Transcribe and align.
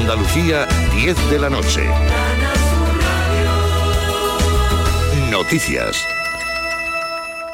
Andalucía, 0.00 0.66
10 0.94 1.30
de 1.30 1.38
la 1.40 1.50
noche. 1.50 1.80
Noticias. 5.30 6.04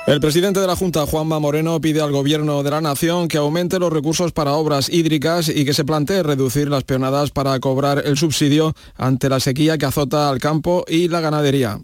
El 0.06 0.21
presidente 0.21 0.61
de 0.61 0.67
la 0.67 0.77
Junta, 0.77 1.07
Juanma 1.07 1.41
Moreno, 1.41 1.80
pide 1.80 2.03
al 2.03 2.12
Gobierno 2.12 2.62
de 2.62 2.71
la 2.71 2.83
Nación 2.83 3.29
que 3.29 3.38
aumente 3.38 3.79
los 3.79 3.91
recursos 3.91 4.33
para 4.33 4.53
obras 4.53 4.91
hídricas 4.91 5.49
y 5.49 5.65
que 5.65 5.72
se 5.72 5.87
plantee 5.87 6.22
reducir 6.22 6.69
las 6.69 6.85
peonadas 6.85 7.30
para 7.30 7.58
cobrar 7.61 8.03
el 8.04 8.19
subsidio 8.19 8.74
ante 8.97 9.31
la 9.31 9.40
sequía 9.40 9.79
que 9.79 9.87
azota 9.87 10.29
al 10.29 10.38
campo 10.38 10.85
y 10.87 11.08
la 11.08 11.21
ganadería. 11.21 11.79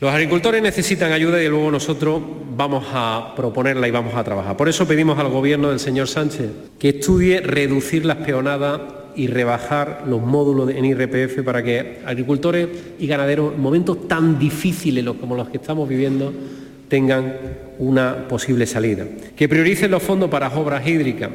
Los 0.00 0.10
agricultores 0.10 0.62
necesitan 0.62 1.12
ayuda 1.12 1.40
y 1.42 1.48
luego 1.48 1.70
nosotros 1.70 2.22
vamos 2.56 2.86
a 2.92 3.34
proponerla 3.36 3.86
y 3.86 3.90
vamos 3.90 4.14
a 4.14 4.24
trabajar. 4.24 4.56
Por 4.56 4.70
eso 4.70 4.88
pedimos 4.88 5.18
al 5.18 5.28
Gobierno 5.28 5.68
del 5.68 5.78
señor 5.78 6.08
Sánchez 6.08 6.50
que 6.78 6.88
estudie 6.88 7.40
reducir 7.40 8.06
las 8.06 8.16
peonadas 8.16 8.80
y 9.16 9.26
rebajar 9.26 10.04
los 10.06 10.22
módulos 10.22 10.70
en 10.70 10.84
IRPF 10.84 11.42
para 11.44 11.62
que 11.62 12.00
agricultores 12.04 12.68
y 12.98 13.06
ganaderos 13.06 13.54
en 13.54 13.60
momentos 13.60 14.08
tan 14.08 14.38
difíciles 14.38 15.04
como 15.20 15.34
los 15.34 15.48
que 15.48 15.58
estamos 15.58 15.88
viviendo 15.88 16.32
tengan 16.88 17.34
una 17.78 18.28
posible 18.28 18.66
salida. 18.66 19.06
Que 19.34 19.48
prioricen 19.48 19.90
los 19.90 20.02
fondos 20.02 20.28
para 20.28 20.48
obras 20.48 20.86
hídricas. 20.86 21.30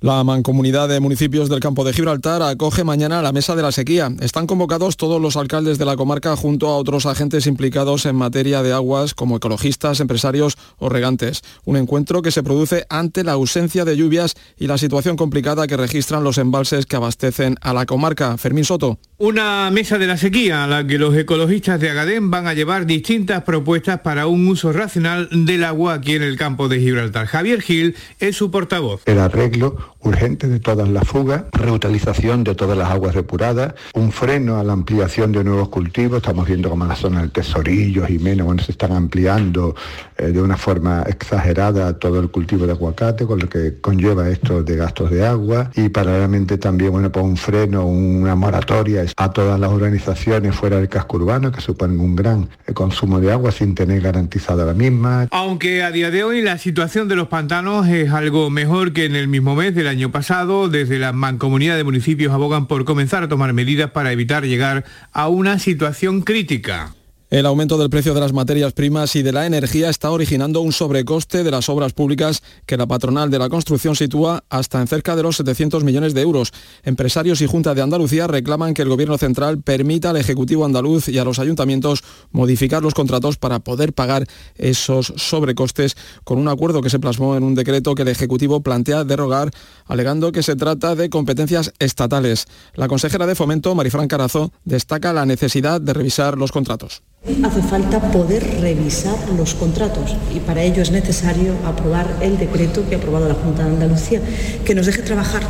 La 0.00 0.22
Mancomunidad 0.22 0.88
de 0.88 1.00
Municipios 1.00 1.48
del 1.48 1.58
Campo 1.58 1.82
de 1.82 1.92
Gibraltar 1.92 2.40
acoge 2.42 2.84
mañana 2.84 3.20
la 3.20 3.32
Mesa 3.32 3.56
de 3.56 3.62
la 3.62 3.72
Sequía. 3.72 4.12
Están 4.20 4.46
convocados 4.46 4.96
todos 4.96 5.20
los 5.20 5.36
alcaldes 5.36 5.76
de 5.76 5.84
la 5.84 5.96
comarca 5.96 6.36
junto 6.36 6.68
a 6.68 6.76
otros 6.76 7.04
agentes 7.04 7.48
implicados 7.48 8.06
en 8.06 8.14
materia 8.14 8.62
de 8.62 8.72
aguas 8.72 9.14
como 9.14 9.38
ecologistas, 9.38 9.98
empresarios 9.98 10.56
o 10.78 10.88
regantes. 10.88 11.42
Un 11.64 11.78
encuentro 11.78 12.22
que 12.22 12.30
se 12.30 12.44
produce 12.44 12.86
ante 12.88 13.24
la 13.24 13.32
ausencia 13.32 13.84
de 13.84 13.96
lluvias 13.96 14.36
y 14.56 14.68
la 14.68 14.78
situación 14.78 15.16
complicada 15.16 15.66
que 15.66 15.76
registran 15.76 16.22
los 16.22 16.38
embalses 16.38 16.86
que 16.86 16.94
abastecen 16.94 17.56
a 17.60 17.74
la 17.74 17.84
comarca. 17.84 18.38
Fermín 18.38 18.64
Soto. 18.64 19.00
Una 19.16 19.68
mesa 19.72 19.98
de 19.98 20.06
la 20.06 20.16
sequía 20.16 20.62
a 20.62 20.68
la 20.68 20.86
que 20.86 20.96
los 20.96 21.16
ecologistas 21.16 21.80
de 21.80 21.90
Agadén 21.90 22.30
van 22.30 22.46
a 22.46 22.54
llevar 22.54 22.86
distintas 22.86 23.42
propuestas 23.42 23.98
para 24.02 24.28
un 24.28 24.46
uso 24.46 24.72
racional 24.72 25.28
del 25.32 25.64
agua 25.64 25.94
aquí 25.94 26.14
en 26.14 26.22
el 26.22 26.36
campo 26.36 26.68
de 26.68 26.78
Gibraltar. 26.78 27.26
Javier 27.26 27.62
Gil 27.62 27.96
es 28.20 28.36
su 28.36 28.52
portavoz. 28.52 29.02
El 29.06 29.18
arreglo 29.18 29.87
urgente 30.00 30.48
de 30.48 30.60
todas 30.60 30.88
las 30.88 31.06
fugas, 31.06 31.44
reutilización 31.52 32.44
de 32.44 32.54
todas 32.54 32.76
las 32.76 32.90
aguas 32.90 33.14
depuradas, 33.14 33.74
un 33.94 34.12
freno 34.12 34.58
a 34.58 34.64
la 34.64 34.72
ampliación 34.72 35.32
de 35.32 35.44
nuevos 35.44 35.68
cultivos. 35.68 36.18
Estamos 36.18 36.46
viendo 36.46 36.70
como 36.70 36.84
en 36.84 36.90
la 36.90 36.96
zona 36.96 37.20
del 37.20 37.30
Tesorillo, 37.30 38.06
Jiménez, 38.06 38.44
bueno, 38.44 38.62
se 38.62 38.72
están 38.72 38.92
ampliando 38.92 39.74
eh, 40.16 40.26
de 40.26 40.40
una 40.40 40.56
forma 40.56 41.02
exagerada 41.06 41.98
todo 41.98 42.20
el 42.20 42.30
cultivo 42.30 42.66
de 42.66 42.72
aguacate, 42.72 43.26
con 43.26 43.38
lo 43.38 43.48
que 43.48 43.80
conlleva 43.80 44.28
esto 44.28 44.62
de 44.62 44.76
gastos 44.76 45.10
de 45.10 45.26
agua. 45.26 45.70
Y 45.74 45.88
paralelamente 45.88 46.58
también, 46.58 46.92
bueno, 46.92 47.10
pues 47.10 47.24
un 47.24 47.36
freno, 47.36 47.86
una 47.86 48.34
moratoria 48.34 49.04
a 49.16 49.32
todas 49.32 49.58
las 49.58 49.70
organizaciones 49.70 50.54
fuera 50.54 50.76
del 50.76 50.88
casco 50.88 51.16
urbano 51.16 51.50
que 51.52 51.60
suponen 51.60 52.00
un 52.00 52.16
gran 52.16 52.48
eh, 52.66 52.72
consumo 52.72 53.20
de 53.20 53.32
agua 53.32 53.52
sin 53.52 53.74
tener 53.74 54.00
garantizada 54.00 54.64
la 54.64 54.74
misma. 54.74 55.28
Aunque 55.30 55.82
a 55.82 55.90
día 55.90 56.10
de 56.10 56.24
hoy 56.24 56.42
la 56.42 56.58
situación 56.58 57.08
de 57.08 57.16
los 57.16 57.28
pantanos 57.28 57.88
es 57.88 58.10
algo 58.10 58.50
mejor 58.50 58.92
que 58.92 59.04
en 59.04 59.16
el 59.16 59.28
mismo 59.28 59.54
mes 59.54 59.74
del 59.88 59.96
año 59.96 60.12
pasado, 60.12 60.68
desde 60.68 60.98
la 60.98 61.12
mancomunidad 61.12 61.76
de 61.76 61.84
municipios 61.84 62.32
abogan 62.32 62.66
por 62.66 62.84
comenzar 62.84 63.22
a 63.22 63.28
tomar 63.28 63.54
medidas 63.54 63.90
para 63.90 64.12
evitar 64.12 64.44
llegar 64.44 64.84
a 65.12 65.28
una 65.28 65.58
situación 65.58 66.20
crítica. 66.20 66.94
El 67.30 67.44
aumento 67.44 67.76
del 67.76 67.90
precio 67.90 68.14
de 68.14 68.20
las 68.20 68.32
materias 68.32 68.72
primas 68.72 69.14
y 69.14 69.22
de 69.22 69.32
la 69.32 69.44
energía 69.44 69.90
está 69.90 70.10
originando 70.10 70.62
un 70.62 70.72
sobrecoste 70.72 71.44
de 71.44 71.50
las 71.50 71.68
obras 71.68 71.92
públicas 71.92 72.42
que 72.64 72.78
la 72.78 72.86
patronal 72.86 73.30
de 73.30 73.38
la 73.38 73.50
construcción 73.50 73.94
sitúa 73.94 74.44
hasta 74.48 74.80
en 74.80 74.86
cerca 74.86 75.14
de 75.14 75.22
los 75.22 75.36
700 75.36 75.84
millones 75.84 76.14
de 76.14 76.22
euros. 76.22 76.54
Empresarios 76.84 77.42
y 77.42 77.46
Junta 77.46 77.74
de 77.74 77.82
Andalucía 77.82 78.28
reclaman 78.28 78.72
que 78.72 78.80
el 78.80 78.88
Gobierno 78.88 79.18
central 79.18 79.60
permita 79.60 80.08
al 80.08 80.16
Ejecutivo 80.16 80.64
andaluz 80.64 81.08
y 81.08 81.18
a 81.18 81.24
los 81.24 81.38
ayuntamientos 81.38 82.02
modificar 82.30 82.82
los 82.82 82.94
contratos 82.94 83.36
para 83.36 83.58
poder 83.58 83.92
pagar 83.92 84.26
esos 84.56 85.12
sobrecostes 85.16 85.98
con 86.24 86.38
un 86.38 86.48
acuerdo 86.48 86.80
que 86.80 86.88
se 86.88 86.98
plasmó 86.98 87.36
en 87.36 87.42
un 87.42 87.54
decreto 87.54 87.94
que 87.94 88.02
el 88.02 88.08
Ejecutivo 88.08 88.62
plantea 88.62 89.04
derogar, 89.04 89.50
alegando 89.84 90.32
que 90.32 90.42
se 90.42 90.56
trata 90.56 90.94
de 90.94 91.10
competencias 91.10 91.74
estatales. 91.78 92.46
La 92.72 92.88
consejera 92.88 93.26
de 93.26 93.34
Fomento, 93.34 93.74
Marifran 93.74 94.08
Carazo, 94.08 94.50
destaca 94.64 95.12
la 95.12 95.26
necesidad 95.26 95.78
de 95.78 95.92
revisar 95.92 96.38
los 96.38 96.52
contratos. 96.52 97.02
Hace 97.44 97.62
falta 97.62 98.00
poder 98.10 98.60
revisar 98.60 99.16
los 99.36 99.54
contratos 99.54 100.16
y 100.34 100.40
para 100.40 100.62
ello 100.62 100.82
es 100.82 100.90
necesario 100.90 101.52
aprobar 101.64 102.06
el 102.20 102.38
decreto 102.38 102.88
que 102.88 102.94
ha 102.94 102.98
aprobado 102.98 103.28
la 103.28 103.34
Junta 103.34 103.64
de 103.64 103.70
Andalucía, 103.70 104.20
que 104.64 104.74
nos 104.74 104.86
deje 104.86 105.02
trabajar, 105.02 105.42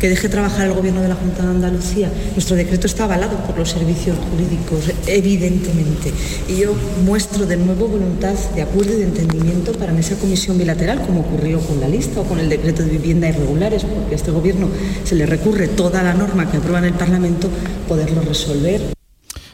que 0.00 0.08
deje 0.08 0.28
trabajar 0.28 0.66
el 0.66 0.74
Gobierno 0.74 1.00
de 1.00 1.08
la 1.08 1.14
Junta 1.14 1.42
de 1.42 1.48
Andalucía. 1.48 2.10
Nuestro 2.32 2.56
decreto 2.56 2.86
está 2.86 3.04
avalado 3.04 3.36
por 3.46 3.58
los 3.58 3.70
servicios 3.70 4.16
jurídicos, 4.30 4.92
evidentemente, 5.06 6.12
y 6.48 6.56
yo 6.56 6.74
muestro 7.04 7.46
de 7.46 7.56
nuevo 7.56 7.88
voluntad 7.88 8.34
de 8.54 8.62
acuerdo 8.62 8.92
y 8.92 8.96
de 8.96 9.04
entendimiento 9.04 9.72
para 9.72 9.92
en 9.92 9.98
esa 9.98 10.16
comisión 10.16 10.58
bilateral, 10.58 11.02
como 11.02 11.20
ocurrió 11.20 11.60
con 11.60 11.80
la 11.80 11.88
lista 11.88 12.20
o 12.20 12.24
con 12.24 12.40
el 12.40 12.48
decreto 12.48 12.82
de 12.82 12.90
vivienda 12.90 13.28
irregulares, 13.28 13.84
porque 13.84 14.14
a 14.14 14.16
este 14.16 14.30
Gobierno 14.30 14.68
se 15.04 15.14
le 15.14 15.26
recurre 15.26 15.68
toda 15.68 16.02
la 16.02 16.14
norma 16.14 16.50
que 16.50 16.58
aprueba 16.58 16.78
en 16.78 16.86
el 16.86 16.94
Parlamento, 16.94 17.48
poderlo 17.88 18.22
resolver. 18.22 19.01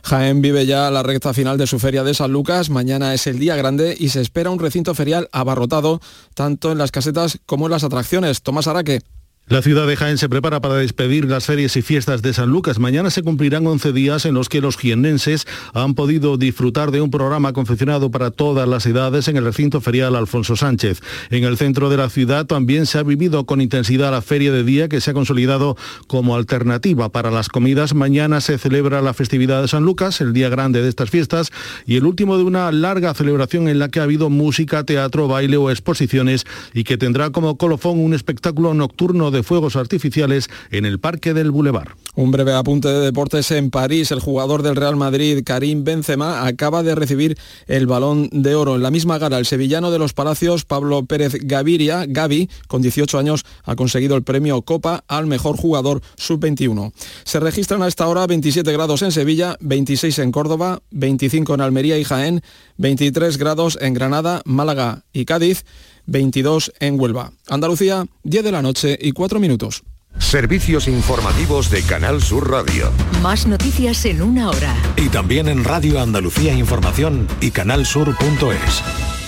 Jaén 0.09 0.41
vive 0.41 0.65
ya 0.65 0.91
la 0.91 1.03
recta 1.03 1.35
final 1.35 1.59
de 1.59 1.67
su 1.67 1.79
feria 1.79 2.03
de 2.03 2.15
San 2.15 2.33
Lucas. 2.33 2.71
Mañana 2.71 3.13
es 3.13 3.27
el 3.27 3.39
día 3.39 3.57
grande 3.57 3.95
y 3.99 4.09
se 4.09 4.23
espera 4.23 4.49
un 4.49 4.59
recinto 4.59 4.95
ferial 4.95 5.29
abarrotado 5.33 6.01
tanto 6.33 6.73
en 6.73 6.79
las 6.79 6.91
casetas 6.91 7.39
como 7.45 7.67
en 7.67 7.73
las 7.73 7.85
atracciones. 7.85 8.41
Tomás 8.41 8.69
Araque. 8.69 9.03
La 9.49 9.63
ciudad 9.63 9.87
de 9.87 9.97
Jaén 9.97 10.19
se 10.19 10.29
prepara 10.29 10.61
para 10.61 10.75
despedir 10.75 11.25
las 11.25 11.47
ferias 11.47 11.75
y 11.79 11.81
fiestas 11.81 12.21
de 12.21 12.35
San 12.35 12.51
Lucas. 12.51 12.79
Mañana 12.79 13.09
se 13.09 13.23
cumplirán 13.23 13.67
11 13.67 13.95
días 13.95 14.27
en 14.27 14.35
los 14.35 14.51
que 14.51 14.61
los 14.61 14.77
jiennenses 14.77 15.47
han 15.73 15.95
podido 15.95 16.37
disfrutar 16.37 16.91
de 16.91 17.01
un 17.01 17.11
programa 17.11 17.55
confeccionado 17.55 18.11
para 18.11 18.31
todas 18.31 18.69
las 18.69 18.85
edades 18.85 19.27
en 19.27 19.39
el 19.39 19.47
recinto 19.47 19.81
ferial 19.81 20.17
Alfonso 20.17 20.55
Sánchez. 20.55 21.01
En 21.31 21.45
el 21.45 21.57
centro 21.57 21.89
de 21.89 21.97
la 21.97 22.11
ciudad 22.11 22.45
también 22.45 22.85
se 22.85 22.99
ha 22.99 23.03
vivido 23.03 23.47
con 23.47 23.63
intensidad 23.63 24.11
la 24.11 24.21
feria 24.21 24.53
de 24.53 24.65
día 24.65 24.91
que 24.91 25.01
se 25.01 25.13
ha 25.13 25.15
consolidado 25.15 25.79
como 26.09 26.37
alternativa 26.37 27.09
para 27.09 27.31
las 27.31 27.49
comidas. 27.49 27.95
Mañana 27.95 28.43
se 28.43 28.59
celebra 28.59 29.01
la 29.01 29.15
festividad 29.15 29.63
de 29.63 29.69
San 29.69 29.83
Lucas, 29.83 30.21
el 30.21 30.35
día 30.35 30.51
grande 30.51 30.83
de 30.83 30.91
estas 30.91 31.09
fiestas 31.09 31.53
y 31.87 31.97
el 31.97 32.05
último 32.05 32.37
de 32.37 32.45
una 32.45 32.71
larga 32.71 33.15
celebración 33.15 33.69
en 33.69 33.79
la 33.79 33.89
que 33.89 34.01
ha 34.01 34.03
habido 34.03 34.29
música, 34.29 34.85
teatro, 34.85 35.27
baile 35.27 35.57
o 35.57 35.71
exposiciones 35.71 36.45
y 36.75 36.85
que 36.85 36.99
tendrá 36.99 37.31
como 37.31 37.57
colofón 37.57 37.99
un 37.99 38.13
espectáculo 38.13 38.75
nocturno 38.75 39.31
de 39.31 39.38
de 39.39 39.45
fuegos 39.45 39.77
artificiales 39.77 40.51
en 40.73 40.85
el 40.85 40.99
Parque 40.99 41.33
del 41.33 41.53
Boulevard. 41.53 41.93
Un 42.17 42.33
breve 42.33 42.53
apunte 42.53 42.89
de 42.89 42.99
deportes 42.99 43.53
en 43.53 43.71
París. 43.71 44.11
El 44.11 44.19
jugador 44.19 44.63
del 44.63 44.75
Real 44.75 44.97
Madrid, 44.97 45.45
Karim 45.45 45.85
Benzema, 45.85 46.45
acaba 46.45 46.83
de 46.83 46.97
recibir 46.97 47.39
el 47.69 47.87
balón 47.87 48.29
de 48.33 48.57
oro. 48.57 48.75
En 48.75 48.83
la 48.83 48.91
misma 48.91 49.19
gala, 49.19 49.39
el 49.39 49.47
sevillano 49.47 49.93
de 49.93 50.01
los 50.01 50.15
Palacios, 50.15 50.65
Pablo 50.65 51.05
Pérez 51.05 51.37
Gaviria, 51.41 52.05
Gavi, 52.09 52.51
con 52.67 52.83
18 52.83 53.17
años, 53.17 53.45
ha 53.63 53.77
conseguido 53.77 54.17
el 54.17 54.25
premio 54.25 54.61
Copa 54.63 55.05
al 55.07 55.27
mejor 55.27 55.57
jugador 55.57 56.03
sub-21. 56.17 56.93
Se 57.23 57.39
registran 57.39 57.83
a 57.83 57.87
esta 57.87 58.09
hora 58.09 58.27
27 58.27 58.73
grados 58.73 59.03
en 59.03 59.13
Sevilla, 59.13 59.57
26 59.61 60.19
en 60.19 60.33
Córdoba, 60.33 60.81
25 60.91 61.55
en 61.55 61.61
Almería 61.61 61.99
y 61.99 62.03
Jaén, 62.05 62.43
23 62.79 63.39
grados 63.39 63.79
en 63.81 63.95
Granada, 63.95 64.43
Málaga 64.45 65.05
y 65.13 65.25
Cádiz, 65.25 65.65
22 66.09 66.73
en 66.81 66.99
Huelva. 66.99 67.33
Andalucía, 67.49 68.07
10 68.25 68.45
de 68.45 68.53
la 68.53 68.63
noche 68.63 68.99
y 69.01 69.13
4 69.13 69.39
minutos. 69.39 69.85
Servicios 70.19 70.89
informativos 70.89 71.71
de 71.71 71.83
Canal 71.83 72.21
Sur 72.23 72.51
Radio. 72.51 72.91
Más 73.23 73.47
noticias 73.47 74.05
en 74.05 74.23
una 74.23 74.51
hora. 74.51 74.75
Y 74.97 75.09
también 75.11 75.49
en 75.49 75.63
Radio 75.63 76.01
Andalucía 76.01 76.53
Información 76.55 77.29
y 77.41 77.53
canalsur.es. 77.53 79.28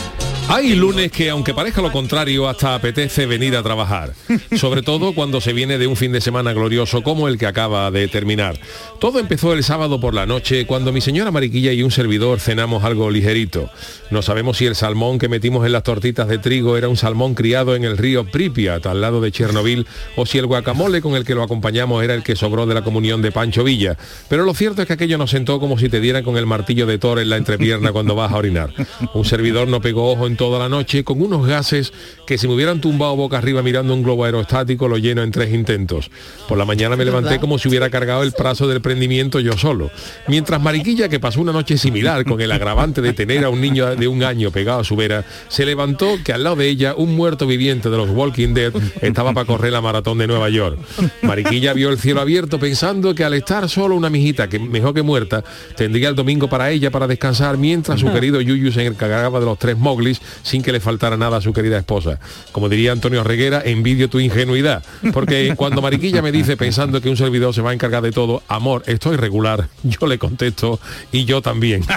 Hay 0.53 0.75
lunes 0.75 1.13
que, 1.13 1.29
aunque 1.29 1.53
parezca 1.53 1.81
lo 1.81 1.93
contrario, 1.93 2.49
hasta 2.49 2.75
apetece 2.75 3.25
venir 3.25 3.55
a 3.55 3.63
trabajar. 3.63 4.11
Sobre 4.57 4.81
todo 4.81 5.15
cuando 5.15 5.39
se 5.39 5.53
viene 5.53 5.77
de 5.77 5.87
un 5.87 5.95
fin 5.95 6.11
de 6.11 6.19
semana 6.19 6.51
glorioso 6.51 7.03
como 7.03 7.29
el 7.29 7.37
que 7.37 7.45
acaba 7.45 7.89
de 7.89 8.09
terminar. 8.09 8.59
Todo 8.99 9.19
empezó 9.19 9.53
el 9.53 9.63
sábado 9.63 10.01
por 10.01 10.13
la 10.13 10.25
noche, 10.25 10.65
cuando 10.65 10.91
mi 10.91 10.99
señora 10.99 11.31
Mariquilla 11.31 11.71
y 11.71 11.83
un 11.83 11.89
servidor 11.91 12.41
cenamos 12.41 12.83
algo 12.83 13.09
ligerito. 13.09 13.69
No 14.09 14.21
sabemos 14.21 14.57
si 14.57 14.65
el 14.65 14.75
salmón 14.75 15.19
que 15.19 15.29
metimos 15.29 15.65
en 15.65 15.71
las 15.71 15.83
tortitas 15.83 16.27
de 16.27 16.37
trigo 16.37 16.75
era 16.75 16.89
un 16.89 16.97
salmón 16.97 17.33
criado 17.33 17.73
en 17.73 17.85
el 17.85 17.97
río 17.97 18.25
Pripyat, 18.25 18.85
al 18.87 18.99
lado 18.99 19.21
de 19.21 19.31
Chernobyl, 19.31 19.87
o 20.17 20.25
si 20.25 20.37
el 20.37 20.47
guacamole 20.47 21.01
con 21.01 21.15
el 21.15 21.23
que 21.23 21.33
lo 21.33 21.43
acompañamos 21.43 22.03
era 22.03 22.13
el 22.13 22.23
que 22.23 22.35
sobró 22.35 22.65
de 22.65 22.73
la 22.73 22.83
comunión 22.83 23.21
de 23.21 23.31
Pancho 23.31 23.63
Villa. 23.63 23.95
Pero 24.27 24.43
lo 24.43 24.53
cierto 24.53 24.81
es 24.81 24.87
que 24.89 24.95
aquello 24.95 25.17
nos 25.17 25.31
sentó 25.31 25.61
como 25.61 25.79
si 25.79 25.87
te 25.87 26.01
dieran 26.01 26.25
con 26.25 26.35
el 26.35 26.45
martillo 26.45 26.85
de 26.87 26.97
Thor 26.97 27.19
en 27.19 27.29
la 27.29 27.37
entrepierna 27.37 27.93
cuando 27.93 28.15
vas 28.15 28.33
a 28.33 28.37
orinar. 28.37 28.73
Un 29.13 29.23
servidor 29.23 29.69
no 29.69 29.79
pegó 29.79 30.11
ojo 30.11 30.27
en 30.27 30.40
toda 30.41 30.57
la 30.57 30.69
noche 30.69 31.03
con 31.03 31.21
unos 31.21 31.45
gases 31.45 31.93
que 32.25 32.39
si 32.39 32.47
me 32.47 32.55
hubieran 32.55 32.81
tumbado 32.81 33.15
boca 33.15 33.37
arriba 33.37 33.61
mirando 33.61 33.93
un 33.93 34.01
globo 34.01 34.25
aerostático 34.25 34.87
lo 34.87 34.97
lleno 34.97 35.21
en 35.21 35.29
tres 35.29 35.53
intentos. 35.53 36.09
Por 36.47 36.57
la 36.57 36.65
mañana 36.65 36.95
me 36.95 37.05
levanté 37.05 37.37
como 37.37 37.59
si 37.59 37.69
hubiera 37.69 37.91
cargado 37.91 38.23
el 38.23 38.31
prazo 38.31 38.67
del 38.67 38.81
prendimiento 38.81 39.39
yo 39.39 39.55
solo. 39.55 39.91
Mientras 40.27 40.59
Mariquilla, 40.59 41.09
que 41.09 41.19
pasó 41.19 41.41
una 41.41 41.51
noche 41.51 41.77
similar 41.77 42.25
con 42.25 42.41
el 42.41 42.51
agravante 42.51 43.03
de 43.03 43.13
tener 43.13 43.45
a 43.45 43.49
un 43.49 43.61
niño 43.61 43.95
de 43.95 44.07
un 44.07 44.23
año 44.23 44.49
pegado 44.49 44.79
a 44.79 44.83
su 44.83 44.95
vera, 44.95 45.25
se 45.47 45.63
levantó 45.63 46.17
que 46.23 46.33
al 46.33 46.43
lado 46.43 46.55
de 46.55 46.69
ella 46.69 46.95
un 46.97 47.15
muerto 47.15 47.45
viviente 47.45 47.91
de 47.91 47.97
los 47.97 48.09
Walking 48.09 48.55
Dead 48.55 48.73
estaba 49.01 49.33
para 49.33 49.45
correr 49.45 49.71
la 49.71 49.81
maratón 49.81 50.17
de 50.17 50.25
Nueva 50.25 50.49
York. 50.49 50.79
Mariquilla 51.21 51.73
vio 51.73 51.89
el 51.89 51.99
cielo 51.99 52.19
abierto 52.19 52.57
pensando 52.57 53.13
que 53.13 53.23
al 53.23 53.35
estar 53.35 53.69
solo 53.69 53.95
una 53.95 54.09
mijita, 54.09 54.49
que 54.49 54.57
mejor 54.57 54.95
que 54.95 55.03
muerta, 55.03 55.43
tendría 55.75 56.09
el 56.09 56.15
domingo 56.15 56.49
para 56.49 56.71
ella 56.71 56.89
para 56.89 57.05
descansar 57.05 57.59
mientras 57.59 57.99
su 57.99 58.11
querido 58.11 58.41
Yuyu 58.41 58.71
se 58.71 58.87
encargaba 58.87 59.39
de 59.39 59.45
los 59.45 59.59
tres 59.59 59.77
moglis 59.77 60.19
sin 60.43 60.61
que 60.61 60.71
le 60.71 60.79
faltara 60.79 61.17
nada 61.17 61.37
a 61.37 61.41
su 61.41 61.53
querida 61.53 61.77
esposa. 61.77 62.19
Como 62.51 62.69
diría 62.69 62.91
Antonio 62.91 63.23
Reguera, 63.23 63.61
envidio 63.63 64.09
tu 64.09 64.19
ingenuidad. 64.19 64.83
Porque 65.13 65.53
cuando 65.57 65.81
Mariquilla 65.81 66.21
me 66.21 66.31
dice 66.31 66.57
pensando 66.57 67.01
que 67.01 67.09
un 67.09 67.17
servidor 67.17 67.53
se 67.53 67.61
va 67.61 67.71
a 67.71 67.73
encargar 67.73 68.03
de 68.03 68.11
todo, 68.11 68.43
amor, 68.47 68.83
estoy 68.85 69.17
regular, 69.17 69.67
yo 69.83 70.07
le 70.07 70.17
contesto 70.17 70.79
y 71.11 71.25
yo 71.25 71.41
también. 71.41 71.83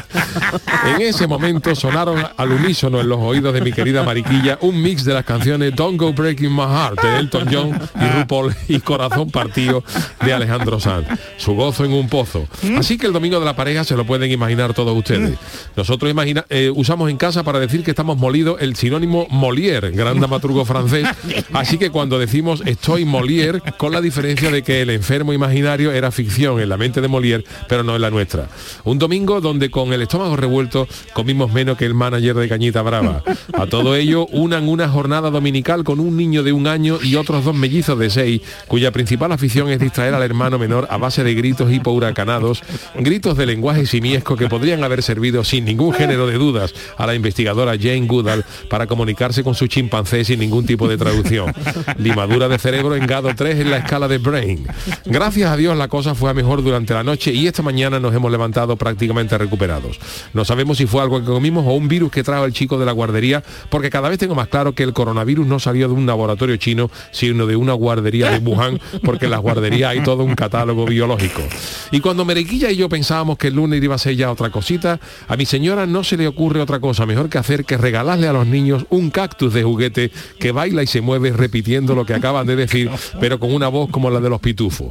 En 0.84 1.00
ese 1.00 1.26
momento 1.26 1.74
sonaron 1.74 2.22
al 2.36 2.52
unísono 2.52 3.00
en 3.00 3.08
los 3.08 3.18
oídos 3.18 3.54
de 3.54 3.60
mi 3.62 3.72
querida 3.72 4.02
Mariquilla 4.02 4.58
un 4.60 4.80
mix 4.80 5.04
de 5.04 5.14
las 5.14 5.24
canciones 5.24 5.74
Don't 5.74 5.98
Go 5.98 6.12
Breaking 6.12 6.54
My 6.54 6.62
Heart 6.62 7.02
de 7.02 7.18
Elton 7.18 7.48
John 7.50 7.80
y 8.00 8.18
RuPaul 8.18 8.54
y 8.68 8.80
Corazón 8.80 9.30
Partido 9.30 9.82
de 10.24 10.32
Alejandro 10.32 10.78
Sanz. 10.80 11.06
Su 11.36 11.54
gozo 11.54 11.84
en 11.84 11.92
un 11.92 12.08
pozo. 12.08 12.46
Así 12.76 12.98
que 12.98 13.06
el 13.06 13.12
domingo 13.12 13.38
de 13.38 13.46
la 13.46 13.56
pareja 13.56 13.84
se 13.84 13.96
lo 13.96 14.04
pueden 14.04 14.30
imaginar 14.30 14.74
todos 14.74 14.96
ustedes. 14.96 15.38
Nosotros 15.76 16.10
imagina, 16.10 16.44
eh, 16.48 16.70
usamos 16.74 17.10
en 17.10 17.16
casa 17.16 17.42
para 17.42 17.58
decir 17.58 17.82
que 17.82 17.90
estamos 17.90 18.13
molidos 18.16 18.60
el 18.60 18.76
sinónimo 18.76 19.26
Molière, 19.30 19.90
gran 19.90 20.18
dramaturgo 20.18 20.64
francés. 20.64 21.06
Así 21.52 21.78
que 21.78 21.90
cuando 21.90 22.18
decimos 22.18 22.62
estoy 22.66 23.04
Molière, 23.04 23.60
con 23.76 23.92
la 23.92 24.00
diferencia 24.00 24.50
de 24.50 24.62
que 24.62 24.82
el 24.82 24.90
enfermo 24.90 25.32
imaginario 25.32 25.92
era 25.92 26.10
ficción 26.10 26.60
en 26.60 26.68
la 26.68 26.76
mente 26.76 27.00
de 27.00 27.08
Molière, 27.08 27.44
pero 27.68 27.82
no 27.82 27.94
en 27.96 28.02
la 28.02 28.10
nuestra. 28.10 28.48
Un 28.84 28.98
domingo 28.98 29.40
donde 29.40 29.70
con 29.70 29.92
el 29.92 30.02
estómago 30.02 30.36
revuelto 30.36 30.88
comimos 31.12 31.52
menos 31.52 31.76
que 31.76 31.86
el 31.86 31.94
manager 31.94 32.36
de 32.36 32.48
Cañita 32.48 32.82
Brava. 32.82 33.22
A 33.52 33.66
todo 33.66 33.96
ello, 33.96 34.26
unan 34.26 34.68
una 34.68 34.88
jornada 34.88 35.30
dominical 35.30 35.84
con 35.84 36.00
un 36.00 36.16
niño 36.16 36.42
de 36.42 36.52
un 36.52 36.66
año 36.66 36.98
y 37.02 37.16
otros 37.16 37.44
dos 37.44 37.54
mellizos 37.54 37.98
de 37.98 38.10
seis, 38.10 38.42
cuya 38.68 38.92
principal 38.92 39.32
afición 39.32 39.70
es 39.70 39.78
distraer 39.78 40.14
al 40.14 40.22
hermano 40.22 40.58
menor 40.58 40.86
a 40.90 40.96
base 40.96 41.24
de 41.24 41.34
gritos 41.34 41.72
hipohuracanados, 41.72 42.62
gritos 42.94 43.36
de 43.36 43.46
lenguaje 43.46 43.86
simiesco 43.86 44.36
que 44.36 44.48
podrían 44.48 44.84
haber 44.84 45.02
servido 45.02 45.44
sin 45.44 45.64
ningún 45.64 45.92
género 45.92 46.26
de 46.26 46.34
dudas 46.34 46.74
a 46.96 47.06
la 47.06 47.14
investigadora 47.14 47.76
Jane 47.78 48.03
Goodall 48.06 48.44
para 48.68 48.86
comunicarse 48.86 49.42
con 49.42 49.54
su 49.54 49.66
chimpancé 49.66 50.24
sin 50.24 50.40
ningún 50.40 50.66
tipo 50.66 50.88
de 50.88 50.96
traducción. 50.96 51.52
Limadura 51.98 52.48
de 52.48 52.58
cerebro 52.58 52.96
en 52.96 53.06
grado 53.06 53.34
3 53.34 53.60
en 53.60 53.70
la 53.70 53.78
escala 53.78 54.08
de 54.08 54.18
Brain. 54.18 54.66
Gracias 55.04 55.50
a 55.50 55.56
Dios 55.56 55.76
la 55.76 55.88
cosa 55.88 56.14
fue 56.14 56.30
a 56.30 56.34
mejor 56.34 56.62
durante 56.62 56.94
la 56.94 57.02
noche 57.02 57.32
y 57.32 57.46
esta 57.46 57.62
mañana 57.62 58.00
nos 58.00 58.14
hemos 58.14 58.30
levantado 58.30 58.76
prácticamente 58.76 59.36
recuperados. 59.38 59.98
No 60.32 60.44
sabemos 60.44 60.78
si 60.78 60.86
fue 60.86 61.02
algo 61.02 61.20
que 61.20 61.26
comimos 61.26 61.64
o 61.66 61.72
un 61.72 61.88
virus 61.88 62.10
que 62.10 62.22
trajo 62.22 62.44
el 62.44 62.52
chico 62.52 62.78
de 62.78 62.86
la 62.86 62.92
guardería, 62.92 63.42
porque 63.70 63.90
cada 63.90 64.08
vez 64.08 64.18
tengo 64.18 64.34
más 64.34 64.48
claro 64.48 64.74
que 64.74 64.82
el 64.82 64.92
coronavirus 64.92 65.46
no 65.46 65.58
salió 65.58 65.88
de 65.88 65.94
un 65.94 66.06
laboratorio 66.06 66.56
chino, 66.56 66.90
sino 67.10 67.46
de 67.46 67.56
una 67.56 67.72
guardería 67.72 68.30
de 68.30 68.38
Wuhan, 68.38 68.80
porque 69.02 69.26
en 69.26 69.32
las 69.32 69.40
guarderías 69.40 69.90
hay 69.90 70.02
todo 70.02 70.24
un 70.24 70.34
catálogo 70.34 70.86
biológico. 70.86 71.42
Y 71.90 72.00
cuando 72.00 72.24
Merequilla 72.24 72.70
y 72.70 72.76
yo 72.76 72.88
pensábamos 72.88 73.38
que 73.38 73.48
el 73.48 73.54
lunes 73.54 73.82
iba 73.82 73.94
a 73.94 73.98
ser 73.98 74.16
ya 74.16 74.30
otra 74.30 74.50
cosita, 74.50 75.00
a 75.28 75.36
mi 75.36 75.46
señora 75.46 75.86
no 75.86 76.04
se 76.04 76.16
le 76.16 76.26
ocurre 76.26 76.60
otra 76.60 76.80
cosa 76.80 77.06
mejor 77.06 77.28
que 77.28 77.38
hacer 77.38 77.64
que 77.64 77.76
regalarle 77.94 78.26
a 78.26 78.32
los 78.32 78.48
niños 78.48 78.86
un 78.90 79.10
cactus 79.10 79.54
de 79.54 79.62
juguete 79.62 80.10
que 80.40 80.50
baila 80.50 80.82
y 80.82 80.88
se 80.88 81.00
mueve 81.00 81.30
repitiendo 81.30 81.94
lo 81.94 82.04
que 82.04 82.12
acaban 82.12 82.44
de 82.44 82.56
decir, 82.56 82.90
pero 83.20 83.38
con 83.38 83.54
una 83.54 83.68
voz 83.68 83.88
como 83.88 84.10
la 84.10 84.18
de 84.18 84.28
los 84.28 84.40
pitufos. 84.40 84.90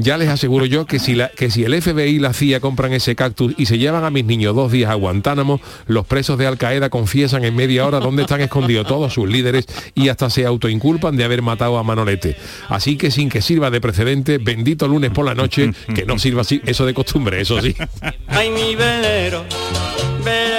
Ya 0.00 0.16
les 0.16 0.30
aseguro 0.30 0.64
yo 0.64 0.86
que 0.86 0.98
si, 0.98 1.14
la, 1.14 1.28
que 1.28 1.50
si 1.50 1.64
el 1.64 1.78
FBI 1.82 2.08
y 2.08 2.18
la 2.18 2.32
CIA 2.32 2.60
compran 2.60 2.94
ese 2.94 3.14
cactus 3.14 3.52
y 3.58 3.66
se 3.66 3.76
llevan 3.76 4.04
a 4.04 4.10
mis 4.10 4.24
niños 4.24 4.54
dos 4.54 4.72
días 4.72 4.90
a 4.90 4.94
Guantánamo, 4.94 5.60
los 5.88 6.06
presos 6.06 6.38
de 6.38 6.46
Al 6.46 6.56
Qaeda 6.56 6.88
confiesan 6.88 7.44
en 7.44 7.54
media 7.54 7.86
hora 7.86 8.00
dónde 8.00 8.22
están 8.22 8.40
escondidos 8.40 8.86
todos 8.86 9.12
sus 9.12 9.28
líderes 9.28 9.66
y 9.94 10.08
hasta 10.08 10.30
se 10.30 10.46
autoinculpan 10.46 11.18
de 11.18 11.24
haber 11.24 11.42
matado 11.42 11.76
a 11.76 11.82
Manolete. 11.82 12.34
Así 12.70 12.96
que 12.96 13.10
sin 13.10 13.28
que 13.28 13.42
sirva 13.42 13.70
de 13.70 13.82
precedente, 13.82 14.38
bendito 14.38 14.88
lunes 14.88 15.10
por 15.10 15.26
la 15.26 15.34
noche, 15.34 15.72
que 15.94 16.06
no 16.06 16.18
sirva 16.18 16.40
así, 16.40 16.62
eso 16.64 16.86
de 16.86 16.94
costumbre, 16.94 17.42
eso 17.42 17.60
sí. 17.60 17.76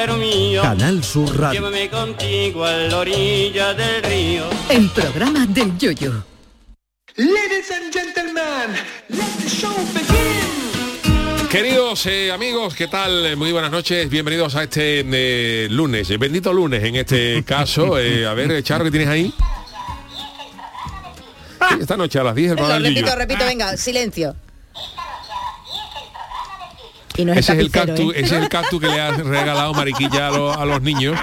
Mío. 0.07 0.61
Canal 0.61 1.03
Sur 1.03 1.37
Radio. 1.37 1.59
Llévame 1.59 1.89
contigo 1.89 2.63
a 2.65 2.71
la 2.73 2.97
orilla 2.97 3.73
del 3.73 4.01
río. 4.03 4.45
El 4.69 4.89
programa 4.89 5.45
del 5.47 5.77
yoyo. 5.77 6.23
Ladies 7.15 7.71
and 7.71 7.91
gentlemen, 7.93 8.75
let 9.09 9.25
the 9.43 9.49
show 9.49 9.73
begin. 9.93 11.47
Queridos 11.49 12.05
eh, 12.05 12.31
amigos, 12.31 12.75
¿qué 12.75 12.87
tal? 12.87 13.25
Eh, 13.25 13.35
Muy 13.35 13.51
buenas 13.51 13.71
noches, 13.71 14.09
bienvenidos 14.09 14.55
a 14.55 14.63
este 14.63 15.03
eh, 15.05 15.67
lunes, 15.69 16.09
eh, 16.11 16.17
bendito 16.17 16.53
lunes 16.53 16.81
en 16.83 16.95
este 16.95 17.43
caso. 17.45 17.99
Eh, 17.99 18.25
a 18.25 18.33
ver, 18.33 18.63
Charro, 18.63 18.85
¿qué 18.85 18.91
tienes 18.91 19.09
ahí? 19.09 19.33
Sí, 21.69 21.75
esta 21.81 21.97
noche 21.97 22.19
a 22.19 22.23
las 22.23 22.35
10 22.35 22.51
el 22.51 22.55
del 22.57 22.83
repito, 22.83 23.15
repito, 23.15 23.45
venga, 23.45 23.75
silencio. 23.75 24.35
Y 27.19 27.25
no 27.25 27.33
es 27.33 27.39
Ese 27.39 27.53
es 27.53 27.59
el 27.59 27.71
tapicero, 27.71 27.95
cactus, 27.97 28.15
¿eh? 28.15 28.19
ese 28.21 28.35
es 28.37 28.41
el 28.43 28.49
cactus 28.49 28.79
que 28.79 28.87
le 28.87 28.99
ha 29.01 29.11
regalado 29.11 29.73
Mariquilla 29.73 30.27
a, 30.27 30.31
los- 30.31 30.55
a 30.57 30.65
los 30.65 30.81
niños. 30.81 31.17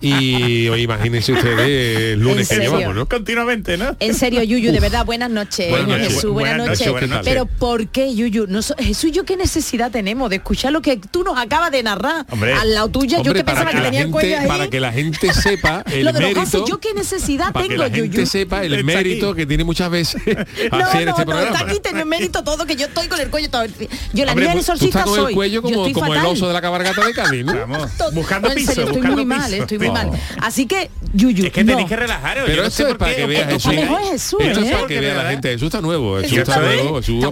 Y 0.00 0.68
oye, 0.68 0.82
imagínense 0.82 1.32
ustedes 1.32 2.12
el 2.14 2.20
lunes 2.20 2.48
que 2.48 2.54
¿En 2.54 2.60
serio? 2.62 2.76
llevamos, 2.78 2.94
¿no? 2.96 3.08
Continuamente, 3.08 3.76
¿no? 3.76 3.96
En 4.00 4.14
serio, 4.14 4.42
Yuyu, 4.42 4.72
de 4.72 4.80
verdad, 4.80 5.04
buenas 5.04 5.30
noches. 5.30 5.70
Buenas 5.70 5.88
noches. 5.88 6.08
Jesús, 6.14 6.30
buenas, 6.32 6.58
Buenas 6.58 6.78
noches. 6.80 7.10
noches. 7.10 7.20
Pero 7.24 7.46
¿por 7.46 7.88
qué, 7.88 8.14
Yuyu? 8.14 8.46
No 8.46 8.60
Jesús, 8.78 9.10
¿yo 9.12 9.24
qué 9.24 9.36
necesidad 9.36 9.90
tenemos 9.90 10.30
de 10.30 10.36
escuchar 10.36 10.72
lo 10.72 10.82
que 10.82 10.96
tú 10.98 11.24
nos 11.24 11.38
acabas 11.38 11.70
de 11.70 11.82
narrar? 11.82 12.26
Hombre. 12.30 12.52
Al 12.54 12.74
lado 12.74 12.88
tuya, 12.88 13.16
yo 13.18 13.30
Hombre, 13.30 13.34
que 13.40 13.44
pensaba 13.44 13.70
para 13.70 13.70
que, 13.70 13.76
que, 13.76 13.82
la 13.82 13.90
tenía 13.90 14.04
el 14.06 14.10
cuello 14.10 14.28
gente, 14.28 14.42
ahí. 14.42 14.48
para 14.48 14.68
que 14.70 14.80
la 14.80 14.92
gente 14.92 15.34
sepa 15.34 15.82
el 15.92 16.04
lo 16.04 16.12
de 16.12 16.20
los 16.20 16.30
mérito. 16.30 16.40
gases, 16.40 16.60
¿yo 16.68 16.78
qué 16.80 16.94
necesidad 16.94 17.52
para 17.52 17.64
que 17.64 17.68
tengo, 17.70 17.82
la 17.84 17.90
gente 17.90 18.08
Yuyu? 18.16 18.26
sepa 18.26 18.64
el 18.64 18.74
Está 18.74 18.84
mérito 18.86 19.30
aquí. 19.30 19.36
que 19.38 19.46
tiene 19.46 19.64
muchas 19.64 19.90
veces 19.90 20.22
No, 20.26 20.78
hacer 20.78 21.04
no, 21.06 21.10
este 21.10 21.24
no, 21.24 21.26
programa. 21.26 21.56
está 21.56 21.64
aquí, 21.64 21.80
tiene 21.82 22.04
mérito 22.04 22.44
todo, 22.44 22.64
que 22.66 22.76
yo 22.76 22.86
estoy 22.86 23.08
con 23.08 23.20
el 23.20 23.30
cuello 23.30 23.50
todo. 23.50 23.64
Yo 24.12 24.24
la 24.24 24.34
niña 24.34 24.54
del 24.54 24.64
tú 24.64 24.90
el 25.28 25.34
cuello 25.34 25.62
como, 25.62 25.92
como 25.92 26.14
el 26.14 26.24
oso 26.26 26.46
de 26.48 26.52
la 26.52 26.60
cabargata 26.60 27.04
de 27.04 27.12
Cádiz, 27.12 27.44
¿no? 27.44 27.54
Vamos, 27.54 27.90
buscando 28.12 28.48
no, 28.48 28.54
piso, 28.54 28.72
serio, 28.72 28.84
estoy 28.84 28.96
buscando 29.00 29.16
muy 29.16 29.24
mal, 29.26 29.50
piso. 29.50 29.62
estoy 29.62 29.76
estoy 29.76 29.78
muy 29.90 29.90
mal. 29.90 30.10
Así 30.40 30.66
que, 30.66 30.90
Yuyu, 31.12 31.46
Es 31.46 31.52
que 31.52 31.64
no. 31.64 31.72
tenéis 31.72 31.88
que 31.88 31.96
relajaros. 31.96 32.44
Pero 32.46 32.70
sé 32.70 32.82
es 32.90 32.94
para 32.96 33.10
qué 33.10 33.16
que 33.16 33.22
os 33.24 33.28
vea 33.28 33.40
pongo 33.40 33.52
Jesús. 33.54 33.72
muy- 33.72 33.82
Mejor 33.82 34.02
Jesús, 34.10 34.40
Esto 34.40 34.60
es 34.60 34.72
para 34.72 34.86
que 34.86 35.00
vea 35.00 35.14
la 35.22 35.30
gente. 35.30 35.48
Jesús 35.50 35.66
está 35.66 35.80
nuevo. 35.80 36.18
Jesús 36.20 36.38
está 36.38 36.60
nuevo. 36.60 36.96
Jesús 37.00 37.24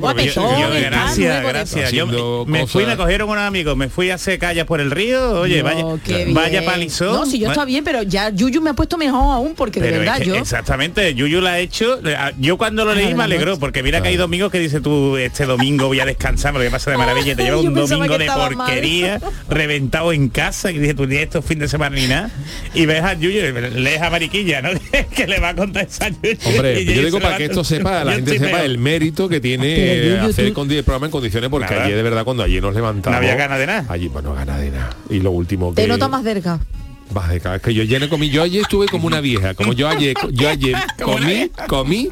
gracias, 0.82 1.42
gracias. 1.44 1.92
Yo 1.92 2.06
me 2.46 2.66
fui, 2.66 2.86
me 2.86 2.96
cogieron 2.96 3.28
con 3.28 3.38
un 3.38 3.44
amigo, 3.44 3.76
me 3.76 3.88
fui 3.88 4.10
a 4.10 4.14
hacer 4.14 4.38
callas 4.38 4.66
por 4.66 4.80
el 4.80 4.90
río, 4.90 5.40
oye, 5.40 5.62
vaya, 5.62 5.84
vaya 6.28 6.64
palizón. 6.64 7.12
No, 7.12 7.26
si 7.26 7.38
yo 7.38 7.48
está 7.50 7.64
bien, 7.64 7.84
pero 7.84 8.02
ya 8.02 8.30
Yuyu 8.30 8.60
me 8.60 8.70
ha 8.70 8.74
puesto 8.74 8.98
mejor 8.98 9.34
aún, 9.34 9.54
porque 9.54 9.80
de 9.80 9.90
verdad 9.98 10.18
que 10.18 10.26
yo... 10.26 10.34
Exactamente, 10.36 11.14
Yuyu 11.14 11.40
la 11.40 11.52
ha 11.52 11.58
hecho. 11.58 12.00
Yo 12.38 12.56
cuando 12.58 12.84
lo 12.84 12.94
leí 12.94 13.14
me 13.14 13.24
alegró, 13.24 13.58
porque 13.58 13.82
mira 13.82 14.02
que 14.02 14.08
hay 14.08 14.16
domingos 14.16 14.50
que 14.50 14.58
dice 14.58 14.80
tú, 14.80 15.16
este 15.16 15.44
domingo 15.46 15.86
voy 15.86 16.00
a 16.00 16.04
descansar, 16.06 16.52
porque 16.52 16.70
pasa 16.70 16.90
de 16.90 16.96
maravilla, 16.96 17.32
y 17.32 17.36
te 17.36 17.44
lleva 17.44 17.58
un 17.58 17.74
domingo 17.88 18.18
de 18.18 18.26
mal. 18.26 18.54
porquería, 18.54 19.20
reventado 19.48 20.12
en 20.12 20.28
casa, 20.28 20.70
y 20.70 20.78
dice 20.78 20.94
tú 20.94 21.06
ni 21.06 21.16
esto 21.16 21.42
fin 21.42 21.58
de 21.58 21.68
semana 21.68 21.96
ni 21.96 22.06
nada. 22.06 22.30
Y 22.74 22.86
ves 22.86 23.02
a 23.02 23.14
Yuyu, 23.14 23.40
lees 23.74 24.00
a 24.02 24.10
Mariquilla, 24.10 24.62
¿no? 24.62 24.70
que 25.14 25.26
le 25.26 25.38
va 25.40 25.50
a 25.50 25.54
contar 25.54 25.86
esa 25.86 26.08
Yuyu. 26.08 26.36
Hombre, 26.46 26.80
y 26.80 26.84
yo 26.86 27.02
digo 27.04 27.20
para 27.20 27.36
que 27.36 27.46
esto 27.46 27.64
sepa, 27.64 28.04
la 28.04 28.14
gente 28.14 28.38
sepa 28.38 28.58
peor. 28.58 28.60
el 28.64 28.78
mérito 28.78 29.28
que 29.28 29.40
tiene 29.40 29.66
eh, 29.68 30.18
hacer 30.20 30.48
tú- 30.48 30.54
con 30.54 30.70
el 30.70 30.84
programa 30.84 31.06
en 31.06 31.12
condiciones, 31.12 31.50
porque 31.50 31.70
Nada. 31.72 31.84
ayer 31.86 31.96
de 31.96 32.02
verdad 32.02 32.24
cuando 32.24 32.42
ayer 32.42 32.62
nos 32.62 32.74
levantamos. 32.74 33.12
No 33.20 33.24
había 33.24 33.34
ganas 33.36 33.58
de 33.58 33.66
nada. 33.66 33.84
Allí, 33.88 34.08
pues 34.08 34.24
no 34.24 34.34
gana 34.34 34.58
de 34.58 34.70
nada. 34.70 34.96
Y 35.10 35.20
lo 35.20 35.30
último 35.32 35.74
que. 35.74 35.82
Te 35.82 35.88
nota 35.88 36.08
más 36.08 36.22
cerca. 36.24 36.58
Vas 37.12 37.28
de 37.30 37.40
cada- 37.40 37.56
es 37.56 37.62
que 37.62 37.74
yo 37.74 37.82
ayer 37.82 38.08
comí, 38.08 38.30
yo 38.30 38.42
ayer 38.42 38.62
estuve 38.62 38.86
como 38.86 39.06
una 39.06 39.20
vieja, 39.20 39.54
como 39.54 39.72
yo 39.72 39.88
ayer, 39.88 40.14
yo 40.30 40.48
ayer 40.48 40.76
comí, 41.02 41.50
comí 41.68 42.08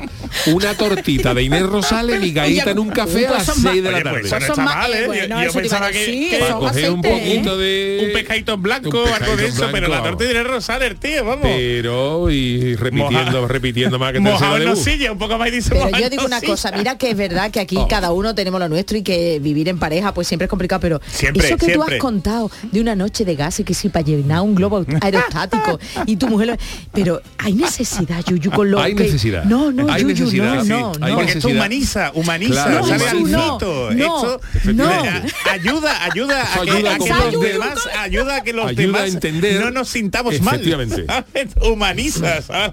una 0.46 0.74
tortita 0.74 1.34
de 1.34 1.42
Inés 1.42 1.62
Rosales 1.62 2.22
y 2.24 2.32
gaita 2.32 2.70
en 2.70 2.78
un 2.78 2.90
café 2.90 3.26
a 3.26 3.32
las 3.32 3.46
son 3.46 3.62
más- 3.62 3.72
6 3.72 3.82
de 3.84 3.90
la 3.90 3.98
Oye, 3.98 4.10
pues 4.10 4.30
tarde. 4.30 4.44
eso 4.46 4.56
mal, 4.56 4.92
¿eh? 4.92 5.06
Yo- 5.06 5.26
yo, 5.28 5.40
eso 5.40 5.58
pensaba 5.58 5.90
que, 5.90 5.98
decir, 5.98 6.30
que- 6.30 6.38
para 6.38 6.54
coger 6.54 6.90
un 6.90 7.00
aceite, 7.00 7.08
¿eh? 7.08 7.34
poquito 7.36 7.58
de 7.58 8.02
un 8.06 8.12
pescadito 8.12 8.52
en 8.54 8.62
blanco 8.62 9.02
un 9.02 9.08
algo 9.08 9.36
de 9.36 9.46
eso, 9.46 9.66
pero 9.72 9.88
la 9.88 10.02
torta 10.02 10.24
de 10.24 10.42
Rosales, 10.42 11.00
tío, 11.00 11.24
vamos. 11.24 11.40
pero 11.44 12.30
y 12.30 12.74
repitiendo, 12.76 13.40
Moja- 13.42 13.48
repitiendo 13.48 13.98
más 13.98 14.12
que 14.12 14.20
Mojado 14.20 14.56
en 14.58 14.64
nocilla, 14.64 15.12
un 15.12 15.18
poco 15.18 15.38
más 15.38 15.48
y 15.48 15.50
dice 15.52 15.70
Pero 15.70 15.88
yo 15.98 16.10
digo 16.10 16.24
una 16.24 16.40
cosa, 16.40 16.72
mira 16.72 16.96
que 16.98 17.10
es 17.10 17.16
verdad 17.16 17.50
que 17.50 17.60
aquí 17.60 17.76
Oh. 17.78 17.88
cada 17.88 18.12
uno 18.12 18.34
tenemos 18.34 18.60
lo 18.60 18.68
nuestro 18.68 18.96
y 18.98 19.02
que 19.02 19.38
vivir 19.40 19.68
en 19.68 19.78
pareja 19.78 20.12
pues 20.14 20.28
siempre 20.28 20.44
es 20.44 20.50
complicado, 20.50 20.80
pero 20.80 21.00
Siempre, 21.10 21.46
eso 21.46 21.56
que 21.56 21.66
tú 21.66 21.72
siempre. 21.72 21.96
has 21.96 22.00
contado 22.00 22.50
de 22.70 22.80
una 22.80 22.94
noche 22.94 23.24
de 23.24 23.36
gas 23.36 23.58
y 23.60 23.64
que 23.64 23.74
sí 23.74 23.88
para 23.88 24.04
llenar 24.04 24.42
un 24.42 24.54
globo 24.54 24.84
aerostático 25.00 25.78
y 26.06 26.16
tu 26.16 26.28
mujer 26.28 26.48
lo- 26.48 26.56
pero 26.92 27.20
hay 27.38 27.52
necesidad, 27.54 28.24
Yuyu, 28.26 28.50
con 28.50 28.70
lo 28.70 28.80
Hay 28.80 28.94
que 28.94 29.04
necesidad. 29.04 29.44
No, 29.44 29.70
no, 29.72 29.90
Hay 29.92 30.02
Yuyu, 30.02 30.14
necesidad, 30.14 30.54
no, 30.56 30.62
sí. 30.64 30.68
no, 30.70 30.92
Hay 31.00 31.12
no. 31.12 31.16
Porque 31.18 31.32
esto 31.32 31.48
humaniza, 31.48 32.12
humaniza, 32.14 32.52
Claro, 32.64 32.86
sabe 32.86 33.08
al 33.08 33.30
No, 33.30 33.52
mito. 33.52 33.90
no, 33.92 34.16
Esto 34.16 34.40
no. 34.72 34.90
eh, 35.04 35.22
ayuda, 35.50 36.04
ayuda 36.04 36.40
a 36.42 36.54
Eso 36.54 36.64
que, 36.64 36.70
ayuda 36.70 36.94
a 36.94 36.98
que 36.98 37.08
los 37.32 37.42
demás, 37.42 37.78
ayuda 37.98 38.36
a 38.36 38.42
que 38.42 38.52
los 38.52 38.66
Ayuda 38.66 38.82
a 38.82 38.86
demás 38.86 39.14
entender. 39.14 39.60
no 39.60 39.70
nos 39.70 39.88
sintamos 39.88 40.40
mal. 40.40 40.54
Efectivamente. 40.54 41.06
¿sabes? 41.06 41.48
Humaniza, 41.62 42.42
¿sabes? 42.42 42.72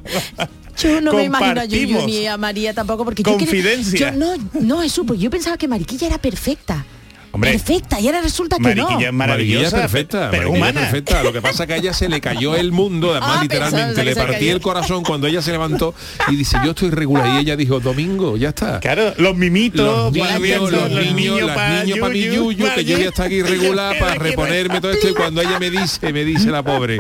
Yo 0.82 1.02
no 1.02 1.14
me 1.14 1.24
imagino 1.24 1.62
a 1.62 1.66
Yuyu 1.66 2.06
ni 2.06 2.28
a 2.28 2.38
María 2.38 2.74
tampoco 2.74 3.04
porque 3.04 3.24
yo 3.24 3.32
quería- 3.38 3.46
Confidencia. 3.48 4.12
yo 4.12 4.18
no, 4.18 4.34
no, 4.62 4.82
Jesús, 4.82 5.06
pues 5.08 5.20
yo 5.20 5.30
pensaba 5.30 5.58
que 5.58 5.68
Mariquilla 5.68 6.08
era 6.08 6.18
perfecta. 6.20 6.86
Hombre, 7.32 7.52
perfecta, 7.52 8.00
y 8.00 8.08
ahora 8.08 8.22
resulta 8.22 8.58
que 8.58 8.64
Mariquilla 8.64 8.84
es 8.84 8.90
no. 8.90 8.96
Mariquilla 8.98 9.12
maravillosa, 9.12 9.66
es 9.78 9.82
perfecta, 9.82 10.28
pero 10.32 10.44
Mariquilla 10.50 10.58
humana. 10.70 10.82
perfecta. 10.82 11.24
Lo 11.24 11.34
que 11.34 11.42
pasa 11.42 11.64
es 11.64 11.68
que 11.68 11.74
a 11.74 11.78
ella 11.78 11.94
se 11.94 12.10
le 12.10 12.22
cayó 12.22 12.56
el 12.56 12.72
mundo, 12.72 13.12
además 13.12 13.30
Ah, 13.38 13.40
literalmente, 13.44 14.04
le 14.04 14.16
partí 14.16 14.34
cayó. 14.34 14.52
el 14.54 14.62
corazón 14.62 15.04
cuando 15.04 15.28
ella 15.28 15.42
se 15.42 15.52
levantó 15.52 15.94
y 16.30 16.36
dice, 16.36 16.58
yo 16.64 16.72
estoy 16.72 16.90
regular. 16.90 17.36
Y 17.36 17.38
ella 17.40 17.56
dijo, 17.56 17.80
domingo, 17.80 18.38
ya 18.38 18.50
está. 18.50 18.80
Claro, 18.80 19.14
los 19.18 19.36
mimitos, 19.36 19.86
Los 19.86 20.14
niños, 20.14 20.34
volviendo, 20.34 20.72
los 20.72 20.92
niños, 21.14 21.52
para 21.52 21.84
mi 22.10 22.22
Yuyu, 22.24 22.66
que 22.74 22.86
yo 22.86 22.98
voy 22.98 23.06
a 23.06 23.10
estar 23.10 23.26
aquí 23.28 23.42
regular 23.42 23.98
para 24.00 24.14
reponerme 24.16 24.82
todo 24.82 24.92
esto 24.92 25.10
y 25.10 25.14
cuando 25.14 25.42
ella 25.42 25.60
me 25.60 25.70
dice, 25.70 26.12
me 26.14 26.24
dice 26.24 26.50
la 26.50 26.64
pobre, 26.64 26.98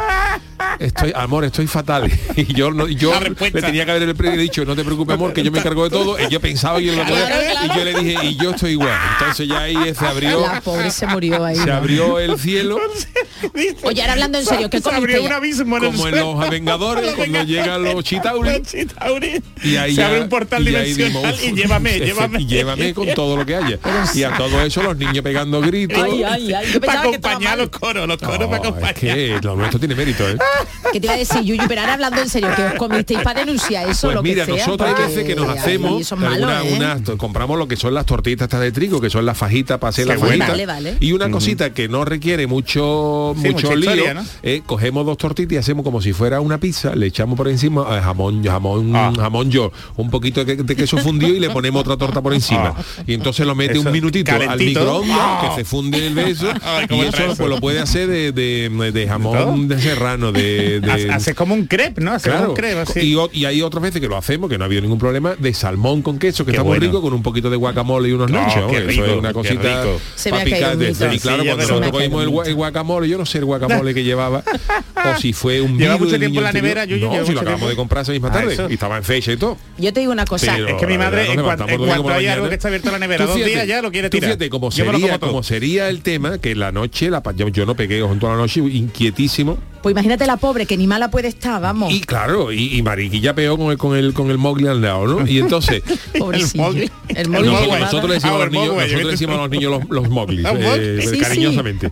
estoy, 0.79 1.11
amor, 1.15 1.45
estoy 1.45 1.67
fatal. 1.67 2.11
Y 2.35 2.53
yo 2.53 2.71
no, 2.71 2.87
yo 2.87 3.11
le 3.19 3.61
tenía 3.61 3.83
que 3.85 3.91
haber 3.91 4.37
dicho, 4.37 4.63
no 4.63 4.75
te 4.75 4.83
preocupes, 4.83 5.15
amor, 5.15 5.33
que 5.33 5.43
yo 5.43 5.51
me 5.51 5.59
encargo 5.59 5.83
de 5.85 5.89
todo. 5.89 6.17
Ella 6.19 6.39
pensaba 6.39 6.79
y, 6.79 6.89
él 6.89 6.95
lo 6.97 7.03
podía- 7.03 7.25
Claro, 7.25 7.41
claro. 7.51 7.73
y 7.73 7.77
yo 7.77 7.83
le 7.85 7.93
dije, 7.99 8.25
y 8.25 8.35
yo 8.35 8.49
estoy 8.51 8.71
igual. 8.71 8.95
Entonces 9.17 9.47
ya 9.47 9.59
ahí 9.61 9.75
se 9.95 10.05
abrió, 10.17 10.47
La 10.47 10.61
pobre 10.61 10.91
se 10.91 11.05
murió 11.07 11.43
ahí. 11.45 11.55
se 11.55 11.65
¿no? 11.65 11.73
abrió 11.73 12.19
el 12.19 12.37
cielo. 12.39 12.77
Oye, 13.83 14.01
ahora 14.01 14.13
hablando 14.13 14.37
en 14.39 14.45
serio, 14.45 14.69
¿qué 14.69 14.81
Se 14.81 14.89
abrió 14.89 15.23
un 15.23 15.31
abismo 15.31 15.77
en 15.77 15.83
el 15.85 15.91
Como 15.91 16.07
en 16.07 16.15
los 16.15 16.49
Vengadores, 16.49 17.13
cuando 17.15 17.43
llegan 17.43 17.83
los 17.83 18.03
Chitauri. 18.03 18.49
Los 18.49 18.61
Chitauri. 18.63 19.41
Y 19.63 19.75
ahí 19.75 19.91
se 19.91 19.97
ya- 19.97 20.07
abre 20.07 20.21
un 20.21 20.29
portal 20.29 20.65
dimensional 20.65 21.35
dimos, 21.37 21.43
y 21.43 21.51
llévame, 21.53 21.99
llévame. 21.99 22.41
Y 22.41 22.45
llévame 22.47 22.93
con 22.93 23.07
todo 23.13 23.37
lo 23.37 23.45
que 23.45 23.55
haya. 23.55 23.79
Y 24.15 24.23
a 24.23 24.35
todo 24.35 24.61
eso 24.61 24.81
los 24.81 24.97
niños 24.97 25.21
pegando 25.23 25.61
gritos. 25.61 26.01
Ay, 26.03 26.23
ay, 26.23 26.53
ay, 26.53 26.71
yo 26.73 26.81
Para 26.81 27.01
acompañar 27.01 27.57
los 27.57 27.69
coros, 27.69 28.07
los 28.07 28.17
coros 28.17 28.39
No, 28.39 28.49
para 28.49 28.61
es 28.61 28.67
acompañar. 28.67 28.95
que 28.95 29.39
lo 29.41 29.55
nuestro 29.55 29.79
tiene 29.79 29.95
mérito, 29.95 30.27
¿eh? 30.27 30.37
¿Qué 30.91 30.99
te 30.99 31.05
iba 31.07 31.13
a 31.13 31.17
decir, 31.17 31.41
Yuyu? 31.41 31.63
Pero 31.67 31.81
ahora 31.81 31.93
hablando 31.93 32.21
en 32.21 32.29
serio, 32.29 32.49
que 32.55 32.63
os 32.63 32.73
comisteis 32.75 33.19
para 33.21 33.41
denunciar 33.41 33.87
eso, 33.89 34.07
Pues 34.07 34.15
lo 34.15 34.23
mira, 34.23 34.45
que 34.45 34.53
sea, 34.53 34.65
nosotros 34.65 34.89
hay 34.89 35.05
veces 35.05 35.23
que 35.25 35.35
nos 35.35 35.49
hacemos 35.49 36.11
¿eh? 36.11 37.17
compramos 37.17 37.57
lo 37.57 37.67
que 37.67 37.75
son 37.75 37.93
las 37.93 38.05
tortitas 38.05 38.45
estas 38.47 38.61
de 38.61 38.71
trigo, 38.71 39.01
que 39.01 39.09
son 39.09 39.25
las 39.25 39.37
fajitas 39.37 39.77
para 39.79 39.89
hacer 39.89 40.06
Vale, 40.15 40.65
vale. 40.65 40.97
Y 40.99 41.11
una 41.11 41.29
cosita 41.29 41.73
que 41.73 41.87
no 41.87 42.05
requiere 42.05 42.47
mucho 42.47 43.35
Sí, 43.41 43.49
mucho 43.49 43.75
lío, 43.75 43.91
historia, 43.91 44.13
¿no? 44.13 44.23
eh, 44.43 44.61
cogemos 44.65 45.05
dos 45.05 45.17
tortitas 45.17 45.53
y 45.53 45.57
hacemos 45.57 45.83
como 45.83 46.01
si 46.01 46.13
fuera 46.13 46.39
una 46.41 46.59
pizza, 46.59 46.95
le 46.95 47.07
echamos 47.07 47.35
por 47.37 47.47
encima 47.47 47.85
eh, 47.97 48.01
jamón, 48.01 48.43
jamón, 48.43 48.95
Ah. 48.95 49.11
jamón 49.15 49.49
yo, 49.51 49.71
un 49.95 50.09
poquito 50.09 50.43
de, 50.45 50.55
de 50.57 50.75
queso 50.75 50.97
fundido 50.97 51.33
y 51.35 51.39
le 51.39 51.49
ponemos 51.49 51.81
otra 51.81 51.97
torta 51.97 52.21
por 52.21 52.33
encima. 52.33 52.73
Y 53.05 53.13
entonces 53.13 53.45
lo 53.45 53.55
mete 53.55 53.73
Eso, 53.77 53.87
un 53.87 53.91
minutito 53.91 54.31
al 54.31 54.57
microondas, 54.57 55.17
Ah. 55.19 55.47
que 55.49 55.61
se 55.61 55.65
funde 55.65 56.05
el 56.07 56.13
beso, 56.13 56.47
Ay, 56.63 56.85
y 56.89 56.99
eso 57.01 57.35
pues 57.37 57.49
lo 57.49 57.59
puede 57.59 57.79
hacer 57.79 58.07
de, 58.07 58.31
de, 58.31 58.91
de 58.91 59.07
jamón 59.07 59.67
de 59.67 59.79
serrano, 59.81 60.31
de, 60.31 60.79
de 60.79 60.91
Hace- 60.91 61.11
Hace 61.11 61.35
como 61.35 61.53
un 61.53 61.65
crepe, 61.65 62.01
¿no? 62.01 62.11
Hace 62.13 62.29
como 62.29 62.37
Claro, 62.39 62.51
un 62.51 62.55
crepe 62.57 62.79
así. 62.81 63.15
y, 63.33 63.45
hay 63.45 63.61
otras 63.61 63.81
veces 63.83 64.01
que 64.01 64.07
lo 64.07 64.17
hacemos, 64.17 64.49
que 64.49 64.57
no 64.57 64.63
ha 64.63 64.67
habido 64.67 64.81
ningún 64.81 64.99
problema, 64.99 65.35
de 65.37 65.53
salmón 65.53 66.01
con 66.01 66.19
queso, 66.19 66.45
que 66.45 66.51
Qué 66.51 66.57
está 66.57 66.63
muy 66.63 66.77
rico, 66.79 67.01
con 67.01 67.13
un 67.13 67.23
poquito 67.23 67.49
de 67.49 67.55
guacamole 67.57 68.09
y 68.09 68.11
unos 68.11 68.29
Oh, 68.29 68.33
nachos. 68.33 68.71
Eso 68.73 68.87
rico, 68.87 69.05
es 69.05 69.17
una 69.17 69.33
cosita 69.33 69.83
rico. 69.83 69.96
Se 70.15 70.31
me 70.31 70.37
para 70.39 70.41
ha 70.41 70.43
caído 70.49 70.57
picar. 70.57 70.73
un 70.73 70.79
de- 70.79 70.87
mito. 70.87 70.99
claro, 70.99 71.13
Sí, 71.41 71.47
ya 71.47 71.55
cuando 71.55 71.55
nosotros 71.67 71.91
cogimos 71.91 72.23
el, 72.23 72.29
gua- 72.29 72.47
el 72.47 72.55
guacamole, 72.55 73.09
yo 73.09 73.17
no 73.17 73.25
sé 73.25 73.37
el 73.39 73.45
guacamole 73.45 73.93
que 73.93 74.03
llevaba, 74.03 74.43
o 74.95 75.19
si 75.19 75.33
fue 75.33 75.61
un 75.61 75.77
Lleva 75.77 75.97
mucho 75.97 76.11
del 76.11 76.19
tiempo 76.21 76.39
niño 76.39 76.39
en 76.39 76.43
la 76.45 76.51
nevera, 76.53 76.85
yo- 76.85 76.97
yo 76.97 77.07
No, 77.07 77.25
si 77.25 77.33
lo 77.33 77.39
acabamos 77.41 77.43
tiempo. 77.45 77.67
de 77.69 77.75
comprar 77.75 78.01
esa 78.03 78.11
misma 78.11 78.29
Ah, 78.29 78.33
tarde, 78.33 78.57
y 78.69 78.73
estaba 78.73 78.97
en 78.97 79.03
fecha 79.03 79.31
y 79.31 79.37
todo. 79.37 79.57
Yo 79.77 79.93
te 79.93 79.99
digo 80.01 80.11
una 80.11 80.25
cosa, 80.25 80.53
Pero- 80.55 80.67
Es 80.69 80.75
que 80.75 80.87
mi 80.87 80.97
madre, 80.97 81.17
verdad, 81.17 81.33
en, 81.35 81.41
cuanto, 81.41 82.13
hay 82.13 82.27
algo 82.27 82.49
que 82.49 82.55
está 82.55 82.67
abierto 82.67 82.87
en 82.89 82.93
la 82.93 82.99
nevera 82.99 83.25
dos 83.25 83.35
días 83.35 83.67
ya 83.67 83.81
lo 83.81 83.91
quiere 83.91 84.09
tirar. 84.09 84.29
fíjate 84.29 84.49
como 84.49 85.43
sería 85.43 85.89
el 85.89 86.01
tema 86.01 86.37
que 86.39 86.55
la 86.55 86.71
noche, 86.71 87.09
yo, 87.35 87.47
yo 87.49 87.65
no 87.65 87.75
pegué 87.75 88.01
junto 88.01 88.27
a 88.27 88.31
la 88.31 88.37
noche, 88.37 88.59
inquietísimo, 88.61 89.57
pues 89.81 89.93
imagínate 89.93 90.25
la 90.25 90.37
pobre, 90.37 90.65
que 90.65 90.77
ni 90.77 90.87
mala 90.87 91.09
puede 91.09 91.27
estar, 91.27 91.61
vamos. 91.61 91.93
y 91.93 92.01
claro, 92.01 92.51
y, 92.51 92.77
y 92.77 92.81
Mariquilla 92.81 93.33
peor 93.33 93.57
con 93.57 93.71
el 93.71 93.77
con 93.77 93.95
el 93.95 94.13
con 94.13 94.31
el 94.31 94.37
Mowgli 94.37 94.67
al 94.67 94.81
lado, 94.81 95.07
¿no? 95.07 95.27
Y 95.27 95.39
entonces 95.39 95.83
Pobrecillo. 96.17 96.69
El 96.69 96.91
El 97.09 97.29
Mowgli 97.29 97.49
nosotros, 97.79 98.09
le 98.09 98.15
decimos 98.15 98.35
Ah, 98.39 98.43
a 98.43 98.45
los 98.45 98.51
niños, 98.51 99.07
decimos 99.11 99.37
a 99.37 99.41
los 99.41 99.49
niños 99.49 99.71
los, 99.89 99.89
los 99.89 100.27
Ah, 100.45 100.53
eh. 100.57 100.99
Sí, 101.01 101.23
sí. 101.23 101.87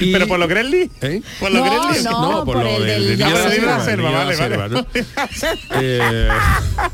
Y- 0.00 0.12
Pero 0.12 0.26
por 0.28 0.38
lo 0.38 0.46
Gremlin, 0.48 0.90
¿Eh? 1.00 1.22
por 1.40 1.50
lo 1.50 1.64
No, 2.04 2.38
no. 2.38 2.44
por 2.44 2.56
el 2.66 2.86
del- 2.86 3.18
niño 3.18 3.36
de 3.36 3.50
de 3.50 3.60
la 3.60 3.76
el 3.76 3.82
selva, 3.82 4.06
niño 4.08 4.18
de 4.18 4.24
vale, 4.24 4.30
la 4.30 4.36
selva, 4.36 4.56
vale. 4.68 4.74
¿no? 4.74 4.86
Eh, 5.80 6.28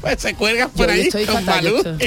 Pues 0.00 0.20
se 0.20 0.34
por 0.34 0.90
ahí 0.90 1.08
con 1.11 1.44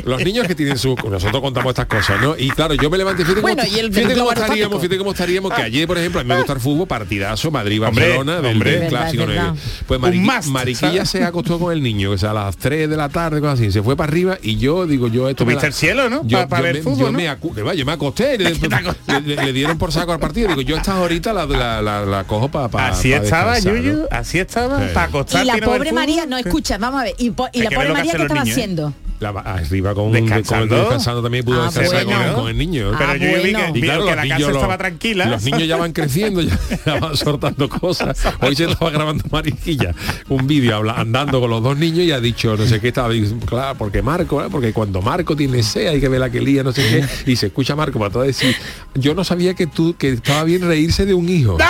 los 0.05 0.23
niños 0.23 0.47
que 0.47 0.55
tienen 0.55 0.77
su 0.77 0.95
nosotros 0.95 1.41
contamos 1.41 1.69
estas 1.71 1.85
cosas 1.85 2.21
no 2.21 2.35
y 2.37 2.49
claro 2.49 2.73
yo 2.75 2.89
me 2.89 2.97
levanté 2.97 3.23
fíjate 3.23 3.41
Bueno, 3.41 3.63
cómo, 3.63 3.75
y 3.75 3.79
el 3.79 3.93
fíjate 3.93 4.15
cómo 4.15 4.31
estaríamos 4.31 4.81
fíjate 4.81 4.97
cómo 4.97 5.11
estaríamos 5.11 5.53
que 5.53 5.61
ayer 5.61 5.87
por 5.87 5.97
ejemplo 5.97 6.21
a 6.21 6.23
mí 6.23 6.29
me 6.29 6.37
gusta 6.37 6.53
el 6.53 6.59
fútbol 6.59 6.87
partidazo 6.87 7.51
Madrid 7.51 7.81
Hombre, 7.83 8.05
Barcelona 8.05 8.35
del, 8.41 8.45
hombre. 8.53 8.79
del 8.79 8.89
clásico 8.89 9.25
pues 9.87 9.99
Un 10.01 10.05
Mariqui- 10.05 10.35
must, 10.35 10.47
Mariquilla 10.49 10.91
¿sabes? 11.05 11.09
se 11.09 11.23
acostó 11.23 11.59
con 11.59 11.71
el 11.73 11.81
niño 11.81 12.11
que 12.11 12.17
sea 12.17 12.31
a 12.31 12.33
las 12.33 12.57
3 12.57 12.89
de 12.89 12.97
la 12.97 13.09
tarde 13.09 13.39
cosas 13.39 13.59
así 13.59 13.71
se 13.71 13.81
fue 13.81 13.95
para 13.95 14.09
arriba 14.11 14.37
y 14.41 14.57
yo 14.57 14.85
digo 14.85 15.07
yo 15.07 15.29
esto 15.29 15.43
Tuviste 15.43 15.67
el 15.67 15.73
cielo, 15.73 16.09
¿no? 16.09 16.21
yo, 16.25 16.39
Pa- 16.39 16.47
para 16.47 16.61
yo 16.61 16.65
ver 16.65 16.75
me, 16.75 16.81
fútbol, 16.81 16.99
yo 16.99 17.05
¿no? 17.11 17.17
me 17.17 17.29
yo 17.77 17.85
me 17.85 17.91
acosté 17.91 18.37
le, 18.37 18.49
le- 19.07 19.21
le- 19.21 19.45
le 19.45 19.53
dieron 19.53 19.77
por 19.77 19.91
saco 19.91 20.11
al 20.11 20.19
partido 20.19 20.49
digo 20.49 20.61
yo 20.61 20.77
estas 20.87 21.03
horitas 21.03 21.35
la, 21.35 21.45
la, 21.45 21.81
la, 21.81 22.05
la 22.05 22.23
cojo 22.23 22.47
para 22.49 22.87
Así 22.87 23.11
estaba, 23.11 23.59
Yuyu, 23.59 24.05
así 24.09 24.39
estaba, 24.39 24.79
Sí. 24.79 24.93
para 24.93 25.07
acostarte 25.07 25.45
Y 25.45 25.59
la 25.59 25.65
pobre. 25.65 25.91
María, 25.91 26.25
no 26.25 26.37
escucha, 26.37 26.77
vamos 26.77 27.01
a 27.01 27.03
ver, 27.03 27.15
y, 27.17 27.31
po- 27.31 27.49
y 27.51 27.61
la 27.61 27.71
pobre 27.71 27.89
María 27.91 28.13
qué 28.13 28.21
estaba 28.21 28.43
niños, 28.45 28.57
¿eh? 28.57 28.61
La, 29.19 29.29
arriba 29.29 29.95
con, 29.95 30.11
Descansando. 30.11 30.67
con- 30.75 30.79
descansando 30.83 31.23
también 31.23 31.43
pudo 31.43 31.61
Ah, 31.61 31.65
descansar 31.65 32.05
bueno. 32.05 32.33
con, 32.33 32.41
con 32.43 32.49
el 32.51 32.57
niño 32.57 32.91
Pero 32.97 33.09
Ah, 33.11 33.15
yo 33.17 33.25
vi 33.25 33.51
bueno. 33.51 33.59
que, 33.65 33.71
vi 33.71 33.81
claro, 33.81 34.05
que 34.05 34.15
la 34.15 34.27
casa 34.27 34.51
estaba 34.51 34.77
tranquila. 34.77 35.25
Los 35.25 35.43
niños 35.43 35.67
ya 35.67 35.75
van 35.77 35.91
creciendo, 35.91 36.41
ya, 36.41 36.59
ya 36.85 36.99
van 36.99 37.17
soltando 37.17 37.67
cosas. 37.67 38.15
Hoy 38.41 38.55
se 38.55 38.65
estaba 38.65 38.91
grabando 38.91 39.23
Mariquilla 39.31 39.95
un 40.29 40.45
vídeo 40.45 40.87
andando 40.91 41.39
con 41.41 41.49
los 41.49 41.63
dos 41.63 41.77
niños 41.77 41.99
y 42.05 42.11
ha 42.11 42.19
dicho 42.19 42.55
no 42.55 42.65
sé 42.67 42.79
qué 42.79 42.89
estaba 42.89 43.09
diciendo, 43.09 43.43
claro, 43.45 43.75
porque 43.77 44.01
Marco, 44.03 44.43
¿eh? 44.43 44.47
porque 44.51 44.71
cuando 44.73 45.01
Marco 45.01 45.35
tiene 45.35 45.63
sed 45.63 45.87
hay 45.87 45.99
que 45.99 46.09
ver 46.09 46.19
la 46.19 46.29
que 46.29 46.39
lía, 46.39 46.61
no 46.63 46.71
sé 46.71 46.83
qué, 47.25 47.31
y 47.31 47.35
se 47.35 47.47
escucha 47.47 47.73
a 47.73 47.75
Marco 47.75 47.97
para 47.97 48.11
todo 48.11 48.23
decir, 48.23 48.55
yo 48.93 49.15
no 49.15 49.23
sabía 49.23 49.53
que 49.55 49.65
tú 49.67 49.95
que 49.97 50.09
estaba 50.09 50.43
bien 50.43 50.61
reírse 50.61 51.05
de 51.07 51.13
un 51.15 51.27
hijo. 51.27 51.57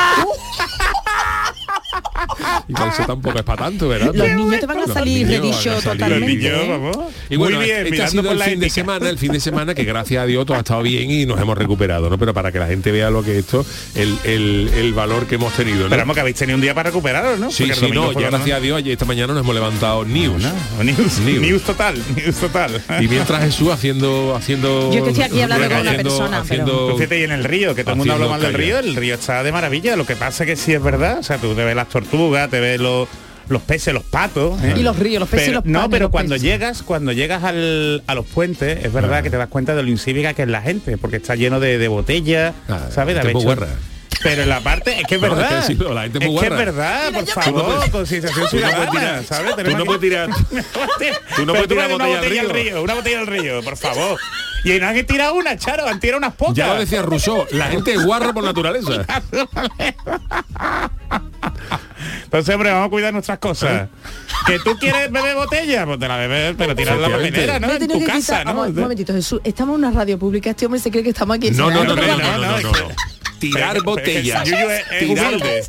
Igual 2.67 2.89
ah. 2.97 3.03
tampoco 3.07 3.38
es 3.38 3.43
para 3.43 3.63
tanto, 3.63 3.88
¿verdad? 3.88 4.13
Los 4.13 4.29
niños 4.29 4.59
te 4.59 4.65
van 4.65 4.79
a 4.79 4.88
salir 4.88 5.27
de 5.27 5.39
dicho 5.39 5.74
totalmente. 5.81 6.51
Vamos. 6.67 6.97
Y 7.29 7.36
bueno, 7.36 7.57
Muy 7.57 7.65
bien, 7.65 7.88
este 7.88 8.03
ha 8.03 8.07
sido 8.07 8.31
el 8.31 8.39
fin 8.39 8.53
ética. 8.53 8.65
de 8.65 8.69
semana, 8.69 9.09
el 9.09 9.17
fin 9.17 9.31
de 9.31 9.39
semana 9.39 9.74
que 9.74 9.83
gracias 9.83 10.24
a 10.24 10.25
Dios 10.25 10.45
todo 10.45 10.57
ha 10.57 10.59
estado 10.59 10.81
bien 10.81 11.09
y 11.09 11.25
nos 11.25 11.39
hemos 11.39 11.57
recuperado, 11.57 12.09
¿no? 12.09 12.17
Pero 12.17 12.33
para 12.33 12.51
que 12.51 12.59
la 12.59 12.67
gente 12.67 12.91
vea 12.91 13.09
lo 13.09 13.24
que 13.24 13.39
esto, 13.39 13.65
el, 13.95 14.17
el, 14.24 14.69
el 14.75 14.93
valor 14.93 15.27
que 15.27 15.36
hemos 15.36 15.53
tenido. 15.53 15.79
¿no? 15.79 15.86
Esperamos 15.86 16.13
que 16.13 16.21
habéis 16.21 16.36
tenido 16.36 16.55
un 16.55 16.62
día 16.62 16.74
para 16.74 16.89
recuperaros, 16.89 17.39
¿no? 17.39 17.51
Sí, 17.51 17.69
sí, 17.74 17.91
no, 17.91 18.12
ya 18.12 18.29
gracias 18.29 18.50
no. 18.50 18.55
a 18.55 18.59
Dios 18.59 18.77
ayer 18.77 18.93
esta 18.93 19.05
mañana 19.05 19.33
nos 19.33 19.43
hemos 19.43 19.55
levantado 19.55 20.05
news. 20.05 20.43
Ah, 20.45 20.53
no, 20.77 20.83
news, 20.83 21.19
news. 21.19 21.41
news, 21.41 21.63
total, 21.63 21.95
news 22.15 22.36
total. 22.36 22.81
Y 23.00 23.07
mientras 23.07 23.43
Jesús 23.43 23.69
haciendo, 23.69 24.36
haciendo. 24.36 24.91
Yo 24.91 25.03
que 25.03 25.12
estoy 25.12 25.24
aquí 25.24 25.41
hablando 25.41 25.69
con 25.69 25.79
una 25.79 25.93
persona, 25.93 26.39
haciendo, 26.39 26.95
pero... 26.97 27.15
y 27.15 27.24
en 27.24 27.31
el 27.31 27.43
río, 27.43 27.75
que 27.75 27.83
todo 27.83 27.93
el 27.93 27.97
mundo 28.00 28.13
habla 28.13 28.27
mal 28.27 28.41
del 28.41 28.53
río, 28.53 28.79
el 28.79 28.95
río 28.95 29.15
está 29.15 29.43
de 29.43 29.51
maravilla. 29.51 29.95
Lo 29.95 30.05
que 30.05 30.15
pasa 30.15 30.45
que 30.45 30.55
sí 30.55 30.74
es 30.74 30.81
verdad, 30.81 31.19
o 31.19 31.24
sea, 31.24 31.38
tú 31.38 31.53
te 31.53 31.63
ves 31.63 31.75
las 31.75 31.89
tortugas, 31.89 32.50
te 32.59 32.77
los 32.77 33.07
los 33.49 33.61
peces, 33.61 33.93
los 33.93 34.03
patos. 34.03 34.61
¿eh? 34.61 34.73
Y 34.77 34.83
los 34.83 34.99
ríos, 34.99 35.21
los 35.21 35.29
peces 35.29 35.47
pero, 35.47 35.51
y 35.51 35.55
los 35.55 35.63
patos. 35.63 35.81
No, 35.83 35.89
pero 35.89 36.11
cuando 36.11 36.35
peces. 36.35 36.43
llegas, 36.43 36.83
cuando 36.83 37.11
llegas 37.13 37.43
al, 37.43 38.03
a 38.05 38.15
los 38.15 38.25
puentes, 38.25 38.83
es 38.83 38.91
verdad 38.91 39.19
ah. 39.19 39.23
que 39.23 39.29
te 39.29 39.37
das 39.37 39.47
cuenta 39.47 39.75
de 39.75 39.83
lo 39.83 39.89
incívica 39.89 40.33
que 40.33 40.43
es 40.43 40.49
la 40.49 40.61
gente, 40.61 40.97
porque 40.97 41.17
está 41.17 41.35
lleno 41.35 41.59
de, 41.59 41.77
de 41.77 41.87
botellas, 41.87 42.53
ah, 42.67 42.87
¿sabes? 42.91 43.15
De 43.15 43.21
pero 44.23 44.41
en 44.41 44.49
la 44.49 44.61
parte, 44.61 44.99
es 44.99 45.05
que 45.05 45.15
es 45.15 45.21
no, 45.21 45.29
verdad. 45.29 45.59
Es 45.59 45.67
que, 45.67 45.75
sí, 45.75 45.93
la 45.93 46.01
gente 46.03 46.17
es, 46.19 46.31
muy 46.31 46.39
que 46.39 46.47
es 46.47 46.51
verdad, 46.51 47.11
Mira, 47.11 47.23
por 47.23 47.43
favor, 47.43 47.91
con 47.91 48.07
sensación 48.07 48.49
ciudadana, 48.49 49.23
¿sabes? 49.23 49.55
Tú 49.55 49.77
no 49.77 49.85
puedes 49.85 50.01
tirar. 50.01 50.29
tú 51.35 51.45
no 51.45 51.53
puedes 51.53 51.67
tirar 51.67 51.93
una 51.93 52.07
botella, 52.07 52.19
botella 52.19 52.19
al, 52.19 52.29
río. 52.29 52.41
al 52.41 52.49
río. 52.49 52.83
Una 52.83 52.93
botella 52.95 53.19
al 53.19 53.27
río, 53.27 53.61
por 53.61 53.77
favor. 53.77 54.19
Y 54.63 54.79
no 54.79 54.87
han 54.87 55.05
tirado 55.05 55.35
una, 55.35 55.55
Charo, 55.55 55.87
han 55.87 55.99
tirado 55.99 56.17
unas 56.17 56.33
pocas. 56.33 56.55
Ya 56.55 56.73
lo 56.73 56.79
decía 56.79 57.03
Rousseau, 57.03 57.45
la 57.51 57.67
gente 57.67 57.93
es 57.93 58.03
guarra 58.03 58.33
por 58.33 58.43
naturaleza. 58.43 59.05
Entonces, 62.27 62.53
hombre, 62.53 62.72
vamos 62.72 62.88
a 62.88 62.89
cuidar 62.89 63.13
nuestras 63.13 63.39
cosas. 63.39 63.84
¿Eh? 63.84 63.88
que 64.46 64.60
tú 64.60 64.77
quieres 64.77 65.10
beber 65.10 65.36
botella, 65.36 65.86
pues 65.86 65.98
te 65.98 66.07
la 66.10 66.17
bebes, 66.17 66.55
pero 66.57 66.75
tirarla 66.75 67.07
la 67.07 67.15
papelera, 67.15 67.60
¿no? 67.60 67.72
En 67.72 67.88
tu 67.88 68.05
casa, 68.05 68.39
quitar, 68.39 68.46
¿no? 68.53 68.63
Un 68.63 68.75
momentito, 68.75 69.13
Jesús. 69.13 69.39
Estamos 69.46 69.77
en 69.77 69.86
una 69.86 69.91
radio 69.98 70.19
pública, 70.19 70.50
este 70.50 70.65
hombre 70.65 70.81
se 70.81 70.91
cree 70.91 71.03
que 71.03 71.10
estamos 71.10 71.38
aquí. 71.38 71.51
No, 71.51 71.72
no, 71.72 71.86
no, 71.86 71.96
no, 71.96 72.05
no, 72.05 72.62
no 72.62 72.88
tirar 73.39 73.82
botellas. 73.84 74.44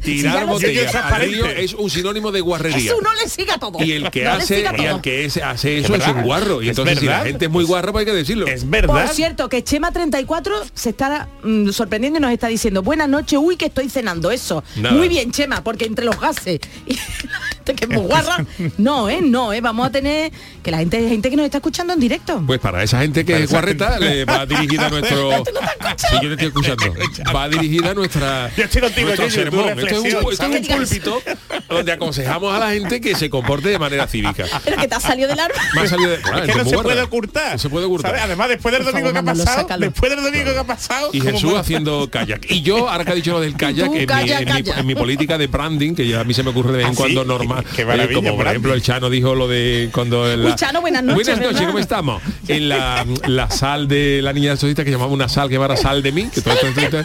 Tirar, 0.00 0.46
botellas. 0.46 0.94
Al 0.94 1.22
río 1.22 1.46
es 1.46 1.74
un 1.74 1.90
sinónimo 1.90 2.32
de 2.32 2.40
guarrería. 2.40 2.92
Eso 2.92 3.00
no 3.00 3.12
le 3.14 3.28
siga 3.28 3.58
todo. 3.58 3.82
Y 3.82 3.92
el 3.92 4.10
que 4.10 4.26
hace, 4.26 4.60
y 4.78 4.84
el 4.84 5.00
que 5.00 5.24
es, 5.24 5.36
hace 5.38 5.78
eso 5.78 5.94
es, 5.94 6.02
es, 6.02 6.08
un 6.08 6.22
guarro. 6.22 6.62
Y 6.62 6.68
entonces 6.68 6.98
si 6.98 7.06
la 7.06 7.20
gente 7.20 7.46
es 7.46 7.50
muy 7.50 7.64
guarro 7.64 7.92
pues 7.92 8.06
hay 8.06 8.12
que 8.12 8.16
decirlo. 8.16 8.46
Es 8.46 8.68
verdad. 8.68 9.06
Por 9.06 9.14
cierto, 9.14 9.48
que 9.48 9.64
Chema34 9.64 10.70
se 10.74 10.90
está 10.90 11.28
mm, 11.42 11.70
sorprendiendo 11.70 12.18
y 12.18 12.22
nos 12.22 12.32
está 12.32 12.48
diciendo, 12.48 12.82
buenas 12.82 13.08
noches, 13.08 13.38
uy, 13.40 13.56
que 13.56 13.66
estoy 13.66 13.88
cenando 13.88 14.30
eso. 14.30 14.62
Muy 14.76 15.08
bien, 15.08 15.30
Chema, 15.30 15.62
porque 15.62 15.86
entre 15.86 16.04
los 16.04 16.18
gases. 16.20 16.60
que 17.74 17.84
es 17.84 17.90
muy 17.90 18.06
guarra. 18.06 18.44
No, 18.76 19.08
¿eh? 19.08 19.20
No, 19.22 19.52
¿eh? 19.52 19.60
Vamos 19.60 19.86
a 19.86 19.90
tener 19.90 20.32
que 20.62 20.70
la 20.70 20.78
gente, 20.78 21.08
gente 21.08 21.30
que 21.30 21.36
nos 21.36 21.44
está 21.44 21.58
escuchando 21.58 21.92
en 21.92 22.00
directo. 22.00 22.42
Pues 22.46 22.60
para 22.60 22.82
esa 22.82 23.00
gente 23.00 23.24
que 23.24 23.42
es 23.42 23.50
guarreta, 23.50 23.98
va 24.28 24.46
dirigida 24.46 24.88
nuestro... 24.90 25.30
No 25.30 26.32
estoy 26.32 26.46
escuchando. 26.46 26.94
Va 27.34 27.48
dirigida 27.48 27.94
nuestra... 27.94 28.50
Yo 28.56 28.64
estoy 28.64 28.82
contigo, 28.82 29.10
Esto 29.10 29.24
es 29.24 29.36
un, 29.36 30.76
púlpito 30.76 31.22
donde 31.68 31.92
aconsejamos 31.92 32.54
a 32.54 32.58
la 32.58 32.70
gente 32.70 33.00
que 33.00 33.14
se 33.14 33.30
comporte 33.30 33.68
de 33.68 33.78
manera 33.78 34.06
cívica. 34.06 34.44
Pero 34.64 34.76
que 34.76 34.88
te 34.88 34.94
ha 34.94 35.00
salido 35.00 35.28
del 35.28 35.40
árbol. 35.40 35.58
Me 35.74 35.88
salido 35.88 36.16
que 36.16 36.22
ah, 36.24 36.44
no 36.46 36.64
se, 36.64 36.78
puede 36.78 37.02
ocultar. 37.02 37.58
se 37.58 37.68
puede 37.68 37.86
ocultar. 37.86 38.16
Además, 38.16 38.48
después 38.48 38.74
del 38.74 38.84
domingo 38.84 39.12
que 39.12 39.18
ha 39.18 39.22
pasado, 39.22 39.78
después 39.78 40.10
del 40.10 40.22
domingo 40.22 40.52
que 40.52 40.58
ha 40.58 40.64
pasado... 40.64 41.10
Y 41.12 41.20
Jesús 41.20 41.54
haciendo 41.54 42.08
kayak. 42.10 42.50
Y 42.50 42.62
yo, 42.62 42.88
ahora 42.88 43.04
que 43.04 43.12
ha 43.12 43.14
dicho 43.14 43.32
lo 43.32 43.40
del 43.40 43.56
kayak, 43.56 43.90
en 43.94 44.86
mi 44.86 44.94
política 44.94 45.38
de 45.38 45.46
branding, 45.46 45.94
que 45.94 46.16
a 46.16 46.24
mí 46.24 46.34
se 46.34 46.42
me 46.42 46.50
ocurre 46.50 46.72
de 46.72 46.78
vez 46.78 46.86
en 46.86 46.92
¿Ah, 46.92 46.96
cuando 46.96 47.24
normal 47.24 47.57
Qué 47.76 47.84
como 48.14 48.36
por 48.36 48.46
ejemplo 48.46 48.74
el 48.74 48.82
Chano 48.82 49.10
dijo 49.10 49.34
lo 49.34 49.48
de 49.48 49.90
cuando 49.92 50.30
en 50.30 50.42
la... 50.42 50.50
Uy, 50.50 50.54
Chano, 50.54 50.80
buenas 50.80 51.02
noches. 51.02 51.26
Buenas 51.26 51.52
noches, 51.52 51.66
¿cómo 51.66 51.78
estamos? 51.78 52.22
En 52.48 52.68
la, 52.70 53.04
la 53.26 53.50
sal 53.50 53.88
de 53.88 54.20
la 54.22 54.32
niña 54.32 54.56
socialista 54.56 54.82
que 54.82 54.90
llamaba 54.90 55.12
una 55.12 55.28
sal 55.28 55.50
que 55.50 55.56
era 55.56 55.76
sal 55.76 56.02
de 56.02 56.12
mí, 56.12 56.28
que 56.32 56.40
todo 56.40 56.54
esto, 56.54 56.66
todo 56.90 57.04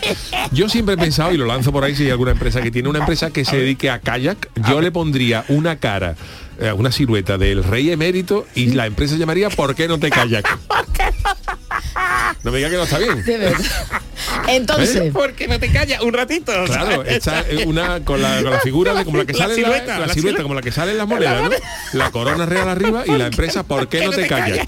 Yo 0.53 0.69
siempre 0.69 0.95
he 0.95 0.97
pensado, 0.97 1.33
y 1.33 1.37
lo 1.37 1.45
lanzo 1.45 1.73
por 1.73 1.83
ahí 1.83 1.95
si 1.95 2.03
hay 2.03 2.11
alguna 2.11 2.31
empresa 2.31 2.61
que 2.61 2.71
tiene 2.71 2.87
una 2.87 2.99
empresa 2.99 3.31
que 3.31 3.43
se 3.43 3.57
dedique 3.57 3.89
a 3.89 3.99
kayak, 3.99 4.49
yo 4.69 4.79
le 4.79 4.91
pondría 4.91 5.43
una 5.49 5.75
cara 5.77 6.15
eh, 6.59 6.71
una 6.71 6.91
silueta 6.91 7.37
del 7.37 7.63
rey 7.63 7.89
emérito 7.89 8.45
y 8.53 8.67
la 8.67 8.85
empresa 8.85 9.15
llamaría 9.15 9.49
¿Por 9.49 9.73
qué 9.75 9.87
no 9.87 9.97
te 9.97 10.09
callas? 10.11 10.43
No 12.43 12.51
me 12.51 12.57
diga 12.57 12.69
que 12.69 12.75
no 12.75 12.83
está 12.83 12.97
bien. 12.97 13.23
Entonces. 14.47 14.95
¿Eh? 14.95 15.11
Porque 15.13 15.47
no 15.47 15.59
te 15.59 15.71
callas 15.71 16.01
un 16.01 16.13
ratito. 16.13 16.51
Claro, 16.65 17.03
está 17.05 17.41
eh, 17.41 17.65
una 17.65 18.03
con 18.03 18.21
la, 18.21 18.41
con 18.41 18.51
la 18.51 18.59
figura 18.59 18.93
de 18.93 19.05
como 19.05 19.17
la 19.17 19.25
que 19.25 19.33
sale 19.33 19.49
la 19.49 19.55
silueta, 19.55 19.99
la, 19.99 20.13
silueta, 20.13 20.43
como 20.43 20.55
la 20.55 20.61
que 20.61 20.71
sale 20.71 20.91
en 20.91 20.97
las 20.97 21.07
monedas, 21.07 21.43
¿no? 21.43 21.49
La 21.93 22.11
corona 22.11 22.45
real 22.45 22.69
arriba 22.69 23.03
y 23.05 23.11
la 23.11 23.27
empresa, 23.27 23.63
¿por 23.63 23.87
qué 23.87 24.05
no 24.05 24.11
te 24.11 24.27
callas? 24.27 24.65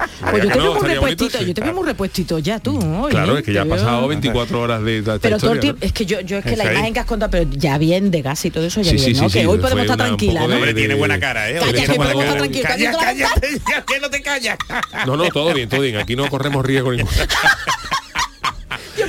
Pues 0.30 0.44
yo 0.44 0.50
te 0.50 0.58
veo 0.58 0.74
muy 0.74 0.88
repuestito, 0.88 1.42
yo 1.42 1.54
te 1.54 1.60
veo 1.60 1.74
muy 1.74 1.84
repuestito 1.84 2.38
ya 2.38 2.58
tú. 2.58 2.72
Mm, 2.72 3.08
claro, 3.08 3.38
es 3.38 3.44
que 3.44 3.52
ya 3.52 3.62
ha 3.62 3.66
pasado 3.66 4.06
24 4.08 4.60
horas 4.60 4.82
de 4.82 5.02
Pero 5.20 5.38
todo 5.38 5.54
es 5.80 5.92
que 5.92 6.06
yo, 6.06 6.20
yo 6.20 6.38
es 6.38 6.44
que 6.44 6.56
la 6.56 6.72
imagen 6.72 6.94
que 6.94 7.00
has 7.00 7.06
contado, 7.06 7.30
pero 7.30 7.50
ya 7.50 7.78
bien 7.78 8.10
de 8.10 8.22
gas 8.22 8.44
y 8.44 8.50
todo 8.50 8.66
eso, 8.66 8.80
ya 8.82 8.92
bien, 8.92 9.16
¿no? 9.16 9.28
Que 9.28 9.46
hoy 9.46 9.58
podemos 9.58 9.82
estar 9.82 9.96
tranquilas. 9.96 10.44
Hombre, 10.44 10.74
tiene 10.74 10.94
buena 10.94 11.18
cara, 11.18 11.50
¿eh? 11.50 11.58
Calla, 11.58 12.92
calla, 12.92 13.28
que 13.86 14.00
no 14.00 14.10
te 14.10 14.22
callas. 14.22 14.58
No, 15.06 15.16
no, 15.16 15.28
todo 15.28 15.54
bien, 15.54 15.68
todo 15.68 15.80
bien. 15.80 15.96
Aquí 15.96 16.16
no 16.16 16.28
corremos 16.28 16.64
riesgo 16.64 16.92
ningún. 16.92 17.10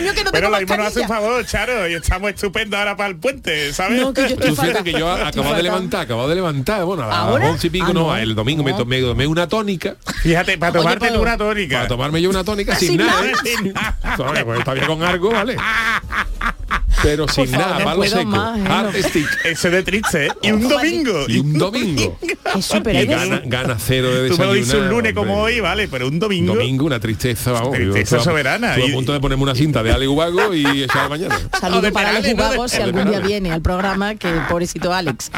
mío, 0.02 0.14
que 0.14 0.24
no 0.24 0.32
Pero 0.32 0.48
tengo 0.52 0.66
Pero 0.68 0.78
nos 0.84 0.88
hace 0.88 1.02
un 1.02 1.08
favor, 1.08 1.46
Charo, 1.46 1.90
y 1.90 1.94
estamos 1.94 2.30
estupendos 2.32 2.80
ahora 2.80 2.96
para 2.96 3.10
el 3.10 3.16
puente, 3.18 3.74
¿sabes? 3.74 4.02
No, 4.02 4.14
que 4.14 4.22
yo 4.30 4.36
estoy 4.36 4.84
que 4.84 4.94
yo 4.94 5.12
acabo 5.12 5.54
de 5.54 5.64
levantar, 5.64 6.02
acabo 6.02 6.28
de 6.28 6.36
levantar, 6.36 6.84
bueno, 6.84 7.04
a 7.04 7.08
las 7.08 7.44
once 7.50 7.68
y 7.68 7.70
pico, 7.70 7.88
ah, 7.90 7.94
no, 7.94 8.08
no, 8.08 8.18
el 8.18 8.36
domingo 8.36 8.64
me 8.64 8.74
tomé 8.74 9.28
una 9.28 9.48
tónica. 9.48 9.96
Fíjate, 10.22 10.58
para 10.58 10.70
ah, 10.70 10.74
tomarte 10.74 11.10
Oye, 11.10 11.18
una 11.18 11.38
tónica. 11.38 11.76
Para 11.78 11.88
tomarme 11.88 12.22
yo 12.22 12.30
una 12.30 12.44
tónica 12.44 12.76
sin, 12.76 12.90
sin, 12.90 12.98
nada. 12.98 13.22
nada. 13.22 13.34
Sin 13.44 13.74
nada. 13.74 14.46
Pues, 14.46 14.64
todavía 14.64 14.88
con 14.88 15.04
algo, 15.04 15.32
¿vale? 15.32 15.58
pero 17.02 17.28
sin 17.28 17.52
nada, 17.52 17.84
palo 17.84 18.04
seco. 18.04 18.26
Más, 18.26 18.60
¿eh? 18.60 18.64
Artistic. 18.68 19.28
Ese 19.46 19.70
de 19.70 19.84
triste, 19.84 20.28
¿eh? 20.28 20.32
Y 20.42 20.52
un 20.52 20.68
domingo. 20.68 21.26
Y 21.28 21.40
un 21.40 21.54
domingo. 21.54 22.18
Eso, 22.56 22.82
pero 22.84 23.00
y 23.00 23.06
gana, 23.06 23.78
cero 23.80 24.10
de 24.10 24.24
desayunar. 24.24 24.30
Tú 24.30 24.38
me 24.38 24.46
lo 24.46 24.54
dices 24.54 24.74
un 24.76 24.90
lunes 24.90 25.14
como 25.14 25.42
hoy, 25.42 25.60
vale, 25.60 25.88
pero 25.88 26.08
un 26.08 26.20
domingo. 26.20 26.56
Domingo, 26.56 26.86
una 26.86 27.00
tristeza, 27.00 27.52
vamos. 27.52 27.74
Tristeza 27.74 28.18
yo, 28.18 28.24
soberana. 28.24 28.76
Estoy 28.76 28.92
a 28.92 28.96
punto 28.96 29.14
de 29.14 29.20
ponerme 29.20 29.44
una 29.44 29.56
cinta 29.56 29.84
de 29.84 29.92
Ale 29.92 30.08
Ubago 30.08 30.54
y 30.54 30.84
echar 30.84 31.10
mañana. 31.10 31.40
Saludo 31.60 31.92
para 31.92 32.10
Ale, 32.10 32.20
Ale 32.20 32.34
Ubago 32.34 32.68
si 32.68 32.82
algún 32.82 33.10
día 33.10 33.20
viene 33.20 33.52
al 33.52 33.62
programa, 33.62 34.16
que 34.16 34.30
pobrecito 34.50 34.94
Alex. 34.94 35.32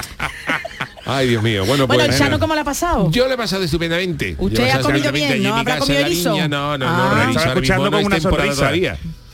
Ay, 1.05 1.29
Dios 1.29 1.43
mío. 1.43 1.65
Bueno, 1.65 1.85
bueno 1.85 2.05
pues, 2.05 2.17
Chano, 2.17 2.39
¿cómo 2.39 2.55
la 2.55 2.61
ha 2.61 2.65
pasado? 2.65 3.11
Yo 3.11 3.27
le 3.27 3.33
he 3.33 3.37
pasado 3.37 3.63
estupendamente. 3.63 4.35
Usted 4.37 4.69
ha 4.69 4.79
comido 4.79 5.11
bien, 5.11 5.43
¿no? 5.43 5.55
¿Habrá 5.55 5.77
comido 5.77 5.99
erizo? 5.99 6.29
No, 6.29 6.47
no, 6.47 6.77
no. 6.77 6.85
Ah, 6.87 7.27
estaba 7.29 7.47
escuchando 7.53 7.91
con 7.91 8.05
una 8.05 8.19
sonrisa. 8.19 8.71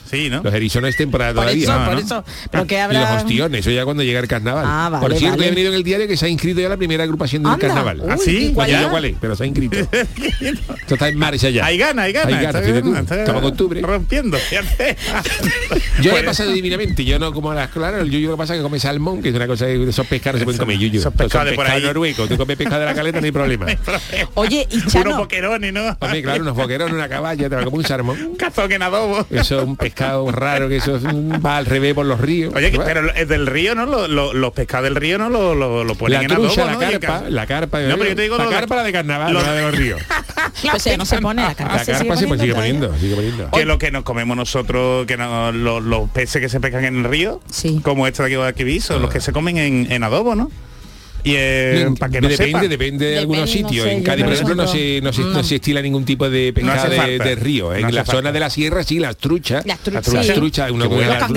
Sí, 0.10 0.30
¿no? 0.30 0.42
Los 0.42 0.54
erizones 0.54 0.96
temporada 0.96 1.34
por 1.34 1.44
todavía. 1.44 1.64
Eso, 1.64 1.74
no, 1.74 2.24
ah. 2.62 2.88
Y 2.90 2.94
los 2.94 3.10
ostiones, 3.24 3.60
eso 3.62 3.72
ya 3.72 3.86
cuando 3.86 4.02
llega 4.02 4.20
el 4.20 4.28
carnaval. 4.28 4.66
Ah, 4.68 4.90
vale, 4.92 5.02
por 5.06 5.16
cierto, 5.16 5.38
vale. 5.38 5.48
he 5.48 5.50
venido 5.52 5.70
en 5.70 5.76
el 5.76 5.84
diario 5.84 6.08
que 6.08 6.18
se 6.18 6.26
ha 6.26 6.30
inscrito 6.30 6.62
ya 6.62 6.70
la 6.70 6.78
primera 6.78 7.04
agrupación 7.04 7.44
del 7.44 7.54
Anda, 7.54 7.68
carnaval. 7.68 8.02
Uy, 8.02 8.10
¿Ah, 8.10 8.18
sí? 8.18 8.52
Pues 8.56 8.72
¿Cuál 8.90 9.16
pero 9.22 9.36
se 9.36 9.44
ha 9.44 9.46
inscrito. 9.46 9.78
Esto 9.92 10.94
está 10.96 11.10
en 11.10 11.18
marcha 11.18 11.50
ya. 11.50 11.66
Hay 11.66 11.78
ganas, 11.78 12.06
hay 12.06 12.14
ganas. 12.14 12.34
Hay 12.34 12.44
ganas, 12.44 13.12
Estamos 13.12 13.44
en 13.44 13.50
octubre. 13.50 13.82
Rompiendo. 13.82 14.38
yo 16.02 16.10
he 16.10 16.14
pues- 16.14 16.24
pasado 16.24 16.52
divinamente, 16.52 17.06
yo 17.06 17.20
no 17.20 17.32
como 17.32 17.52
a 17.52 17.56
las 17.56 17.70
claras, 17.70 18.02
el 18.02 18.10
yuyo 18.10 18.30
lo 18.30 18.36
que 18.36 18.40
pasa 18.40 18.56
es 18.56 18.60
que 18.60 18.64
come 18.64 18.80
salmón, 18.80 19.22
que 19.22 19.30
es 19.30 19.36
una 19.36 19.48
cosa 19.48 19.68
que 19.68 19.90
esos 19.90 20.08
pescados 20.08 20.40
se 20.40 20.46
pueden 20.46 20.60
comer 20.60 20.78
yuyo. 20.78 21.12
Por 21.12 21.68
ahí. 21.68 21.84
noruego, 21.84 22.28
tú 22.28 22.36
comes 22.36 22.58
pescado 22.58 22.80
de 22.80 22.86
la 22.88 22.96
caleta, 22.96 23.20
no 23.20 23.26
hay 23.26 23.32
problema. 23.40 23.68
Oye, 24.34 24.68
y 24.72 24.86
Chano... 24.88 25.10
Unos 25.10 25.18
boquerones, 25.20 25.74
¿no? 25.74 25.98
Hombre, 26.00 26.24
claro, 26.24 26.42
unos 26.42 26.56
boquerones, 26.56 26.94
una 26.94 27.10
caballa, 27.10 27.50
te 27.50 27.56
va 27.56 27.62
a 27.62 27.68
un 27.68 27.84
salmón. 27.84 28.22
Un 28.22 28.36
cazón 28.36 28.72
en 28.72 28.82
adobo. 28.82 29.26
Eso 29.30 29.60
es 29.60 29.64
un 29.66 29.78
pescado 29.78 29.99
pescado 30.00 30.32
raro 30.32 30.70
que 30.70 30.78
eso 30.78 31.00
va 31.46 31.58
al 31.58 31.66
revés 31.66 31.94
por 31.94 32.06
los 32.06 32.20
ríos. 32.20 32.54
Oye, 32.56 32.72
pero 32.72 33.10
es 33.10 33.22
eh, 33.22 33.26
del 33.26 33.48
río, 33.48 33.76
¿no? 33.76 33.86
Los, 34.08 34.54
pescados 34.54 34.86
del 34.86 34.96
río 34.96 35.18
no 35.18 35.30
lo, 35.30 35.96
ponen 35.96 36.24
en 36.24 36.32
adobo, 36.32 36.56
la, 36.56 36.78
carpa, 36.78 37.24
la 37.30 37.48
carpa, 37.48 37.80
No, 37.82 37.98
pero 37.98 38.06
eh, 38.06 38.10
yo 38.10 38.16
te 38.16 38.22
digo 38.24 38.38
la 38.38 38.50
carpa 38.50 38.84
de... 38.84 38.92
carnaval, 38.92 39.34
los... 39.34 39.44
la 39.44 39.54
de 39.54 39.62
los 39.62 39.76
ríos. 39.76 40.02
la 41.44 41.56
carpa. 41.56 42.06
Pues, 42.06 42.20
sigue, 42.20 42.54
poniendo. 42.54 42.94
Que 43.52 43.66
lo 43.66 43.78
que 43.78 43.92
nos 43.92 44.04
comemos 44.04 44.36
nosotros, 44.36 45.06
que 45.06 45.18
no, 45.18 45.52
los, 45.52 45.84
los 45.84 46.10
peces 46.10 46.42
que 46.42 46.50
se 46.50 46.60
pescan 46.60 46.86
en 46.86 46.98
el 46.98 47.04
río, 47.04 47.42
sí. 47.50 47.80
como 47.84 48.08
este 48.08 48.24
de 48.24 48.48
aquí 48.48 48.64
de 48.64 49.00
los 49.00 49.10
que 49.10 49.22
se 49.22 49.32
comen 49.32 49.58
en, 49.58 49.92
en 49.92 50.04
adobo, 50.04 50.36
¿no? 50.36 50.50
Y, 51.24 51.34
depende, 51.34 52.68
depende 52.68 53.06
de 53.06 53.20
algunos 53.20 53.50
sitios. 53.50 53.88
En 53.88 54.04
Cádiz, 54.04 54.26
por 54.26 54.34
ejemplo, 54.34 54.56
no 54.56 54.68
se, 54.68 55.02
no, 55.02 55.14
se, 55.14 55.22
no 55.22 55.44
se 55.44 55.56
estila 55.56 55.82
ningún 55.82 56.06
tipo 56.06 56.30
de 56.30 56.54
pescado 56.54 56.90
de, 56.90 57.36
río. 57.36 57.74
¿eh? 57.74 57.82
En 57.82 57.94
la 57.94 58.06
zona 58.06 58.32
de 58.32 58.40
la 58.40 58.50
sierra 58.50 58.84
sí, 58.84 59.00
las 59.00 59.18
truchas. 59.18 59.66
Las 59.66 59.80
truchas. 59.80 60.72
Una 60.72 60.86
buena. 60.88 61.20
La 61.20 61.28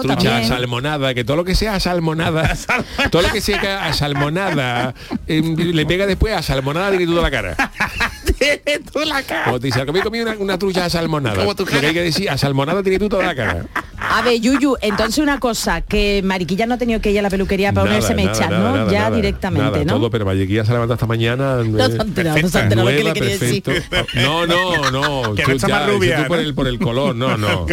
trucha 0.00 0.16
también. 0.16 0.48
salmonada, 0.48 1.14
que 1.14 1.24
todo 1.24 1.36
lo 1.36 1.44
que 1.44 1.54
sea 1.54 1.78
salmonada, 1.80 2.56
todo 3.10 3.22
lo 3.22 3.30
que 3.30 3.40
sea 3.40 3.92
salmonada, 3.92 4.94
em, 5.26 5.56
le 5.56 5.86
pega 5.86 6.06
después 6.06 6.34
a 6.34 6.42
salmonada 6.42 6.90
de 6.90 6.98
que 6.98 7.06
toda 7.06 7.22
la 7.22 7.30
cara. 7.30 7.56
tú 8.92 9.00
la 9.00 9.22
cara. 9.22 9.44
Como 9.44 9.60
te 9.60 9.66
dice, 9.66 9.84
que 9.84 9.92
me 9.92 10.00
comí 10.00 10.20
una, 10.20 10.36
una 10.38 10.58
trucha 10.58 10.84
asalmonada. 10.84 11.36
Como 11.36 11.54
tú 11.54 11.64
Lo 11.64 11.80
que 11.80 11.86
hay 11.86 11.94
que 11.94 12.02
decir, 12.02 12.30
asalmonada 12.30 12.82
tiene 12.82 12.98
tú 12.98 13.08
toda 13.08 13.24
la 13.24 13.34
cara. 13.34 13.66
A 14.02 14.22
ver, 14.22 14.40
Yuyu, 14.40 14.76
entonces 14.80 15.18
una 15.18 15.38
cosa, 15.38 15.82
que 15.82 16.22
Mariquilla 16.24 16.66
no 16.66 16.74
ha 16.74 16.78
tenido 16.78 17.00
que 17.00 17.10
ir 17.10 17.18
a 17.18 17.22
la 17.22 17.30
peluquería 17.30 17.72
para 17.72 17.86
ponerse 17.86 18.14
mechas, 18.14 18.50
¿no? 18.50 18.76
Nada, 18.76 18.90
ya 18.90 19.00
nada, 19.02 19.16
directamente, 19.16 19.70
nada, 19.70 19.84
¿no? 19.84 19.92
Todo, 19.94 20.10
pero 20.10 20.24
Mariquilla 20.24 20.64
se 20.64 20.72
levanta 20.72 20.94
esta 20.94 21.06
mañana. 21.06 21.62
No, 21.62 21.84
eh, 21.84 21.98
perfecta, 22.14 22.64
no, 22.74 22.82
nueva, 22.82 23.12
que 23.12 23.20
le 23.20 23.36
decir. 23.38 23.62
no, 24.14 24.46
no, 24.46 24.90
no. 24.90 25.34
Que 25.34 25.44
tú, 25.44 25.58
ya, 25.58 25.68
más 25.68 25.88
rubia, 25.88 26.16
tú 26.16 26.22
¿no? 26.22 26.28
por, 26.28 26.38
el, 26.38 26.54
por 26.54 26.66
el 26.66 26.78
color, 26.78 27.14
no, 27.14 27.36
no. 27.36 27.66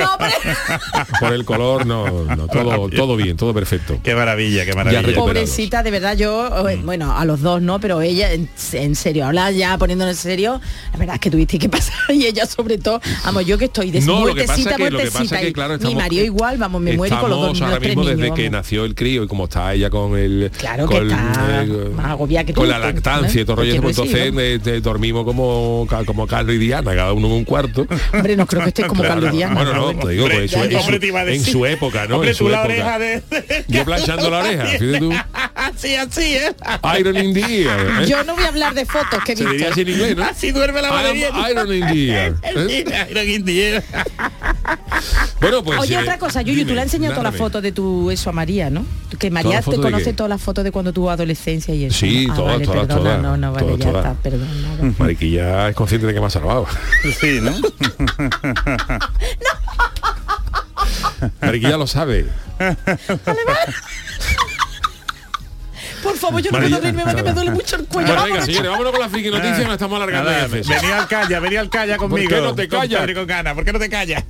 por 1.20 1.34
el 1.34 1.46
color, 1.46 1.86
no, 1.86 2.26
no. 2.26 2.48
Todo, 2.48 2.90
todo 2.90 3.16
bien, 3.16 3.38
todo 3.38 3.54
perfecto. 3.54 4.00
Qué 4.04 4.14
maravilla, 4.14 4.66
qué 4.66 4.74
maravilla. 4.74 5.16
Pobrecita, 5.16 5.82
de 5.82 5.92
verdad, 5.92 6.18
yo, 6.18 6.50
bueno, 6.84 7.18
a 7.18 7.24
los 7.24 7.42
dos 7.42 7.62
no, 7.62 7.80
pero 7.80 8.02
ella, 8.02 8.34
en, 8.34 8.50
en 8.74 8.96
serio, 8.96 9.26
habla 9.26 9.50
ya 9.52 9.78
poniéndonos 9.78 10.18
en 10.18 10.22
serio, 10.22 10.57
la 10.94 11.00
verdad 11.00 11.16
es 11.16 11.22
que 11.22 11.32
tuviste 11.32 11.60
que 11.60 11.70
pasar 11.70 11.96
y 12.14 12.26
ella 12.26 12.46
sobre 12.46 12.78
todo, 12.78 13.02
vamos, 13.24 13.46
yo 13.46 13.58
que 13.58 13.66
estoy 13.66 13.92
de 13.92 14.02
No, 14.02 14.26
lo 14.26 14.36
que 14.36 14.44
pasa 14.44 14.62
muertecita, 14.62 14.76
que- 14.76 14.92
lo 14.92 15.00
que 15.00 15.06
pasa 15.06 15.18
muertecita, 15.20 15.42
que, 15.42 15.48
y 15.50 15.54
claro, 15.54 15.78
mi 15.80 15.96
marido 15.96 16.24
igual, 16.24 16.58
vamos, 16.58 16.82
me 16.82 16.94
muero 16.96 17.20
con 17.20 17.30
los 17.30 17.40
dos, 17.40 17.60
los 17.60 17.62
ahora 17.62 17.80
tres 17.80 17.90
mismo 17.90 18.04
niños, 18.04 18.18
desde 18.18 18.34
que 18.34 18.44
vamos. 18.44 18.58
nació 18.60 18.86
el 18.86 18.96
crío 18.96 19.24
y 19.24 19.28
como 19.28 19.46
está 19.46 19.74
ella 19.74 19.90
con 19.90 20.18
el 20.18 20.52
Claro 20.58 20.88
que 20.88 20.98
con, 20.98 21.12
está 21.12 21.64
eh, 21.64 21.90
más 21.96 22.06
agobiada 22.08 22.46
que 22.46 22.54
tú, 22.54 22.62
con 22.62 22.70
la 22.70 22.80
pues, 22.82 22.94
lactancia 22.94 23.40
¿eh? 23.40 23.42
y 23.42 23.46
todo 23.46 23.62
el 23.62 23.70
rollo 23.70 23.82
Pues 23.82 23.96
pues 23.98 24.12
entonces 24.14 24.64
eh, 24.66 24.78
eh, 24.78 24.82
dormimos 24.82 25.26
como 25.26 25.88
como 26.06 26.28
Carlos 26.28 26.56
y 26.56 26.58
Diana 26.60 26.96
cada 26.96 27.14
uno 27.14 27.28
en 27.28 27.34
un 27.34 27.44
cuarto 27.44 27.88
Hombre, 28.14 28.36
no 28.36 28.46
creo 28.46 28.64
que 28.64 28.70
estés 28.70 28.86
como 28.86 29.04
Carlos 29.04 29.32
Díaz. 29.32 29.54
bueno 29.54 29.74
no 29.74 29.96
te 29.96 30.10
digo 30.10 30.28
pues, 30.28 30.54
en, 30.54 31.44
su, 31.44 31.66
en 31.66 31.74
época 31.74 32.08
no 32.08 32.24
en 32.24 32.36
su 32.36 32.50
época 32.50 33.00
yo 33.68 33.86
planchando 33.86 34.30
la 34.30 34.40
oreja 34.40 34.66
fíjate 34.66 35.00
tú 35.00 35.12
así, 35.56 35.96
así, 35.96 36.36
¿eh? 36.36 36.56
Iron 37.00 37.18
in 37.18 37.34
the 37.34 37.64
ear, 37.64 38.04
¿eh? 38.04 38.08
Yo 38.08 38.24
no 38.24 38.36
voy 38.36 38.44
a 38.44 38.48
hablar 38.48 38.74
de 38.74 38.86
fotos 38.86 39.24
que 39.24 39.34
he 39.34 39.36
diría 39.36 39.70
así 40.30 40.47
¿no? 40.48 40.52
Así 40.52 40.52
duerme 40.52 40.82
la 40.82 40.90
madre 40.92 41.30
Iron 41.52 41.74
in 41.74 41.88
the 41.88 42.10
ear, 42.10 42.36
¿eh? 42.44 43.08
Iron 43.12 43.30
in 43.30 43.46
the 43.46 43.70
air. 43.70 43.84
bueno 45.42 45.64
pues 45.64 45.80
Oye, 45.80 45.96
eh, 45.96 46.00
otra 46.00 46.18
cosa, 46.18 46.42
Yuyu, 46.42 46.62
tú 46.62 46.68
dime, 46.70 46.76
le 46.76 46.82
has 46.82 46.86
enseñado 46.88 47.16
todas 47.16 47.32
las 47.32 47.40
fotos 47.40 47.62
de 47.62 47.72
tu 47.72 48.10
eso 48.12 48.30
a 48.30 48.34
María, 48.34 48.70
¿no? 48.70 48.86
Que 49.20 49.32
María 49.32 49.62
te 49.62 49.78
conoce 49.78 50.14
todas 50.14 50.30
las 50.30 50.42
fotos 50.42 50.64
de 50.64 50.72
cuando 50.72 50.94
tuvo 50.94 51.10
adolescencia 51.12 51.74
y 51.74 51.86
eso. 51.86 51.98
Sí, 51.98 52.28
¿no? 52.28 52.34
Ah, 52.34 52.36
todas, 52.36 52.54
vale, 52.54 52.66
todas, 52.66 52.88
perdona, 52.88 53.02
todas. 53.04 53.22
No, 53.22 53.38
no, 53.38 53.54
vale, 53.54 53.66
todas, 53.68 53.80
ya 53.80 53.92
todas. 53.92 54.06
está, 54.06 54.22
perdona. 54.22 54.94
Mariquilla 55.00 55.70
es 55.70 55.76
consciente 55.76 56.08
de 56.08 56.14
que 56.14 56.20
me 56.20 56.26
ha 56.28 56.30
salvado 56.30 56.68
Sí, 57.20 57.40
¿no? 57.42 57.52
Mariquilla 61.42 61.78
lo 61.78 61.88
sabe 61.88 62.28
Por 66.04 66.18
favor, 66.18 66.42
yo 66.42 66.52
no 66.52 66.60
puedo 66.60 66.70
dormirme 66.70 67.04
porque 67.04 67.24
me 67.24 67.34
duele 67.34 67.52
mucho 67.52 67.76
el 67.76 67.86
cuello. 67.86 68.08
Bueno, 68.08 68.24
venga, 68.26 68.42
señores, 68.42 68.72
vámonos 68.72 68.92
con 68.92 69.02
la 69.02 69.10
friki 69.10 69.30
noticia, 69.30 69.64
nos 69.64 69.74
estamos 69.74 69.96
alargando 69.98 70.32
ya 70.32 70.48
venía 70.48 70.98
al 71.00 71.08
calla, 71.08 71.40
venía 71.40 71.60
al 71.60 71.70
calla 71.70 71.98
conmigo. 71.98 72.30
qué 72.30 72.42
no 72.42 72.56
te 72.56 72.68
callas? 72.68 73.02
¿Por 73.56 73.64
qué 73.64 73.74
no 73.74 73.80
te 73.80 73.90
callas? 73.90 74.24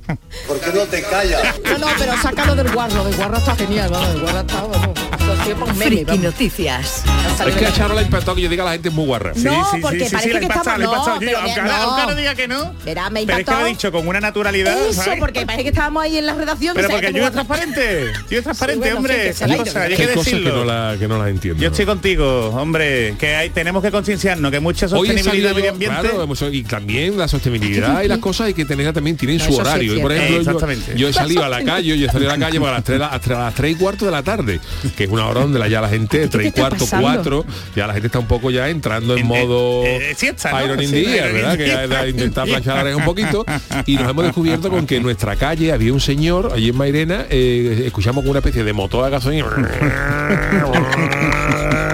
¿Por 0.46 0.60
qué 0.60 0.72
no 0.72 0.80
te 0.86 1.02
callas? 1.02 1.42
No, 1.64 1.78
no, 1.78 1.86
pero 1.98 2.16
sácalo 2.20 2.54
del 2.54 2.72
guarro, 2.72 3.04
del 3.04 3.16
guarro 3.16 3.36
está 3.36 3.56
genial, 3.56 3.90
vamos, 3.90 4.08
del 4.08 4.20
guarro 4.20 4.40
está, 4.40 5.07
sí 5.44 5.54
Friki. 5.78 6.18
Noticias. 6.18 7.02
Es 7.46 7.54
que 7.54 7.66
a 7.66 7.72
Charo 7.72 7.94
le 7.94 8.00
ha 8.00 8.02
impactado 8.02 8.34
que 8.34 8.42
yo 8.42 8.48
diga 8.48 8.62
a 8.64 8.66
la 8.66 8.72
gente 8.72 8.88
es 8.88 8.94
muy 8.94 9.06
guarra. 9.06 9.32
No, 9.36 9.66
porque 9.80 10.08
parece 10.10 10.32
le 10.34 10.40
que 10.40 10.46
he 10.46 10.48
pasado, 10.48 10.82
estamos- 10.82 11.06
no, 11.06 11.14
Yo, 11.14 11.18
pero 11.20 11.38
aunque, 11.38 11.62
mira, 11.62 11.82
aunque 11.82 12.02
no. 12.02 12.08
no 12.10 12.14
diga 12.16 12.34
que 12.34 12.48
no. 12.48 12.74
Verá, 12.84 13.10
me 13.10 13.20
ha 13.20 13.26
Pero 13.26 13.26
es 13.26 13.26
que 13.26 13.32
lo 13.32 13.38
impactado. 13.40 13.66
he 13.66 13.68
dicho 13.70 13.92
con 13.92 14.08
una 14.08 14.20
naturalidad. 14.20 14.76
Eso, 14.88 15.02
¿sabes? 15.02 15.20
porque 15.20 15.46
parece 15.46 15.62
que 15.64 15.68
estábamos 15.70 16.02
ahí 16.02 16.16
en 16.18 16.26
la 16.26 16.34
redacción. 16.34 16.74
Pero 16.74 16.88
porque 16.88 17.12
yo 17.12 17.24
es 17.26 17.32
transparente. 17.32 18.12
Yo 18.30 18.38
es 18.38 18.44
transparente, 18.44 18.88
Sí, 18.90 18.96
hombre. 18.96 19.22
sí, 19.22 19.28
Esas 19.44 19.56
cosas, 19.56 19.76
hay 19.76 19.96
que 19.96 20.40
no, 20.50 20.64
la, 20.64 20.96
que 20.98 21.08
no 21.08 21.18
las 21.18 21.28
entiendo. 21.28 21.62
Yo 21.62 21.68
estoy 21.70 21.86
contigo, 21.86 22.48
hombre, 22.50 23.14
que 23.18 23.34
hay, 23.34 23.50
tenemos 23.50 23.82
que 23.82 23.90
concienciarnos 23.90 24.50
que 24.50 24.60
mucha 24.60 24.88
sostenibilidad 24.88 25.48
del 25.50 25.54
medio 25.56 25.70
ambiente. 25.72 25.96
claro, 26.10 26.28
y 26.52 26.62
también 26.64 27.16
la 27.16 27.28
sostenibilidad 27.28 28.02
y 28.02 28.08
las 28.08 28.18
cosas 28.18 28.48
hay 28.48 28.54
que 28.54 28.64
tener 28.64 28.92
también 28.92 29.16
tienen 29.16 29.38
No, 29.38 29.44
su 29.44 29.52
sí 29.52 29.60
horario. 29.60 29.94
y 29.96 30.00
por 30.00 30.12
ejemplo, 30.12 30.34
yo, 30.36 30.40
Exactamente. 30.40 30.92
yo 30.96 31.08
he 31.08 31.12
salido 31.12 31.44
a 31.44 31.48
la 31.48 31.62
calle, 31.64 31.96
yo 31.98 32.06
he 32.06 32.10
salido 32.10 32.30
a 32.30 32.36
la 32.36 32.46
calle 32.46 32.60
para 32.60 32.72
las 32.72 32.84
3, 32.84 33.00
hasta 33.02 33.38
las 33.38 33.54
3 33.54 33.72
y 33.72 33.74
cuarto 33.76 34.04
de 34.06 34.10
la 34.10 34.22
tarde, 34.22 34.60
que 34.96 35.04
es 35.04 35.10
una 35.18 35.28
hora 35.28 35.40
donde 35.40 35.58
la- 35.58 35.68
ya 35.68 35.80
la 35.80 35.88
gente, 35.88 36.28
3 36.28 36.46
y 36.46 36.52
cuarto, 36.52 36.78
pasando? 36.84 37.06
4, 37.08 37.44
ya 37.76 37.86
la 37.86 37.92
gente 37.92 38.06
está 38.06 38.18
un 38.18 38.26
poco 38.26 38.50
ya 38.50 38.68
entrando 38.68 39.16
en, 39.16 39.26
modo 39.26 39.84
eh, 39.84 40.14
siesta, 40.16 40.50
¿no? 40.52 40.64
Iron 40.64 40.82
in 40.82 40.88
Sí, 40.88 41.04
the 41.04 41.28
in 41.28 41.34
¿verdad? 41.34 41.56
Que 41.56 41.66
ear. 41.70 41.92
a- 41.92 42.00
a 42.00 42.08
intentar 42.08 42.46
planchar 42.48 42.76
la 42.76 42.82
oreja 42.82 42.96
un 42.96 43.04
poquito 43.04 43.44
y 43.86 43.96
nos 43.96 44.10
hemos 44.10 44.24
descubierto 44.24 44.70
con 44.70 44.86
que 44.86 44.96
en 44.96 45.02
nuestra 45.02 45.36
calle 45.36 45.72
había 45.72 45.92
un 45.92 46.00
señor, 46.00 46.52
allí 46.54 46.68
en 46.70 46.76
Mairena, 46.76 47.26
eh, 47.30 47.82
escuchamos 47.86 48.22
con 48.22 48.30
una 48.30 48.38
especie 48.40 48.64
de 48.64 48.72
motor 48.72 49.04
a 49.04 49.08
gasolina 49.08 49.46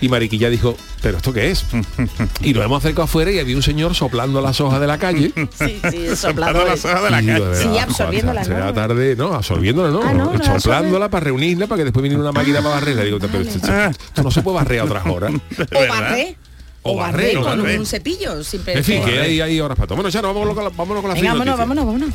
y 0.00 0.08
Mariquilla 0.08 0.50
dijo, 0.50 0.76
¿pero 1.00 1.18
esto 1.18 1.32
qué 1.32 1.50
es? 1.50 1.64
Y 2.42 2.52
nos 2.52 2.64
hemos 2.64 2.78
acercado 2.82 3.04
afuera 3.04 3.30
y 3.30 3.38
había 3.38 3.56
un 3.56 3.62
señor 3.62 3.94
soplando 3.94 4.40
las 4.40 4.60
hojas 4.60 4.80
de 4.80 4.86
la 4.86 4.98
calle. 4.98 5.32
Sí, 5.58 5.80
sí, 5.90 6.06
soplando. 6.16 6.64
las 6.64 6.84
hojas 6.84 7.02
de 7.04 7.10
la 7.10 7.16
calle. 7.18 7.56
Sí, 7.56 7.64
verdad, 7.66 7.78
absorbiéndola, 7.82 8.44
será 8.44 8.66
¿no? 8.66 8.74
tarde, 8.74 9.16
no, 9.16 9.34
absorbiéndola, 9.34 9.90
no, 9.90 10.02
Ah, 10.02 10.12
no, 10.14 10.32
no 10.32 10.38
la 10.38 10.60
soplándola 10.60 11.08
para 11.08 11.24
reunirla 11.24 11.66
para 11.66 11.78
que 11.78 11.84
después 11.84 12.02
viniera 12.02 12.22
una 12.22 12.32
máquina 12.32 12.58
para 12.62 12.76
barrerla. 12.76 13.02
Digo, 13.04 13.18
pero 13.20 13.40
esto, 13.40 13.58
esto- 13.58 14.22
no 14.22 14.30
se 14.30 14.42
puede 14.42 14.56
barrer 14.56 14.80
a 14.80 14.84
otras 14.84 15.06
horas. 15.06 15.32
O 15.74 15.88
barré. 15.88 16.36
O 16.84 16.96
barrer, 16.96 17.36
o 17.38 17.42
con 17.44 17.58
barrer. 17.60 17.78
un 17.78 17.86
cepillo. 17.86 18.42
Siempre 18.42 18.76
En 18.78 18.82
fin, 18.84 19.04
que 19.04 19.20
hay, 19.20 19.40
hay 19.40 19.60
horas 19.60 19.76
para 19.76 19.86
todo. 19.86 19.96
Bueno, 19.96 20.08
ya 20.08 20.20
no, 20.20 20.34
vámonos 20.34 20.54
con 20.54 20.64
la, 20.64 20.70
vámonos 20.70 21.00
con 21.00 21.08
la 21.10 21.14
Venga, 21.14 21.30
vámonos, 21.32 21.56
vámonos, 21.58 21.86
vámonos. 21.86 22.08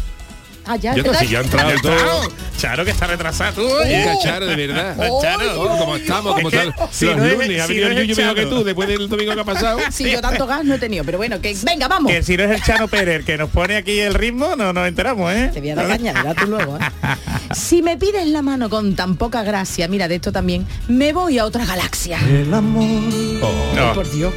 Ah, 0.68 0.76
ya, 0.76 0.94
Ya 0.94 0.98
está, 0.98 1.04
¿verdad? 1.12 1.20
si 1.22 1.28
ya 1.28 1.40
ha 1.40 1.42
entrado 1.44 1.72
todo. 1.82 2.32
Charo, 2.58 2.84
que 2.86 2.92
está 2.92 3.08
retrasado 3.08 3.54
tú. 3.54 3.68
Oye. 3.68 4.04
Charo, 4.24 4.48
de 4.48 4.56
verdad. 4.56 4.96
Oh, 5.10 5.22
Charo. 5.22 5.62
Oh, 5.62 5.78
como 5.78 5.96
estamos, 5.96 6.34
como 6.36 6.50
están 6.50 6.74
si 6.92 7.06
los 7.06 7.18
no 7.18 7.26
es- 7.26 7.34
lunes. 7.34 7.62
Ha 7.62 7.68
si 7.68 7.74
venido 7.74 7.90
no 7.90 7.96
el 8.00 8.08
Yuyu 8.08 8.16
que 8.16 8.22
Charo. 8.24 8.50
tú, 8.50 8.64
después 8.64 8.88
del 8.90 9.08
domingo 9.08 9.34
que 9.36 9.42
ha 9.42 9.44
pasado. 9.46 9.80
Sí, 9.92 10.10
yo 10.12 10.22
tanto 10.22 10.48
gas 10.48 10.66
no 10.66 10.76
he 10.76 10.80
tenido, 10.80 11.04
pero 11.04 11.18
bueno, 11.20 11.40
que 11.40 11.56
venga, 11.64 11.88
vamos. 11.88 12.12
Que 12.12 12.24
si 12.24 12.36
no 12.36 12.44
es 12.46 12.52
el 12.52 12.62
Chano 12.64 12.88
Pérez 12.88 13.24
que 13.26 13.38
nos 13.38 13.50
pone 13.50 13.76
aquí 13.76 14.00
el 14.00 14.14
ritmo, 14.16 14.56
no 14.56 14.74
nos 14.74 14.88
enteramos, 14.88 15.32
¿eh? 15.34 15.52
Te 15.54 15.60
voy 15.62 15.70
a 15.70 15.76
dar 15.76 15.88
caña, 15.88 16.14
verás 16.14 16.36
tú 16.36 16.48
luego. 16.48 16.78
¿eh? 16.78 16.80
Si 17.56 17.82
me 17.82 17.96
pides 17.98 18.28
la 18.28 18.42
mano 18.42 18.70
con 18.70 18.96
tan 18.96 19.16
poca 19.16 19.42
gracia, 19.44 19.88
mira, 19.88 20.08
de 20.10 20.16
esto 20.16 20.32
también, 20.34 20.66
me 20.90 21.14
voy 21.14 21.38
a 21.40 21.46
otra 21.46 21.66
galaxia. 21.66 22.20
El 22.28 22.54
amor 22.54 22.84
No. 23.76 23.94
Por 23.94 24.10
Dios. 24.12 24.34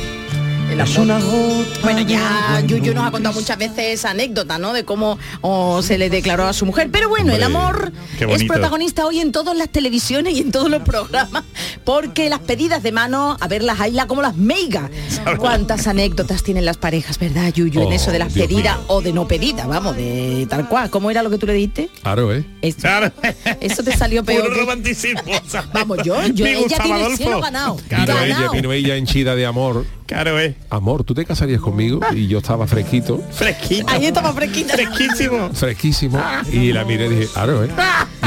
El 0.71 0.81
es 0.81 0.97
amor. 0.97 1.05
una 1.05 1.21
gota. 1.21 1.81
Bueno, 1.83 2.01
ya 2.03 2.63
Yuyu 2.67 2.95
nos 2.95 3.07
ha 3.07 3.11
contado 3.11 3.35
muchas 3.35 3.59
veces 3.59 3.79
esa 3.99 4.11
anécdota, 4.11 4.59
¿no? 4.59 4.73
De 4.73 4.85
cómo 4.85 5.19
oh, 5.41 5.83
se 5.83 5.99
le 5.99 6.11
declaró 6.11 6.47
a 6.47 6.53
su 6.53 6.65
mujer. 6.67 6.91
Pero 6.93 7.09
bueno, 7.09 7.33
el 7.33 7.43
amor 7.43 7.93
es 8.19 8.45
protagonista 8.45 9.07
hoy 9.07 9.21
en 9.21 9.33
todas 9.33 9.57
las 9.57 9.69
televisiones 9.71 10.35
y 10.35 10.41
en 10.41 10.53
todos 10.53 10.71
los 10.71 10.83
programas, 10.83 11.45
porque 11.85 12.29
las 12.31 12.39
pedidas 12.41 12.83
de 12.83 12.93
mano, 12.93 13.37
a 13.41 13.49
verlas 13.49 13.81
ahí, 13.81 13.93
la 13.93 14.07
como 14.07 14.23
las 14.23 14.37
meigas. 14.37 14.91
¿Cuántas 15.39 15.87
anécdotas 15.87 16.43
tienen 16.43 16.65
las 16.65 16.77
parejas, 16.77 17.19
verdad, 17.19 17.53
Yuyu, 17.53 17.81
en 17.83 17.89
Oh, 17.89 17.93
eso 17.93 18.11
de 18.13 18.19
las 18.21 18.33
Dios 18.33 18.47
pedidas 18.47 18.77
mío. 18.77 18.85
o 18.89 19.01
de 19.01 19.13
no 19.13 19.27
pedidas, 19.27 19.67
vamos, 19.67 19.97
de 19.97 20.47
tal 20.49 20.69
cual? 20.69 20.89
¿Cómo 20.91 21.11
era 21.11 21.23
lo 21.23 21.31
que 21.31 21.39
tú 21.39 21.47
le 21.47 21.55
diste? 21.55 21.89
Claro, 22.03 22.33
¿eh? 22.33 22.45
Eso, 22.63 22.79
Claro. 22.81 23.13
eso 23.61 23.83
te 23.83 23.97
salió 23.97 24.25
peor. 24.25 24.43
Puro 24.43 24.55
que- 24.55 24.61
romanticismo. 24.61 25.23
¿sabes? 25.49 25.69
Vamos, 25.73 25.99
yo, 26.05 26.15
yo 26.29 26.47
ella 26.47 26.79
tiene 26.83 27.07
el 27.07 27.17
cielo 27.17 27.41
ganado. 27.41 27.77
Ella, 27.91 28.05
ganado. 28.07 28.53
vino 28.53 28.73
ella 28.73 28.97
henchida 28.97 29.35
de 29.35 29.47
amor. 29.47 29.85
Claro, 30.11 30.41
¿eh? 30.41 30.57
Amor, 30.71 31.05
¿tú 31.05 31.15
te 31.15 31.25
casarías 31.25 31.61
conmigo? 31.61 32.01
Y 32.13 32.27
yo 32.27 32.39
estaba 32.39 32.67
fresquito, 32.67 33.23
Fresquito. 33.31 33.87
Ahí 33.93 34.07
estaba 34.07 34.33
fresquita. 34.33 34.75
Fresquísimo. 34.75 35.51
fresquísimo. 35.55 36.21
Y 36.53 36.73
la 36.73 36.85
miré 36.85 37.07
y 37.07 37.09
dije, 37.11 37.29
claro, 37.33 37.63
¿eh? 37.65 37.69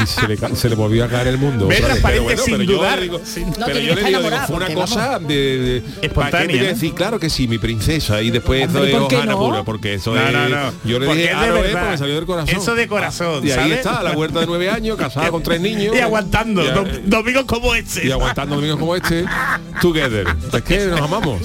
Y 0.02 0.06
se 0.06 0.26
le, 0.26 0.38
ca- 0.38 0.56
se 0.56 0.70
le 0.70 0.76
volvió 0.76 1.04
a 1.04 1.08
caer 1.08 1.26
el 1.28 1.36
mundo. 1.38 1.68
Sin 1.70 1.84
pero 2.02 2.62
yo 2.62 2.78
dudar. 2.78 2.96
le 2.98 3.02
digo- 3.04 3.20
Sin- 3.22 3.50
No, 3.50 3.66
pero 3.66 3.78
yo 3.80 3.94
le 3.94 4.02
digo, 4.02 4.20
digo, 4.22 4.36
fue 4.46 4.56
una 4.56 4.72
cosa 4.74 5.18
de, 5.18 5.34
de 5.58 5.76
Espontánea, 6.00 6.30
¿para 6.30 6.46
qué 6.46 6.52
me 6.54 6.58
¿no? 6.62 6.64
decir, 6.68 6.94
claro 6.94 7.20
que 7.20 7.28
sí, 7.28 7.46
mi 7.48 7.58
princesa, 7.58 8.22
y 8.22 8.30
después 8.30 8.66
Hombre, 8.66 8.84
eso 8.84 8.94
es 8.96 9.00
¿por 9.00 9.08
qué 9.08 9.16
hojana 9.16 9.32
no? 9.32 9.38
pura, 9.38 9.62
porque 9.64 9.94
eso 9.94 10.14
No, 10.14 10.26
es. 10.26 10.32
no, 10.32 10.48
no. 10.48 10.72
Yo 10.84 10.98
le 10.98 11.06
Porque 11.06 11.20
dije, 11.22 11.34
claro, 11.34 11.56
¿eh? 11.64 11.76
porque 11.78 11.98
salió 11.98 12.14
del 12.14 12.24
corazón. 12.26 12.56
Eso 12.56 12.74
de 12.74 12.88
corazón, 12.88 13.46
Y 13.46 13.50
ahí 13.50 13.56
¿sabes? 13.56 13.76
está, 13.78 14.02
la 14.02 14.12
huerta 14.12 14.40
de 14.40 14.46
nueve 14.46 14.70
años, 14.70 14.96
casada 14.96 15.30
con 15.30 15.42
tres 15.42 15.60
niños. 15.60 15.94
Y 15.96 16.00
aguantando. 16.00 16.62
Domingos 17.04 17.44
como 17.44 17.74
ese. 17.74 18.06
y 18.06 18.10
aguantando 18.10 18.56
domingos 18.56 18.78
como 18.78 18.96
este, 18.96 19.26
together. 19.82 20.26
Es 20.52 20.62
que 20.62 20.86
nos 20.86 21.00
amamos. 21.02 21.40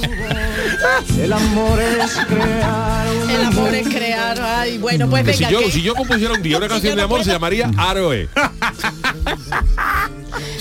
El 1.17 1.33
amor 1.33 1.79
es 1.81 2.11
crear 2.27 3.07
un 3.23 3.29
El 3.29 3.43
amor 3.45 3.75
es 3.75 3.87
crear. 3.87 4.39
Ay, 4.41 4.77
bueno, 4.77 5.09
pues 5.09 5.23
Que 5.25 5.33
si 5.33 5.43
venga. 5.43 5.51
yo, 5.51 5.59
que- 5.65 5.71
si 5.71 5.81
yo 5.81 5.93
compusiera 5.95 6.33
un 6.33 6.41
día 6.41 6.57
una 6.57 6.65
Si 6.69 6.71
canción 6.73 6.95
de 6.95 7.01
amor, 7.03 7.23
se 7.23 7.31
llamaría 7.31 7.69
Aroe. 7.77 8.29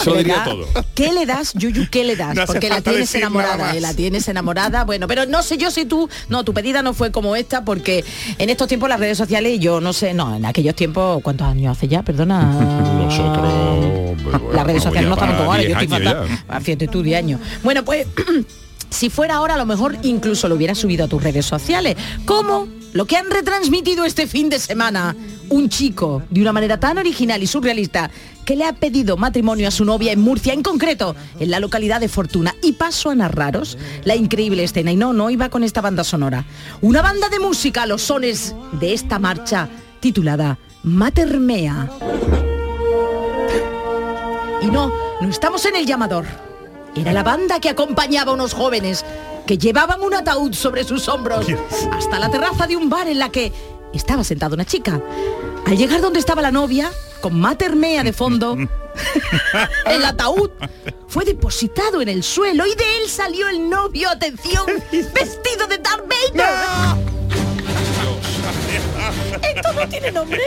Eso 0.00 0.11
lo 0.11 0.16
diría 0.16 0.44
todo. 0.44 0.66
¿Qué 0.94 1.12
le 1.12 1.26
das, 1.26 1.52
Yuyu? 1.54 1.88
¿Qué 1.90 2.02
le 2.04 2.16
das? 2.16 2.35
No 2.35 2.46
porque 2.46 2.68
la 2.68 2.81
tienes 2.81 3.14
enamorada, 3.14 3.76
eh, 3.76 3.81
la 3.81 3.94
tienes 3.94 4.26
enamorada. 4.28 4.85
Bueno, 4.85 5.07
pero 5.07 5.26
no 5.26 5.42
sé 5.42 5.57
yo 5.59 5.70
si 5.70 5.85
tú, 5.85 6.09
no, 6.28 6.44
tu 6.44 6.54
pedida 6.54 6.83
no 6.83 6.94
fue 6.94 7.11
como 7.12 7.37
esta, 7.37 7.64
porque 7.64 8.04
en 8.38 8.48
estos 8.50 8.66
tiempos 8.68 8.88
las 8.88 8.98
redes 8.98 9.18
sociales, 9.18 9.61
yo 9.61 9.81
no 9.81 9.92
sé, 9.92 10.14
no, 10.14 10.35
en 10.37 10.46
aquellos 10.46 10.74
tiempos, 10.74 11.20
¿cuántos 11.22 11.46
años 11.46 11.76
hace 11.76 11.87
ya? 11.88 12.02
Perdona. 12.02 12.42
Nosotros. 12.98 14.54
las 14.54 14.66
redes 14.66 14.83
sociales 14.83 15.09
no 15.09 15.14
estaban 15.14 15.37
como 15.37 15.52
ahora, 15.52 15.62
yo 15.62 15.70
estoy 15.70 15.87
10 15.87 16.00
años 16.00 16.12
fatal. 16.14 16.44
Ah, 16.48 16.61
Fíjate 16.61 16.88
tú, 16.88 17.02
10 17.02 17.18
años. 17.18 17.40
Bueno, 17.62 17.85
pues 17.85 18.07
si 18.90 19.11
fuera 19.11 19.37
ahora, 19.37 19.55
a 19.55 19.59
lo 19.59 19.66
mejor 19.66 19.96
incluso 20.03 20.48
lo 20.48 20.55
hubieras 20.55 20.79
subido 20.79 21.05
a 21.05 21.09
tus 21.09 21.22
redes 21.22 21.46
sociales. 21.46 21.96
Como 22.24 22.68
lo 22.92 23.07
que 23.07 23.16
han 23.16 23.31
retransmitido 23.31 24.05
este 24.05 24.27
fin 24.27 24.48
de 24.48 24.59
semana. 24.59 25.14
Un 25.51 25.68
chico, 25.68 26.22
de 26.31 26.42
una 26.42 26.53
manera 26.53 26.79
tan 26.79 26.98
original 26.98 27.42
y 27.42 27.46
surrealista, 27.46 28.11
que 28.44 28.57
le 28.57 28.64
ha 28.64 28.72
pedido 28.72 29.16
matrimonio 29.16 29.68
a 29.68 29.70
su 29.70 29.85
novia 29.85 30.12
en 30.12 30.20
Murcia, 30.20 30.53
en 30.53 30.62
concreto, 30.62 31.14
en 31.38 31.51
la 31.51 31.61
localidad 31.61 32.01
de 32.01 32.09
Fortuna. 32.09 32.55
Y 32.62 32.72
paso 32.72 33.11
a 33.11 33.14
narraros 33.14 33.79
la 34.05 34.16
increíble 34.16 34.64
escena. 34.64 34.92
Y 34.92 34.96
no, 34.96 35.12
no 35.12 35.31
iba 35.31 35.48
con 35.48 35.64
esta 35.64 35.81
banda 35.81 36.05
sonora. 36.05 36.44
Una 36.81 37.03
banda 37.03 37.29
de 37.29 37.40
música, 37.40 37.87
los 37.87 38.03
sones 38.03 38.55
de 38.72 38.92
esta 38.92 39.18
marcha 39.18 39.68
titulada 40.01 40.59
Matermea. 40.83 41.90
Y 44.62 44.66
no, 44.66 44.92
no 45.20 45.29
estamos 45.29 45.64
en 45.66 45.77
el 45.77 45.87
llamador. 45.87 46.47
Era 46.94 47.12
la 47.12 47.22
banda 47.22 47.61
que 47.61 47.68
acompañaba 47.68 48.33
a 48.33 48.35
unos 48.35 48.55
jóvenes 48.55 49.05
que 49.46 49.59
llevaban 49.59 50.03
un 50.03 50.14
ataúd 50.14 50.53
sobre 50.53 50.85
sus 50.85 51.09
hombros 51.09 51.46
hasta 51.92 52.18
la 52.18 52.31
terraza 52.31 52.66
de 52.66 52.77
un 52.77 52.90
bar 52.90 53.09
en 53.09 53.18
la 53.18 53.31
que 53.31 53.53
estaba 53.94 54.24
sentada 54.24 54.55
una 54.55 54.64
chica. 54.64 55.01
Al 55.66 55.77
llegar 55.77 56.01
donde 56.01 56.18
estaba 56.18 56.42
la 56.42 56.51
novia, 56.51 56.90
con 57.20 57.38
Matermea 57.38 58.03
de 58.05 58.12
fondo, 58.12 58.57
el 59.87 60.05
ataúd 60.05 60.51
fue 61.09 61.24
depositado 61.24 62.01
en 62.03 62.09
el 62.09 62.22
suelo 62.22 62.66
y 62.66 62.74
de 62.74 62.98
él 62.98 63.09
salió 63.09 63.48
el 63.48 63.68
novio, 63.68 64.11
atención, 64.11 64.66
vestido 64.90 65.66
de 65.68 65.79
Darth 65.79 66.05
Vader. 66.07 67.09
Esto 69.42 69.72
no 69.72 69.88
tiene 69.88 70.12
nombre. 70.12 70.42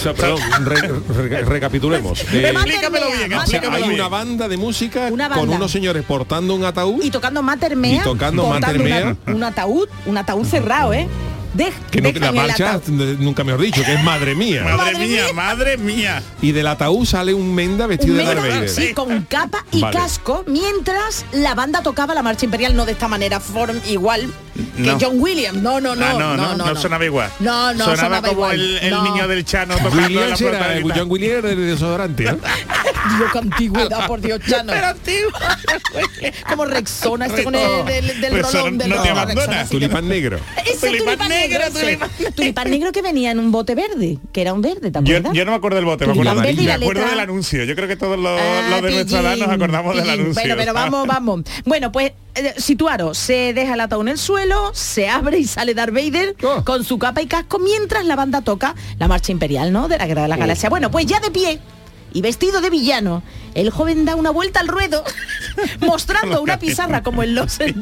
Sea, 0.00 0.14
perdón, 0.14 0.40
re- 0.64 0.88
re- 1.28 1.42
recapitulemos. 1.44 2.20
Eh, 2.32 2.50
Explícamelo 2.50 3.06
bien, 3.06 3.32
o 3.34 3.46
sea, 3.46 3.60
hay 3.72 3.82
una 3.82 4.08
banda 4.08 4.48
de 4.48 4.56
música 4.56 5.08
Una 5.10 5.28
con 5.28 5.48
unos 5.50 5.70
señores 5.70 6.04
portando 6.04 6.54
un 6.54 6.64
ataúd 6.64 7.02
Y 7.02 7.10
tocando 7.10 7.42
Matermea. 7.42 7.96
Y 7.96 8.00
tocando 8.00 8.46
Matermea. 8.48 9.16
una- 9.26 9.34
un 9.36 9.44
ataúd, 9.44 9.88
un 10.06 10.16
ataúd 10.18 10.44
cerrado, 10.46 10.92
¿eh? 10.94 11.06
De, 11.52 11.72
que 11.90 12.00
nunca- 12.00 12.20
dejan 12.20 12.34
la 12.36 12.42
marcha, 12.46 12.80
nunca 13.18 13.42
mejor 13.42 13.60
dicho, 13.62 13.82
que 13.84 13.94
es 13.94 14.04
madre 14.04 14.36
mía. 14.36 14.62
Madre 14.76 14.98
mía, 15.08 15.24
madre 15.34 15.76
mía. 15.78 16.22
Y 16.40 16.52
del 16.52 16.68
ataúd 16.68 17.04
sale 17.04 17.34
un 17.34 17.52
menda 17.52 17.88
vestido 17.88 18.12
Un 18.12 18.18
de 18.18 18.34
Darth 18.36 18.68
sí, 18.68 18.94
con 18.94 19.22
capa 19.22 19.64
y 19.72 19.80
Vale. 19.80 19.96
casco, 19.98 20.44
mientras 20.46 21.24
la 21.32 21.56
banda 21.56 21.82
tocaba 21.82 22.14
la 22.14 22.22
marcha 22.22 22.44
imperial, 22.44 22.76
no 22.76 22.86
de 22.86 22.92
esta 22.92 23.08
manera, 23.08 23.40
form, 23.40 23.80
igual 23.88 24.26
No. 24.26 24.32
Que 24.76 24.96
John 25.04 25.20
Williams. 25.20 25.58
No, 25.62 25.80
no, 25.80 25.94
no. 25.94 26.04
Ah, 26.06 26.12
no, 26.18 26.36
no, 26.36 26.56
no, 26.56 26.76
sonaba 26.76 27.04
igual. 27.04 27.30
No, 27.40 27.72
no, 27.74 27.78
sonaba, 27.84 27.96
sonaba 27.96 28.20
como 28.28 28.32
igual. 28.32 28.54
el, 28.60 28.78
el 28.78 28.90
No. 28.90 29.02
niño 29.04 29.28
del 29.28 29.44
Chano 29.44 29.74
tocando 29.76 30.08
la 30.20 30.26
era, 30.26 30.36
protagonista. 30.36 30.94
John 30.98 31.10
Williams 31.10 31.38
era 31.38 31.48
de 31.48 31.56
desodorante, 31.56 32.24
¿no? 32.24 32.32
Dios, 33.18 33.32
qué 33.32 33.38
antigüedad, 33.38 34.06
por 34.06 34.20
Dios, 34.20 34.40
Chano. 34.48 34.72
como 36.48 36.64
Rexona, 36.64 37.26
este 37.26 37.44
con 37.44 37.54
el 37.54 37.84
del, 37.86 38.30
Pues 38.30 38.52
rolón 38.52 38.76
no- 38.76 38.84
del 38.84 38.90
no 38.90 39.02
te. 39.02 39.64
Tulipán 39.70 40.08
negro. 40.08 40.38
Ese 40.64 40.86
tulipán, 40.88 41.18
negro. 41.28 41.60
Tulipán 42.34 42.70
negro 42.70 42.92
que 42.92 43.02
venía 43.02 43.30
en 43.30 43.38
un 43.38 43.50
bote 43.52 43.74
verde, 43.74 44.18
que 44.32 44.40
era 44.42 44.52
un 44.52 44.60
verde, 44.60 44.90
¿te 44.90 44.98
Yo, 45.02 45.16
acuerdas? 45.16 45.32
yo 45.32 45.44
no 45.44 45.50
me 45.52 45.56
acuerdo 45.56 45.76
del 45.76 45.84
bote, 45.84 46.06
me 46.06 46.12
acuerdo, 46.12 46.34
me 46.42 46.72
acuerdo 46.72 47.06
del 47.06 47.20
anuncio. 47.20 47.64
Yo 47.64 47.74
creo 47.74 47.88
que 47.88 47.96
todos 47.96 48.18
los, 48.18 48.40
Ah, 48.40 48.80
de 48.82 48.90
nuestra 48.90 49.20
edad 49.20 49.36
nos 49.36 49.48
acordamos 49.48 49.96
del 49.96 50.10
anuncio. 50.10 50.34
Bueno, 50.34 50.54
pero 50.56 50.72
vamos, 50.72 51.06
vamos. 51.06 51.42
Bueno, 51.64 51.92
pues 51.92 52.12
eh, 52.34 52.54
situaros, 52.56 53.18
se 53.18 53.52
deja 53.54 53.74
el 53.74 53.80
ataúd 53.80 54.02
en 54.02 54.08
el 54.08 54.18
suelo, 54.18 54.70
se 54.74 55.08
abre 55.08 55.38
y 55.38 55.44
sale 55.46 55.74
Darth 55.74 55.92
Vader 55.94 56.36
Oh. 56.42 56.64
con 56.64 56.84
su 56.84 56.98
capa 56.98 57.20
y 57.22 57.26
casco 57.26 57.58
mientras 57.58 58.04
la 58.04 58.16
banda 58.16 58.40
toca 58.40 58.74
la 58.98 59.08
marcha 59.08 59.32
imperial, 59.32 59.72
¿no? 59.72 59.88
De 59.88 59.98
la 59.98 60.06
Guerra 60.06 60.22
de 60.22 60.28
la 60.28 60.36
Galaxia. 60.36 60.68
Bueno, 60.70 60.90
pues 60.90 61.06
ya 61.06 61.20
de 61.20 61.30
pie 61.30 61.60
y 62.12 62.22
vestido 62.22 62.60
de 62.60 62.70
villano, 62.70 63.22
el 63.54 63.70
joven 63.70 64.04
da 64.04 64.16
una 64.16 64.30
vuelta 64.30 64.58
al 64.60 64.68
ruedo 64.68 65.04
mostrando 65.80 66.42
una 66.42 66.58
pizarra 66.58 67.02
como 67.02 67.22
en 67.22 67.34
los 67.34 67.58
de 67.58 67.72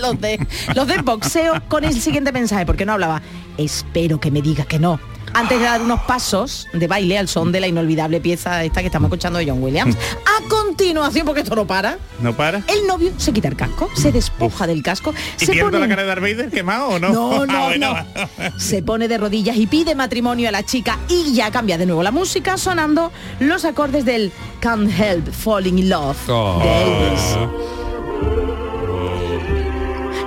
los 0.00 0.20
de 0.20 0.46
los 0.74 0.86
de 0.86 0.98
boxeo 1.02 1.62
con 1.68 1.84
el 1.84 2.00
siguiente 2.00 2.30
mensaje, 2.32 2.66
porque 2.66 2.84
no 2.86 2.92
hablaba, 2.92 3.22
espero 3.58 4.20
que 4.20 4.30
me 4.30 4.42
diga 4.42 4.64
que 4.64 4.78
no. 4.78 5.00
Antes 5.36 5.58
de 5.58 5.64
dar 5.64 5.82
unos 5.82 6.00
pasos 6.02 6.68
de 6.72 6.86
baile 6.86 7.18
al 7.18 7.26
son 7.28 7.50
de 7.50 7.58
la 7.60 7.66
inolvidable 7.66 8.20
pieza 8.20 8.62
esta 8.62 8.80
que 8.80 8.86
estamos 8.86 9.08
escuchando 9.08 9.38
de 9.40 9.48
John 9.50 9.60
Williams. 9.62 9.96
A 9.96 10.48
continuación, 10.48 11.26
porque 11.26 11.40
esto 11.42 11.56
no 11.56 11.66
para, 11.66 11.98
¿No 12.20 12.32
para? 12.36 12.58
el 12.68 12.86
novio 12.86 13.12
se 13.16 13.32
quita 13.32 13.48
el 13.48 13.56
casco, 13.56 13.90
se 13.96 14.12
despoja 14.12 14.66
del 14.68 14.82
casco, 14.82 15.12
¿Y 15.40 15.46
se 15.46 15.54
pone, 15.56 15.78
la 15.80 15.88
cara 15.88 16.02
de 16.02 16.08
Darth 16.08 16.20
Vader 16.22 16.50
quemado 16.50 16.88
o 16.88 16.98
no? 17.00 17.08
No, 17.10 17.32
Ah, 17.42 17.46
no, 17.46 17.64
bueno. 17.66 17.96
no. 18.14 18.60
se 18.60 18.82
pone 18.82 19.08
de 19.08 19.18
rodillas 19.18 19.56
y 19.56 19.66
pide 19.66 19.94
matrimonio 19.96 20.48
a 20.48 20.52
la 20.52 20.62
chica 20.64 20.98
y 21.08 21.34
ya 21.34 21.50
cambia 21.50 21.78
de 21.78 21.86
nuevo 21.86 22.02
la 22.04 22.12
música 22.12 22.56
sonando 22.56 23.10
los 23.40 23.64
acordes 23.64 24.04
del 24.04 24.30
Can't 24.60 24.88
Help 24.98 25.32
Falling 25.32 25.78
in 25.78 25.88
Love 25.90 26.16
Oh. 26.28 26.60
de 26.62 26.82
Elvis. 26.82 27.36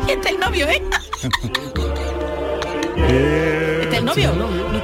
Y 0.08 0.12
este 0.12 0.28
es 0.30 0.34
el 0.36 0.40
novio, 0.42 0.68
¿eh? 0.68 0.82
Este 3.08 3.96
es 3.96 4.00
el 4.00 4.06
novio. 4.06 4.34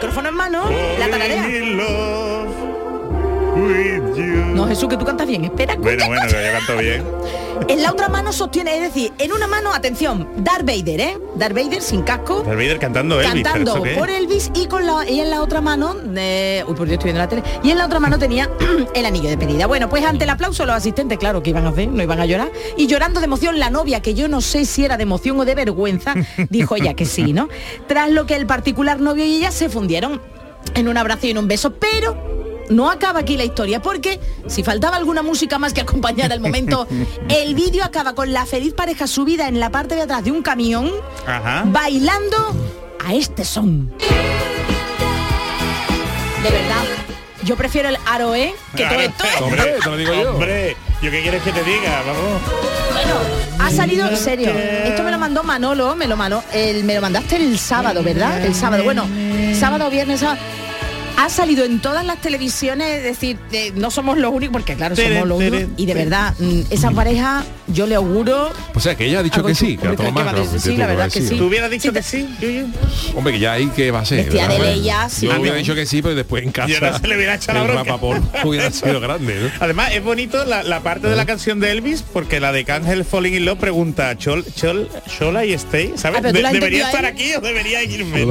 Micrófono 0.03 0.27
en 0.27 0.35
mano, 0.35 0.69
la 0.99 1.09
tararea. 1.09 1.47
No, 4.53 4.67
Jesús, 4.67 4.87
que 4.89 4.97
tú 4.97 5.05
cantas 5.05 5.27
bien. 5.27 5.45
Espera, 5.45 5.75
Bueno, 5.75 6.05
bueno, 6.07 6.21
que 6.27 6.33
yo 6.33 6.51
canto 6.51 6.77
bien. 6.77 7.03
En 7.67 7.81
la 7.81 7.91
otra 7.91 8.09
mano 8.09 8.33
sostiene, 8.33 8.75
es 8.75 8.81
decir, 8.81 9.13
en 9.19 9.31
una 9.31 9.47
mano, 9.47 9.73
atención, 9.73 10.27
Darth 10.37 10.65
Vader, 10.65 10.99
¿eh? 10.99 11.17
Darth 11.35 11.55
Vader 11.55 11.81
sin 11.81 12.01
casco, 12.01 12.41
Darth 12.41 12.57
Vader 12.57 12.79
cantando 12.79 13.21
Elvis. 13.21 13.31
¿pero 13.31 13.43
cantando 13.43 13.71
eso 13.75 13.83
qué 13.83 13.91
por 13.91 14.09
Elvis 14.09 14.51
y 14.55 14.67
con 14.67 14.85
la 14.85 15.09
y 15.09 15.19
en 15.19 15.29
la 15.29 15.41
otra 15.41 15.61
mano, 15.61 15.95
eh, 16.15 16.63
uy, 16.67 16.75
por 16.75 16.87
Dios, 16.87 16.97
estoy 16.97 17.11
viendo 17.11 17.19
la 17.19 17.29
tele, 17.29 17.43
y 17.63 17.71
en 17.71 17.77
la 17.77 17.85
otra 17.85 17.99
mano 17.99 18.19
tenía 18.19 18.49
el 18.95 19.05
anillo 19.05 19.29
de 19.29 19.37
pedida. 19.37 19.67
Bueno, 19.67 19.87
pues 19.87 20.03
ante 20.03 20.25
el 20.25 20.29
aplauso 20.29 20.65
los 20.65 20.75
asistentes, 20.75 21.17
claro, 21.17 21.41
que 21.41 21.51
iban 21.51 21.65
a 21.65 21.69
hacer, 21.69 21.87
no 21.87 22.03
iban 22.03 22.19
a 22.19 22.25
llorar, 22.25 22.51
y 22.75 22.87
llorando 22.87 23.19
de 23.19 23.27
emoción 23.27 23.59
la 23.59 23.69
novia, 23.69 24.01
que 24.01 24.13
yo 24.13 24.27
no 24.27 24.41
sé 24.41 24.65
si 24.65 24.83
era 24.83 24.97
de 24.97 25.03
emoción 25.03 25.39
o 25.39 25.45
de 25.45 25.55
vergüenza, 25.55 26.15
dijo 26.49 26.75
ella 26.75 26.95
que 26.95 27.05
sí, 27.05 27.33
¿no? 27.33 27.49
Tras 27.87 28.09
lo 28.09 28.25
que 28.25 28.35
el 28.35 28.45
particular 28.45 28.99
novio 28.99 29.25
y 29.25 29.35
ella 29.35 29.51
se 29.51 29.69
fundieron 29.69 30.21
en 30.75 30.87
un 30.87 30.97
abrazo 30.97 31.27
y 31.27 31.31
en 31.31 31.37
un 31.37 31.47
beso, 31.47 31.73
pero 31.75 32.52
no 32.69 32.89
acaba 32.89 33.19
aquí 33.21 33.38
la 33.38 33.43
historia 33.43 33.82
porque 33.82 34.19
si 34.47 34.63
faltaba 34.63 34.97
alguna 34.97 35.21
música 35.21 35.60
más 35.60 35.73
que 35.73 35.82
acompañara 35.82 36.34
el 36.36 36.41
momento, 36.41 36.88
el 37.30 37.56
vídeo 37.56 37.84
acaba 37.84 38.15
con 38.15 38.34
la 38.34 38.45
feliz 38.45 38.73
pareja 38.73 39.08
subida 39.08 39.47
en 39.47 39.60
la 39.60 39.69
parte 39.71 39.95
de 39.95 40.02
atrás 40.02 40.23
de 40.23 40.32
un 40.32 40.41
camión 40.41 40.91
Ajá. 41.26 41.63
bailando 41.65 42.38
a 43.06 43.13
este 43.13 43.43
son. 43.45 43.91
De 46.43 46.49
verdad, 46.49 46.84
yo 47.43 47.56
prefiero 47.56 47.89
el 47.89 47.97
Aroe 48.06 48.54
que 48.76 48.84
todo 48.86 48.99
esto. 48.99 49.23
Hombre, 49.41 49.76
te 49.82 49.89
lo 49.89 49.97
digo 49.97 50.13
yo. 50.13 50.32
Hombre, 50.32 50.76
¿yo 51.02 51.12
qué 51.12 51.21
quieres 51.21 51.41
que 51.41 51.52
te 51.52 51.63
diga? 51.63 52.02
Vamos. 52.06 52.41
Bueno, 52.91 53.15
ha 53.60 53.71
salido 53.71 54.08
en 54.08 54.17
serio. 54.17 54.49
Esto 54.49 55.04
me 55.04 55.12
lo 55.12 55.17
mandó 55.17 55.43
Manolo, 55.43 55.95
me 55.95 56.08
lo 56.08 56.17
mandó, 56.17 56.43
el, 56.54 56.84
me 56.84 56.95
lo 56.95 57.02
mandaste 57.02 57.38
el 57.38 57.58
sábado, 57.58 58.04
¿verdad? 58.04 58.43
El 58.45 58.56
sábado. 58.56 58.84
Bueno, 58.84 59.08
sábado, 59.58 59.89
viernes, 59.89 60.19
sábado. 60.19 60.39
Ha 61.15 61.30
salido 61.30 61.63
en 61.63 61.80
todas 61.80 62.04
las 62.06 62.19
televisiones, 62.21 62.97
es 62.97 63.04
decir, 63.04 63.38
de- 63.52 63.71
no 63.76 63.91
somos 63.91 64.17
los 64.17 64.34
únicos, 64.34 64.54
porque 64.54 64.76
claro, 64.76 64.95
somos 64.95 65.10
Tere, 65.12 65.26
los 65.26 65.38
tere, 65.39 65.58
únicos. 65.58 65.73
Y 65.78 65.86
de 65.86 65.93
verdad, 65.93 66.34
mm, 66.39 66.62
esa 66.71 66.91
pareja, 66.91 67.45
yo 67.67 67.86
le 67.88 67.95
auguro. 67.95 68.52
O 68.73 68.80
sea, 68.80 68.95
que 68.95 69.06
ella 69.06 69.19
ha 69.19 69.23
dicho 69.23 69.43
que 69.43 69.54
sí, 69.56 69.78
que 69.78 69.95
¿qué 69.95 70.12
más, 70.12 70.36
decir? 70.36 70.60
Sí, 70.60 70.69
la 70.78 70.88
que 70.88 70.91
verdad 70.95 71.12
que 71.12 71.21
sí. 71.21 71.38
¿Tú 71.38 71.45
hubieras 71.45 71.69
dicho 71.69 71.93
que 71.93 72.02
sí? 72.04 72.28
Yuyu? 72.41 72.67
Hombre, 73.15 73.34
que 73.34 73.39
ya 73.39 73.54
hay 73.54 73.67
que 73.67 73.91
va 73.91 73.99
a 74.02 74.06
ser. 74.06 74.30
De. 74.30 74.47
Leia, 74.60 75.08
sí. 75.08 75.28
Yo 75.28 75.39
hubiera 75.39 75.56
dicho 75.56 75.76
que 75.76 75.86
sí, 75.86 76.02
pero 76.02 76.15
después 76.15 76.43
en 76.43 76.52
casa. 76.52 76.67
Yo 76.67 76.80
no 76.82 76.97
se 76.97 77.08
le 77.08 77.15
hubiera 77.15 77.36
echado 77.36 77.67
la 77.67 77.84
bronca. 77.84 78.43
hubiera 78.43 78.71
sido 78.71 78.99
grande, 78.99 79.36
¿no? 79.39 79.52
Además, 79.60 79.91
es 79.93 80.04
bonito 80.04 80.43
la, 80.45 80.63
la 80.63 80.82
parte 80.82 81.08
de 81.08 81.15
la 81.15 81.26
canción 81.26 81.60
de 81.60 81.71
Elvis 81.71 82.02
porque 82.02 82.39
la 82.39 82.52
de 82.52 82.65
Cángel 82.65 83.06
Falling 83.06 83.36
in 83.36 83.45
Love 83.45 83.60
pregunta, 83.60 84.17
¿Chol, 84.17 84.43
Chol, 84.56 84.89
Shola 85.08 85.45
y 85.45 85.54
Stay? 85.54 85.93
¿Sabes? 85.95 86.21
Ah, 86.26 86.32
De- 86.32 86.41
la 86.41 86.52
¿Debería 86.52 86.88
estar 86.88 87.06
aquí 87.06 87.34
o 87.36 87.39
debería 87.39 87.84
irme? 87.84 88.26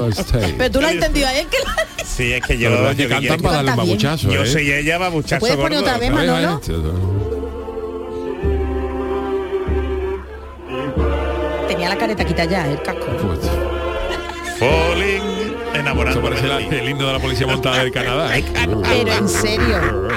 Pero 0.58 0.70
tú 0.70 0.80
lo 0.80 0.88
has 0.88 0.94
entendido 0.94 1.28
a 1.28 1.34
él 1.38 1.46
que 1.46 1.58
la- 1.64 2.04
Sí, 2.04 2.32
es 2.32 2.42
que 2.44 2.58
yo... 2.58 2.71
Verdad 2.72 2.90
es 2.90 2.96
que 2.96 3.02
yo 3.04 3.08
cantan 3.08 3.40
para 3.40 3.56
darle 3.56 3.70
un 3.72 3.76
babuchazo, 3.76 4.30
Yo 4.30 4.42
¿eh? 4.42 4.46
soy 4.46 4.72
ella, 4.72 4.98
babuchazo 4.98 5.40
¿Puedes 5.40 5.56
poner 5.56 5.78
otra 5.78 5.98
vez, 5.98 6.10
Manolo? 6.10 6.60
Tenía 11.68 11.88
la 11.88 11.96
careta 11.96 12.24
quita 12.24 12.44
ya, 12.44 12.66
el 12.70 12.80
casco. 12.82 13.06
Falling, 14.58 15.54
enamorado. 15.74 16.18
Eso 16.18 16.28
parece 16.28 16.46
la- 16.46 16.58
el 16.60 16.88
himno 16.88 17.06
de 17.06 17.12
la 17.14 17.18
policía 17.18 17.46
montada 17.46 17.78
del 17.82 17.92
Canadá. 17.92 18.36
¿eh? 18.38 18.44
Pero 18.54 19.12
en 19.12 19.28
serio. 19.28 20.08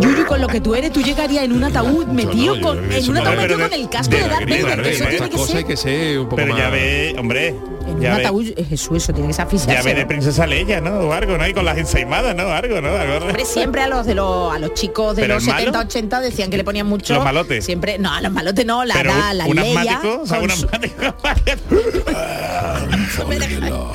Yuyu, 0.00 0.24
con 0.26 0.40
lo 0.40 0.46
que 0.46 0.60
tú 0.60 0.74
eres, 0.74 0.92
tú 0.92 1.02
llegarías 1.02 1.44
en 1.44 1.52
un 1.52 1.64
ataúd 1.64 2.06
metido 2.06 2.56
no, 2.56 2.62
con, 2.62 2.92
en 2.92 3.10
un 3.10 3.16
ataúd 3.18 3.36
metido 3.36 3.58
con 3.60 3.72
el 3.72 3.88
casco 3.90 4.14
de 4.14 4.20
Darth 4.28 4.48
Vader. 4.48 4.82
de 4.82 4.90
Eso 4.92 5.04
tiene 5.06 5.28
que 5.30 5.36
cosas 5.36 5.56
hay 5.56 5.64
que 5.64 5.76
ser 5.76 6.18
un 6.20 6.24
poco 6.28 6.36
Pero 6.36 6.56
ya 6.56 6.70
ve, 6.70 7.14
hombre, 7.18 7.54
en 7.90 7.96
un 7.96 8.02
ya 8.02 8.16
ve, 8.16 8.24
ataúd, 8.24 8.46
Jesús, 8.68 8.96
eso 8.96 9.12
tiene 9.12 9.28
que 9.28 9.34
ser 9.34 9.46
ya 9.46 9.50
ve 9.50 9.58
de 9.58 9.72
asfixiarse. 9.74 10.06
princesa 10.06 10.46
Leia, 10.46 10.80
¿no? 10.80 10.98
O 11.00 11.12
algo, 11.12 11.36
¿no? 11.38 11.46
Y 11.46 11.54
con 11.54 11.64
las 11.64 11.78
ensaimadas, 11.78 12.34
¿no? 12.34 12.48
Algo, 12.48 12.80
¿no? 12.80 12.88
Algo- 12.88 13.26
Hombre, 13.26 13.44
siempre 13.44 13.82
a 13.82 13.88
los 13.88 14.06
de 14.06 14.14
los 14.14 14.52
a 14.52 14.58
los 14.58 14.74
chicos 14.74 15.16
de 15.16 15.28
los 15.28 15.42
el 15.42 15.48
malo- 15.50 15.58
70, 15.72 15.78
80 15.80 16.20
decían 16.20 16.50
que 16.50 16.56
le 16.56 16.64
ponían 16.64 16.86
mucho. 16.86 17.14
Los 17.14 17.24
malotes. 17.24 17.64
Siempre, 17.64 17.98
no, 17.98 18.12
a 18.12 18.20
los 18.20 18.32
malotes 18.32 18.66
no, 18.66 18.84
la 18.84 18.94
Pero 18.94 19.14
da, 19.14 19.34
la 19.34 19.46
un 19.46 19.56
Leia. 19.56 19.80
asmático, 19.80 20.22
o 20.22 20.26
sea, 20.26 20.38
con 20.40 20.50
asmático. 23.20 23.92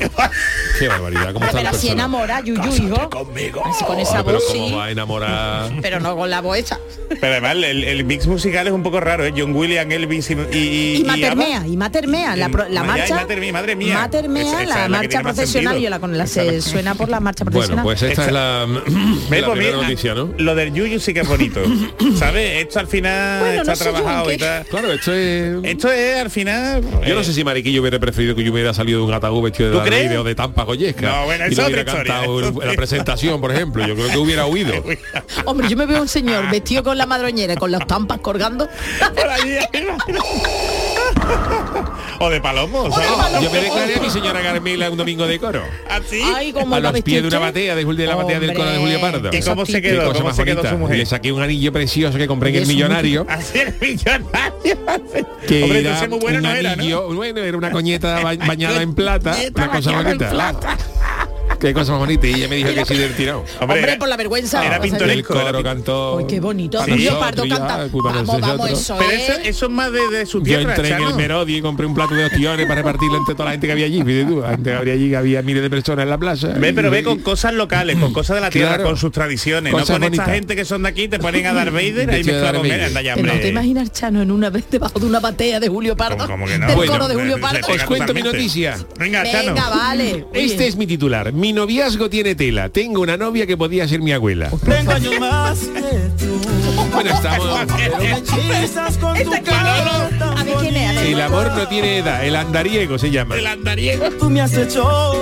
Qué 0.78 0.88
barbaridad, 0.88 1.32
cómo 1.32 1.44
está 1.46 1.58
pero 1.58 1.60
el 1.60 1.66
así 1.66 1.88
personaje. 1.88 1.92
enamora, 1.92 2.40
Yuyu, 2.40 2.74
hijo. 2.86 3.10
Así 3.64 3.84
con 3.84 3.98
esa 3.98 4.18
Ay, 4.18 4.22
pero 4.26 4.38
voz, 4.38 4.44
cómo 4.48 4.68
sí. 4.68 4.74
va 4.74 4.84
a 4.86 4.90
enamorar. 4.90 5.72
Pero 5.82 6.00
no 6.00 6.16
con 6.16 6.28
la 6.30 6.40
voz 6.40 6.58
esa. 6.58 6.78
Pero 7.08 7.26
además 7.32 7.52
el, 7.56 7.84
el 7.84 8.04
mix 8.04 8.26
musical 8.26 8.66
es 8.66 8.72
un 8.72 8.82
poco 8.82 9.00
raro, 9.00 9.24
¿eh? 9.24 9.32
John 9.36 9.54
Williams, 9.54 9.92
Elvis 9.92 10.30
y... 10.30 10.34
Y, 10.34 10.58
y- 10.58 10.96
Y. 11.00 11.04
Matermea, 11.04 11.66
y 11.66 11.76
Matermea, 11.76 12.36
la, 12.36 12.48
pro- 12.48 12.68
la 12.68 12.82
Ma- 12.82 12.96
ya, 12.98 13.06
y 13.06 13.10
marcha. 13.10 13.14
Matermea, 13.22 13.52
madre 13.52 13.76
mía. 13.76 13.94
Matermea, 13.94 14.42
Esa- 14.42 14.62
esa 14.62 14.66
la 14.66 14.74
es 14.74 14.76
la 14.76 14.84
que 14.84 14.88
marcha 14.90 15.08
tiene 15.08 15.24
más 15.24 15.34
profesional, 15.36 15.72
sentido. 15.74 15.84
yo 15.84 15.90
la 15.90 15.98
con 16.00 16.18
la 16.18 16.26
se 16.26 16.60
suena 16.62 16.94
por 16.94 17.08
la 17.08 17.20
marcha 17.20 17.44
Bueno, 17.44 17.52
profesional. 17.58 17.84
pues 17.84 18.02
esta 18.02 18.26
es 18.26 18.32
la, 18.32 18.66
¿Ves? 18.66 18.82
la 18.94 19.28
Pues 19.28 19.28
primera 19.28 19.54
mira, 19.54 19.76
noticia, 19.82 20.14
¿no? 20.14 20.28
Lo 20.38 20.54
del 20.54 20.72
Yuyu 20.74 20.98
sí 21.00 21.14
que 21.14 21.20
es 21.20 21.28
bonito. 21.28 21.60
¿Sabes? 22.18 22.62
Esto 22.66 22.80
al 22.80 22.86
final 22.88 23.40
Bueno, 23.40 23.60
está 23.62 23.70
no 23.72 23.76
sé 23.76 23.84
yo 23.84 23.90
en 23.90 23.94
trabajado 23.96 24.28
qué- 24.28 24.34
y 24.34 24.38
tal. 24.38 24.66
Claro, 24.66 24.92
esto 24.92 25.12
es... 25.14 25.56
Esto 25.64 25.92
es 25.92 26.18
al 26.20 26.30
final... 26.30 26.82
Yo 27.06 27.14
no 27.14 27.20
eh, 27.20 27.24
sé 27.24 27.32
si 27.32 27.44
Mariquillo 27.44 27.80
hubiera 27.82 27.98
preferido 27.98 28.34
que 28.34 28.42
yo 28.42 28.52
hubiera 28.52 28.74
salido 28.74 28.98
de 29.00 29.04
un 29.06 29.10
ataúd 29.16 29.42
vestido 29.42 29.70
de. 29.70 29.90
Vader 29.90 30.18
o 30.18 30.24
de 30.24 30.34
Tampa 30.34 30.64
Goyesca. 30.64 31.08
No, 31.08 31.24
bueno, 31.24 31.44
y 31.48 31.52
es 31.52 31.58
otra 31.58 31.84
cantado 31.84 32.40
en 32.40 32.68
la 32.68 32.72
presentación, 32.76 33.40
por 33.40 33.52
ejemplo. 33.52 33.86
Yo 33.86 33.94
creo 33.94 34.08
que 34.08 34.18
hubiera 34.18 34.46
huido. 34.46 34.72
Hombre, 35.44 35.68
yo 35.68 35.76
me 35.76 35.86
veo 35.86 36.02
un 36.02 36.08
señor 36.08 36.50
vestido 36.50 36.82
con 36.82 36.98
la 36.98 37.06
madroñera 37.06 37.54
y 37.54 37.56
con 37.56 37.70
las 37.70 37.86
tampas 37.86 38.20
colgando. 38.20 38.68
o 42.20 42.30
de 42.30 42.40
palomo. 42.40 42.90
¿sabes? 42.90 43.08
Yo 43.42 43.50
me 43.50 43.60
declaré 43.60 43.96
a 43.96 44.00
mi 44.00 44.10
señora 44.10 44.42
Carmela 44.42 44.90
un 44.90 44.96
domingo 44.96 45.26
de 45.26 45.38
coro. 45.38 45.62
¿Así? 45.90 46.20
Ay, 46.34 46.52
como 46.52 46.74
a 46.74 46.80
los 46.80 47.00
pies 47.02 47.22
de 47.22 47.28
una 47.28 47.38
batea 47.38 47.74
de, 47.74 47.86
Jul- 47.86 47.96
de 47.96 48.06
la 48.06 48.14
batea 48.16 48.40
del 48.40 48.54
coro 48.54 48.70
de 48.70 48.78
Julio 48.78 49.00
Pardo. 49.00 49.30
¿Y 49.32 49.40
cómo 49.42 49.66
se 49.66 49.80
Qué 49.82 49.90
quedó? 49.90 50.04
cosa 50.04 50.14
¿Cómo 50.14 50.26
más 50.28 50.36
se 50.36 50.44
quedó 50.44 50.56
bonita. 50.56 50.70
su 50.72 50.78
mujer? 50.78 50.96
Le 50.98 51.06
saqué 51.06 51.32
un 51.32 51.42
anillo 51.42 51.72
precioso 51.72 52.16
que 52.18 52.26
compré 52.26 52.50
en 52.50 52.56
el 52.56 52.66
millonario. 52.66 53.26
Así 53.28 53.58
el 53.58 53.74
millonario. 53.80 54.76
Que 55.46 55.62
Hombre, 55.62 55.80
era 55.80 56.08
muy 56.08 56.18
bueno 56.18 56.38
un 56.38 56.42
no 56.44 56.50
era, 56.50 56.74
¿no? 56.74 56.82
anillo, 56.82 57.14
bueno, 57.14 57.40
era 57.40 57.56
una 57.56 57.70
coñeta 57.70 58.20
ba- 58.20 58.34
bañada 58.34 58.82
en 58.82 58.94
plata, 58.94 59.36
una 59.54 59.70
cosa 59.70 59.92
bonita. 59.92 60.32
Qué 61.60 61.72
cosa 61.74 61.92
más 61.92 62.00
bonita. 62.00 62.26
Y 62.26 62.34
ella 62.34 62.48
me 62.48 62.56
dijo 62.56 62.74
que 62.74 62.84
sí 62.84 62.94
del 62.96 63.14
tirado. 63.14 63.44
Hombre, 63.60 63.96
por 63.98 64.08
la 64.08 64.16
vergüenza. 64.16 64.58
era 64.64 64.78
O 64.78 64.82
sea, 64.82 64.84
El 64.84 64.90
pintoresco. 64.90 65.34
coro 65.34 65.62
cantó. 65.62 66.18
Ay, 66.18 66.24
qué 66.28 66.40
bonito. 66.40 66.78
nosotros, 66.86 67.14
Pardo 67.16 67.42
canta. 67.48 67.84
de 67.84 67.90
Vamos, 67.92 68.40
vamos, 68.40 68.70
eso 68.70 68.96
Pero 68.98 69.10
es. 69.10 69.28
eso, 69.28 69.32
eso 69.42 69.66
es 69.66 69.72
más 69.72 69.92
de, 69.92 70.08
de 70.10 70.26
su 70.26 70.38
Yo 70.38 70.44
tierra, 70.44 70.74
entré 70.74 70.88
en 70.88 70.94
el 70.96 71.02
Chano. 71.04 71.16
Merodio 71.16 71.56
y 71.56 71.62
compré 71.62 71.86
un 71.86 71.94
plato 71.94 72.14
de 72.14 72.24
ostiones 72.26 72.66
para 72.66 72.76
repartirlo 72.82 73.16
entre 73.18 73.34
toda 73.34 73.46
la 73.46 73.50
gente 73.52 73.66
que 73.66 73.72
había 73.72 73.86
allí. 73.86 74.02
Fíjate 74.02 74.24
tú, 74.32 74.44
antes 74.44 74.74
habría 74.76 74.94
allí 74.94 75.08
que 75.10 75.16
había 75.16 75.42
miles 75.42 75.62
de 75.62 75.70
personas 75.70 76.02
en 76.04 76.10
la 76.10 76.18
plaza. 76.18 76.48
Ve, 76.58 76.72
pero 76.72 76.88
Y- 76.88 76.90
ve 76.90 77.02
con 77.02 77.18
cosas 77.20 77.54
locales, 77.54 77.96
con 77.96 78.12
cosas 78.12 78.36
de 78.36 78.40
la 78.42 78.50
tierra, 78.50 78.68
Claro. 78.74 78.84
con 78.84 78.96
sus 78.96 79.12
tradiciones, 79.12 79.72
Cosas 79.72 79.98
no 80.00 80.06
con 80.06 80.14
esta 80.14 80.26
gente 80.26 80.56
que 80.56 80.64
son 80.64 80.82
de 80.82 80.88
aquí, 80.88 81.08
te 81.08 81.18
ponen 81.18 81.46
a 81.46 81.52
Darth 81.54 81.72
Vader, 81.72 82.06
mezclado 82.06 82.40
Darth 82.42 82.56
con 82.58 82.66
él, 82.66 82.92
Pero 82.94 83.26
no 83.34 83.40
te 83.40 83.48
imaginas 83.48 83.92
Chano 83.92 84.22
en 84.22 84.30
una 84.30 84.50
vez 84.50 84.64
debajo 84.70 84.98
de 84.98 85.06
una 85.06 85.20
batea 85.20 85.60
de 85.60 85.68
Julio 85.68 85.96
Pardo. 85.96 86.18
¿Cómo- 86.18 86.28
cómo 86.34 86.46
que 86.46 86.58
no? 86.58 86.66
Del 86.66 86.86
coro 86.88 87.08
de 87.08 87.14
Julio 87.14 87.40
Pardo. 87.40 87.66
Os 87.68 87.82
cuento 87.84 88.12
mi 88.14 88.22
noticia. 88.22 88.76
Venga, 88.98 89.24
Chano. 89.24 89.54
Venga, 89.54 89.68
vale. 89.70 90.26
Este 90.32 90.66
es 90.66 90.76
mi 90.76 90.86
titular. 90.86 91.32
Mi 91.46 91.52
noviazgo 91.52 92.10
tiene 92.10 92.34
tela. 92.34 92.70
Tengo 92.70 93.02
una 93.02 93.16
novia 93.16 93.46
que 93.46 93.56
podía 93.56 93.86
ser 93.86 94.00
mi 94.00 94.10
abuela. 94.10 94.50
Bueno, 96.90 97.10
estamos. 97.14 97.60
Este 99.16 99.42
claro. 99.42 100.08
A 100.36 100.42
ver 100.42 100.54
quién 100.58 100.76
es. 100.76 100.90
a 100.90 100.92
ver. 100.94 101.06
El 101.06 101.20
amor 101.20 101.52
no 101.56 101.68
tiene 101.68 101.98
edad. 101.98 102.24
El 102.24 102.34
andariego 102.34 102.98
se 102.98 103.12
llama. 103.12 103.36
El 103.36 103.46
andariego. 103.46 104.10
Tú 104.18 104.28
me 104.28 104.40
has 104.40 104.56
hecho 104.56 105.14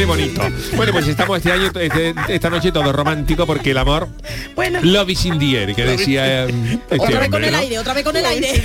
Qué 0.00 0.06
bonito. 0.06 0.40
Bueno, 0.76 0.92
pues 0.92 1.06
estamos 1.08 1.36
este 1.36 1.52
año, 1.52 1.70
este- 1.78 2.14
esta 2.28 2.48
noche 2.48 2.72
todo 2.72 2.90
romántico 2.90 3.46
porque 3.46 3.72
el 3.72 3.76
amor. 3.76 4.08
Bueno. 4.56 4.78
Love 4.82 5.10
is 5.10 5.26
in 5.26 5.38
the 5.38 5.58
air, 5.58 5.74
que 5.74 5.84
decía 5.84 6.44
eh, 6.46 6.54
este 6.90 7.04
Otra 7.04 7.20
vez 7.20 7.28
con 7.28 7.44
el 7.44 7.52
¿no? 7.52 7.58
aire, 7.58 7.78
otra 7.78 7.92
vez 7.92 8.02
con 8.02 8.16
el 8.16 8.24
aire. 8.24 8.62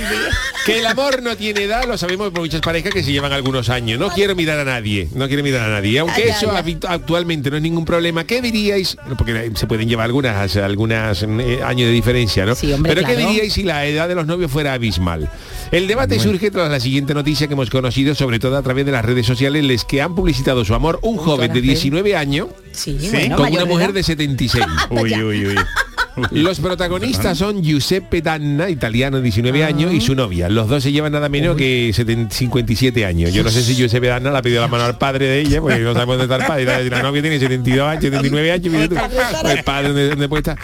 Que 0.64 0.78
el 0.78 0.86
amor 0.86 1.22
no 1.22 1.36
tiene 1.36 1.64
edad, 1.64 1.84
lo 1.86 1.98
sabemos 1.98 2.30
por 2.30 2.40
muchas 2.40 2.62
parejas 2.62 2.90
que 2.90 3.02
se 3.02 3.12
llevan 3.12 3.34
algunos 3.34 3.68
años. 3.68 4.00
No 4.00 4.08
quiero 4.08 4.34
mirar 4.34 4.58
a 4.60 4.64
nadie, 4.64 5.10
no 5.14 5.28
quiero 5.28 5.42
mirar 5.42 5.68
a 5.68 5.72
nadie. 5.74 5.98
Aunque 5.98 6.26
ya, 6.26 6.38
eso 6.38 6.50
actualmente 6.88 7.50
no 7.50 7.58
es 7.58 7.62
ningún 7.62 7.84
problema. 7.84 8.24
¿Qué 8.24 8.40
diríais? 8.40 8.96
Porque 9.18 9.52
se 9.56 9.66
pueden 9.66 9.90
llevar 9.90 10.06
algunas, 10.06 10.56
algunas 10.56 11.22
eh, 11.22 11.60
años 11.62 11.86
de 11.88 11.92
diferencia, 11.92 12.46
¿no? 12.46 12.54
Sí, 12.54 12.72
hombre, 12.72 12.94
Pero 12.94 13.06
¿qué 13.06 13.14
claro. 13.14 13.28
diríais 13.28 13.52
si 13.52 13.62
la 13.62 13.84
edad 13.84 14.08
de 14.08 14.14
los 14.14 14.26
novios 14.26 14.50
fuera 14.50 14.72
abismal? 14.72 15.30
El 15.72 15.88
debate 15.88 16.18
surge 16.18 16.50
tras 16.50 16.70
la 16.70 16.80
siguiente 16.80 17.12
noticia 17.14 17.46
que 17.48 17.54
hemos 17.54 17.70
conocido, 17.70 18.14
sobre 18.14 18.38
todo 18.38 18.56
a 18.56 18.62
través 18.62 18.86
de 18.86 18.92
las 18.92 19.04
redes 19.04 19.26
sociales, 19.26 19.64
les 19.64 19.84
que 19.84 20.00
han 20.00 20.14
publicitado 20.14 20.64
su 20.64 20.74
amor 20.74 20.98
un 21.02 21.16
joven 21.16 21.52
de 21.52 21.60
19 21.60 22.16
años 22.16 22.48
Sí, 22.72 22.96
Sí, 23.00 23.08
bueno, 23.10 23.36
con 23.36 23.52
una 23.52 23.64
mujer 23.64 23.92
de 23.92 24.02
76. 24.02 24.64
Uy, 24.90 25.14
uy, 25.22 25.46
uy. 25.48 25.54
Los 26.30 26.60
protagonistas 26.60 27.36
son 27.36 27.62
Giuseppe 27.62 28.22
Danna, 28.22 28.70
italiano 28.70 29.18
de 29.18 29.22
19 29.24 29.64
Ah. 29.64 29.66
años, 29.66 29.92
y 29.92 30.00
su 30.00 30.14
novia. 30.14 30.48
Los 30.48 30.66
dos 30.68 30.82
se 30.82 30.90
llevan 30.90 31.12
nada 31.12 31.28
menos 31.28 31.56
que 31.56 31.90
70 31.92 32.34
57 32.34 33.04
años. 33.04 33.34
Yo 33.34 33.42
no 33.42 33.50
sé 33.50 33.62
si 33.62 33.74
Giuseppe 33.74 34.06
Danna 34.06 34.30
le 34.30 34.38
ha 34.38 34.42
pedido 34.42 34.62
la 34.62 34.68
mano 34.68 34.84
al 34.84 34.96
padre 34.96 35.26
de 35.26 35.40
ella, 35.40 35.60
porque 35.60 35.78
no 35.80 35.92
sabemos 35.92 36.16
dónde 36.16 36.34
está 36.34 36.36
el 36.56 36.66
padre. 36.66 36.88
La 36.90 37.02
novia 37.02 37.20
tiene 37.20 37.38
72 37.38 37.86
años, 37.86 38.02
79 38.02 38.52
años, 38.52 38.74
el 38.74 39.64
padre 39.64 39.88
dónde, 39.88 40.08
dónde 40.08 40.28
puede 40.28 40.40
estar. 40.40 40.58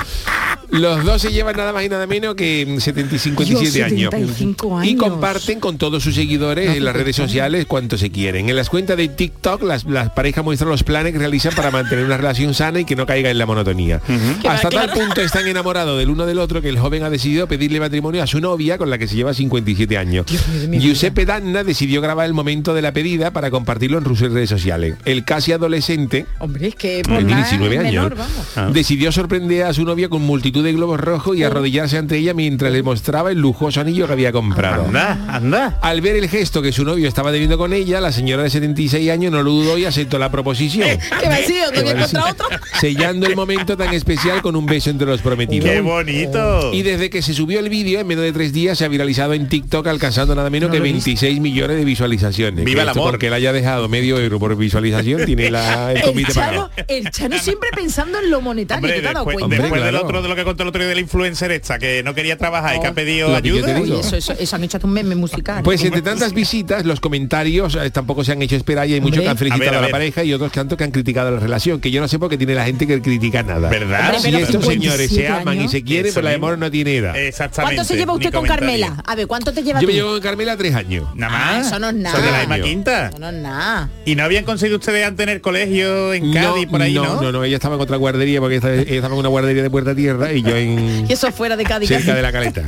Los 0.72 1.04
dos 1.04 1.20
se 1.20 1.30
llevan 1.30 1.54
nada 1.54 1.70
más 1.72 1.84
y 1.84 1.88
nada 1.90 2.06
menos 2.06 2.34
que 2.34 2.76
70 2.78 3.14
y 3.14 3.18
57 3.18 3.70
Dios, 3.70 3.86
años. 3.86 4.10
75 4.10 4.84
Y 4.84 4.96
comparten 4.96 5.60
con 5.60 5.76
todos 5.76 6.02
sus 6.02 6.14
seguidores 6.14 6.74
en 6.74 6.84
las 6.84 6.96
redes 6.96 7.14
sociales 7.14 7.66
cuanto 7.66 7.98
se 7.98 8.10
quieren. 8.10 8.48
En 8.48 8.56
las 8.56 8.70
cuentas 8.70 8.96
de 8.96 9.08
TikTok 9.08 9.62
las, 9.62 9.84
las 9.84 10.10
parejas 10.10 10.42
muestran 10.42 10.70
los 10.70 10.82
planes 10.82 11.12
que 11.12 11.18
realizan 11.18 11.54
para 11.54 11.70
mantener 11.70 12.06
una 12.06 12.16
relación 12.16 12.54
sana 12.54 12.80
y 12.80 12.84
que 12.86 12.96
no 12.96 13.04
caiga 13.04 13.28
en 13.30 13.36
la 13.36 13.44
monotonía. 13.44 14.00
Hasta 14.48 14.70
tal 14.70 14.90
punto 14.92 15.20
están 15.20 15.46
enamorados 15.46 15.98
del 15.98 16.08
uno 16.08 16.24
del 16.24 16.38
otro 16.38 16.62
que 16.62 16.70
el 16.70 16.78
joven 16.78 17.02
ha 17.02 17.10
decidido 17.10 17.46
pedirle 17.46 17.78
matrimonio 17.78 18.22
a 18.22 18.26
su 18.26 18.40
novia 18.40 18.78
con 18.78 18.88
la 18.88 18.96
que 18.96 19.06
se 19.06 19.14
lleva 19.14 19.34
57 19.34 19.98
años. 19.98 20.24
Giuseppe 20.70 21.26
Danna 21.26 21.64
decidió 21.64 22.00
grabar 22.00 22.26
el 22.26 22.32
momento 22.32 22.72
de 22.72 22.80
la 22.80 22.92
pedida 22.92 23.30
para 23.30 23.50
compartirlo 23.50 23.98
en 23.98 24.04
sus 24.04 24.20
redes 24.20 24.48
sociales. 24.48 24.96
El 25.04 25.24
casi 25.24 25.52
adolescente 25.52 26.24
Hombre, 26.38 26.68
es 26.68 26.74
que 26.76 26.96
de 26.96 27.02
por 27.02 27.22
nada 27.22 27.36
19 27.36 27.78
años, 27.78 28.10
menor, 28.10 28.16
vamos. 28.16 28.74
decidió 28.74 29.12
sorprender 29.12 29.64
a 29.64 29.74
su 29.74 29.84
novia 29.84 30.08
con 30.08 30.22
multitud 30.22 30.61
de 30.62 30.72
globos 30.72 31.00
rojos 31.00 31.36
y 31.36 31.44
arrodillarse 31.44 31.98
ante 31.98 32.16
ella 32.18 32.34
mientras 32.34 32.72
le 32.72 32.82
mostraba 32.82 33.30
el 33.30 33.38
lujoso 33.38 33.80
anillo 33.80 34.06
que 34.06 34.12
había 34.12 34.32
comprado. 34.32 34.86
Anda, 34.86 35.18
anda. 35.28 35.78
Al 35.82 36.00
ver 36.00 36.16
el 36.16 36.28
gesto 36.28 36.62
que 36.62 36.72
su 36.72 36.84
novio 36.84 37.08
estaba 37.08 37.30
teniendo 37.32 37.58
con 37.58 37.72
ella, 37.72 38.00
la 38.00 38.12
señora 38.12 38.42
de 38.42 38.50
76 38.50 39.10
años 39.10 39.32
no 39.32 39.42
lo 39.42 39.50
dudó 39.50 39.78
y 39.78 39.84
aceptó 39.84 40.18
la 40.18 40.30
proposición. 40.30 40.88
Que 41.22 41.28
va 41.28 41.34
a 41.34 41.38
decir, 41.38 41.56
¿dónde 41.66 41.82
voy 41.82 41.90
a 41.90 41.94
va 41.94 42.00
a 42.00 42.02
decir? 42.02 42.18
encontrar 42.18 42.50
otro? 42.50 42.68
Sellando 42.80 43.26
el 43.26 43.36
momento 43.36 43.76
tan 43.76 43.92
especial 43.94 44.42
con 44.42 44.56
un 44.56 44.66
beso 44.66 44.90
entre 44.90 45.06
los 45.06 45.20
prometidos. 45.20 45.68
Qué 45.70 45.80
bonito. 45.80 46.72
Y 46.72 46.82
desde 46.82 47.10
que 47.10 47.22
se 47.22 47.34
subió 47.34 47.60
el 47.60 47.68
vídeo, 47.68 48.00
en 48.00 48.06
menos 48.06 48.24
de 48.24 48.32
tres 48.32 48.52
días 48.52 48.78
se 48.78 48.84
ha 48.84 48.88
viralizado 48.88 49.34
en 49.34 49.48
TikTok, 49.48 49.86
alcanzando 49.86 50.34
nada 50.34 50.50
menos 50.50 50.70
que 50.70 50.80
26 50.80 51.40
millones 51.40 51.76
de 51.76 51.84
visualizaciones. 51.84 52.64
Viva 52.64 52.82
el 52.82 52.88
amor. 52.88 53.10
Porque 53.10 53.28
él 53.28 53.34
haya 53.34 53.52
dejado 53.52 53.88
medio 53.88 54.18
euro 54.18 54.38
por 54.38 54.56
visualización, 54.56 55.24
tiene 55.24 55.50
la, 55.50 55.92
el 55.92 55.96
El 56.02 56.02
comité 56.04 56.32
Chano, 56.32 56.70
el 56.88 57.10
Chano 57.10 57.38
siempre 57.38 57.70
pensando 57.74 58.18
en 58.18 58.30
lo 58.30 58.40
monetario, 58.40 58.78
Hombre, 58.84 58.96
¿tú 58.96 59.02
te 59.02 59.08
has 59.08 59.14
dado 59.14 59.26
después, 59.26 59.36
cuenta? 59.48 59.62
después 59.62 59.70
Hombre, 59.72 59.84
del 59.84 59.90
claro. 59.92 60.06
otro 60.06 60.22
de 60.22 60.28
lo 60.28 60.34
que 60.36 60.41
contó 60.44 60.62
el 60.62 60.68
otro 60.70 60.80
día 60.80 60.88
del 60.88 60.98
influencer 61.00 61.50
esta, 61.52 61.78
que 61.78 62.02
no 62.02 62.14
quería 62.14 62.36
trabajar 62.36 62.76
y 62.76 62.80
que 62.80 62.86
ha 62.86 62.92
pedido 62.92 63.26
que 63.28 63.48
yo 63.48 63.56
ayuda. 63.66 63.80
Uy, 63.80 63.92
eso, 64.00 64.16
eso, 64.16 64.32
eso 64.38 64.56
han 64.56 64.64
hecho 64.64 64.78
un 64.82 64.92
meme 64.92 65.14
musical. 65.14 65.62
Pues 65.62 65.82
entre 65.84 66.02
tantas 66.02 66.32
visitas, 66.32 66.84
los 66.84 67.00
comentarios 67.00 67.74
eh, 67.76 67.90
tampoco 67.90 68.24
se 68.24 68.32
han 68.32 68.42
hecho 68.42 68.56
esperar 68.56 68.88
y 68.88 68.94
hay 68.94 69.00
muchos 69.00 69.22
que 69.22 69.28
han 69.28 69.36
felicitado 69.36 69.68
A 69.68 69.72
ver, 69.72 69.74
a, 69.74 69.78
a 69.78 69.80
la 69.80 69.86
ver. 69.86 69.92
pareja 69.92 70.24
y 70.24 70.32
otros 70.32 70.52
tantos 70.52 70.76
que 70.78 70.84
han 70.84 70.90
criticado 70.90 71.30
la 71.30 71.40
relación, 71.40 71.80
que 71.80 71.90
yo 71.90 72.00
no 72.00 72.08
sé 72.08 72.18
por 72.18 72.28
qué 72.30 72.36
tiene 72.36 72.54
la 72.54 72.64
gente 72.64 72.86
que 72.86 73.00
critica 73.00 73.42
nada. 73.42 73.68
¿Verdad? 73.68 74.14
Hombre, 74.16 74.20
Si 74.20 74.30
pero 74.30 74.38
estos 74.44 74.64
57 74.64 75.08
señores 75.08 75.10
se 75.10 75.28
aman 75.28 75.60
y 75.62 75.68
se 75.68 75.82
quieren, 75.82 76.06
Eso 76.06 76.20
pues 76.20 76.26
el 76.26 76.32
mismo. 76.32 76.46
amor 76.48 76.58
no 76.58 76.70
tiene 76.70 76.96
edad. 76.96 77.16
Exactamente. 77.16 77.76
¿Cuánto 77.76 77.92
se 77.92 77.98
lleva 77.98 78.12
usted 78.14 78.32
con. 78.32 78.46
Carmela? 78.46 79.02
A 79.06 79.14
ver, 79.14 79.26
¿cuánto 79.26 79.52
te 79.52 79.62
lleva 79.62 79.80
Yo 79.80 79.86
me 79.86 79.94
llevo 79.94 80.10
con 80.10 80.20
Carmela 80.20 80.56
tres 80.56 80.74
años. 80.74 81.06
Nada 81.14 81.32
Ah, 81.34 81.56
más. 81.58 81.66
eso 81.68 81.78
no 81.78 81.88
es 81.88 81.94
nada. 81.94 82.20
De 82.20 82.30
la 82.30 82.38
misma 82.40 82.58
quinta. 82.60 83.08
Eso 83.08 83.18
no 83.18 83.28
es 83.28 83.34
nada. 83.34 83.90
¿Y 84.04 84.14
no 84.14 84.24
habían 84.24 84.44
conseguido 84.44 84.78
ustedes 84.78 85.06
antes 85.06 85.22
tener 85.22 85.40
colegio 85.40 86.12
en 86.14 86.32
Cádiz 86.32 86.66
por 86.66 86.82
ahí, 86.82 86.94
no? 86.94 87.04
no, 87.04 87.22
no, 87.22 87.32
no, 87.32 87.44
ella 87.44 87.54
estaba 87.56 87.76
en 87.76 87.80
otra 87.82 87.96
guardería 87.96 88.40
porque 88.40 88.56
ella 88.56 88.68
estaba, 88.68 88.74
ella 88.82 88.94
estaba 88.96 89.14
en 89.14 89.20
una 89.20 89.28
guardería 89.28 89.62
de 89.62 89.70
Puerta 89.70 89.94
Tierra 89.94 90.31
y 90.34 90.42
yo 90.42 90.56
en 90.56 91.06
Y 91.08 91.12
eso 91.12 91.30
fuera 91.32 91.56
de 91.56 91.64
Cádiz. 91.64 91.88
cerca 91.88 92.14
de 92.14 92.22
la 92.22 92.32
caleta. 92.32 92.62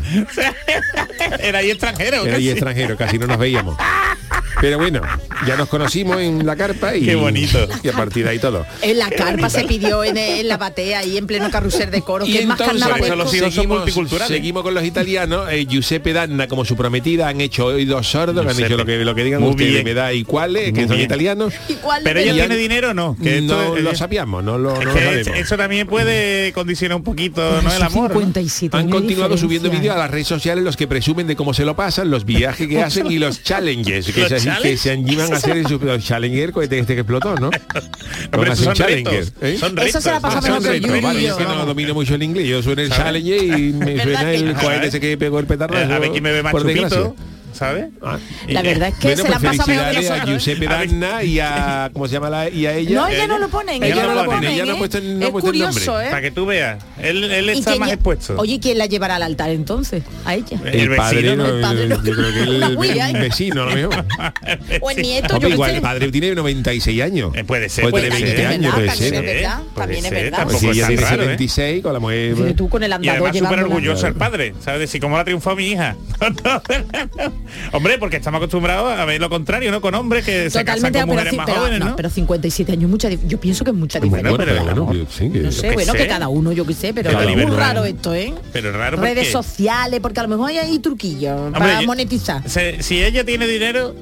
Era 1.40 1.59
ahí 1.59 1.70
extranjero. 1.70 2.24
Era 2.27 2.37
ahí 2.37 2.50
extranjero, 2.50 2.96
casi 2.96 3.18
no 3.18 3.27
nos 3.27 3.38
veíamos. 3.38 3.77
Pero 4.60 4.78
bueno, 4.78 5.00
ya 5.46 5.56
nos 5.56 5.68
conocimos 5.68 6.20
en 6.20 6.46
la 6.46 6.56
carpa 6.56 6.94
y 6.96 7.04
Qué 7.04 7.14
bonito. 7.16 7.58
Y 7.82 7.88
a 7.88 7.92
partir 7.92 8.24
de 8.24 8.30
ahí 8.30 8.38
todo. 8.38 8.64
En 8.82 8.98
la 8.98 9.10
carpa 9.10 9.50
se 9.50 9.64
pidió 9.64 10.04
en, 10.04 10.16
en 10.16 10.48
la 10.48 10.56
batea 10.56 11.04
y 11.04 11.16
en 11.18 11.26
pleno 11.26 11.50
carrusel 11.50 11.90
de 11.90 12.02
coro. 12.02 12.24
que 12.24 12.38
es 12.40 12.46
más 12.46 12.58
entonces, 12.60 13.16
los 13.16 13.34
hijos 13.34 13.54
son 13.54 13.68
multiculturales. 13.68 14.28
seguimos 14.28 14.62
con 14.62 14.74
los 14.74 14.84
italianos. 14.84 15.48
eh, 15.50 15.66
Giuseppe 15.66 16.12
Danna, 16.12 16.46
como 16.48 16.64
su 16.64 16.76
prometida, 16.76 17.28
han 17.28 17.40
hecho 17.40 17.66
oídos 17.66 18.06
sordos, 18.06 18.46
han 18.46 18.56
dicho 18.56 18.76
lo 18.76 18.84
que, 18.86 18.98
lo 19.04 19.14
que 19.14 19.24
digan 19.24 19.40
Muy 19.40 19.50
ustedes, 19.50 19.72
bien. 19.72 19.84
me 19.84 19.94
da 19.94 20.12
iguales, 20.12 20.66
que 20.66 20.80
Muy 20.80 20.88
son 20.88 20.96
bien. 20.96 21.06
italianos. 21.06 21.54
¿Y 21.68 21.76
Pero 22.04 22.20
ella 22.20 22.32
Y 22.32 22.36
tiene 22.36 22.56
dinero 22.56 22.90
o 22.90 22.94
no? 22.94 23.16
Que 23.22 23.40
no 23.40 23.76
es- 23.76 23.82
lo 23.82 23.94
sabíamos, 23.94 24.42
no 24.44 24.56
lo, 24.58 24.72
es 24.74 24.78
no 24.80 24.84
lo 24.86 24.94
que 24.94 25.00
sabemos. 25.24 25.38
eso 25.38 25.56
también 25.56 25.86
puede 25.86 26.52
condicionar 26.52 26.96
un 26.96 27.04
poquito 27.04 27.60
¿no? 27.62 27.72
el 27.72 27.82
amor. 27.82 28.10
¿no? 28.10 28.20
57 28.20 28.76
Han 28.76 28.88
continuado 28.88 29.36
subiendo 29.36 29.70
vídeos 29.70 29.94
a 29.94 29.98
las 29.98 30.10
redes 30.10 30.26
sociales 30.28 30.64
los 30.64 30.76
que 30.76 30.86
presumen 30.86 31.26
de 31.26 31.36
cómo 31.36 31.52
se 31.54 31.64
lo 31.64 31.74
pasan, 31.76 32.10
los 32.10 32.24
viajes 32.24 32.68
que 32.68 32.82
hacen 32.82 33.10
y 33.10 33.18
los 33.18 33.42
challenges 33.42 34.06
que, 34.12 34.20
¿Los 34.28 34.43
se, 34.44 34.62
que 34.62 34.76
se 34.76 34.90
animan 34.92 35.33
a 35.33 35.37
hacer 35.37 35.66
su 35.68 35.78
challenger 35.98 36.52
cohete 36.52 36.78
este 36.78 36.94
que 36.94 37.00
explotó, 37.00 37.35
¿no? 37.37 37.50
Son 38.33 38.48
hacer 38.48 38.87
retos. 38.87 39.33
¿eh? 39.40 39.57
Son 39.59 39.78
Eso 39.78 40.00
se 40.00 40.11
la 40.11 40.20
pasa 40.20 40.40
mejor 40.40 40.62
que 40.62 40.80
Yuri, 40.80 41.00
vale, 41.00 41.22
yo, 41.22 41.37
que 41.37 41.44
no 41.44 41.66
domino 41.66 41.94
mucho 41.94 42.14
el 42.14 42.22
inglés, 42.22 42.46
yo 42.46 42.62
suena 42.62 42.83
el 42.83 42.88
¿Sabes? 42.88 43.04
challenger 43.04 43.59
y 43.59 43.72
me 43.72 43.94
¿Verdad 43.94 44.14
suena 44.20 44.33
el 44.33 44.54
no? 44.54 44.61
cohete 44.61 44.87
ese 44.88 45.00
que 45.00 45.16
pegó 45.16 45.38
el 45.38 45.46
petardo. 45.46 45.76
A 45.76 45.98
ver 45.98 46.11
quién 46.11 46.22
me 46.22 46.33
ve 46.33 46.42
más 46.42 46.52
chupito, 46.52 47.16
¿sabes? 47.54 47.86
Ah. 48.02 48.18
La 48.48 48.62
verdad 48.62 48.88
es 48.88 48.94
que 48.96 49.08
Bueno, 49.08 49.22
se 49.22 49.28
la 49.30 49.38
pues 49.38 49.56
pasa 49.56 49.70
mejor 49.70 49.90
que 49.90 49.96
a 49.96 50.00
nosotros. 50.00 50.28
¿eh? 50.28 50.30
Giuseppe 50.32 50.66
A 50.66 50.78
ver. 50.78 50.88
Danna 50.90 51.22
y 51.24 51.40
a 51.40 51.90
¿cómo 51.92 52.06
se 52.08 52.12
llama 52.14 52.30
la 52.30 52.48
y 52.50 52.66
a 52.66 52.74
ella? 52.74 52.94
No, 52.96 53.08
ella 53.08 53.26
no 53.26 53.38
lo 53.38 53.48
ponen, 53.48 53.82
Ella 53.82 53.94
ella 53.94 54.02
no 54.02 54.08
lo 54.08 54.14
lo 54.14 54.24
pone, 54.26 54.36
ponen, 54.36 54.52
ella 54.52 54.64
no 54.64 54.72
ha 54.72 54.74
¿eh? 54.74 54.78
puesto, 54.78 55.00
no 55.00 55.20
Es 55.22 55.28
ha 55.28 55.32
puesto 55.32 55.50
el 55.50 55.56
curioso, 55.58 55.90
nombre. 55.92 56.06
¿eh? 56.06 56.10
Para 56.10 56.22
que 56.22 56.30
tú 56.30 56.46
veas. 56.46 56.84
Él, 57.00 57.24
él 57.24 57.46
¿Y 57.54 57.58
está 57.58 57.76
más 57.76 57.92
expuesto. 57.92 58.34
Oye, 58.38 58.60
¿quién 58.60 58.78
la 58.78 58.86
llevará 58.86 59.16
al 59.16 59.22
altar 59.22 59.50
entonces? 59.50 60.02
A 60.24 60.34
ella. 60.34 60.58
El 60.64 60.80
El, 60.80 60.96
padre, 60.96 61.22
vecino, 61.22 61.36
no, 61.36 61.48
el 61.54 61.60
padre 61.60 61.88
no. 61.88 62.04
yo 62.04 62.12
creo 62.14 62.32
que 62.32 62.40
el, 62.42 62.60
La 62.60 62.66
el 63.08 63.16
¿eh? 63.16 63.20
vecino 63.20 63.62
a 63.62 63.66
lo 63.66 63.74
mejor. 63.74 64.04
O 64.80 64.90
el 64.90 65.02
nieto, 65.02 65.34
Hombre, 65.34 65.48
yo 65.50 65.54
igual 65.54 65.70
el 65.76 65.80
padre 65.80 66.10
tiene 66.10 66.34
96 66.34 67.02
años. 67.02 67.32
Eh, 67.34 67.44
puede 67.44 67.68
ser, 67.68 67.88
Puede 67.90 68.08
puede 68.08 68.16
ser. 68.18 68.22
20 68.36 68.46
años, 68.46 68.74
puede 68.74 68.86
También 68.88 69.10
ser. 69.10 69.24
es 69.24 69.34
verdad, 69.34 69.58
Puede 69.58 69.74
también 69.74 70.04
es 70.04 70.10
verdad. 70.10 70.44
Pues 70.44 70.58
si 70.58 70.68
ella 70.68 70.86
tiene 70.88 71.02
raro, 71.02 71.22
¿eh? 71.22 71.26
76 71.26 71.82
con 71.82 71.92
la 71.92 71.98
mujer. 72.00 72.54
Tú 72.56 72.68
con 72.68 72.82
el 72.82 72.90
Y 72.90 72.94
andador 72.94 73.28
además 73.28 73.36
súper 73.50 73.64
orgulloso 73.64 74.06
el 74.06 74.14
padre, 74.14 74.54
¿sabes? 74.64 74.90
Si 74.90 75.00
cómo 75.00 75.16
la 75.16 75.24
triunfó 75.24 75.55
mi 75.57 75.66
hija. 75.68 75.96
Hombre, 77.72 77.99
porque 77.99 78.16
estamos 78.16 78.38
acostumbrados 78.38 78.99
a 78.99 79.05
ver 79.05 79.20
lo 79.20 79.28
contrario, 79.30 79.70
¿no? 79.70 79.80
Con 79.80 79.95
hombres 79.95 80.24
que 80.24 80.51
se 80.51 80.64
casan 80.64 80.82
con 80.84 80.92
pero, 80.92 81.07
mujeres 81.07 81.30
sí, 81.30 81.36
más 81.36 81.47
pero- 81.47 81.59
jóvenes, 81.61 81.80
no, 81.80 81.86
¿no? 81.90 81.97
pero 81.97 82.11
57 82.11 82.72
años, 82.72 82.90
mucha, 82.90 83.09
yo 83.11 83.38
pienso 83.40 83.64
que 83.64 83.70
es 83.70 83.76
mucha 83.76 84.01
diferencia. 84.01 84.30
Bueno, 84.36 84.45
pero 84.53 84.64
bueno, 84.64 84.80
vamos. 84.86 84.97
yo- 84.97 85.07
sí, 85.11 85.30
que- 85.30 85.38
no 85.40 85.53
sé, 85.53 85.68
que 85.68 85.74
bueno, 85.74 85.92
sé. 85.92 85.99
que 85.99 86.07
cada 86.09 86.28
uno, 86.28 86.53
yo 86.53 86.66
qué 86.66 86.74
sé, 86.74 86.92
pero 86.95 87.11
Pero 87.11 87.20
es 87.28 87.36
muy 87.36 87.57
raro 87.57 87.84
esto, 87.84 88.14
¿eh? 88.14 88.34
Pero 88.53 88.72
raro 88.72 88.97
Redes 88.99 89.14
porque... 89.16 89.32
sociales, 89.32 90.01
porque 90.01 90.20
a 90.20 90.22
lo 90.24 90.28
mejor 90.28 90.51
hay 90.51 90.59
ahí 90.59 90.78
truquillos 90.78 91.53
para 91.53 91.80
yo- 91.80 91.86
monetizar. 91.86 92.49
se- 92.49 92.82
si 92.82 93.03
ella 93.03 93.24
tiene 93.24 93.47
dinero, 93.47 93.95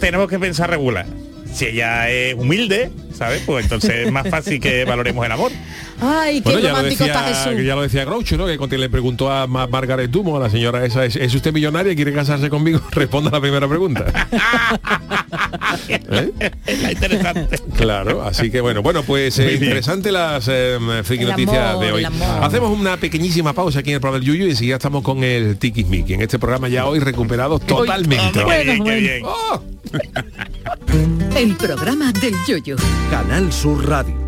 tenemos 0.00 0.28
que 0.28 0.38
pensar 0.38 0.70
regular. 0.70 1.06
Si 1.52 1.64
ella 1.64 2.08
es 2.10 2.34
humilde, 2.34 2.90
¿sabes? 3.16 3.42
Pues 3.46 3.64
entonces 3.64 4.06
es 4.06 4.12
más 4.12 4.28
fácil 4.28 4.60
que 4.60 4.84
valoremos 4.84 5.24
el 5.26 5.32
amor. 5.32 5.50
Ay, 6.00 6.36
qué 6.40 6.44
Bueno, 6.44 6.58
ya 6.60 6.68
lo, 6.70 6.76
romántico 6.76 7.04
está 7.04 7.26
decía, 7.26 7.44
Jesús. 7.44 7.64
ya 7.66 7.74
lo 7.74 7.82
decía 7.82 8.04
Groucho, 8.04 8.36
¿no? 8.36 8.46
Que 8.46 8.56
cuando 8.56 8.76
le 8.76 8.88
preguntó 8.88 9.30
a 9.32 9.46
Ma- 9.46 9.66
Margaret 9.66 10.10
Dumo, 10.10 10.36
a 10.36 10.40
la 10.40 10.48
señora 10.50 10.84
esa, 10.84 11.04
¿es, 11.04 11.16
es 11.16 11.34
usted 11.34 11.52
millonaria 11.52 11.92
y 11.92 11.96
quiere 11.96 12.12
casarse 12.12 12.48
conmigo? 12.48 12.80
Responda 12.92 13.30
a 13.30 13.32
la 13.32 13.40
primera 13.40 13.66
pregunta. 13.68 14.04
¿Eh? 15.88 16.32
Es 16.66 16.92
interesante. 16.92 17.58
Claro, 17.76 18.22
así 18.22 18.50
que 18.50 18.60
bueno, 18.60 18.82
bueno, 18.82 19.02
pues 19.02 19.38
eh, 19.38 19.54
interesante 19.54 20.12
las 20.12 20.46
eh, 20.48 20.78
friki 21.04 21.24
noticias 21.24 21.70
amor, 21.74 21.84
de 21.84 21.92
hoy. 21.92 22.04
Hacemos 22.42 22.78
una 22.78 22.96
pequeñísima 22.96 23.52
pausa 23.52 23.80
aquí 23.80 23.90
en 23.90 23.94
el 23.96 24.00
programa 24.00 24.20
del 24.24 24.28
Yuyu 24.28 24.46
y 24.46 24.50
enseguida 24.50 24.76
estamos 24.76 25.02
con 25.02 25.24
el 25.24 25.56
Tikismiki. 25.58 26.14
En 26.14 26.22
este 26.22 26.38
programa 26.38 26.68
ya 26.68 26.86
hoy 26.86 26.98
recuperados 27.00 27.60
totalmente. 27.62 28.40
Hombre, 28.40 28.58
qué 28.58 28.64
bien, 28.72 28.84
qué 28.84 28.94
bien. 29.00 29.22
¡Oh! 29.24 29.62
El 31.36 31.54
programa 31.56 32.12
del 32.12 32.34
yoyo. 32.46 32.76
Canal 33.10 33.52
Sur 33.52 33.88
Radio. 33.88 34.27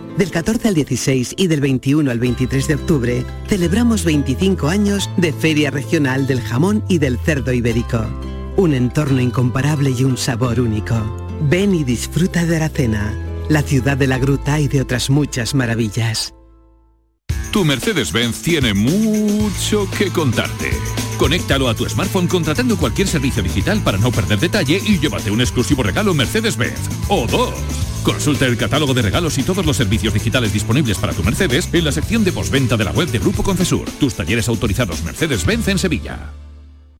Del 0.17 0.29
14 0.29 0.67
al 0.67 0.73
16 0.75 1.35
y 1.37 1.47
del 1.47 1.61
21 1.61 2.11
al 2.11 2.19
23 2.19 2.67
de 2.67 2.75
octubre 2.75 3.25
celebramos 3.47 4.03
25 4.03 4.67
años 4.67 5.09
de 5.17 5.31
Feria 5.31 5.71
Regional 5.71 6.27
del 6.27 6.41
Jamón 6.41 6.83
y 6.89 6.97
del 6.97 7.17
Cerdo 7.17 7.53
Ibérico. 7.53 8.05
Un 8.57 8.73
entorno 8.73 9.21
incomparable 9.21 9.91
y 9.97 10.03
un 10.03 10.17
sabor 10.17 10.59
único. 10.59 10.95
Ven 11.49 11.73
y 11.73 11.83
disfruta 11.83 12.45
de 12.45 12.57
Aracena, 12.57 13.13
la 13.49 13.61
ciudad 13.61 13.97
de 13.97 14.07
la 14.07 14.19
gruta 14.19 14.59
y 14.59 14.67
de 14.67 14.81
otras 14.81 15.09
muchas 15.09 15.55
maravillas. 15.55 16.33
Tu 17.51 17.65
Mercedes-Benz 17.65 18.41
tiene 18.41 18.73
mucho 18.73 19.89
que 19.97 20.09
contarte. 20.09 20.71
Conéctalo 21.17 21.67
a 21.67 21.73
tu 21.73 21.87
smartphone 21.87 22.27
contratando 22.27 22.77
cualquier 22.77 23.07
servicio 23.07 23.43
digital 23.43 23.81
para 23.83 23.97
no 23.97 24.11
perder 24.11 24.39
detalle 24.39 24.81
y 24.85 24.99
llévate 24.99 25.31
un 25.31 25.41
exclusivo 25.41 25.83
regalo 25.83 26.13
Mercedes-Benz. 26.13 26.79
O 27.09 27.27
dos. 27.27 27.90
Consulta 28.03 28.47
el 28.47 28.57
catálogo 28.57 28.93
de 28.93 29.03
regalos 29.03 29.37
y 29.37 29.43
todos 29.43 29.65
los 29.65 29.77
servicios 29.77 30.13
digitales 30.13 30.53
disponibles 30.53 30.97
para 30.97 31.13
tu 31.13 31.23
Mercedes 31.23 31.69
en 31.71 31.85
la 31.85 31.91
sección 31.91 32.23
de 32.23 32.31
postventa 32.31 32.75
de 32.77 32.85
la 32.85 32.91
web 32.91 33.09
de 33.09 33.19
Grupo 33.19 33.43
Concesur. 33.43 33.89
Tus 33.99 34.15
talleres 34.15 34.47
autorizados 34.47 35.03
Mercedes-Benz 35.03 35.67
en 35.67 35.77
Sevilla. 35.77 36.31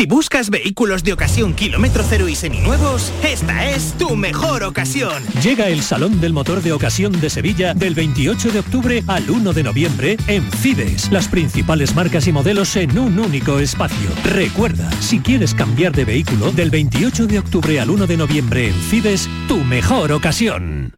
Si 0.00 0.06
buscas 0.06 0.48
vehículos 0.48 1.04
de 1.04 1.12
ocasión 1.12 1.52
kilómetro 1.52 2.02
cero 2.08 2.26
y 2.26 2.34
seminuevos, 2.34 3.12
esta 3.22 3.68
es 3.68 3.92
tu 3.98 4.16
mejor 4.16 4.62
ocasión. 4.62 5.22
Llega 5.42 5.68
el 5.68 5.82
Salón 5.82 6.22
del 6.22 6.32
Motor 6.32 6.62
de 6.62 6.72
Ocasión 6.72 7.20
de 7.20 7.28
Sevilla 7.28 7.74
del 7.74 7.94
28 7.94 8.50
de 8.50 8.60
octubre 8.60 9.04
al 9.08 9.28
1 9.28 9.52
de 9.52 9.62
noviembre 9.62 10.16
en 10.26 10.50
Fides. 10.52 11.12
Las 11.12 11.28
principales 11.28 11.94
marcas 11.94 12.26
y 12.26 12.32
modelos 12.32 12.76
en 12.76 12.98
un 12.98 13.18
único 13.18 13.58
espacio. 13.58 14.08
Recuerda, 14.24 14.90
si 15.02 15.20
quieres 15.20 15.52
cambiar 15.52 15.92
de 15.92 16.06
vehículo, 16.06 16.50
del 16.50 16.70
28 16.70 17.26
de 17.26 17.38
octubre 17.38 17.78
al 17.78 17.90
1 17.90 18.06
de 18.06 18.16
noviembre 18.16 18.68
en 18.68 18.74
Fides, 18.74 19.28
tu 19.48 19.58
mejor 19.58 20.12
ocasión. 20.12 20.94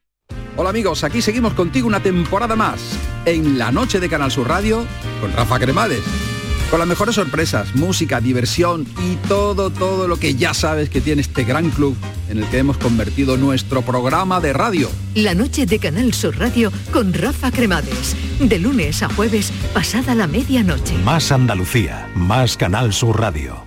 Hola 0.56 0.70
amigos, 0.70 1.02
aquí 1.02 1.22
seguimos 1.22 1.54
contigo 1.54 1.88
una 1.88 2.04
temporada 2.04 2.54
más 2.54 2.80
en 3.24 3.58
la 3.58 3.72
noche 3.72 3.98
de 3.98 4.08
Canal 4.08 4.30
Sur 4.30 4.46
Radio 4.46 4.86
con 5.20 5.32
Rafa 5.32 5.58
Cremades. 5.58 6.31
Con 6.72 6.78
las 6.78 6.88
mejores 6.88 7.16
sorpresas, 7.16 7.74
música, 7.74 8.18
diversión 8.18 8.86
y 9.06 9.16
todo, 9.28 9.68
todo 9.68 10.08
lo 10.08 10.16
que 10.16 10.36
ya 10.36 10.54
sabes 10.54 10.88
que 10.88 11.02
tiene 11.02 11.20
este 11.20 11.44
gran 11.44 11.68
club 11.68 11.94
en 12.30 12.38
el 12.38 12.46
que 12.46 12.56
hemos 12.56 12.78
convertido 12.78 13.36
nuestro 13.36 13.82
programa 13.82 14.40
de 14.40 14.54
radio. 14.54 14.88
La 15.14 15.34
noche 15.34 15.66
de 15.66 15.78
Canal 15.78 16.14
Sur 16.14 16.38
Radio 16.38 16.72
con 16.90 17.12
Rafa 17.12 17.50
Cremades. 17.50 18.16
De 18.40 18.58
lunes 18.58 19.02
a 19.02 19.10
jueves, 19.10 19.52
pasada 19.74 20.14
la 20.14 20.26
medianoche. 20.26 20.96
Más 21.04 21.30
Andalucía, 21.30 22.08
más 22.14 22.56
Canal 22.56 22.94
Sur 22.94 23.20
Radio. 23.20 23.62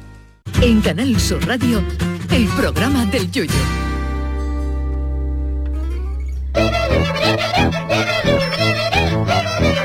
En 0.64 0.82
Canal 0.82 1.20
Sur 1.20 1.46
Radio, 1.46 1.84
el 2.32 2.48
programa 2.48 3.06
del 3.06 3.30
yoyo. 3.30 3.54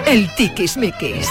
El 0.06 0.28
tiquismiquis. 0.34 1.28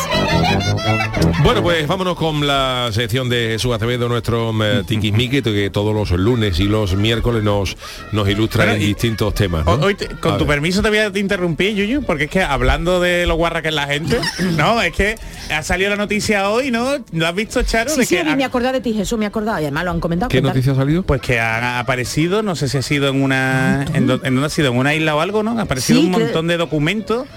Bueno, 1.43 1.61
pues 1.61 1.87
vámonos 1.87 2.15
con 2.15 2.45
la 2.45 2.89
sección 2.91 3.27
de 3.29 3.49
Jesús 3.53 3.73
Acevedo, 3.73 4.07
nuestro 4.07 4.51
eh, 4.63 4.83
Tikismiki, 4.85 5.41
que 5.41 5.69
todos 5.69 5.93
los 5.93 6.11
lunes 6.19 6.59
y 6.59 6.65
los 6.65 6.95
miércoles 6.95 7.43
nos, 7.43 7.75
nos 8.11 8.27
ilustra 8.29 8.65
Bueno, 8.65 8.77
en 8.77 8.81
y- 8.83 8.87
distintos 8.87 9.33
temas. 9.33 9.65
¿no? 9.65 9.73
Hoy, 9.73 9.95
te- 9.95 10.07
con 10.07 10.33
A 10.33 10.37
tu 10.37 10.45
ver. 10.45 10.55
permiso 10.57 10.81
te 10.81 10.89
voy 10.89 10.99
a 10.99 11.07
interrumpir, 11.17 11.75
Yuyu, 11.75 12.03
porque 12.03 12.25
es 12.25 12.29
que 12.29 12.41
hablando 12.41 12.99
de 12.99 13.25
lo 13.25 13.35
guarra 13.35 13.61
que 13.61 13.69
es 13.69 13.73
la 13.73 13.87
gente, 13.87 14.19
no, 14.57 14.81
es 14.81 14.93
que 14.93 15.15
ha 15.53 15.63
salido 15.63 15.89
la 15.89 15.95
noticia 15.97 16.49
hoy, 16.49 16.71
¿no? 16.71 16.91
¿Lo 17.11 17.27
has 17.27 17.35
visto, 17.35 17.61
Charo? 17.63 17.89
Sí, 17.91 17.99
de 17.99 18.05
sí, 18.05 18.15
que 18.15 18.21
a 18.21 18.23
mí 18.25 18.31
ha- 18.31 18.35
me 18.37 18.43
acordaba 18.45 18.73
de 18.73 18.81
ti, 18.81 18.93
Jesús, 18.93 19.17
me 19.19 19.25
acordaba. 19.25 19.59
Y 19.61 19.65
además 19.65 19.85
lo 19.85 19.91
han 19.91 19.99
comentado. 19.99 20.29
¿Qué 20.29 20.37
contar. 20.39 20.55
noticia 20.55 20.73
ha 20.73 20.75
salido? 20.75 21.03
Pues 21.03 21.21
que 21.21 21.39
ha 21.39 21.79
aparecido, 21.79 22.43
no 22.43 22.55
sé 22.55 22.69
si 22.69 22.77
ha 22.77 22.81
sido 22.81 23.09
en 23.09 23.21
una... 23.21 23.85
¿En, 23.93 24.07
dó- 24.07 24.21
en 24.23 24.33
dónde 24.35 24.45
ha 24.45 24.49
sido? 24.49 24.71
¿En 24.71 24.77
una 24.77 24.93
isla 24.95 25.15
o 25.15 25.19
algo, 25.21 25.43
no? 25.43 25.57
Ha 25.59 25.63
aparecido 25.63 25.99
Sí, 25.99 26.05
un 26.07 26.13
que- 26.13 26.19
montón 26.19 26.47
de 26.47 26.57
documentos, 26.57 27.27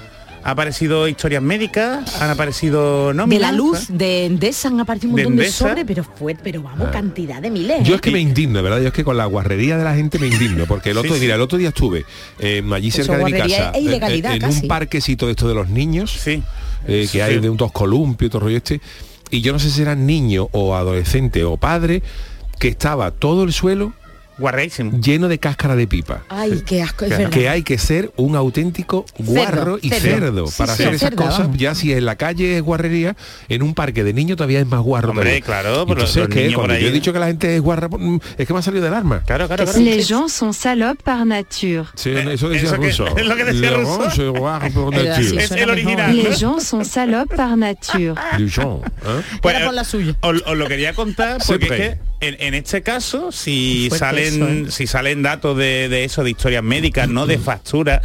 ha 0.44 0.50
aparecido 0.50 1.06
historias 1.08 1.42
médicas, 1.42 2.20
han 2.20 2.30
aparecido 2.30 3.08
De 3.08 3.14
nóminas. 3.14 3.40
la 3.40 3.52
luz, 3.56 3.86
de 3.88 4.26
Endesa 4.26 4.68
han 4.68 4.80
aparecido 4.80 5.10
un 5.10 5.16
De 5.16 5.22
montón 5.24 5.36
de, 5.38 5.42
Endesa. 5.44 5.68
sobres, 5.68 5.84
pero 5.86 6.04
fue, 6.04 6.34
pero 6.34 6.62
vamos, 6.62 6.88
cantidad 6.90 7.40
de 7.40 7.50
miles. 7.50 7.86
Yo 7.86 7.92
¿eh? 7.92 7.96
es 7.96 8.00
que 8.00 8.10
me 8.10 8.18
indigno, 8.20 8.62
¿verdad? 8.62 8.80
Yo 8.80 8.88
es 8.88 8.92
que 8.92 9.04
con 9.04 9.16
la 9.16 9.26
guarrería 9.26 9.76
de 9.78 9.84
la 9.84 9.94
gente 9.94 10.18
me 10.18 10.26
indigno, 10.26 10.66
porque 10.66 10.90
el 10.90 10.98
otro, 10.98 11.10
Sí, 11.12 11.16
sí. 11.18 11.20
mira, 11.22 11.36
el 11.36 11.40
otro 11.40 11.58
día 11.58 11.68
estuve 11.68 12.04
eh, 12.38 12.62
allí 12.72 12.88
Eso, 12.88 13.04
cerca 13.04 13.18
de 13.18 13.24
mi 13.24 13.32
casa, 13.32 13.70
e 13.74 13.80
ilegalidad 13.80 14.32
eh, 14.32 14.34
en 14.36 14.40
casi. 14.40 14.62
un 14.62 14.68
parquecito 14.68 15.26
de 15.26 15.32
esto 15.32 15.48
de 15.48 15.54
los 15.54 15.68
niños, 15.68 16.10
Sí. 16.12 16.42
eh, 16.86 17.02
que 17.02 17.06
Sí. 17.06 17.20
hay 17.20 17.38
de 17.38 17.48
un 17.48 17.56
dos 17.56 17.70
columpios, 17.72 18.30
todo 18.30 18.40
rollo 18.42 18.56
este, 18.56 18.80
y 19.30 19.40
yo 19.42 19.52
no 19.52 19.58
sé 19.58 19.70
si 19.70 19.80
eran 19.82 20.06
niño 20.06 20.48
o 20.52 20.74
adolescente 20.74 21.44
o 21.44 21.56
padre, 21.56 22.02
que 22.58 22.68
estaba 22.68 23.10
todo 23.12 23.44
el 23.44 23.52
suelo 23.52 23.92
Guarrísimo. 24.38 24.98
lleno 25.00 25.28
de 25.28 25.38
cáscara 25.38 25.76
de 25.76 25.86
pipa. 25.86 26.22
Ay, 26.28 26.62
qué 26.66 26.82
asco, 26.82 27.04
es 27.04 27.28
que 27.28 27.48
hay 27.48 27.62
que 27.62 27.78
ser 27.78 28.12
un 28.16 28.34
auténtico 28.36 29.04
guarro 29.18 29.78
y 29.80 29.90
cerdo. 29.90 30.02
cerdo, 30.18 30.46
Sí, 30.46 30.54
para 30.58 30.74
sí, 30.76 30.82
hacer 30.82 30.94
esas 30.94 31.10
cerda, 31.10 31.24
cosas. 31.24 31.38
vamos. 31.40 31.56
Ya 31.58 31.74
si 31.74 31.92
en 31.92 32.04
la 32.04 32.16
calle 32.16 32.56
es 32.56 32.62
guarrería, 32.62 33.14
en 33.48 33.62
un 33.62 33.74
parque 33.74 34.04
de 34.04 34.12
niños 34.12 34.36
todavía 34.36 34.60
es 34.60 34.66
más 34.66 34.80
guarro. 34.80 35.10
Hombre, 35.10 35.24
todavía. 35.40 35.44
claro, 35.44 35.86
pero 35.86 36.00
Entonces, 36.00 36.16
los 36.16 36.28
¿qué? 36.28 36.34
niños 36.40 36.54
por 36.54 36.60
Cuando 36.62 36.74
ahí- 36.74 36.82
yo 36.82 36.88
he 36.88 36.92
dicho 36.92 37.12
que 37.12 37.18
la 37.18 37.26
gente 37.26 37.54
es 37.56 37.60
guarra, 37.62 37.88
mm, 37.88 38.18
es 38.38 38.46
que 38.46 38.52
me 38.52 38.58
ha 38.58 38.62
salido 38.62 38.84
del 38.84 38.94
arma. 38.94 39.22
Claro, 39.26 39.46
claro, 39.46 39.64
claro. 39.64 39.78
Les 39.80 40.08
gens 40.08 40.32
sont 40.32 40.54
salopes 40.54 41.02
par 41.04 41.26
nature. 41.26 41.84
Sí, 41.94 42.10
eso 42.10 42.48
decía 42.48 42.68
eso 42.70 42.80
que- 42.80 42.88
es 42.88 42.98
lo 43.26 43.36
que 43.36 43.44
decía 43.44 43.70
Le 43.70 43.76
Rousseau. 43.76 44.10
gens, 44.32 44.38
guarro 44.38 44.70
por 44.72 44.94
nature. 45.04 45.42
Es 45.44 45.50
el 45.52 45.70
original. 45.70 46.16
Les 46.16 46.38
gens 46.40 46.62
sont 46.64 46.84
salopes 46.86 47.36
par 47.36 47.56
nature. 47.56 48.14
Genre, 48.38 48.80
¿eh? 48.86 49.22
Pues, 49.40 49.54
Era 49.56 49.64
por 49.66 49.74
la 49.74 49.84
suya. 49.84 50.16
Os, 50.20 50.42
os 50.46 50.56
lo 50.56 50.66
quería 50.68 50.94
contar 50.94 51.38
porque 51.46 51.64
es 51.66 51.70
que 51.70 51.98
en, 52.20 52.36
en 52.38 52.54
este 52.54 52.82
caso, 52.82 53.32
si 53.32 53.86
Fuerte 53.88 54.04
salen, 54.30 54.58
eso, 54.58 54.68
¿eh? 54.68 54.70
si 54.70 54.86
salen 54.86 55.22
datos 55.22 55.56
de, 55.56 55.88
de 55.88 56.04
eso, 56.04 56.24
de 56.24 56.30
historias 56.30 56.62
médicas, 56.62 57.08
no 57.08 57.26
de 57.26 57.38
factura, 57.38 58.02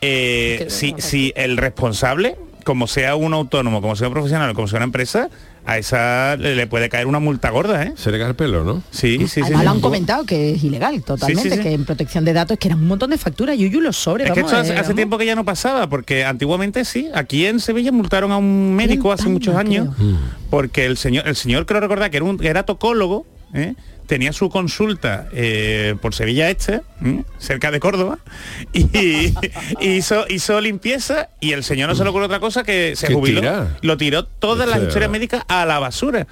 eh, 0.00 0.56
Qué 0.60 0.70
si, 0.70 0.94
si 0.98 1.32
el 1.36 1.56
responsable 1.56 2.36
como 2.64 2.86
sea 2.86 3.16
un 3.16 3.32
autónomo, 3.32 3.80
como 3.80 3.96
sea 3.96 4.08
un 4.08 4.12
profesional, 4.12 4.52
como 4.52 4.68
sea 4.68 4.76
una 4.76 4.84
empresa, 4.84 5.30
a 5.64 5.78
esa 5.78 6.36
le, 6.36 6.54
le 6.54 6.66
puede 6.66 6.90
caer 6.90 7.06
una 7.06 7.18
multa 7.18 7.48
gorda, 7.48 7.82
¿eh? 7.82 7.94
Se 7.96 8.10
le 8.10 8.18
cae 8.18 8.28
el 8.28 8.34
pelo, 8.34 8.62
¿no? 8.62 8.82
Sí, 8.90 9.16
sí, 9.20 9.26
sí. 9.26 9.40
Además 9.40 9.60
sí. 9.60 9.64
lo 9.64 9.70
han 9.70 9.80
comentado 9.80 10.24
que 10.26 10.52
es 10.52 10.62
ilegal 10.62 11.02
totalmente, 11.02 11.44
Sí, 11.44 11.50
sí, 11.50 11.56
sí. 11.56 11.62
que 11.62 11.72
en 11.72 11.86
protección 11.86 12.26
de 12.26 12.34
datos 12.34 12.58
que 12.58 12.68
eran 12.68 12.80
un 12.80 12.88
montón 12.88 13.08
de 13.08 13.16
facturas, 13.16 13.56
Yuyu 13.56 13.80
los 13.80 13.96
sobres, 13.96 14.26
Es 14.26 14.34
que 14.34 14.42
vamos, 14.42 14.52
esto 14.52 14.62
hace, 14.62 14.74
eh, 14.74 14.80
hace 14.80 14.92
tiempo 14.92 15.16
que 15.16 15.24
ya 15.24 15.34
no 15.34 15.46
pasaba, 15.46 15.88
porque 15.88 16.26
antiguamente 16.26 16.84
sí, 16.84 17.08
aquí 17.14 17.46
en 17.46 17.58
Sevilla 17.58 17.90
multaron 17.90 18.32
a 18.32 18.36
un 18.36 18.74
médico 18.74 19.12
hace 19.12 19.30
muchos 19.30 19.54
años, 19.56 19.88
porque 20.50 20.84
el 20.84 20.98
señor, 20.98 21.26
el 21.26 21.36
señor 21.36 21.64
creo 21.64 21.80
recordar 21.80 22.10
que 22.10 22.18
era 22.18 22.24
un 22.26 22.36
que 22.36 22.48
era 22.48 22.64
tocólogo, 22.64 23.24
¿eh? 23.54 23.74
Tenía 24.08 24.32
su 24.32 24.48
consulta 24.50 25.28
eh, 25.32 25.94
por 26.02 26.14
Sevilla 26.14 26.50
Este, 26.50 26.80
¿eh? 27.04 27.22
cerca 27.38 27.70
de 27.70 27.78
Córdoba, 27.78 28.18
y, 28.72 28.86
y 29.80 29.88
hizo, 29.88 30.24
hizo 30.28 30.60
limpieza 30.60 31.28
y 31.40 31.52
el 31.52 31.62
señor 31.62 31.88
no 31.90 31.94
se 31.94 32.02
le 32.02 32.10
ocurrió 32.10 32.26
otra 32.26 32.40
cosa 32.40 32.64
que 32.64 32.96
se 32.96 33.06
¿Qué 33.06 33.14
jubiló. 33.14 33.40
tira? 33.40 33.76
Lo 33.82 33.96
tiró 33.96 34.24
todas 34.24 34.66
las 34.66 34.78
Este- 34.78 34.88
historias 34.88 35.10
médicas 35.10 35.44
a 35.46 35.64
la 35.66 35.78
basura. 35.78 36.26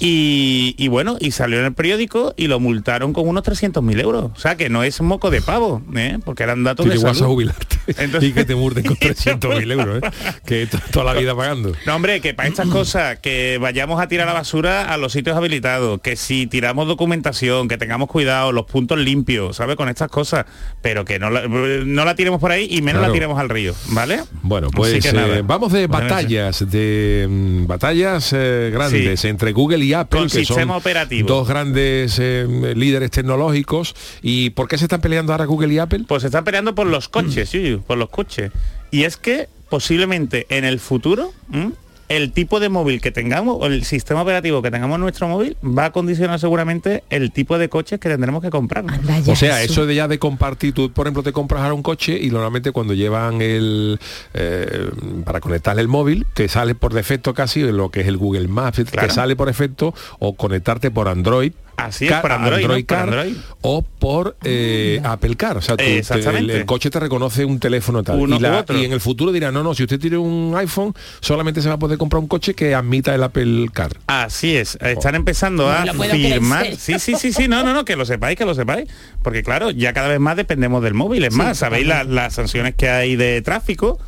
Y, 0.00 0.74
y 0.78 0.88
bueno, 0.88 1.16
y 1.20 1.32
salió 1.32 1.58
en 1.58 1.64
el 1.66 1.74
periódico 1.74 2.32
y 2.36 2.46
lo 2.46 2.60
multaron 2.60 3.12
con 3.12 3.26
unos 3.28 3.42
300.000 3.42 4.00
euros. 4.00 4.30
O 4.34 4.38
sea, 4.38 4.56
que 4.56 4.68
no 4.68 4.84
es 4.84 5.00
moco 5.00 5.30
de 5.30 5.40
pavo, 5.42 5.82
¿eh? 5.96 6.18
porque 6.24 6.44
eran 6.44 6.62
datos 6.62 6.86
Tú 6.86 6.90
de 6.92 6.96
a 6.98 7.14
salud. 7.14 7.26
jubilarte 7.32 7.76
y 8.20 8.32
que 8.32 8.44
te 8.44 8.54
murden 8.54 8.84
con 8.84 8.96
300.000 8.98 9.72
euros, 9.72 10.02
¿eh? 10.02 10.10
que 10.46 10.66
to- 10.66 10.78
toda 10.92 11.12
la 11.12 11.18
vida 11.20 11.34
pagando. 11.34 11.72
No, 11.86 11.96
hombre, 11.96 12.20
que 12.20 12.32
para 12.34 12.48
estas 12.48 12.68
cosas, 12.68 13.18
que 13.18 13.58
vayamos 13.60 14.00
a 14.00 14.06
tirar 14.08 14.26
la 14.26 14.34
basura 14.34 14.84
a 14.92 14.96
los 14.98 15.12
sitios 15.12 15.36
habilitados, 15.36 16.00
que 16.00 16.14
si 16.16 16.46
tiramos 16.46 16.86
documentación, 16.86 17.66
que 17.66 17.76
tengamos 17.76 18.08
cuidado, 18.08 18.52
los 18.52 18.66
puntos 18.66 18.98
limpios, 18.98 19.56
¿sabes? 19.56 19.74
Con 19.76 19.88
estas 19.88 20.10
cosas, 20.10 20.46
pero 20.80 21.04
que 21.04 21.18
no 21.18 21.30
la, 21.30 21.48
no 21.48 22.04
la 22.04 22.14
tiremos 22.14 22.40
por 22.40 22.52
ahí 22.52 22.68
y 22.70 22.82
menos 22.82 23.00
Claro. 23.00 23.08
la 23.08 23.14
tiremos 23.14 23.38
al 23.38 23.48
río, 23.48 23.74
¿vale? 23.90 24.20
Bueno, 24.42 24.68
pues 24.70 25.04
eh, 25.04 25.42
vamos 25.44 25.72
de 25.72 25.86
batallas, 25.86 26.68
de 26.70 27.26
mm, 27.28 27.66
batallas 27.66 28.32
eh, 28.36 28.70
grandes 28.72 29.20
Sí. 29.20 29.28
entre 29.28 29.52
Google 29.52 29.84
y 29.84 29.87
Apple, 29.92 30.20
Con 30.20 30.28
que 30.28 30.38
sistema 30.44 30.72
son 30.74 30.80
operativo. 30.80 31.28
dos 31.28 31.48
grandes 31.48 32.18
eh, 32.18 32.46
líderes 32.76 33.10
tecnológicos. 33.10 33.94
¿Y 34.22 34.50
por 34.50 34.68
qué 34.68 34.78
se 34.78 34.84
están 34.84 35.00
peleando 35.00 35.32
ahora 35.32 35.44
Google 35.46 35.72
y 35.74 35.78
Apple? 35.78 36.04
Pues 36.06 36.22
se 36.22 36.28
están 36.28 36.44
peleando 36.44 36.74
por 36.74 36.86
los 36.86 37.08
coches, 37.08 37.52
Yuyu, 37.52 37.82
por 37.82 37.98
los 37.98 38.08
coches. 38.10 38.52
Y 38.90 39.04
es 39.04 39.16
que 39.16 39.48
posiblemente 39.68 40.46
en 40.48 40.64
el 40.64 40.80
futuro 40.80 41.32
¿m? 41.52 41.72
El 42.08 42.32
tipo 42.32 42.58
de 42.60 42.68
móvil 42.68 43.00
que 43.00 43.10
tengamos 43.10 43.56
o 43.60 43.66
el 43.66 43.84
sistema 43.84 44.22
operativo 44.22 44.62
que 44.62 44.70
tengamos 44.70 44.96
en 44.96 45.02
nuestro 45.02 45.28
móvil 45.28 45.56
va 45.62 45.86
a 45.86 45.92
condicionar 45.92 46.40
seguramente 46.40 47.04
el 47.10 47.32
tipo 47.32 47.58
de 47.58 47.68
coches 47.68 48.00
que 48.00 48.08
tendremos 48.08 48.42
que 48.42 48.50
comprar. 48.50 48.84
O 49.26 49.36
sea, 49.36 49.62
eso 49.62 49.84
de 49.86 49.94
ya 49.94 50.08
de 50.08 50.18
compartir, 50.18 50.72
tú 50.72 50.90
por 50.90 51.06
ejemplo 51.06 51.22
te 51.22 51.32
compras 51.32 51.62
ahora 51.62 51.74
un 51.74 51.82
coche 51.82 52.18
y 52.20 52.30
normalmente 52.30 52.72
cuando 52.72 52.94
llevan 52.94 53.42
el 53.42 53.98
eh, 54.34 54.90
para 55.24 55.40
conectarle 55.40 55.82
el 55.82 55.88
móvil, 55.88 56.26
te 56.34 56.48
sale 56.48 56.74
por 56.74 56.94
defecto 56.94 57.34
casi 57.34 57.60
lo 57.62 57.90
que 57.90 58.00
es 58.00 58.06
el 58.08 58.16
Google 58.16 58.48
Maps, 58.48 58.80
Claro. 58.90 59.08
te 59.08 59.14
sale 59.14 59.36
por 59.36 59.48
defecto 59.48 59.94
o 60.18 60.34
conectarte 60.34 60.90
por 60.90 61.08
Android. 61.08 61.52
Así 61.78 62.06
es, 62.06 62.12
por 62.14 62.32
Android, 62.32 62.62
¿no? 62.66 62.74
Por 62.74 62.84
Car 62.86 63.02
Android. 63.04 63.36
o 63.62 63.82
por 63.82 64.36
eh, 64.44 65.00
Apple 65.04 65.36
Car. 65.36 65.56
O 65.56 65.62
sea, 65.62 65.76
tú 65.76 65.84
te- 65.84 65.92
el, 65.92 65.98
Exactamente. 65.98 66.56
el 66.56 66.66
coche 66.66 66.90
te 66.90 66.98
reconoce 67.00 67.44
un 67.44 67.60
teléfono 67.60 68.02
tal. 68.02 68.18
Uno 68.18 68.36
y, 68.36 68.40
la- 68.40 68.50
u 68.52 68.56
otro. 68.58 68.76
y 68.78 68.84
en 68.84 68.92
el 68.92 69.00
futuro 69.00 69.30
dirá, 69.32 69.52
no, 69.52 69.62
no, 69.62 69.74
si 69.74 69.84
usted 69.84 69.98
tiene 70.00 70.18
un 70.18 70.54
iPhone, 70.56 70.92
solamente 71.20 71.62
se 71.62 71.68
va 71.68 71.76
a 71.76 71.78
poder 71.78 71.96
comprar 71.96 72.20
un 72.20 72.28
coche 72.28 72.54
que 72.54 72.74
admita 72.74 73.14
el 73.14 73.22
Apple 73.22 73.68
Car. 73.72 73.92
Así 74.08 74.56
es, 74.56 74.76
están 74.80 75.14
empezando 75.14 75.70
a 75.70 75.84
firmar. 75.86 76.66
¿en 76.66 76.76
Sí, 76.76 76.98
sí, 76.98 77.14
sí, 77.16 77.32
sí, 77.32 77.48
no, 77.48 77.62
no, 77.62 77.72
no, 77.72 77.84
que 77.84 77.96
lo 77.96 78.04
sepáis, 78.04 78.36
que 78.36 78.44
lo 78.44 78.54
sepáis. 78.54 78.88
Porque 79.22 79.42
claro, 79.42 79.70
ya 79.70 79.92
cada 79.92 80.08
vez 80.08 80.18
más 80.20 80.36
dependemos 80.36 80.82
del 80.82 80.94
móvil. 80.94 81.24
Es 81.24 81.32
Sí, 81.34 81.38
más, 81.38 81.58
sabéis 81.58 81.86
la- 81.86 82.04
las 82.04 82.34
sanciones 82.34 82.74
que 82.74 82.88
hay 82.90 83.14
de 83.16 83.40
tráfico 83.42 83.98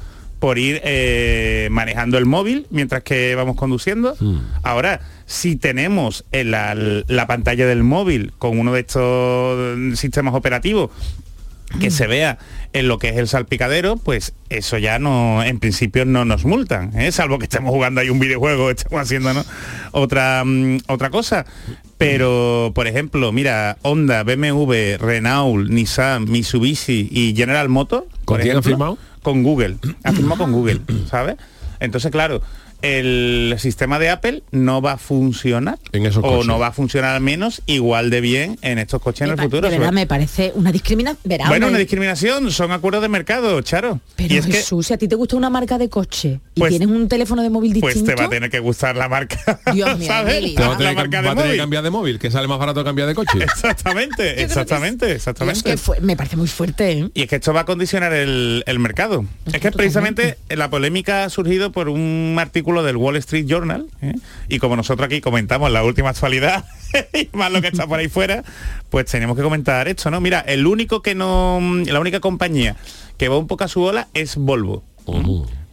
por 0.41 0.59
ir 0.59 0.81
eh, 0.83 1.69
manejando 1.71 2.19
el 2.19 2.27
móvil 2.27 2.67
mientras 2.71 3.03
que 3.03 3.35
vamos 3.35 3.57
conduciendo. 3.57 4.17
Ahora, 4.63 5.01
si 5.27 5.55
tenemos 5.55 6.25
en 6.33 6.51
la, 6.51 6.75
la 6.75 7.27
pantalla 7.27 7.67
del 7.67 7.85
móvil 7.85 8.33
con 8.39 8.59
uno 8.59 8.73
de 8.73 8.81
estos 8.81 9.77
mm, 9.79 9.95
sistemas 9.95 10.35
operativos 10.35 10.91
que 11.79 11.91
se 11.91 12.07
vea 12.09 12.39
en 12.73 12.89
lo 12.89 12.99
que 12.99 13.11
es 13.11 13.17
el 13.17 13.29
salpicadero, 13.29 13.97
pues 13.97 14.33
eso 14.49 14.79
ya 14.79 14.99
no, 14.99 15.43
en 15.45 15.61
principio 15.61 16.05
no 16.05 16.25
nos 16.25 16.45
multan, 16.45 16.99
¿eh? 16.99 17.13
salvo 17.13 17.39
que 17.39 17.45
estemos 17.45 17.71
jugando 17.71 18.01
ahí 18.01 18.11
un 18.11 18.19
videojuego, 18.19 18.71
estemos 18.71 19.01
haciendo 19.01 19.33
¿no? 19.33 19.45
otra, 19.93 20.43
mm, 20.45 20.79
otra 20.89 21.11
cosa. 21.11 21.47
Pero, 22.01 22.73
por 22.75 22.87
ejemplo, 22.87 23.31
mira, 23.31 23.77
Honda, 23.83 24.23
BMW, 24.25 24.97
Renault, 24.99 25.69
Nissan, 25.69 26.31
Mitsubishi 26.31 27.11
y 27.11 27.37
General 27.37 27.69
Motors. 27.69 28.07
¿Con 28.25 28.41
quién 28.41 28.57
han 28.57 28.63
firmado? 28.63 28.97
Con 29.23 29.43
Google. 29.43 29.77
Han 30.03 30.17
firmado 30.17 30.39
con 30.39 30.53
Google, 30.53 30.81
¿sabes? 31.11 31.37
Entonces, 31.79 32.11
claro, 32.11 32.41
el 32.83 33.55
sistema 33.59 33.99
de 33.99 34.11
Apple 34.11 34.43
no 34.51 34.81
va 34.83 34.93
a 34.93 34.97
funcionar 34.99 35.79
En 35.93 36.07
esos 36.07 36.25
o 36.25 36.29
coches. 36.29 36.47
no 36.47 36.59
va 36.59 36.69
a 36.69 36.73
funcionar 36.73 37.15
al 37.15 37.21
menos 37.21 37.63
igual 37.67 38.11
de 38.11 38.21
bien 38.21 38.59
en 38.63 38.79
estos 38.79 39.01
coches 39.03 39.23
en 39.23 39.31
el 39.31 39.37
De 39.37 39.43
futuro. 39.45 39.63
verdad 39.63 39.77
sobre- 39.79 39.93
me 39.93 40.07
parece 40.07 40.53
una 40.55 40.73
discriminación. 40.73 41.39
Bueno, 41.49 41.69
una- 41.69 41.79
discriminación, 41.79 42.51
son 42.51 42.73
acuerdos 42.73 43.03
de 43.03 43.09
mercado, 43.09 43.61
Charo. 43.63 44.01
Pero 44.17 44.35
y 44.35 44.39
es 44.39 44.47
que 44.47 44.53
Jesús, 44.53 44.87
si 44.87 44.95
a 44.95 44.99
ti 44.99 45.09
te 45.09 45.15
gusta 45.15 45.37
una 45.37 45.51
marca 45.51 45.79
de 45.79 45.89
coche 45.89 46.41
y 46.55 46.61
Pues- 46.61 46.71
tienes 46.71 46.89
un 46.89 47.09
teléfono 47.09 47.43
de 47.43 47.51
móvil 47.51 47.77
pues 47.81 47.95
distinto, 47.95 48.15
te 48.17 48.23
va 48.23 48.27
a 48.27 48.31
tener 48.31 48.51
que 48.51 48.59
gustar 48.61 48.97
la 48.97 49.09
marca. 49.09 49.39
Dios 49.75 49.99
mío, 49.99 50.07
¿sabes? 50.09 50.55
Te 50.55 50.63
va 50.63 50.75
a 50.75 50.79
tener, 50.79 50.93
que, 50.93 50.97
marca 50.97 51.21
de 51.23 51.27
va 51.27 51.33
a 51.33 51.35
tener 51.35 51.43
que 51.45 51.49
móvil. 51.49 51.59
cambiar 51.61 51.83
de 51.83 51.91
móvil, 51.91 52.19
que 52.19 52.31
sale 52.31 52.49
más 52.49 52.59
barato 52.59 52.85
cambiar 52.85 53.09
de 53.09 53.15
coche. 53.15 53.39
Exactamente, 53.43 54.43
exactamente, 54.43 55.07
Dios, 55.07 55.17
exactamente. 55.17 55.63
que 55.63 55.77
fue- 55.77 56.01
me 56.01 56.17
parece 56.17 56.37
muy 56.37 56.49
fuerte. 56.49 56.93
¿eh? 56.93 57.11
Y 57.15 57.23
es 57.23 57.29
que 57.29 57.37
esto 57.37 57.53
va 57.53 57.61
a 57.61 57.65
condicionar 57.65 58.13
el, 58.13 58.63
el 58.67 58.79
mercado. 58.79 59.25
Es 59.53 59.61
que 59.61 59.71
precisamente 59.71 60.39
la 60.49 60.71
polémica 60.71 61.25
ha 61.25 61.31
surgido 61.31 61.73
por 61.73 61.89
un 61.89 62.37
artículo 62.39 62.70
del 62.83 62.97
Wall 62.97 63.17
Street 63.17 63.47
Journal, 63.47 63.87
¿eh? 64.03 64.15
y 64.49 64.59
como 64.59 64.77
nosotros 64.77 65.07
aquí 65.07 65.21
comentamos 65.21 65.71
la 65.71 65.83
última 65.85 66.11
actualidad, 66.11 66.65
y 67.13 67.29
más 67.37 67.51
lo 67.53 67.61
que 67.61 67.69
está 67.69 67.87
por 67.87 67.99
ahí 67.99 68.09
fuera, 68.09 68.43
pues 68.89 69.07
tenemos 69.07 69.37
que 69.37 69.43
comentar 69.43 69.89
esto, 69.89 70.11
¿no? 70.11 70.21
Mira, 70.21 70.41
el 70.41 70.67
único 70.67 71.03
que 71.03 71.15
no, 71.15 71.61
la 71.87 72.01
única 72.01 72.21
compañía 72.21 72.77
que 73.19 73.29
va 73.29 73.37
un 73.37 73.47
poco 73.47 73.65
a 73.65 73.69
su 73.69 73.83
ola 73.83 74.09
es 74.15 74.37
Volvo. 74.37 74.85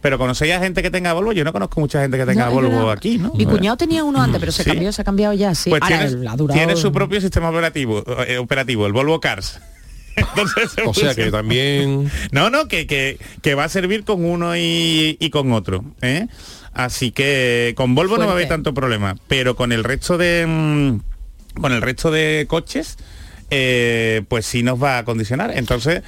Pero 0.00 0.16
conocéis 0.18 0.54
a 0.54 0.60
gente 0.60 0.82
que 0.82 0.90
tenga 0.90 1.12
Volvo, 1.12 1.32
yo 1.32 1.44
no 1.44 1.52
conozco 1.52 1.80
mucha 1.80 2.00
gente 2.00 2.16
que 2.18 2.26
tenga 2.26 2.46
No, 2.46 2.52
Volvo 2.52 2.90
aquí, 2.90 3.18
¿no? 3.18 3.32
Mi 3.34 3.46
cuñado 3.46 3.76
tenía 3.76 4.04
uno 4.04 4.20
antes, 4.20 4.38
pero 4.40 4.52
se 4.52 4.62
Sí. 4.64 4.70
cambió, 4.70 4.92
se 4.92 5.02
ha 5.02 5.04
cambiado 5.04 5.34
ya, 5.34 5.54
sí. 5.54 5.70
Pues 5.70 5.82
Ahora, 5.82 6.06
tiene, 6.08 6.28
ha 6.28 6.36
durado- 6.36 6.54
tiene 6.58 6.76
su 6.76 6.92
propio 6.92 7.20
sistema 7.20 7.50
operativo, 7.50 8.04
eh, 8.26 8.38
operativo, 8.38 8.86
el 8.86 8.92
Volvo 8.92 9.20
Cars. 9.20 9.60
Entonces, 10.16 10.72
se 10.72 10.82
O 10.82 10.92
sea 10.94 11.14
que 11.14 11.30
también 11.30 12.10
no, 12.32 12.50
no, 12.50 12.66
que, 12.66 12.86
que, 12.88 13.18
que 13.42 13.54
va 13.54 13.64
a 13.64 13.68
servir 13.68 14.04
con 14.04 14.24
uno 14.24 14.56
y, 14.56 15.16
y 15.20 15.30
con 15.30 15.52
otro. 15.52 15.84
¿eh? 16.02 16.26
Así 16.72 17.10
que 17.10 17.74
con 17.76 17.94
Volvo 17.94 18.18
no 18.18 18.26
va 18.26 18.32
a 18.32 18.34
haber 18.34 18.48
tanto 18.48 18.74
problema, 18.74 19.16
pero 19.26 19.56
con 19.56 19.72
el 19.72 19.84
resto 19.84 20.18
de 20.18 20.46
mm, 20.46 21.60
con 21.60 21.72
el 21.72 21.82
resto 21.82 22.10
de 22.10 22.46
coches, 22.48 22.96
eh, 23.50 24.22
pues 24.28 24.46
sí 24.46 24.62
nos 24.62 24.82
va 24.82 24.98
a 24.98 25.04
condicionar. 25.04 25.56
Entonces, 25.56 26.02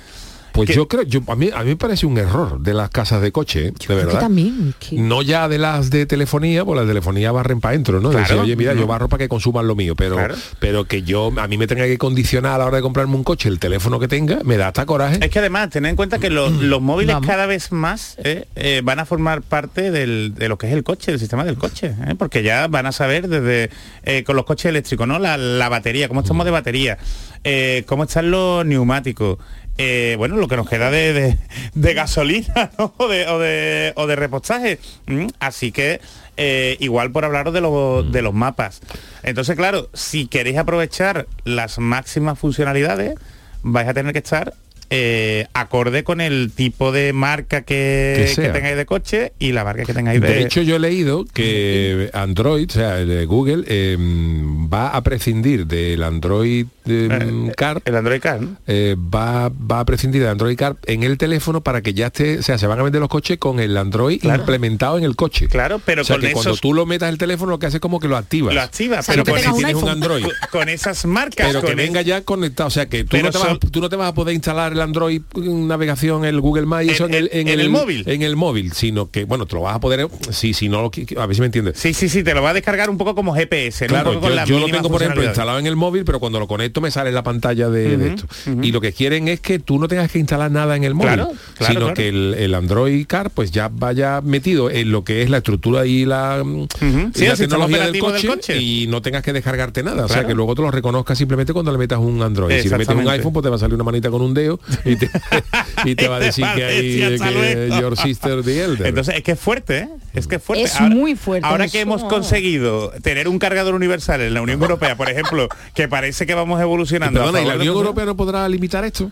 Pues 0.53 0.68
yo 0.70 0.88
creo, 0.88 1.03
yo, 1.05 1.20
a, 1.28 1.36
mí, 1.36 1.51
a 1.55 1.61
mí 1.61 1.70
me 1.70 1.76
parece 1.76 2.07
un 2.07 2.18
error 2.18 2.61
de 2.61 2.74
las 2.74 2.90
casas 2.90 3.22
de 3.22 3.32
coche, 3.32 3.61
¿eh? 3.68 3.70
de 3.70 3.72
Creo 3.72 3.98
que 4.01 4.05
verdad. 4.07 4.20
también. 4.20 4.74
que- 4.78 4.96
No 4.96 5.22
ya 5.22 5.48
de 5.48 5.59
las 5.59 5.90
de 5.90 6.07
telefonía, 6.07 6.64
pues 6.64 6.76
las 6.76 6.86
de 6.86 6.90
telefonía 6.92 7.32
barren 7.32 7.61
para 7.61 7.70
adentro, 7.72 8.01
¿no? 8.01 8.11
Claro. 8.11 8.24
Decir, 8.24 8.38
oye, 8.38 8.57
mira, 8.57 8.74
No. 8.74 8.80
yo 8.80 8.86
barro 8.86 9.09
para 9.09 9.18
que 9.24 9.28
consuman 9.28 9.66
lo 9.66 9.74
mío, 9.76 9.94
pero, 9.96 10.16
Claro. 10.16 10.34
pero 10.59 10.84
que 10.84 11.03
yo, 11.03 11.32
a 11.36 11.46
mí 11.48 11.57
me 11.57 11.66
tenga 11.66 11.84
que 11.86 11.98
condicionar 11.98 12.55
a 12.55 12.59
la 12.59 12.66
hora 12.66 12.76
de 12.76 12.82
comprarme 12.82 13.14
un 13.14 13.24
coche 13.24 13.48
el 13.48 13.59
teléfono 13.59 13.98
que 14.01 14.09
tenga, 14.09 14.40
me 14.44 14.57
da 14.57 14.68
hasta 14.68 14.86
coraje. 14.86 15.18
es 15.24 15.30
que 15.30 15.38
además, 15.38 15.70
tened 15.70 15.90
en 15.90 15.96
cuenta 15.96 16.18
que 16.18 16.30
lo- 16.30 16.51
los 16.51 16.80
móviles 16.82 17.14
Vamos. 17.14 17.28
cada 17.28 17.46
vez 17.46 17.72
más 17.72 18.16
eh, 18.24 18.46
eh, 18.57 18.80
van 18.84 18.98
a 18.98 19.07
formar 19.07 19.42
parte 19.42 19.90
del- 19.90 20.34
de 20.34 20.48
lo 20.48 20.59
que 20.59 20.66
es 20.66 20.72
el 20.72 20.82
coche, 20.84 21.11
del 21.12 21.20
sistema 21.20 21.44
del 21.44 21.57
coche, 21.57 21.94
¿eh? 22.07 22.14
porque 22.18 22.42
ya 22.42 22.66
van 22.68 22.86
a 22.86 22.92
saber 22.92 23.28
desde 23.28 23.70
eh, 24.05 24.24
con 24.24 24.36
los 24.36 24.44
coches 24.44 24.66
eléctricos, 24.66 25.07
¿no? 25.07 25.18
La, 25.18 25.36
la 25.36 25.68
batería, 25.68 26.09
cómo 26.09 26.20
estamos 26.20 26.44
de 26.44 26.51
batería, 26.51 26.98
eh, 27.44 27.84
cómo 27.86 28.05
están 28.05 28.30
los 28.30 28.64
neumáticos. 28.66 29.38
Eh, 29.79 30.14
bueno, 30.18 30.37
lo 30.37 30.49
que 30.49 30.57
nos 30.57 30.68
queda 30.68 30.91
de, 30.91 31.12
de- 31.12 31.37
de 31.75 31.95
gasolina 31.95 32.71
¿no? 32.79 32.93
o, 32.97 33.09
de, 33.09 33.27
o, 33.29 33.39
de, 33.39 33.93
o 33.97 34.07
de 34.07 34.16
repostaje. 34.16 34.79
¿m? 35.07 35.29
Así 35.41 35.73
que 35.73 36.01
eh, 36.37 36.77
igual 36.81 37.11
por 37.12 37.25
hablaros 37.25 37.53
de, 37.55 37.61
los 37.61 38.11
de 38.12 38.23
los 38.23 38.35
mapas. 38.35 38.81
Entonces, 39.23 39.57
claro, 39.57 39.89
si 39.95 40.27
queréis 40.27 40.59
aprovechar 40.59 41.27
las 41.45 41.79
máximas 41.79 42.39
funcionalidades, 42.39 43.14
vais 43.62 43.89
a 43.89 43.95
tener 43.95 44.12
que 44.12 44.18
estar 44.21 44.55
eh, 44.91 45.47
acorde 45.55 46.05
con 46.05 46.20
el 46.20 46.51
tipo 46.55 46.93
de 46.93 47.12
marca 47.12 47.62
que, 47.62 48.14
Que 48.16 48.24
que 48.24 48.34
sea. 48.34 48.53
tengáis 48.53 48.76
de 48.76 48.86
coche 48.86 49.32
y 49.38 49.53
la 49.53 49.64
marca 49.64 49.84
que 49.84 49.95
tengáis 49.95 50.20
de... 50.20 50.28
De 50.28 50.43
hecho, 50.43 50.62
yo 50.62 50.76
he 50.76 50.78
leído 50.80 51.24
que 51.32 52.11
Android, 52.12 52.68
o 52.68 52.72
sea, 52.72 52.99
el 53.01 53.09
de 53.09 53.24
Google, 53.26 53.64
eh, 53.68 53.97
va 54.01 54.88
a 54.88 55.03
prescindir 55.03 55.66
del 55.66 56.03
Android 56.03 56.66
eh, 56.86 57.53
Car. 57.57 57.80
El 57.84 57.97
Android 57.97 58.20
Car, 58.20 58.41
¿no? 58.41 58.57
eh, 58.66 58.97
va, 58.99 59.49
va 59.51 59.80
a 59.80 59.84
prescindir 59.84 60.22
de 60.22 60.28
Android 60.28 60.57
Car 60.57 60.76
en 60.86 61.03
el 61.05 61.18
teléfono 61.18 61.61
para 61.61 61.82
que 61.82 61.95
ya 61.95 62.07
esté, 62.09 62.38
o 62.38 62.43
sea, 62.43 62.59
se 62.59 62.66
van 62.66 62.78
a 62.80 62.82
vender 62.82 63.01
los 63.01 63.09
coches 63.09 63.38
con 63.38 63.61
el 63.61 63.76
Android 63.76 64.20
Claro. 64.20 64.41
implementado 64.41 64.99
en 64.99 65.05
el 65.05 65.14
coche. 65.16 65.49
Claro, 65.49 65.80
pero 65.84 66.03
o 66.03 66.05
sea, 66.05 66.16
con 66.16 66.26
que 66.26 66.32
cuando 66.32 66.57
tú 66.57 66.74
lo 66.74 66.84
metas 66.86 67.09
el 67.11 67.18
teléfono, 67.18 67.51
lo 67.53 67.59
que 67.59 67.66
hace 67.66 67.76
es 67.76 67.80
como 67.80 68.01
que 68.01 68.09
lo 68.09 68.16
activas. 68.16 68.55
Lo 68.55 68.61
activa, 68.61 68.99
O 68.99 69.03
sea, 69.03 69.14
pero 69.14 69.24
que 69.24 69.30
con 69.32 69.41
si 69.41 69.53
tienes 69.64 69.74
un 69.76 69.88
Android. 69.88 70.26
con 70.51 70.68
esas 70.68 71.05
marcas. 71.07 71.47
Pero 71.47 71.62
que 71.62 71.74
venga 71.74 72.03
ya 72.03 72.22
conectado, 72.22 72.66
o 72.66 72.70
sea, 72.70 72.86
que 72.88 73.05
tú 73.05 73.16
no, 73.18 73.30
te 73.30 73.38
vas, 73.38 73.47
son- 73.49 73.59
tú 73.61 73.80
no 73.80 73.88
te 73.88 73.97
vas 73.97 74.09
a 74.09 74.14
poder 74.14 74.34
instalar 74.34 74.74
el 74.81 74.85
Android 74.89 75.20
mm, 75.35 75.66
navegación, 75.66 76.24
el 76.24 76.41
Google 76.41 76.66
Maps, 76.66 76.85
y 76.87 76.91
eso 76.91 77.07
en, 77.07 77.14
el, 77.14 77.31
en 77.33 77.49
el 77.49 77.68
móvil. 77.70 78.05
En 78.07 78.22
el 78.22 78.37
móvil, 78.37 78.72
sino 78.72 79.11
que, 79.11 79.24
bueno, 79.24 79.47
te 79.47 79.55
lo 79.55 79.62
vas 79.62 79.76
a 79.76 79.81
poder, 79.81 80.09
sí, 80.31 80.55
si 80.55 80.68
no, 80.68 80.83
lo 80.83 80.91
qui- 80.91 81.16
a 81.18 81.26
ver 81.26 81.35
si 81.35 81.41
me 81.41 81.47
entiendes. 81.47 81.78
Sí, 81.78 81.95
sí, 81.95 82.09
sí, 82.09 82.22
te 82.22 82.35
lo 82.35 82.43
va 82.43 82.51
a 82.51 82.55
descargar 82.55 82.91
un 82.91 82.99
poco 82.99 83.14
como 83.14 83.35
GPS, 83.35 83.85
¿no? 83.87 83.89
Claro, 83.89 84.20
con 84.20 84.31
yo, 84.31 84.35
las 84.37 84.49
yo 84.49 84.59
lo 84.59 84.66
tengo, 84.68 84.89
por 84.91 85.03
ejemplo, 85.03 85.24
instalado 85.24 85.59
en 85.59 85.66
el 85.66 85.76
móvil, 85.76 86.05
pero 86.05 86.18
cuando 86.20 86.39
lo 86.41 86.47
conecto 86.49 86.81
me 86.81 86.91
sale 86.91 87.12
la 87.12 87.22
pantalla 87.22 87.68
de, 87.68 87.97
de 87.97 88.07
Ujú, 88.07 88.14
esto. 88.16 88.26
ujú. 88.51 88.62
Y 88.64 88.72
lo 88.72 88.81
que 88.81 88.93
quieren 88.93 89.28
es 89.28 89.41
que 89.41 89.59
tú 89.59 89.78
no 89.78 89.89
tengas 89.89 90.11
que 90.11 90.18
instalar 90.18 90.51
nada 90.51 90.76
en 90.76 90.85
el 90.85 90.95
móvil, 90.95 91.14
Claro, 91.14 91.33
claro, 91.57 91.74
sino 91.74 91.95
que 91.95 92.09
el, 92.09 92.35
el 92.39 92.55
Android 92.55 93.07
Car 93.07 93.31
pues 93.31 93.51
ya 93.51 93.68
vaya 93.72 94.20
metido 94.22 94.70
en 94.70 94.91
lo 94.93 95.05
que 95.05 95.22
es 95.22 95.31
la 95.31 95.39
estructura 95.39 95.87
y 95.87 96.05
la, 96.05 96.43
mm, 96.45 96.66
Sí, 97.14 97.20
y 97.20 97.22
el 97.24 97.28
la 97.31 97.37
tecnología 97.37 97.87
del 97.87 97.99
coche, 97.99 98.26
del 98.26 98.37
coche. 98.37 98.57
y 98.61 98.87
no 98.89 99.03
tengas 99.03 99.22
que 99.22 99.33
descargarte 99.33 99.83
nada. 99.83 100.05
O 100.05 100.09
sea, 100.09 100.26
que 100.26 100.35
luego 100.35 100.55
te 100.55 100.62
lo 100.62 100.70
reconozca 100.70 101.14
simplemente 101.14 101.53
cuando 101.53 101.72
le 101.72 101.78
metas 101.78 101.99
un 101.99 102.22
Android. 102.22 102.61
Si 102.62 102.68
le 102.68 102.78
metes 102.78 102.95
un 102.97 103.09
iPhone, 103.09 103.33
pues 103.33 103.43
te 103.45 103.51
va 103.51 103.57
a 103.57 103.59
salir 103.59 103.74
una 103.74 103.85
manita 103.85 104.11
con 104.11 104.22
un 104.22 104.35
dedo 104.35 104.61
y 104.85 104.97
te, 104.97 105.11
y 105.85 105.95
te 105.95 106.09
va 106.09 106.16
a 106.16 106.21
decir 106.21 106.47
que 106.55 106.64
hay 106.64 106.99
que 107.18 107.71
your 107.81 107.97
sister 107.97 108.43
the 108.43 108.62
elder. 108.64 108.87
Entonces 108.87 109.16
es 109.16 109.23
que 109.23 109.33
es 109.33 109.41
fuerte, 109.41 109.79
¿eh? 109.79 109.89
Es 110.14 110.27
que 110.27 110.37
es 110.37 110.43
fuerte. 110.43 110.64
Es 110.64 110.81
muy 110.81 111.14
fuerte, 111.16 111.47
Ahora 111.47 111.64
eso. 111.66 111.73
que 111.73 111.81
hemos 111.81 112.05
conseguido 112.05 112.91
tener 113.03 113.29
un 113.29 113.39
cargador 113.39 113.75
universal 113.75 114.21
en 114.21 114.35
la 114.35 114.43
Unión 114.43 114.61
Europea, 114.61 114.97
por 114.97 115.09
ejemplo, 115.09 115.49
que 115.75 115.89
parece 115.89 116.27
que 116.27 116.35
vamos 116.35 116.61
evolucionando. 116.61 117.21
a 117.21 117.25
Perdona, 117.25 117.43
¿y 117.43 117.47
la 117.47 117.55
Unión 117.57 117.77
Europea 117.77 118.05
no 118.05 118.16
podrá 118.16 118.49
limitar 118.49 118.85
esto? 118.85 119.11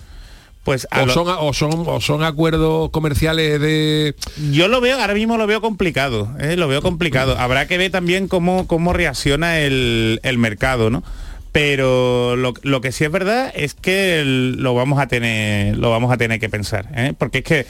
Pues 0.64 0.86
a 0.90 1.02
o, 1.02 1.06
lo- 1.06 1.14
son, 1.14 1.26
o, 1.28 1.52
son, 1.54 1.70
o 1.86 2.00
son 2.00 2.22
acuerdos 2.24 2.90
comerciales 2.90 3.58
de... 3.60 4.14
Yo 4.50 4.68
lo 4.68 4.80
veo, 4.82 5.00
ahora 5.00 5.14
mismo 5.14 5.38
lo 5.38 5.46
veo 5.46 5.62
complicado, 5.62 6.30
¿eh? 6.40 6.56
lo 6.56 6.68
veo 6.68 6.82
complicado. 6.82 7.38
Habrá 7.38 7.66
que 7.66 7.78
ver 7.78 7.90
también 7.90 8.28
cómo, 8.28 8.66
cómo 8.66 8.92
reacciona 8.92 9.60
el, 9.60 10.20
el 10.24 10.36
mercado, 10.36 10.90
¿no? 10.90 11.02
Pero 11.52 12.36
lo, 12.36 12.54
lo 12.62 12.80
que 12.80 12.92
sí 12.92 13.04
es 13.04 13.10
verdad 13.10 13.50
es 13.54 13.74
que 13.74 14.22
lo 14.24 14.74
vamos 14.74 15.00
a 15.00 15.06
tener, 15.08 15.76
lo 15.76 15.90
vamos 15.90 16.12
a 16.12 16.16
tener 16.16 16.38
que 16.38 16.48
pensar, 16.48 16.88
¿eh? 16.94 17.14
porque 17.16 17.38
es 17.38 17.44
que 17.44 17.66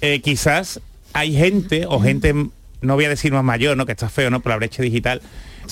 eh, 0.00 0.20
quizás 0.20 0.80
hay 1.14 1.34
gente 1.34 1.86
o 1.86 1.98
gente, 2.00 2.34
no 2.34 2.94
voy 2.94 3.04
a 3.06 3.08
decir 3.08 3.32
más 3.32 3.42
mayor, 3.44 3.76
¿no? 3.76 3.86
Que 3.86 3.92
está 3.92 4.08
feo, 4.08 4.28
¿no? 4.30 4.40
Por 4.40 4.50
la 4.50 4.56
brecha 4.56 4.82
digital, 4.82 5.22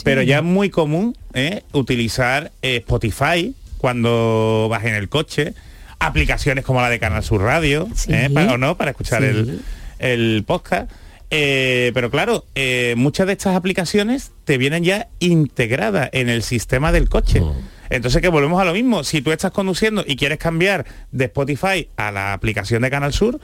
pero 0.05 0.23
ya 0.23 0.39
es 0.39 0.43
muy 0.45 0.71
común 0.71 1.17
¿eh? 1.35 1.63
utilizar 1.73 2.51
Spotify 2.63 3.55
cuando 3.79 4.69
vas 4.71 4.85
en 4.85 4.95
el 4.95 5.09
coche, 5.09 5.55
aplicaciones 5.99 6.65
como 6.65 6.81
la 6.81 6.89
de 6.89 6.99
Canal 6.99 7.23
Sur 7.23 7.43
Radio, 7.43 7.89
¿eh? 8.09 8.31
Pa- 8.33 8.53
o 8.55 8.59
no, 8.59 8.77
para 8.77 8.93
escuchar 8.93 9.23
Sí. 9.23 9.29
el, 9.29 9.61
el 9.99 10.45
podcast. 10.47 10.91
Eh, 11.31 11.93
pero 11.95 12.11
claro, 12.11 12.45
eh, 12.55 12.95
muchas 12.97 13.27
de 13.27 13.35
estas 13.35 13.55
aplicaciones 13.55 14.33
te 14.45 14.59
vienen 14.59 14.83
ya 14.83 15.09
integradas 15.21 16.11
en 16.13 16.29
el 16.29 16.43
sistema 16.43 16.91
del 16.93 17.09
coche. 17.09 17.41
Entonces 17.89 18.21
que 18.21 18.29
volvemos 18.29 18.61
a 18.61 18.65
lo 18.65 18.73
mismo. 18.73 19.05
Si 19.05 19.23
tú 19.23 19.33
estás 19.33 19.53
conduciendo 19.53 20.05
y 20.07 20.17
quieres 20.17 20.39
cambiar 20.39 20.87
de 21.13 21.27
Spotify 21.27 21.89
a 21.97 22.11
la 22.11 22.33
aplicación 22.33 22.83
de 22.83 22.91
Canal 22.91 23.13
Sur, 23.13 23.41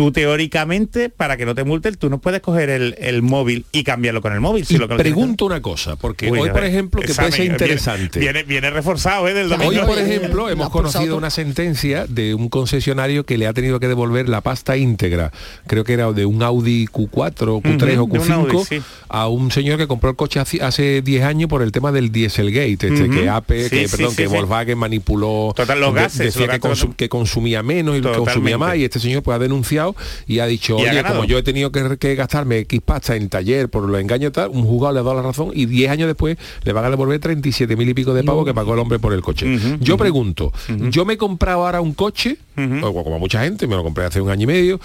tú 0.00 0.12
teóricamente, 0.12 1.10
para 1.10 1.36
que 1.36 1.44
no 1.44 1.54
te 1.54 1.62
multen, 1.62 1.94
tú 1.96 2.08
no 2.08 2.22
puedes 2.22 2.40
coger 2.40 2.70
el, 2.70 2.94
el 2.98 3.20
móvil 3.20 3.66
y 3.70 3.84
cambiarlo 3.84 4.22
con 4.22 4.32
el 4.32 4.40
móvil. 4.40 4.64
Si 4.64 4.76
Y 4.76 4.78
lo 4.78 4.88
que 4.88 4.94
lo 4.94 4.98
pregunto 4.98 5.44
una 5.44 5.60
cosa, 5.60 5.96
porque 5.96 6.30
Uy, 6.30 6.38
hoy, 6.38 6.48
por 6.48 6.64
ejemplo, 6.64 7.02
que 7.02 7.12
puede 7.12 7.30
ser 7.32 7.44
interesante. 7.44 8.18
Viene, 8.18 8.42
viene 8.44 8.70
reforzado, 8.70 9.28
¿eh? 9.28 9.34
Del 9.34 9.52
Hoy, 9.52 9.58
domingo. 9.58 9.86
por 9.86 9.98
ejemplo, 9.98 10.48
hemos 10.48 10.70
conocido 10.70 11.18
una 11.18 11.28
sentencia 11.28 12.06
de 12.08 12.34
un 12.34 12.48
concesionario 12.48 13.26
que 13.26 13.36
le 13.36 13.46
ha 13.46 13.52
tenido 13.52 13.78
que 13.78 13.88
devolver 13.88 14.26
la 14.30 14.40
pasta 14.40 14.74
íntegra, 14.78 15.32
creo 15.66 15.84
que 15.84 15.92
era 15.92 16.10
de 16.12 16.24
un 16.24 16.42
Audi 16.42 16.86
Q4, 16.86 17.60
Q3 17.60 17.74
Ujú, 17.76 17.84
o 17.84 17.86
de 17.86 17.98
un 17.98 18.10
Q5, 18.10 18.32
Audi, 18.32 18.64
sí. 18.64 18.82
a 19.10 19.28
un 19.28 19.50
señor 19.50 19.76
que 19.76 19.86
compró 19.86 20.08
el 20.08 20.16
coche 20.16 20.40
hace- 20.40 20.62
hace 20.62 21.02
10 21.02 21.24
años 21.24 21.50
por 21.50 21.60
el 21.60 21.72
tema 21.72 21.92
del 21.92 22.10
Dieselgate, 22.10 22.70
este, 22.72 22.88
que 22.88 23.30
Sí, 23.30 23.68
que, 23.68 23.86
sí, 23.86 23.96
perdón, 23.96 24.10
sí, 24.12 24.16
que 24.16 24.28
sí. 24.28 24.34
Volkswagen 24.34 24.78
manipuló, 24.78 25.52
Total, 25.54 25.78
los 25.78 25.92
de- 25.94 26.00
gases, 26.00 26.18
decía 26.34 26.46
los 26.46 26.54
que, 26.58 26.68
gases, 26.68 26.84
consum- 26.86 26.96
que 26.96 27.08
consumía 27.10 27.62
menos 27.62 27.98
y 27.98 28.00
que 28.00 28.08
consumía 28.12 28.56
más, 28.56 28.76
y 28.76 28.84
este 28.84 28.98
señor 28.98 29.22
pues 29.22 29.36
ha 29.36 29.38
denunciado 29.38 29.89
y 30.26 30.38
ha 30.40 30.46
dicho, 30.46 30.78
Y 30.78 30.82
oye, 30.88 31.02
como 31.02 31.24
yo 31.24 31.38
he 31.38 31.42
tenido 31.42 31.70
que, 31.72 31.96
que 31.98 32.14
gastarme 32.14 32.58
X 32.58 32.80
pasta 32.84 33.16
en 33.16 33.28
taller 33.28 33.68
por 33.68 33.88
los 33.88 34.00
engaños 34.00 34.30
y 34.30 34.32
tal, 34.32 34.50
un 34.50 34.64
juzgado 34.64 34.94
le 34.94 35.00
ha 35.00 35.02
dado 35.02 35.16
la 35.16 35.22
razón 35.22 35.50
y 35.54 35.66
10 35.66 35.90
años 35.90 36.06
después 36.06 36.36
le 36.64 36.72
van 36.72 36.84
a 36.84 36.90
devolver 36.90 37.18
37 37.20 37.76
mil 37.76 37.88
y 37.88 37.94
pico 37.94 38.14
de 38.14 38.24
pavos 38.24 38.44
que 38.44 38.54
pagó 38.54 38.74
el 38.74 38.80
hombre 38.80 38.98
por 38.98 39.12
el 39.12 39.20
coche. 39.22 39.58
yo 39.80 39.96
pregunto, 39.96 40.52
yo 40.90 41.04
me 41.04 41.14
he 41.14 41.16
comprado 41.16 41.64
ahora 41.66 41.80
un 41.80 41.94
coche, 41.94 42.36
o 42.82 43.04
como 43.04 43.18
mucha 43.18 43.42
gente, 43.44 43.66
me 43.66 43.76
lo 43.76 43.82
compré 43.82 44.04
hace 44.04 44.20
un 44.20 44.30
año 44.30 44.44
y 44.44 44.46
medio, 44.46 44.80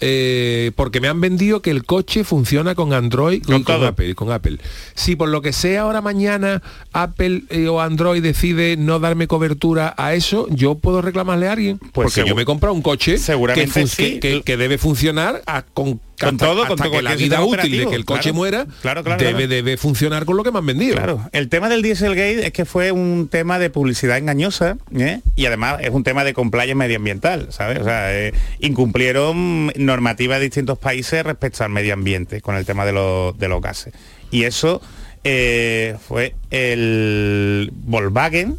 eh, 0.00 0.72
porque 0.76 1.00
me 1.00 1.08
han 1.08 1.20
vendido 1.20 1.60
que 1.62 1.70
el 1.70 1.84
coche 1.84 2.24
funciona 2.24 2.74
con 2.74 2.92
Android 2.92 3.42
y 3.48 3.62
con. 3.62 3.84
Apple, 3.84 4.14
con 4.14 4.30
Apple. 4.32 4.58
Si 4.94 5.16
por 5.16 5.28
lo 5.28 5.42
que 5.42 5.52
sea 5.52 5.82
ahora 5.82 6.00
mañana 6.00 6.62
Apple 6.92 7.42
eh, 7.50 7.68
o 7.68 7.80
Android 7.80 8.22
decide 8.22 8.76
no 8.76 8.98
darme 9.00 9.26
cobertura 9.26 9.94
a 9.96 10.14
eso, 10.14 10.46
yo 10.50 10.76
puedo 10.76 11.02
reclamarle 11.02 11.48
a 11.48 11.52
alguien. 11.52 11.78
Pues 11.92 12.14
porque 12.14 12.28
yo 12.28 12.34
me 12.36 12.42
he 12.42 12.44
comprado 12.44 12.74
un 12.74 12.82
coche 12.82 13.12
que, 13.12 13.18
seguramente 13.18 13.70
fun- 13.80 13.88
sí. 13.88 14.20
que- 14.20 14.20
que- 14.20 14.42
que 14.42 14.56
debe 14.56 14.78
funcionar 14.78 15.42
a- 15.46 15.62
con, 15.62 16.00
Con 16.18 16.30
hasta- 16.34 16.46
todo, 16.46 16.62
con 16.62 16.72
hasta 16.72 16.84
todo, 16.84 16.92
que 16.92 17.02
la 17.02 17.14
vida 17.14 17.42
útil 17.44 17.78
de 17.78 17.86
que 17.86 17.94
el 17.94 18.04
coche 18.04 18.22
claro. 18.22 18.34
muera 18.34 18.66
Claro, 18.82 19.04
claro, 19.04 19.22
debe, 19.24 19.46
debe 19.46 19.76
funcionar 19.76 20.24
con 20.24 20.36
lo 20.36 20.42
que 20.44 20.50
me 20.50 20.58
han 20.58 20.66
vendido. 20.66 20.96
Claro, 20.96 21.28
el 21.32 21.48
tema 21.48 21.68
del 21.68 21.82
Dieselgate 21.82 22.46
es 22.46 22.52
que 22.52 22.64
fue 22.64 22.90
un 22.92 23.28
tema 23.30 23.58
de 23.58 23.70
publicidad 23.70 24.18
engañosa 24.18 24.76
¿eh? 24.98 25.20
y 25.36 25.46
además 25.46 25.78
es 25.80 25.90
un 25.90 26.02
tema 26.04 26.24
de 26.24 26.34
compliance 26.34 26.74
medioambiental, 26.74 27.48
¿sabes? 27.50 27.78
O 27.80 27.84
sea, 27.84 28.12
eh, 28.16 28.32
incumplieron 28.58 29.72
normativas 29.76 30.38
de 30.38 30.44
distintos 30.46 30.78
países 30.78 31.24
respecto 31.24 31.62
al 31.64 31.70
medio 31.70 31.94
ambiente 31.94 32.40
con 32.40 32.56
el 32.56 32.64
tema 32.64 32.84
de 32.84 32.92
los, 32.92 33.38
de 33.38 33.48
los 33.48 33.60
gases. 33.62 33.92
Y 34.30 34.44
eso 34.44 34.80
eh, 35.24 35.96
fue 36.06 36.34
el 36.50 37.70
Volkswagen 37.74 38.56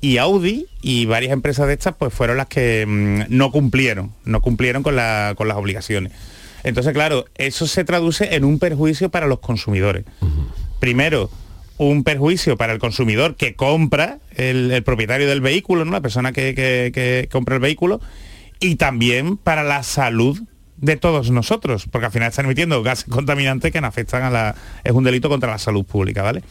y 0.00 0.16
Audi 0.18 0.66
y 0.82 1.06
varias 1.06 1.32
empresas 1.32 1.66
de 1.66 1.74
estas 1.74 1.94
pues 1.94 2.12
fueron 2.12 2.36
las 2.38 2.46
que 2.46 2.84
mm, 2.86 3.22
no 3.28 3.50
cumplieron, 3.52 4.12
no 4.24 4.40
cumplieron 4.40 4.82
con, 4.82 4.96
la- 4.96 5.34
con 5.36 5.48
las 5.48 5.56
obligaciones. 5.56 6.12
Entonces, 6.64 6.92
claro, 6.92 7.24
eso 7.36 7.66
se 7.66 7.84
traduce 7.84 8.34
en 8.34 8.44
un 8.44 8.58
perjuicio 8.58 9.10
para 9.10 9.26
los 9.26 9.40
consumidores. 9.40 10.04
Primero, 10.78 11.30
un 11.78 12.04
perjuicio 12.04 12.56
para 12.56 12.72
el 12.72 12.78
consumidor 12.78 13.36
que 13.36 13.54
compra, 13.54 14.18
el, 14.36 14.70
el 14.70 14.82
propietario 14.82 15.26
del 15.28 15.40
vehículo, 15.40 15.84
¿no? 15.84 15.92
la 15.92 16.00
persona 16.00 16.32
que, 16.32 16.54
que- 16.54 16.90
que 16.92 17.28
compra 17.30 17.54
el 17.56 17.60
vehículo, 17.60 18.00
y 18.60 18.76
también 18.76 19.36
para 19.38 19.62
la 19.62 19.82
salud 19.82 20.38
de 20.76 20.96
todos 20.96 21.30
nosotros, 21.30 21.86
porque 21.90 22.06
al 22.06 22.12
final 22.12 22.28
están 22.28 22.44
emitiendo 22.46 22.82
gases 22.82 23.04
contaminantes 23.08 23.72
que 23.72 23.80
nos 23.80 23.88
afectan 23.88 24.22
a 24.22 24.30
la... 24.30 24.54
es 24.84 24.92
un 24.92 25.04
delito 25.04 25.28
contra 25.28 25.50
la 25.50 25.58
salud 25.58 25.84
pública, 25.84 26.22
¿vale? 26.22 26.42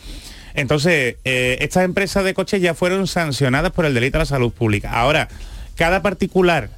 Entonces, 0.56 1.18
eh, 1.26 1.58
estas 1.62 1.86
empresas 1.86 2.24
de 2.24 2.34
coches 2.34 2.60
ya 2.62 2.74
fueron 2.74 3.06
sancionadas 3.08 3.72
por 3.72 3.86
el 3.86 3.94
delito 3.94 4.18
a 4.18 4.20
la 4.20 4.26
salud 4.26 4.52
pública. 4.52 4.92
Ahora, 4.92 5.28
cada 5.76 6.02
particular 6.02 6.72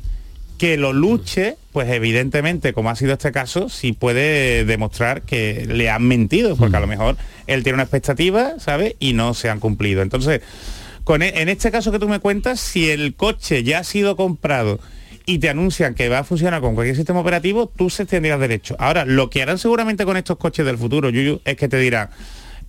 que 0.62 0.78
lo 0.78 0.94
luche, 0.94 1.58
pues 1.72 1.90
evidentemente, 1.90 2.72
como 2.72 2.92
ha 2.92 2.96
sido 2.96 3.14
este 3.14 3.32
caso, 3.32 3.68
sí 3.68 3.94
puede 3.94 4.64
demostrar 4.64 5.24
que 5.24 5.66
le 5.68 5.90
han 5.90 6.04
mentido, 6.04 6.56
porque 6.56 6.78
a 6.78 6.80
lo 6.80 6.86
mejor 6.86 7.18
él 7.48 7.64
tiene 7.64 7.78
una 7.78 7.84
expectativa, 7.86 8.60
¿sabes? 8.60 8.94
Y 9.00 9.14
no 9.14 9.34
se 9.34 9.50
han 9.50 9.60
cumplido. 9.60 10.04
Entonces, 10.04 10.42
con 11.04 11.24
e- 11.24 11.42
en 11.42 11.50
este 11.50 11.72
caso 11.72 11.92
que 11.92 11.98
tú 11.98 12.08
me 12.08 12.20
cuentas, 12.20 12.60
si 12.60 12.92
el 12.92 13.16
coche 13.16 13.64
ya 13.64 13.80
ha 13.80 13.84
sido 13.84 14.16
comprado 14.16 14.80
y 15.26 15.40
te 15.40 15.50
anuncian 15.50 15.96
que 15.96 16.10
va 16.10 16.20
a 16.20 16.24
funcionar 16.24 16.62
con 16.62 16.76
cualquier 16.76 16.96
sistema 16.96 17.22
operativo, 17.22 17.66
tú 17.76 17.90
se 17.90 18.06
tendrías 18.06 18.40
derecho. 18.40 18.76
Ahora, 18.78 19.04
lo 19.04 19.32
que 19.32 19.42
harán 19.42 19.58
seguramente 19.58 20.06
con 20.06 20.16
estos 20.16 20.38
coches 20.38 20.64
del 20.64 20.78
futuro, 20.78 21.10
Yuyu, 21.10 21.42
es 21.44 21.56
que 21.56 21.70
te 21.70 21.78
dirán, 21.80 22.12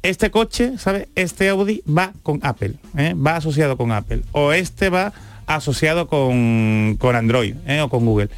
este 0.03 0.31
coche, 0.31 0.79
¿sabes? 0.79 1.09
Este 1.15 1.51
Audi 1.51 1.83
va 1.87 2.15
con 2.23 2.41
Apple, 2.43 2.73
¿eh? 2.97 3.13
va 3.15 3.37
asociado 3.37 3.77
con 3.77 3.93
Apple. 3.93 4.23
O 4.33 4.55
este 4.55 4.89
va 4.89 5.13
asociado 5.47 6.07
con, 6.09 6.97
con 6.99 7.17
Android 7.17 7.55
¿eh? 7.67 7.81
o 7.81 7.89
con 7.89 8.05
Google. 8.05 8.29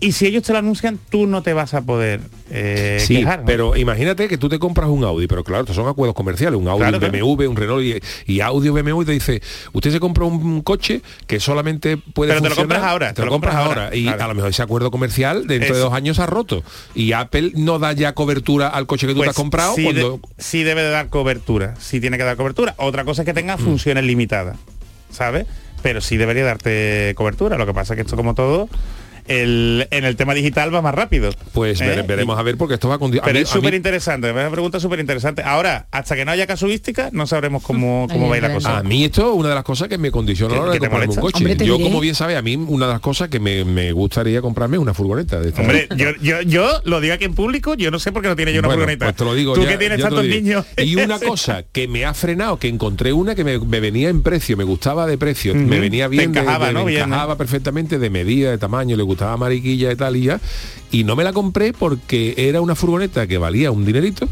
Y 0.00 0.12
si 0.12 0.26
ellos 0.26 0.44
te 0.44 0.52
lo 0.52 0.60
anuncian, 0.60 0.96
tú 1.10 1.26
no 1.26 1.42
te 1.42 1.52
vas 1.54 1.74
a 1.74 1.82
poder 1.82 2.20
eh, 2.52 2.98
Sí, 3.04 3.16
quejar. 3.16 3.40
¿no? 3.40 3.46
pero 3.46 3.76
imagínate 3.76 4.28
que 4.28 4.38
tú 4.38 4.48
te 4.48 4.60
compras 4.60 4.88
un 4.90 5.02
Audi, 5.02 5.26
pero 5.26 5.42
claro, 5.42 5.62
estos 5.62 5.74
son 5.74 5.88
acuerdos 5.88 6.14
comerciales, 6.14 6.56
un 6.56 6.68
Audi, 6.68 6.82
Claro, 6.82 6.98
un 6.98 7.00
claro. 7.00 7.18
BMW, 7.36 7.48
un 7.50 7.56
Renault 7.56 7.82
y, 7.82 8.32
y 8.32 8.40
Audi 8.40 8.68
BMW 8.68 9.02
y 9.02 9.04
te 9.06 9.10
dice, 9.10 9.42
usted 9.72 9.90
se 9.90 9.98
compra 9.98 10.24
un 10.24 10.60
coche 10.60 11.02
que 11.26 11.40
solamente 11.40 11.96
puede 11.96 12.30
Pero 12.30 12.42
te 12.44 12.48
lo 12.50 12.54
compras 12.54 12.82
ahora, 12.84 13.12
te 13.12 13.24
lo 13.24 13.28
compras 13.32 13.56
ahora, 13.56 13.90
y 13.92 14.04
claro. 14.04 14.22
a 14.22 14.28
lo 14.28 14.34
mejor 14.36 14.50
ese 14.50 14.62
acuerdo 14.62 14.92
comercial 14.92 15.48
dentro 15.48 15.74
de 15.74 15.80
dos 15.80 15.92
años 15.92 16.14
se 16.14 16.22
ha 16.22 16.26
roto 16.26 16.62
y 16.94 17.10
Apple 17.10 17.50
no 17.56 17.80
da 17.80 17.92
ya 17.92 18.12
cobertura 18.14 18.68
al 18.68 18.86
coche 18.86 19.08
que 19.08 19.14
tú 19.14 19.18
te 19.18 19.24
Pues 19.24 19.30
has 19.30 19.34
comprado 19.42 19.74
sí, 19.74 19.82
cuando 19.82 20.12
de- 20.12 20.20
sí 20.38 20.62
debe 20.62 20.82
de 20.84 20.90
dar 20.90 21.08
cobertura, 21.08 21.74
sí 21.80 22.00
tiene 22.00 22.18
que 22.18 22.22
dar 22.22 22.36
cobertura. 22.36 22.76
Otra 22.78 23.04
cosa 23.04 23.22
es 23.22 23.26
que 23.26 23.32
Mm. 23.32 23.34
tenga 23.34 23.58
funciones 23.58 24.04
limitadas, 24.04 24.58
¿sabes? 25.10 25.46
Pero 25.82 26.00
sí 26.00 26.16
debería 26.16 26.44
darte 26.44 27.12
cobertura. 27.16 27.56
Lo 27.56 27.66
que 27.66 27.74
pasa 27.74 27.94
es 27.94 27.96
que 27.96 28.02
esto 28.02 28.16
como 28.16 28.34
todo 28.34 28.68
el, 29.28 29.86
en 29.90 30.04
el 30.04 30.16
tema 30.16 30.34
digital 30.34 30.74
va 30.74 30.82
más 30.82 30.94
rápido. 30.94 31.30
Pues 31.52 31.80
¿Eh? 31.80 31.86
vere- 31.86 32.02
veremos 32.06 32.38
a 32.38 32.42
ver 32.42 32.56
porque 32.56 32.74
esto 32.74 32.88
va 32.88 32.98
con... 32.98 33.16
a 33.16 33.22
Pero 33.22 33.34
mí- 33.34 33.40
es 33.42 33.48
súper 33.48 33.74
interesante, 33.74 34.28
es 34.28 34.34
una 34.34 34.50
pregunta 34.50 34.80
súper 34.80 35.00
interesante. 35.00 35.42
Ahora, 35.42 35.86
hasta 35.90 36.16
que 36.16 36.24
no 36.24 36.30
haya 36.32 36.46
casuística, 36.46 37.10
no 37.12 37.26
sabremos 37.26 37.62
cómo, 37.62 38.06
cómo 38.10 38.28
va 38.28 38.34
a 38.34 38.38
ir 38.38 38.42
la 38.42 38.52
cosa. 38.52 38.78
A 38.78 38.82
mí 38.82 39.04
esto 39.04 39.30
es 39.32 39.36
una 39.38 39.50
de 39.50 39.54
las 39.54 39.64
cosas 39.64 39.88
que 39.88 39.98
me 39.98 40.10
condiciona 40.10 40.54
a 40.54 40.56
la 40.56 40.62
hora 40.62 40.72
de 40.72 40.78
¿Que 40.78 40.80
te 40.86 40.90
comprarme 40.90 41.14
un 41.14 41.20
coche. 41.20 41.36
Hombre, 41.38 41.56
te 41.56 41.66
yo, 41.66 41.76
diré. 41.76 41.88
como 41.88 42.00
bien 42.00 42.14
sabe, 42.14 42.36
a 42.36 42.42
mí 42.42 42.56
una 42.56 42.86
de 42.86 42.92
las 42.92 43.00
cosas 43.00 43.28
que 43.28 43.40
me, 43.40 43.64
me 43.64 43.92
gustaría 43.92 44.40
comprarme 44.40 44.76
es 44.76 44.82
una 44.82 44.94
furgoneta 44.94 45.40
de 45.40 45.48
esta. 45.50 45.60
Hombre, 45.62 45.88
yo, 45.96 46.08
yo, 46.22 46.42
yo 46.42 46.68
lo 46.84 47.00
digo 47.00 47.14
aquí 47.14 47.24
en 47.24 47.34
público, 47.34 47.74
yo 47.74 47.90
no 47.90 47.98
sé 47.98 48.12
por 48.12 48.22
qué 48.22 48.28
no 48.28 48.36
tiene 48.36 48.52
yo 48.52 48.60
una 48.60 48.68
Bueno, 48.68 48.80
furgoneta. 48.82 49.06
pues 49.06 49.16
te 49.16 49.24
lo 49.24 49.34
digo 49.34 49.54
Tú 49.54 49.62
ya- 49.62 49.68
que 49.68 49.78
tienes 49.78 49.96
te 49.98 50.02
tantos 50.02 50.24
niños. 50.26 50.64
Y 50.76 50.96
una 50.96 51.18
cosa 51.20 51.62
que 51.70 51.88
me 51.88 52.04
ha 52.04 52.14
frenado, 52.14 52.58
que 52.58 52.68
encontré 52.68 53.12
una 53.12 53.34
que 53.34 53.44
me, 53.44 53.58
me 53.58 53.80
venía 53.80 54.08
en 54.08 54.22
precio, 54.22 54.56
me 54.56 54.64
gustaba 54.64 55.06
de 55.06 55.18
precio, 55.18 55.54
me 55.54 55.78
venía 55.80 56.04
Te 56.04 56.10
bien, 56.16 56.32
de- 56.32 56.40
encajaba, 56.40 56.68
de- 56.68 56.72
¿no? 56.72 56.84
me 56.84 56.90
Bien, 56.92 57.00
¿no? 57.00 57.06
encajaba 57.14 57.36
perfectamente 57.36 57.98
de 57.98 58.10
medida, 58.10 58.50
de 58.50 58.58
tamaño, 58.58 58.96
le 58.96 59.02
gustaba 59.02 59.17
mariquilla 59.36 59.92
y 59.92 59.96
tal. 59.96 60.40
Y 60.90 61.04
no 61.04 61.16
me 61.16 61.24
la 61.24 61.32
compré 61.32 61.72
porque 61.72 62.34
era 62.36 62.60
una 62.60 62.74
furgoneta 62.74 63.26
que 63.26 63.36
valía 63.38 63.70
un 63.70 63.84
dinerito 63.84 64.28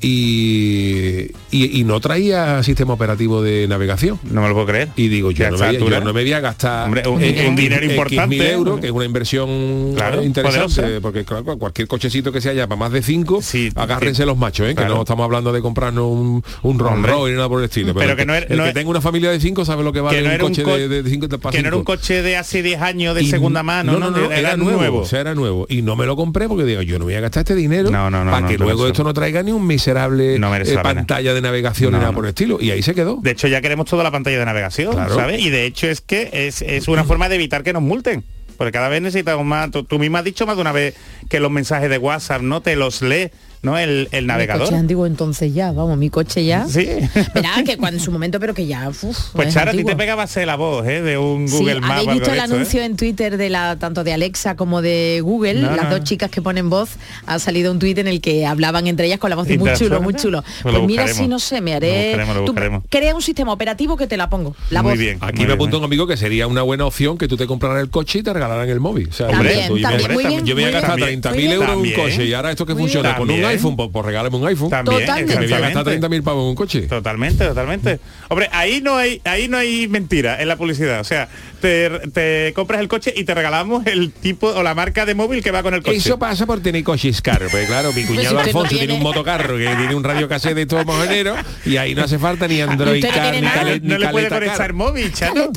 y, 0.00 1.30
y, 1.50 1.80
y 1.80 1.84
no 1.84 2.00
traía 2.00 2.62
sistema 2.62 2.92
operativo 2.94 3.42
de 3.42 3.66
navegación. 3.68 4.18
No 4.24 4.42
me 4.42 4.48
lo 4.48 4.54
puedo 4.54 4.66
creer. 4.66 4.88
Y 4.96 5.08
digo, 5.08 5.30
yo, 5.30 5.44
no 5.50 5.52
me, 5.52 5.56
voy 5.58 5.66
a- 5.66 5.72
yo 5.72 5.78
altura. 5.78 6.00
no 6.00 6.12
me 6.12 6.22
voy 6.22 6.32
a 6.32 6.40
gastar 6.40 6.86
Hombre, 6.86 7.08
un- 7.08 7.22
X- 7.22 7.48
un 7.48 7.56
dinero 7.56 7.84
importante. 7.86 8.26
mil 8.36 8.42
euros, 8.42 8.80
que 8.80 8.86
es 8.86 8.92
una 8.92 9.04
inversión 9.04 9.92
Claro, 9.94 10.22
interesante, 10.22 10.74
poderosa. 10.74 11.00
porque 11.00 11.24
claro, 11.24 11.44
cualquier 11.58 11.88
cochecito 11.88 12.32
que 12.32 12.40
se 12.40 12.50
haya 12.50 12.66
para 12.66 12.78
más 12.78 12.92
de 12.92 13.02
cinco, 13.02 13.40
agárrense 13.74 14.22
que- 14.22 14.26
los 14.26 14.36
machos, 14.36 14.68
¿eh? 14.68 14.74
que 14.74 14.84
no 14.84 15.00
estamos 15.00 15.24
hablando 15.24 15.52
de 15.52 15.60
comprarnos 15.62 16.04
un, 16.10 16.42
un 16.62 16.78
Rolls. 16.78 17.02
Royce 17.06 17.30
ni 17.30 17.36
nada 17.36 17.48
por 17.48 17.60
el 17.60 17.64
estilo. 17.66 17.94
Pero 17.94 18.16
que 18.16 18.26
no 18.26 18.34
era- 18.34 18.46
el 18.46 18.56
no 18.56 18.64
que 18.64 18.70
era- 18.70 18.74
tenga 18.80 18.90
una 18.90 19.00
familia 19.00 19.30
de 19.30 19.40
cinco 19.40 19.64
sabe 19.64 19.82
lo 19.84 19.92
que 19.92 20.00
vale 20.00 20.18
que 20.18 20.22
no 20.22 20.28
un 20.28 20.34
era 20.34 20.44
un 20.44 20.50
coche 20.50 20.62
co- 20.62 20.76
de, 20.76 21.02
de 21.02 21.10
cinco 21.10 21.28
para 21.38 21.56
Que 21.56 21.62
no 21.62 21.68
era 21.68 21.76
un 21.76 21.84
coche 21.84 22.22
de 22.22 22.36
hace 22.36 22.62
10 22.62 22.80
años 22.82 23.14
de 23.14 23.22
Y 23.22 23.26
segunda 23.30 23.62
mano, 23.62 23.98
no, 23.98 24.10
no, 24.10 24.26
era, 24.26 24.38
era, 24.38 24.56
nuevo, 24.56 25.00
o 25.00 25.04
sea, 25.06 25.20
era 25.20 25.34
nuevo. 25.34 25.66
Y 25.68 25.82
no 25.82 25.93
me 25.96 26.06
lo 26.06 26.16
compré 26.16 26.48
porque 26.48 26.64
digo, 26.64 26.82
yo 26.82 26.98
no 26.98 27.04
voy 27.04 27.14
a 27.14 27.20
gastar 27.20 27.40
este 27.42 27.54
dinero 27.54 27.90
No, 27.90 28.10
no, 28.10 28.24
no, 28.24 28.30
para 28.30 28.42
no, 28.42 28.48
que 28.48 28.58
no 28.58 28.64
luego 28.64 28.86
esto 28.86 29.04
no 29.04 29.12
traiga 29.14 29.42
ni 29.42 29.52
un 29.52 29.66
miserable 29.66 30.38
No 30.38 30.54
eh, 30.54 30.78
pantalla 30.82 31.34
de 31.34 31.40
navegación 31.40 31.92
No, 31.92 31.98
ni 31.98 32.02
nada 32.02 32.12
no. 32.12 32.16
por 32.16 32.24
el 32.24 32.30
estilo. 32.30 32.58
Y 32.60 32.70
ahí 32.70 32.82
se 32.82 32.94
quedó. 32.94 33.18
De 33.22 33.30
hecho, 33.30 33.48
ya 33.48 33.60
queremos 33.60 33.86
toda 33.86 34.02
la 34.02 34.10
pantalla 34.10 34.38
de 34.38 34.44
navegación, 34.44 34.92
Claro. 34.92 35.14
¿sabes? 35.14 35.40
Y 35.40 35.50
de 35.50 35.64
hecho 35.66 35.86
es 35.88 36.00
que 36.00 36.30
es, 36.32 36.62
es 36.62 36.88
una 36.88 37.04
forma 37.04 37.28
de 37.28 37.36
evitar 37.36 37.62
que 37.62 37.72
nos 37.72 37.82
multen. 37.82 38.24
Porque 38.56 38.70
cada 38.72 38.88
vez 38.88 39.02
necesitamos 39.02 39.44
más. 39.44 39.70
Tú, 39.70 39.84
tú 39.84 39.98
misma 39.98 40.20
has 40.20 40.24
dicho 40.24 40.46
más 40.46 40.56
de 40.56 40.60
una 40.62 40.72
vez 40.72 40.94
que 41.28 41.40
los 41.40 41.50
mensajes 41.50 41.90
de 41.90 41.98
WhatsApp 41.98 42.42
no 42.42 42.60
te 42.60 42.76
los 42.76 43.02
lee, 43.02 43.30
¿no? 43.64 43.78
El, 43.78 44.08
el 44.12 44.22
Mi 44.22 44.28
navegador. 44.28 44.62
coche 44.64 44.74
es 44.74 44.80
antiguo 44.80 45.06
entonces 45.06 45.52
ya, 45.54 45.72
vamos, 45.72 45.96
mi 45.98 46.10
coche 46.10 46.44
ya. 46.44 46.66
Sí. 46.68 46.86
Verá 47.34 47.62
que 47.64 47.76
cuando 47.76 47.98
en 47.98 48.04
su 48.04 48.12
momento, 48.12 48.38
pero 48.38 48.54
que 48.54 48.66
ya. 48.66 48.88
uf, 48.88 49.02
Pues 49.32 49.48
es 49.48 49.54
Chara, 49.54 49.72
a 49.72 49.74
ti 49.74 49.84
te 49.84 49.96
pegaba 49.96 50.26
ser 50.26 50.46
la 50.46 50.56
voz, 50.56 50.86
¿eh? 50.86 51.02
De 51.02 51.18
un 51.18 51.48
Sí, 51.48 51.56
Google 51.58 51.80
Maps. 51.80 51.92
habéis 51.92 52.10
visto 52.12 52.30
el 52.32 52.38
¿eh? 52.38 52.42
anuncio 52.42 52.82
en 52.82 52.96
Twitter 52.96 53.36
de 53.36 53.48
la 53.50 53.76
tanto 53.76 54.04
de 54.04 54.12
Alexa 54.12 54.54
como 54.56 54.82
de 54.82 55.20
Google, 55.22 55.54
No, 55.54 55.74
las 55.74 55.84
no. 55.86 55.90
dos 55.98 56.04
chicas 56.04 56.30
que 56.30 56.42
ponen 56.42 56.70
voz, 56.70 56.90
ha 57.26 57.38
salido 57.38 57.72
un 57.72 57.78
tuit 57.78 57.98
en 57.98 58.08
el 58.08 58.20
que 58.20 58.46
hablaban 58.46 58.86
entre 58.86 59.06
ellas 59.06 59.18
con 59.18 59.30
la 59.30 59.36
voz 59.36 59.48
de 59.48 59.58
muy 59.58 59.72
chulo, 59.74 60.00
muy 60.02 60.14
chulo. 60.14 60.42
Pues 60.62 60.74
Pues, 60.74 60.86
mira 60.86 61.08
si 61.08 61.26
no 61.26 61.38
sé, 61.38 61.60
me 61.60 61.70
Lo 61.72 61.76
haré. 61.78 62.02
buscaremos, 62.08 62.34
lo 62.36 62.40
Tú 62.42 62.52
buscaremos. 62.52 62.82
crea 62.90 63.14
un 63.14 63.22
sistema 63.22 63.52
operativo 63.52 63.96
que 63.96 64.06
te 64.06 64.16
la 64.16 64.28
pongo. 64.28 64.54
La 64.70 64.82
Muy 64.82 64.92
voz. 64.92 64.98
bien. 64.98 65.18
Aquí 65.20 65.46
me 65.46 65.54
apunta 65.54 65.76
un 65.78 65.84
amigo 65.84 66.06
que 66.06 66.16
sería 66.16 66.46
una 66.46 66.62
buena 66.62 66.84
opción 66.86 67.16
que 67.18 67.28
tú 67.28 67.36
te 67.36 67.46
compraras 67.46 67.80
el 67.82 67.90
coche 67.90 68.18
y 68.18 68.22
te 68.22 68.32
regalaran 68.32 68.68
el 68.68 68.80
móvil. 68.80 69.08
O 69.08 69.12
sea, 69.12 69.28
También, 69.28 69.72
me- 69.72 69.80
también, 69.80 70.12
muy 70.12 70.24
bien, 70.26 70.44
yo 70.44 70.54
me 70.54 70.62
voy 70.62 70.70
a 70.70 70.72
gastar 70.80 70.96
bien. 70.96 71.20
30.000 71.22 71.30
Muy 71.34 71.38
bien. 71.42 71.52
euros 71.52 71.70
en 71.70 71.78
un 71.78 71.92
coche 71.92 72.24
y 72.26 72.34
ahora 72.34 72.50
esto 72.50 72.66
que 72.66 72.74
funciona 72.74 73.16
con 73.16 73.30
un. 73.30 73.40
iPhone, 73.54 73.76
pues, 73.76 73.90
pues 73.92 74.04
regálame 74.06 74.36
un 74.36 74.46
iPhone. 74.46 74.70
También, 74.70 75.04
Que 75.04 75.24
me 75.24 75.46
voy 75.46 75.52
a 75.52 75.60
gastar 75.60 75.88
exactamente. 75.88 76.08
30.000 76.08 76.22
pavos 76.22 76.42
en 76.42 76.48
un 76.48 76.54
coche. 76.54 76.82
Totalmente, 76.82 77.44
totalmente. 77.44 78.00
Hombre, 78.28 78.48
ahí 78.52 78.80
no 78.80 78.96
hay, 78.96 79.20
ahí 79.24 79.48
no 79.48 79.56
hay 79.56 79.88
mentira 79.88 80.40
en 80.40 80.48
la 80.48 80.56
publicidad. 80.56 81.00
O 81.00 81.04
sea, 81.04 81.28
te, 81.64 81.88
te 82.12 82.52
compras 82.52 82.80
el 82.82 82.88
coche 82.88 83.10
y 83.16 83.24
te 83.24 83.32
regalamos 83.32 83.86
el 83.86 84.10
tipo 84.12 84.48
o 84.48 84.62
la 84.62 84.74
marca 84.74 85.06
de 85.06 85.14
móvil 85.14 85.42
que 85.42 85.50
va 85.50 85.62
con 85.62 85.72
el 85.72 85.82
coche. 85.82 85.96
Eso 85.96 86.18
pasa 86.18 86.44
por 86.44 86.60
tener 86.60 86.84
coches 86.84 87.22
caros, 87.22 87.50
porque 87.50 87.64
claro, 87.66 87.88
mi 87.94 88.02
Pues 88.02 88.06
cuñado 88.18 88.22
si 88.22 88.26
usted 88.26 88.34
no 88.36 88.40
Alfonso 88.40 88.68
tiene... 88.68 88.86
tiene- 88.86 88.94
un 88.98 89.02
motocarro 89.02 89.56
que 89.56 89.64
tiene 89.64 89.94
un 89.94 90.04
radio 90.04 90.28
cassette 90.28 90.54
de 90.56 90.66
todo 90.66 90.84
mojonero 90.84 91.34
y 91.64 91.78
ahí 91.78 91.94
no 91.94 92.04
hace 92.04 92.18
falta 92.18 92.46
ni 92.46 92.60
Android 92.60 93.02
Car, 93.02 93.34
ni, 93.34 93.40
cale- 93.48 93.80
no 93.82 93.96
le 93.96 94.08
puede 94.08 94.28
conectar 94.28 94.58
car. 94.58 94.72
móvil, 94.74 95.10
Chano. 95.12 95.48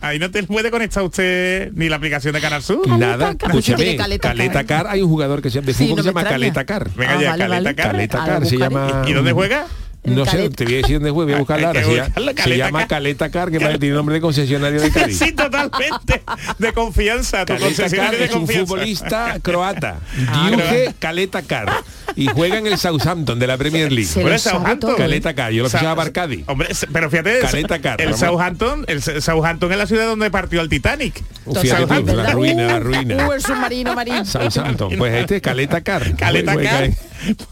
Ahí 0.00 0.18
no 0.18 0.32
te 0.32 0.42
puede 0.42 0.72
conectar 0.72 1.04
usted 1.04 1.70
ni 1.74 1.88
la 1.88 1.94
aplicación 1.94 2.34
de 2.34 2.40
Canal 2.40 2.60
Sur. 2.60 2.88
Nada, 2.88 3.30
escúchame, 3.40 3.94
Caleta 3.96 4.28
Caleta, 4.28 4.64
Car. 4.64 4.82
Car, 4.84 4.86
hay 4.92 5.00
un 5.02 5.08
jugador 5.08 5.40
que 5.40 5.48
se 5.50 5.56
llama, 5.60 5.66
de 5.66 5.74
Sí, 5.74 5.84
fútbol 5.84 5.90
no 5.90 5.96
que 5.96 6.02
se 6.02 6.08
me 6.08 6.10
llama 6.10 6.20
extraña. 6.22 6.52
Caleta 6.54 6.64
Car. 6.66 6.90
Venga 6.96 7.20
ya, 7.20 7.30
Vale, 7.30 7.44
Caleta 7.44 7.46
vale. 7.62 7.74
Car. 7.76 7.90
Caleta 7.92 8.24
Car 8.24 8.46
se 8.46 8.58
llama. 8.58 9.04
¿Y- 9.06 9.10
y 9.10 9.12
dónde 9.12 9.30
juega? 9.32 9.66
No 10.04 10.26
sé, 10.26 10.50
te 10.50 10.64
voy 10.64 10.74
a 10.74 10.76
decir 10.78 10.96
dónde 10.96 11.10
juega, 11.10 11.38
voy 11.38 11.46
a 11.48 11.54
ahora. 11.66 11.72
que 11.80 11.84
Se, 11.84 11.94
llama- 11.96 12.10
se 12.14 12.34
Caleta 12.34 12.56
llama 12.56 12.78
Car. 12.80 12.88
Caleta 12.88 13.30
Car, 13.30 13.50
que 13.52 13.60
parece- 13.60 13.78
tiene 13.78 13.94
nombre 13.94 14.14
de 14.16 14.20
concesionario 14.20 14.80
de 14.80 14.90
Cádiz. 14.92 15.18
sí, 15.18 15.32
totalmente. 15.32 16.22
De 16.58 16.72
confianza, 16.72 17.44
tu 17.44 17.52
Caleta 17.54 17.66
Car 17.68 17.76
concesionario 17.76 18.18
de 18.18 18.24
es 18.24 18.32
un 18.32 18.38
confianza. 18.40 18.66
futbolista 18.66 19.38
croata, 19.42 20.00
Ah, 20.28 20.48
Diuge 20.50 20.64
croata. 20.64 20.94
Caleta 20.98 21.42
Car, 21.42 21.72
y 22.16 22.26
juega 22.26 22.58
en 22.58 22.66
el 22.66 22.78
Southampton 22.78 23.38
de 23.38 23.46
la 23.46 23.56
Premier 23.56 23.92
League. 23.92 24.08
Se 24.08 24.38
Southampton. 24.38 24.96
Caleta 24.96 25.34
Car, 25.34 25.52
yo 25.52 25.62
lo 25.62 25.70
fichaba 25.70 25.94
para 25.94 26.10
Cádiz. 26.12 26.44
Hombre, 26.48 26.68
pero 26.92 27.08
fíjate, 27.08 27.38
Caleta 27.38 27.78
Car, 27.80 28.00
el. 28.00 28.14
Southampton, 28.16 28.84
el 28.88 29.00
Southampton 29.02 29.70
es 29.72 29.78
la 29.78 29.86
ciudad 29.86 30.06
donde 30.06 30.30
partió 30.32 30.60
el 30.62 30.68
Titanic. 30.68 31.22
Fíjate 31.60 32.02
tú, 32.02 32.16
la 32.16 32.30
ruina, 32.32 32.66
la 32.66 32.80
ruina. 32.80 33.28
Uh, 33.28 33.32
el 33.32 33.40
submarino 33.42 33.94
marino. 33.94 34.24
Southampton, 34.24 34.96
pues 34.98 35.14
este 35.14 35.36
es 35.36 35.42
Caleta 35.42 35.80
Car. 35.82 36.16
Caleta 36.16 36.56
Car. 36.56 36.90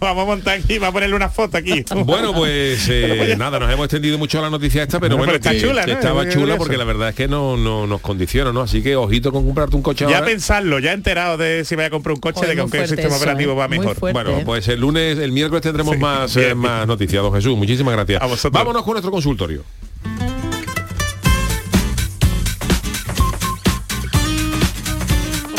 Vamos 0.00 0.22
a 0.24 0.26
montar 0.26 0.58
aquí, 0.58 0.78
vamos 0.78 0.88
a 0.88 0.92
ponerle 0.94 1.14
una 1.14 1.28
foto 1.28 1.56
aquí. 1.56 1.84
Bueno, 2.04 2.32
pues 2.44 2.88
eh, 2.90 3.34
nada, 3.38 3.58
nos 3.58 3.70
hemos 3.72 3.84
extendido 3.86 4.18
mucho 4.18 4.40
la 4.40 4.50
noticia 4.50 4.82
esta, 4.82 4.98
pero 5.00 5.16
Bueno, 5.16 5.32
bueno, 5.32 5.40
pero 5.42 5.54
está 5.56 5.66
que- 5.66 5.68
chula, 5.72 5.84
que 5.84 5.92
¿no? 5.92 5.98
estaba 5.98 6.22
Es 6.24 6.34
chula 6.34 6.56
porque 6.56 6.76
la 6.76 6.84
verdad 6.84 7.08
es 7.10 7.14
que 7.14 7.28
no, 7.28 7.56
no 7.56 7.86
nos 7.86 8.00
condiciona, 8.00 8.52
¿no? 8.52 8.62
Así 8.62 8.82
que 8.82 8.96
ojito 8.96 9.32
con 9.32 9.44
comprarte 9.44 9.76
un 9.76 9.82
coche 9.82 10.06
Ya 10.08 10.16
ahora. 10.18 10.26
pensarlo, 10.26 10.78
ya 10.78 10.92
enterado 10.92 11.36
de 11.36 11.64
si 11.64 11.74
vaya 11.76 11.88
a 11.88 11.90
comprar 11.90 12.14
un 12.14 12.20
coche, 12.20 12.36
Joder, 12.40 12.50
de 12.50 12.54
que 12.54 12.56
muy 12.56 12.62
aunque 12.62 12.78
el 12.78 12.86
fuerte 12.86 12.96
sistema 13.02 13.14
eso, 13.16 13.24
operativo 13.24 13.52
¿eh? 13.52 13.56
va 13.56 13.68
mejor. 13.68 13.96
Bueno, 14.00 14.40
pues 14.44 14.68
el 14.68 14.80
lunes, 14.80 15.18
el 15.18 15.32
miércoles 15.32 15.62
tendremos 15.62 15.96
más, 15.98 16.36
eh, 16.36 16.54
más 16.54 16.86
noticias, 16.86 17.22
don 17.22 17.32
Jesús. 17.34 17.56
Muchísimas 17.56 17.94
gracias. 17.94 18.20
Vámonos 18.50 18.82
con 18.82 18.92
nuestro 18.92 19.10
consultorio. 19.10 19.64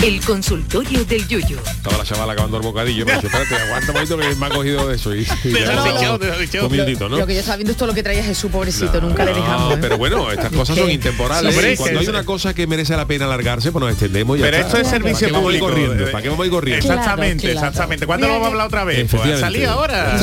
El 0.04 0.20
consultorio 0.26 1.06
del 1.06 1.28
Yuyo. 1.28 1.60
Estaba 1.64 1.99
la 1.99 2.04
chavala 2.04 2.34
acabando 2.34 2.58
el 2.58 2.64
bocadillo, 2.64 3.06
me 3.06 3.14
dicho, 3.14 3.28
espérate, 3.28 3.56
aguanta 3.56 3.88
un 3.91 3.93
momento 3.93 4.18
que 4.18 4.36
me 4.36 4.45
ha 4.45 4.49
cogido 4.49 4.88
de 4.88 4.95
eso. 4.95 5.14
Y, 5.16 5.20
y 5.43 5.52
ya 5.54 5.74
lo 5.74 5.82
has 5.82 5.88
está. 5.88 5.99
dicho, 5.99 6.20
te 6.20 6.26
lo 6.26 6.34
has 6.34 6.39
dicho. 6.39 6.66
Un 6.66 6.72
minutito, 6.72 7.10
¿no? 7.10 7.18
Lo 7.18 7.28
que 7.28 7.34
yo 7.36 7.39
estaba 7.41 7.58
viendo 7.58 7.72
es 7.72 7.78
todo 7.78 7.88
lo 7.88 7.93
que 7.93 8.02
traía 8.02 8.24
Jesús, 8.24 8.49
pobrecito, 8.52 8.99
nunca 8.99 9.24
le 9.26 9.34
dejamos. 9.36 9.70
No, 9.70 9.76
¿eh? 9.76 9.78
pero 9.80 9.97
bueno, 9.99 10.32
estas 10.32 10.52
cosas 10.52 10.76
son 10.76 10.89
intemporales. 10.89 11.54
Sí, 11.56 11.76
cuando 11.78 11.99
hay 11.99 12.08
una 12.08 12.24
cosa 12.24 12.56
que 12.56 12.66
merece 12.66 12.97
la 12.97 13.06
pena 13.06 13.26
alargarse, 13.26 13.72
pues 13.72 13.80
nos 13.82 13.91
extendemos 13.91 14.38
y 14.38 14.39
ya 14.39 14.45
Pero 14.47 14.58
está. 14.58 14.68
esto 14.70 14.82
es 14.82 14.88
servicio 14.88 15.28
¿Para 15.28 15.28
qué 15.28 15.34
vamos 15.34 15.52
a 15.52 15.54
ir 15.54 15.60
público. 15.60 15.68
corriendo? 15.86 16.12
¿Para 16.12 16.22
qué 16.24 16.30
vamos 16.30 16.43
a 16.43 16.45
ir 16.47 16.52
corriendo? 16.52 16.86
Exactamente, 16.88 17.41
Claro, 17.52 17.60
exactamente. 17.68 18.06
¿Cuándo 18.08 18.28
lo 18.28 18.34
vamos 18.34 18.47
a 18.47 18.52
hablar 18.52 18.68
otra 18.68 18.84
vez? 18.86 19.08
Pues 19.12 19.39
salido 19.39 19.72
ahora. 19.72 20.18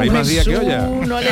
Hay 0.00 0.10
más 0.10 0.28
días 0.28 0.44
que 0.46 0.56
olla. 0.58 0.80
No 0.82 1.18
le... 1.20 1.30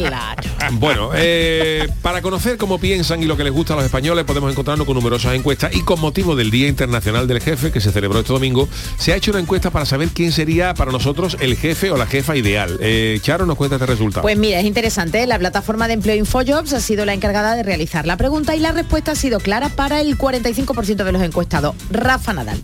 Claro. 0.00 0.42
Bueno, 0.72 1.10
eh, 1.14 1.88
para 2.02 2.22
conocer 2.22 2.56
cómo 2.56 2.78
piensan 2.78 3.22
y 3.22 3.26
lo 3.26 3.36
que 3.36 3.44
les 3.44 3.52
gusta 3.52 3.74
a 3.74 3.76
los 3.76 3.84
españoles, 3.84 4.24
podemos 4.24 4.50
encontrarnos 4.50 4.86
con 4.86 4.94
numerosas 4.94 5.34
encuestas 5.34 5.74
y 5.74 5.82
con 5.82 6.00
motivo 6.00 6.36
del 6.36 6.50
Día 6.50 6.68
Internacional 6.68 7.26
del 7.26 7.40
Jefe, 7.40 7.70
que 7.70 7.80
se 7.80 7.92
celebró 7.92 8.20
este 8.20 8.32
domingo, 8.32 8.68
se 8.98 9.12
ha 9.12 9.16
hecho 9.16 9.30
una 9.30 9.40
encuesta 9.40 9.70
para 9.70 9.84
saber 9.86 10.08
quién 10.08 10.32
sería 10.32 10.74
para 10.74 10.90
nosotros 10.90 11.36
el 11.40 11.56
jefe 11.56 11.90
o 11.90 11.96
la 11.96 12.06
jefa 12.06 12.36
ideal. 12.36 12.78
Eh, 12.80 13.18
Charo 13.22 13.46
nos 13.46 13.56
cuenta 13.56 13.76
este 13.76 13.86
resultado. 13.86 14.22
Pues 14.22 14.38
mira, 14.38 14.58
es 14.60 14.64
interesante. 14.64 15.26
La 15.26 15.38
plataforma 15.38 15.88
de 15.88 15.94
empleo 15.94 16.16
InfoJobs 16.16 16.72
ha 16.72 16.80
sido 16.80 17.04
la 17.04 17.14
encargada 17.14 17.54
de 17.54 17.62
realizar 17.62 18.06
la 18.06 18.16
pregunta 18.16 18.56
y 18.56 18.60
la 18.60 18.72
respuesta 18.72 19.12
ha 19.12 19.16
sido 19.16 19.40
clara 19.40 19.68
para 19.68 20.00
el 20.00 20.16
45% 20.16 21.04
de 21.04 21.12
los 21.12 21.22
encuestados. 21.22 21.74
Rafa 21.90 22.32
Nadal. 22.32 22.62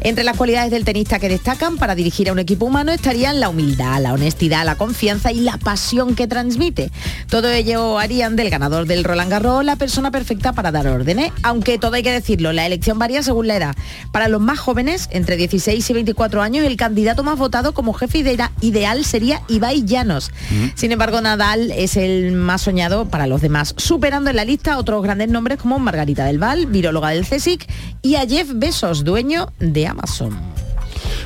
Entre 0.00 0.24
las 0.24 0.36
cualidades 0.36 0.70
del 0.70 0.84
tenista 0.84 1.18
que 1.18 1.28
destacan 1.28 1.76
para 1.76 1.94
dirigir 1.94 2.28
a 2.28 2.32
un 2.32 2.38
equipo 2.38 2.66
humano 2.66 2.92
estarían 2.92 3.40
la 3.40 3.48
humildad, 3.48 4.00
la 4.00 4.12
honestidad, 4.12 4.64
la 4.64 4.76
confianza 4.76 5.32
y 5.32 5.40
la 5.40 5.58
pasión 5.58 6.14
que 6.14 6.26
transmite. 6.26 6.90
Todo 7.28 7.50
ello 7.50 7.98
harían 7.98 8.36
del 8.36 8.50
ganador 8.50 8.86
del 8.86 9.04
Roland 9.04 9.30
Garros 9.30 9.64
la 9.64 9.76
persona 9.76 10.10
perfecta 10.10 10.52
para 10.52 10.72
dar 10.72 10.86
órdenes, 10.88 11.32
aunque 11.42 11.78
todo 11.78 11.94
hay 11.94 12.02
que 12.02 12.12
decirlo, 12.12 12.52
la 12.52 12.66
elección 12.66 12.98
varía 12.98 13.22
según 13.22 13.46
la 13.48 13.56
edad. 13.56 13.76
Para 14.12 14.28
los 14.28 14.40
más 14.40 14.58
jóvenes, 14.58 15.08
entre 15.12 15.36
16 15.36 15.88
y 15.88 15.92
24 15.92 16.42
años, 16.42 16.64
el 16.64 16.76
candidato 16.76 17.22
más 17.22 17.38
votado 17.38 17.72
como 17.74 17.92
jefe 17.92 18.18
idea- 18.18 18.52
ideal 18.60 19.04
sería 19.04 19.42
Ibai 19.48 19.84
Llanos. 19.84 20.30
Sin 20.74 20.92
embargo, 20.92 21.20
Nadal 21.20 21.70
es 21.70 21.96
el 21.96 22.32
más 22.32 22.62
soñado 22.62 23.06
para 23.08 23.26
los 23.26 23.40
demás, 23.40 23.74
superando 23.76 24.30
en 24.30 24.36
la 24.36 24.44
lista 24.44 24.78
otros 24.78 25.02
grandes 25.02 25.28
nombres 25.28 25.58
como 25.58 25.78
Margarita 25.78 26.24
del 26.24 26.38
Val, 26.38 26.66
viróloga 26.66 27.10
del 27.10 27.26
CSIC, 27.26 27.66
y 28.02 28.14
a 28.16 28.26
Jeff 28.26 28.48
Bezos, 28.54 29.04
dueño 29.04 29.52
de 29.60 29.86
Amazon. 29.86 30.36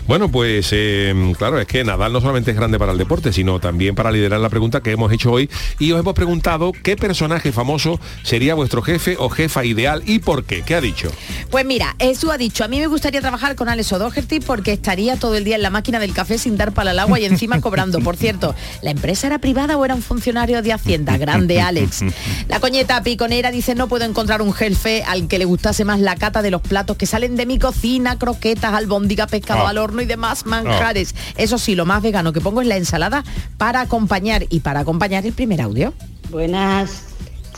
Bueno, 0.06 0.30
pues 0.30 0.68
eh, 0.72 1.14
claro, 1.38 1.58
es 1.58 1.66
que 1.66 1.82
Nadal 1.82 2.12
no 2.12 2.20
solamente 2.20 2.50
es 2.50 2.56
grande 2.56 2.78
para 2.78 2.92
el 2.92 2.98
deporte, 2.98 3.32
sino 3.32 3.58
también 3.58 3.94
para 3.94 4.10
liderar 4.12 4.38
la 4.38 4.50
pregunta 4.50 4.82
que 4.82 4.90
hemos 4.92 5.10
hecho 5.12 5.32
hoy. 5.32 5.48
Y 5.78 5.92
os 5.92 6.00
hemos 6.00 6.12
preguntado 6.12 6.72
qué 6.82 6.94
personaje 6.94 7.52
famoso 7.52 7.98
sería 8.22 8.54
vuestro 8.54 8.82
jefe 8.82 9.16
o 9.18 9.30
jefa 9.30 9.64
ideal 9.64 10.02
y 10.06 10.18
por 10.18 10.44
qué. 10.44 10.62
¿Qué 10.62 10.74
ha 10.74 10.82
dicho? 10.82 11.10
Pues 11.50 11.64
mira, 11.64 11.96
Esu 11.98 12.30
ha 12.30 12.36
dicho, 12.36 12.64
a 12.64 12.68
mí 12.68 12.78
me 12.80 12.86
gustaría 12.86 13.22
trabajar 13.22 13.54
con 13.56 13.68
Alex 13.70 13.92
O'Doherty 13.94 14.40
porque 14.40 14.72
estaría 14.72 15.16
todo 15.16 15.36
el 15.36 15.44
día 15.44 15.56
en 15.56 15.62
la 15.62 15.70
máquina 15.70 15.98
del 15.98 16.12
café 16.12 16.36
sin 16.36 16.58
dar 16.58 16.72
para 16.72 16.90
el 16.90 16.98
agua 16.98 17.18
y 17.18 17.24
encima 17.24 17.60
cobrando. 17.62 18.00
Por 18.00 18.16
cierto, 18.16 18.54
¿la 18.82 18.90
empresa 18.90 19.26
era 19.28 19.38
privada 19.38 19.78
o 19.78 19.84
era 19.86 19.94
un 19.94 20.02
funcionario 20.02 20.60
de 20.60 20.74
Hacienda? 20.74 21.16
Grande 21.16 21.62
Alex. 21.62 22.02
La 22.48 22.60
coñeta 22.60 23.02
piconera 23.02 23.50
dice, 23.50 23.74
no 23.74 23.88
puedo 23.88 24.04
encontrar 24.04 24.42
un 24.42 24.52
jefe 24.52 25.02
al 25.06 25.28
que 25.28 25.38
le 25.38 25.46
gustase 25.46 25.86
más 25.86 25.98
la 26.00 26.16
cata 26.16 26.42
de 26.42 26.50
los 26.50 26.60
platos 26.60 26.98
que 26.98 27.06
salen 27.06 27.36
de 27.36 27.46
mi 27.46 27.58
cocina, 27.58 28.18
croquetas, 28.18 28.74
albóndiga, 28.74 29.26
pescado 29.26 29.66
Ah. 29.66 29.70
al 29.70 29.78
horno 29.78 29.93
y 30.02 30.06
demás 30.06 30.46
manjares. 30.46 31.14
Eso 31.36 31.58
sí, 31.58 31.74
lo 31.74 31.86
más 31.86 32.02
vegano 32.02 32.32
que 32.32 32.40
pongo 32.40 32.60
es 32.60 32.66
la 32.66 32.76
ensalada 32.76 33.24
para 33.58 33.80
acompañar 33.80 34.46
y 34.50 34.60
para 34.60 34.80
acompañar 34.80 35.26
el 35.26 35.32
primer 35.32 35.60
audio. 35.60 35.94
Buenas. 36.30 37.04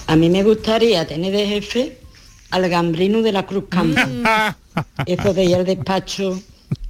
A 0.07 0.17
mí 0.17 0.31
me 0.31 0.43
gustaría 0.43 1.07
tener 1.07 1.33
de 1.33 1.47
jefe 1.47 1.99
al 2.51 2.69
gambrino 2.69 3.23
de 3.23 3.33
la 3.33 3.45
Cruz 3.45 3.65
Campo. 3.69 4.01
Eso 5.07 5.35
de 5.35 5.45
ir 5.45 5.57
al 5.57 5.65
despacho 5.65 6.41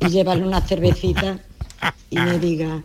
y 0.01 0.09
llevarle 0.09 0.47
una 0.47 0.61
cervecita 0.61 1.39
y 2.11 2.19
me 2.19 2.39
diga, 2.39 2.83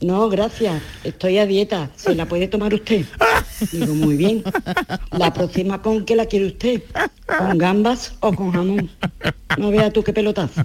no, 0.00 0.28
gracias, 0.28 0.82
estoy 1.04 1.38
a 1.38 1.46
dieta, 1.46 1.90
¿se 1.96 2.14
la 2.14 2.26
puede 2.26 2.48
tomar 2.48 2.74
usted? 2.74 3.06
Digo, 3.72 3.94
muy 3.94 4.16
bien. 4.16 4.44
La 5.10 5.32
próxima 5.32 5.80
con 5.80 6.04
qué 6.04 6.16
la 6.16 6.26
quiere 6.26 6.46
usted, 6.46 6.82
con 7.38 7.56
gambas 7.56 8.14
o 8.20 8.32
con 8.32 8.52
jamón. 8.52 8.90
No 9.56 9.70
vea 9.70 9.90
tú 9.90 10.02
qué 10.02 10.12
pelotazo. 10.12 10.64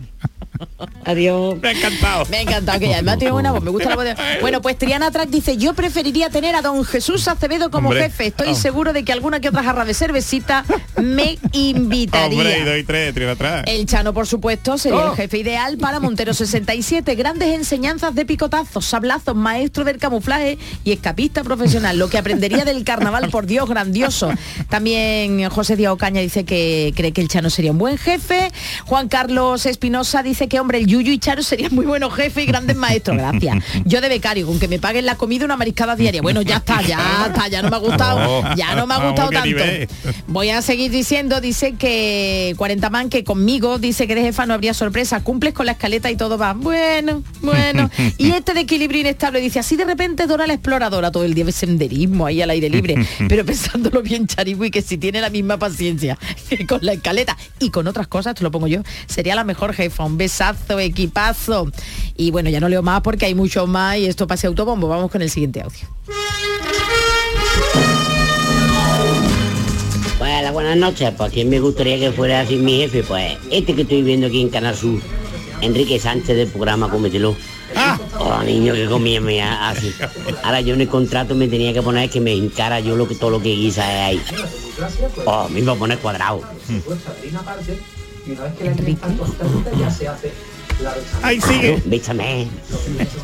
Adiós. 1.05 1.57
Me 1.61 1.69
ha 1.69 1.71
encantado. 1.71 2.25
Me 2.29 2.37
ha 2.37 2.41
encantado 2.41 2.79
que 2.79 2.93
además 2.93 3.17
tiene 3.17 3.31
buena 3.31 3.51
voz, 3.51 3.63
me 3.63 3.71
gusta 3.71 3.89
la 3.89 3.95
voz 3.95 4.05
de... 4.05 4.15
Bueno, 4.41 4.61
pues 4.61 4.77
Triana 4.77 5.11
Track 5.11 5.29
dice, 5.29 5.57
yo 5.57 5.73
preferiría 5.73 6.29
tener 6.29 6.55
a 6.55 6.61
don 6.61 6.83
Jesús 6.85 7.27
Acevedo 7.27 7.71
como 7.71 7.89
Hombre. 7.89 8.03
jefe. 8.05 8.27
Estoy 8.27 8.49
Oh. 8.51 8.55
seguro 8.55 8.93
de 8.93 9.03
que 9.03 9.11
alguna 9.11 9.39
que 9.39 9.49
otra 9.49 9.63
jarra 9.63 9.85
de 9.85 9.93
cervecita 9.93 10.63
me 11.01 11.37
invitaría. 11.53 12.37
Hombre, 12.37 12.59
y 12.59 12.63
doy 12.63 12.83
tres, 12.83 13.13
tiro 13.13 13.31
atrás. 13.31 13.63
El 13.67 13.85
Chano, 13.85 14.13
por 14.13 14.27
supuesto, 14.27 14.77
sería 14.77 14.99
Oh. 14.99 15.09
el 15.11 15.15
jefe 15.15 15.37
ideal 15.39 15.77
para 15.77 15.99
Montero 15.99 16.33
67. 16.33 17.15
Grandes 17.15 17.49
enseñanzas 17.55 18.13
de 18.15 18.25
picotazos, 18.25 18.85
sablazos, 18.85 19.35
maestro 19.35 19.83
del 19.83 19.97
camuflaje 19.97 20.57
y 20.83 20.91
escapista 20.91 21.43
profesional. 21.43 21.97
Lo 21.97 22.09
que 22.09 22.17
aprendería 22.17 22.65
del 22.65 22.83
carnaval, 22.83 23.29
por 23.29 23.45
Dios, 23.45 23.67
grandioso. 23.69 24.31
También 24.69 25.49
José 25.49 25.75
Díaz 25.75 25.93
Ocaña 25.93 26.21
dice 26.21 26.43
que 26.45 26.93
cree 26.95 27.11
que 27.11 27.21
el 27.21 27.27
Chano 27.27 27.49
sería 27.49 27.71
un 27.71 27.77
buen 27.77 27.97
jefe. 27.97 28.51
Juan 28.85 29.07
Carlos 29.07 29.65
Espinosa 29.65 30.23
dice 30.23 30.47
que, 30.51 30.59
hombre, 30.59 30.79
el 30.79 30.85
Yuyu 30.87 31.13
y 31.13 31.17
Charo 31.17 31.43
serían 31.43 31.73
muy 31.73 31.85
buenos 31.85 32.13
jefes 32.13 32.43
y 32.43 32.45
grandes 32.45 32.75
maestros. 32.75 33.15
Gracias. 33.15 33.63
Yo 33.85 34.01
de 34.01 34.09
becario, 34.09 34.45
con 34.45 34.59
que 34.59 34.67
me 34.67 34.79
paguen 34.79 35.05
la 35.05 35.15
comida 35.15 35.45
una 35.45 35.55
mariscada 35.55 35.95
diaria. 35.95 36.21
Bueno, 36.21 36.41
ya 36.41 36.57
está, 36.57 36.81
ya 36.81 37.27
está, 37.27 37.47
ya 37.47 37.61
no 37.61 37.69
me 37.69 37.77
ha 37.77 37.79
gustado, 37.79 38.41
No. 38.43 38.55
ya 38.57 38.75
no 38.75 38.85
me 38.85 38.93
ha 38.95 38.97
gustado 38.97 39.29
tanto. 39.29 39.47
nivel. 39.47 39.87
Voy 40.27 40.49
a 40.49 40.61
seguir 40.61 40.91
diciendo, 40.91 41.39
dice 41.39 41.75
que 41.75 42.53
40 42.57 42.89
man 42.89 43.09
que 43.09 43.23
conmigo, 43.23 43.79
dice 43.79 44.07
que 44.07 44.15
de 44.15 44.23
jefa 44.23 44.45
no 44.45 44.53
habría 44.53 44.73
sorpresa, 44.73 45.23
cumples 45.23 45.53
con 45.53 45.65
la 45.67 45.71
escaleta 45.71 46.11
y 46.11 46.17
todo 46.17 46.37
va. 46.37 46.51
Bueno, 46.51 47.23
bueno. 47.41 47.89
Y 48.17 48.31
este 48.31 48.53
de 48.53 48.59
equilibrio 48.59 48.99
inestable 48.99 49.39
dice, 49.39 49.59
así 49.59 49.77
de 49.77 49.85
repente 49.85 50.27
Dora 50.27 50.47
la 50.47 50.53
exploradora 50.53 51.11
todo 51.11 51.23
el 51.23 51.33
día 51.33 51.45
de 51.45 51.53
senderismo 51.53 52.25
ahí 52.25 52.41
al 52.41 52.49
aire 52.49 52.69
libre, 52.69 52.95
pero 53.29 53.45
pensándolo 53.45 54.01
bien 54.01 54.27
Charigui 54.27 54.69
que 54.69 54.81
si 54.81 54.97
tiene 54.97 55.21
la 55.21 55.29
misma 55.29 55.57
paciencia 55.57 56.17
que 56.49 56.67
con 56.67 56.79
la 56.81 56.91
escaleta 56.91 57.37
y 57.59 57.69
con 57.69 57.87
otras 57.87 58.07
cosas, 58.07 58.35
te 58.35 58.43
lo 58.43 58.51
pongo 58.51 58.67
yo, 58.67 58.81
sería 59.07 59.33
la 59.35 59.45
mejor 59.45 59.73
jefa, 59.73 60.03
un 60.03 60.17
besazo, 60.17 60.40
equipazo. 60.79 61.71
Y 62.17 62.31
bueno, 62.31 62.49
ya 62.49 62.59
no 62.59 62.69
leo 62.69 62.81
más 62.81 63.01
porque 63.01 63.25
hay 63.25 63.35
mucho 63.35 63.67
más 63.67 63.97
y 63.97 64.05
esto 64.05 64.27
pase 64.27 64.47
autobombo. 64.47 64.87
Vamos 64.87 65.11
con 65.11 65.21
el 65.21 65.29
siguiente 65.29 65.61
audio. 65.61 65.87
Hola, 70.19 70.51
buenas 70.51 70.77
noches. 70.77 71.11
Pues 71.17 71.31
quién 71.31 71.49
me 71.49 71.59
gustaría 71.59 71.99
que 71.99 72.11
fuera 72.11 72.41
así 72.41 72.55
mi 72.55 72.77
jefe, 72.77 73.03
pues 73.03 73.37
este 73.49 73.75
que 73.75 73.83
estoy 73.83 74.01
viendo 74.01 74.27
aquí 74.27 74.41
en 74.41 74.49
Canal 74.49 74.75
Sur, 74.75 74.99
Enrique 75.61 75.99
Sánchez 75.99 76.35
del 76.35 76.47
programa 76.47 76.89
Cómetelo. 76.89 77.35
Oh, 78.19 78.43
niño, 78.43 78.73
que 78.73 78.85
comía 78.85 79.21
me 79.21 79.41
así. 79.41 79.93
Ahora 80.43 80.61
yo 80.61 80.73
en 80.73 80.81
el 80.81 80.89
contrato 80.89 81.35
me 81.35 81.47
tenía 81.47 81.73
que 81.73 81.81
poner 81.81 82.09
que 82.09 82.19
me 82.19 82.33
encara 82.33 82.79
yo 82.79 82.95
lo 82.95 83.07
que 83.07 83.15
todo 83.15 83.29
lo 83.29 83.41
que 83.41 83.49
guisa 83.49 83.81
es 83.91 83.99
ahí. 83.99 84.21
Oh, 85.25 85.47
me 85.49 85.59
iba 85.59 85.73
a 85.73 85.75
poner 85.75 85.97
cuadrado. 85.99 86.41
Ahí 91.21 91.39
sigue. 91.41 91.81
Béchame. 91.85 92.47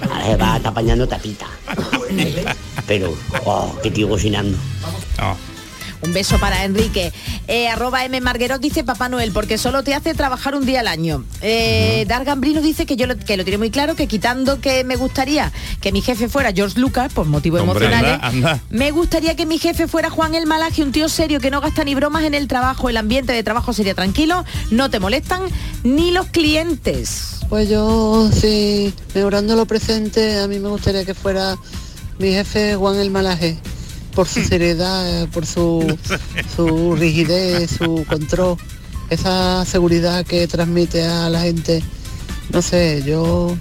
Ahora 0.09 0.25
se 0.25 0.35
va, 0.35 0.57
está 0.57 0.69
apañando 0.69 1.07
tapita. 1.07 1.47
Pero, 2.87 3.13
oh, 3.45 3.75
que 3.81 3.91
tío 3.91 4.07
cocinando. 4.09 4.57
Un 6.01 6.13
beso 6.13 6.37
para 6.39 6.63
Enrique. 6.63 7.11
Eh, 7.47 7.67
arroba 7.67 8.05
M. 8.05 8.21
Marguerot 8.21 8.61
dice 8.61 8.83
Papá 8.83 9.09
Noel, 9.09 9.31
porque 9.31 9.57
solo 9.57 9.83
te 9.83 9.93
hace 9.95 10.13
trabajar 10.13 10.55
un 10.55 10.65
día 10.65 10.81
al 10.81 10.87
año. 10.87 11.23
Eh, 11.41 12.05
Dar 12.07 12.23
Gambrino 12.23 12.61
dice 12.61 12.85
que 12.85 12.95
yo 12.95 13.07
lo, 13.07 13.17
que 13.17 13.35
lo 13.37 13.43
tiene 13.43 13.57
muy 13.57 13.71
claro, 13.71 13.95
que 13.95 14.07
quitando 14.07 14.61
que 14.61 14.83
me 14.83 14.95
gustaría 14.95 15.51
que 15.81 15.91
mi 15.91 16.01
jefe 16.01 16.29
fuera 16.29 16.51
George 16.53 16.79
Lucas, 16.79 17.11
por 17.13 17.25
motivos 17.25 17.61
Hombre, 17.61 17.85
emocionales, 17.85 18.19
anda, 18.21 18.51
anda. 18.51 18.63
me 18.69 18.91
gustaría 18.91 19.35
que 19.35 19.45
mi 19.45 19.57
jefe 19.57 19.87
fuera 19.87 20.09
Juan 20.09 20.35
El 20.35 20.45
Malaje, 20.45 20.83
un 20.83 20.91
tío 20.91 21.09
serio 21.09 21.39
que 21.39 21.49
no 21.51 21.61
gasta 21.61 21.83
ni 21.83 21.95
bromas 21.95 22.23
en 22.23 22.33
el 22.33 22.47
trabajo, 22.47 22.89
el 22.89 22.97
ambiente 22.97 23.33
de 23.33 23.43
trabajo 23.43 23.73
sería 23.73 23.95
tranquilo, 23.95 24.45
no 24.69 24.89
te 24.89 24.99
molestan 24.99 25.41
ni 25.83 26.11
los 26.11 26.27
clientes. 26.27 27.39
Pues 27.49 27.69
yo, 27.69 28.29
sí, 28.33 28.93
mejorando 29.15 29.55
lo 29.55 29.65
presente, 29.65 30.39
a 30.39 30.47
mí 30.47 30.59
me 30.59 30.69
gustaría 30.69 31.05
que 31.05 31.13
fuera 31.13 31.55
mi 32.19 32.31
jefe 32.31 32.75
Juan 32.75 32.97
el 32.99 33.09
Malaje, 33.09 33.57
por 34.18 34.28
su 34.28 34.43
seriedad, 34.43 35.07
eh, 35.07 35.28
por 35.28 35.45
su, 35.45 35.95
su 36.55 36.95
rigidez, 36.95 37.70
su 37.70 38.03
control, 38.09 38.57
esa 39.11 39.63
seguridad 39.63 40.26
que 40.26 40.47
transmite 40.47 41.05
a 41.05 41.30
la 41.30 41.41
gente. 41.41 41.84
No 42.49 42.63
sé, 42.63 43.03
yo 43.05 43.55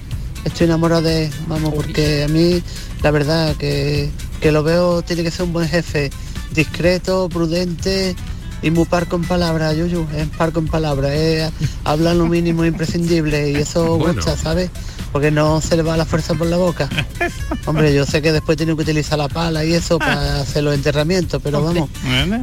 estoy 0.45 0.65
enamorado 0.65 1.03
de 1.03 1.27
él, 1.27 1.33
vamos, 1.47 1.75
porque 1.75 2.25
a 2.25 2.29
mí 2.29 2.63
la 3.03 3.11
verdad 3.11 3.55
que, 3.57 4.09
que 4.41 4.51
lo 4.51 4.63
veo 4.63 5.03
tiene 5.03 5.25
que 5.25 5.31
ser 5.31 5.45
un 5.45 5.53
buen 5.53 5.69
jefe, 5.69 6.11
discreto, 6.53 7.29
prudente 7.29 8.17
y 8.63 8.71
muy 8.71 8.85
par 8.87 9.07
con 9.07 9.23
palabras, 9.25 9.77
Yuyu, 9.77 10.07
es 10.17 10.27
par 10.29 10.53
con 10.53 10.67
palabras, 10.67 11.13
es 11.13 11.51
hablar 11.85 12.17
lo 12.17 12.27
mínimo 12.27 12.65
imprescindible 12.65 13.51
y 13.51 13.57
eso 13.57 13.97
Bueno. 13.99 14.15
gusta, 14.15 14.37
¿sabes? 14.37 14.71
Porque 15.13 15.31
no 15.31 15.61
se 15.63 15.77
le 15.77 15.83
va 15.83 15.97
la 15.97 16.05
fuerza 16.05 16.35
por 16.35 16.47
la 16.47 16.57
boca. 16.59 16.89
Hombre, 17.67 17.95
yo 17.95 18.05
sé 18.05 18.21
que 18.21 18.33
después 18.33 18.57
tiene 18.59 18.75
que 18.77 18.83
utilizar 18.83 19.17
la 19.19 19.29
pala 19.29 19.65
y 19.65 19.73
eso 19.73 19.99
para 19.99 20.41
hacer 20.41 20.63
los 20.63 20.75
enterramientos, 20.75 21.41
pero 21.43 21.63
vamos, 21.63 21.89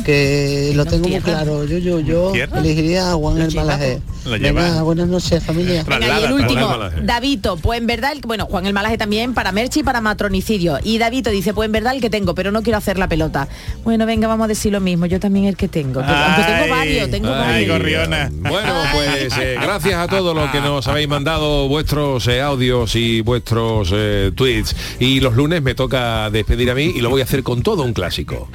que 0.03 0.71
lo 0.75 0.85
tengo 0.85 1.07
muy 1.07 1.19
claro. 1.19 1.65
Yo, 1.65 1.99
yo, 1.99 2.33
elegiría 2.33 3.11
a 3.11 3.13
Juan 3.15 3.41
el 3.41 3.53
Malaje. 3.53 4.01
Venga, 4.25 4.81
buenas 4.83 5.07
noches, 5.07 5.43
familia. 5.43 5.83
Venga, 5.83 6.19
y 6.19 6.23
el 6.23 6.31
último, 6.33 6.67
Davito, 7.03 7.57
pues 7.57 7.79
en 7.79 7.87
verdad, 7.87 8.13
el- 8.13 8.21
bueno, 8.21 8.45
Juan 8.45 8.65
el 8.65 8.73
Malaje 8.73 8.97
también 8.97 9.33
para 9.33 9.51
Merchi 9.51 9.81
y 9.81 9.83
para 9.83 10.01
matronicidio. 10.01 10.79
Y 10.83 10.97
Davito 10.97 11.29
dice, 11.29 11.53
pues 11.53 11.65
en 11.67 11.73
verdad 11.73 11.93
el 11.93 12.01
que 12.01 12.09
tengo, 12.09 12.33
pero 12.33 12.51
no 12.51 12.63
quiero 12.63 12.77
hacer 12.77 12.97
la 12.97 13.07
pelota. 13.07 13.47
Bueno, 13.83 14.05
venga, 14.05 14.27
vamos 14.27 14.45
a 14.45 14.47
decir 14.47 14.71
lo 14.71 14.79
mismo, 14.79 15.05
yo 15.05 15.19
también 15.19 15.45
el 15.45 15.57
que 15.57 15.67
tengo. 15.67 16.01
Aunque 16.15 16.43
tengo 16.51 16.75
varios, 16.75 17.11
tengo 17.11 17.33
Ay, 17.33 17.67
varios. 17.67 18.31
Bueno, 18.33 18.73
pues 18.93 19.37
eh, 19.37 19.57
gracias 19.61 19.95
a 19.95 20.07
todos 20.07 20.35
los 20.35 20.49
que 20.51 20.61
nos 20.61 20.87
habéis 20.87 21.07
mandado 21.07 21.67
vuestros 21.67 22.27
eh, 22.27 22.41
audios 22.41 22.95
y 22.95 23.21
vuestros 23.21 23.89
eh, 23.93 24.31
tweets. 24.35 24.75
Y 24.99 25.19
los 25.19 25.35
lunes 25.35 25.61
me 25.61 25.75
toca 25.75 26.29
despedir 26.29 26.71
a 26.71 26.75
mí 26.75 26.91
y 26.95 27.01
lo 27.01 27.09
voy 27.09 27.21
a 27.21 27.23
hacer 27.25 27.43
con 27.43 27.61
todo 27.63 27.83
un 27.83 27.93
clásico. 27.93 28.49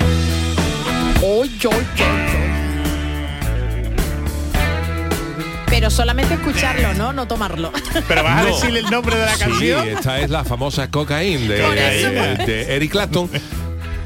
Pero 5.67 5.91
solamente 5.91 6.35
escucharlo, 6.35 6.95
¿no? 6.95 7.13
No 7.13 7.29
tomarlo. 7.29 7.71
Pero 8.09 8.23
vas 8.25 8.39
a 8.39 8.43
No. 8.49 8.55
decirle 8.55 8.81
el 8.81 8.91
nombre 8.91 9.15
de 9.17 9.27
la 9.27 9.35
Sí, 9.35 9.41
canción. 9.41 9.89
esta 9.89 10.21
es 10.21 10.31
la 10.31 10.45
famosa 10.45 10.91
Cocaine 10.91 11.47
de, 11.47 11.63
Por 11.63 11.77
eso. 11.77 12.11
de- 12.11 12.37
de 12.47 12.75
Eric 12.77 12.91
Clapton. 12.91 13.31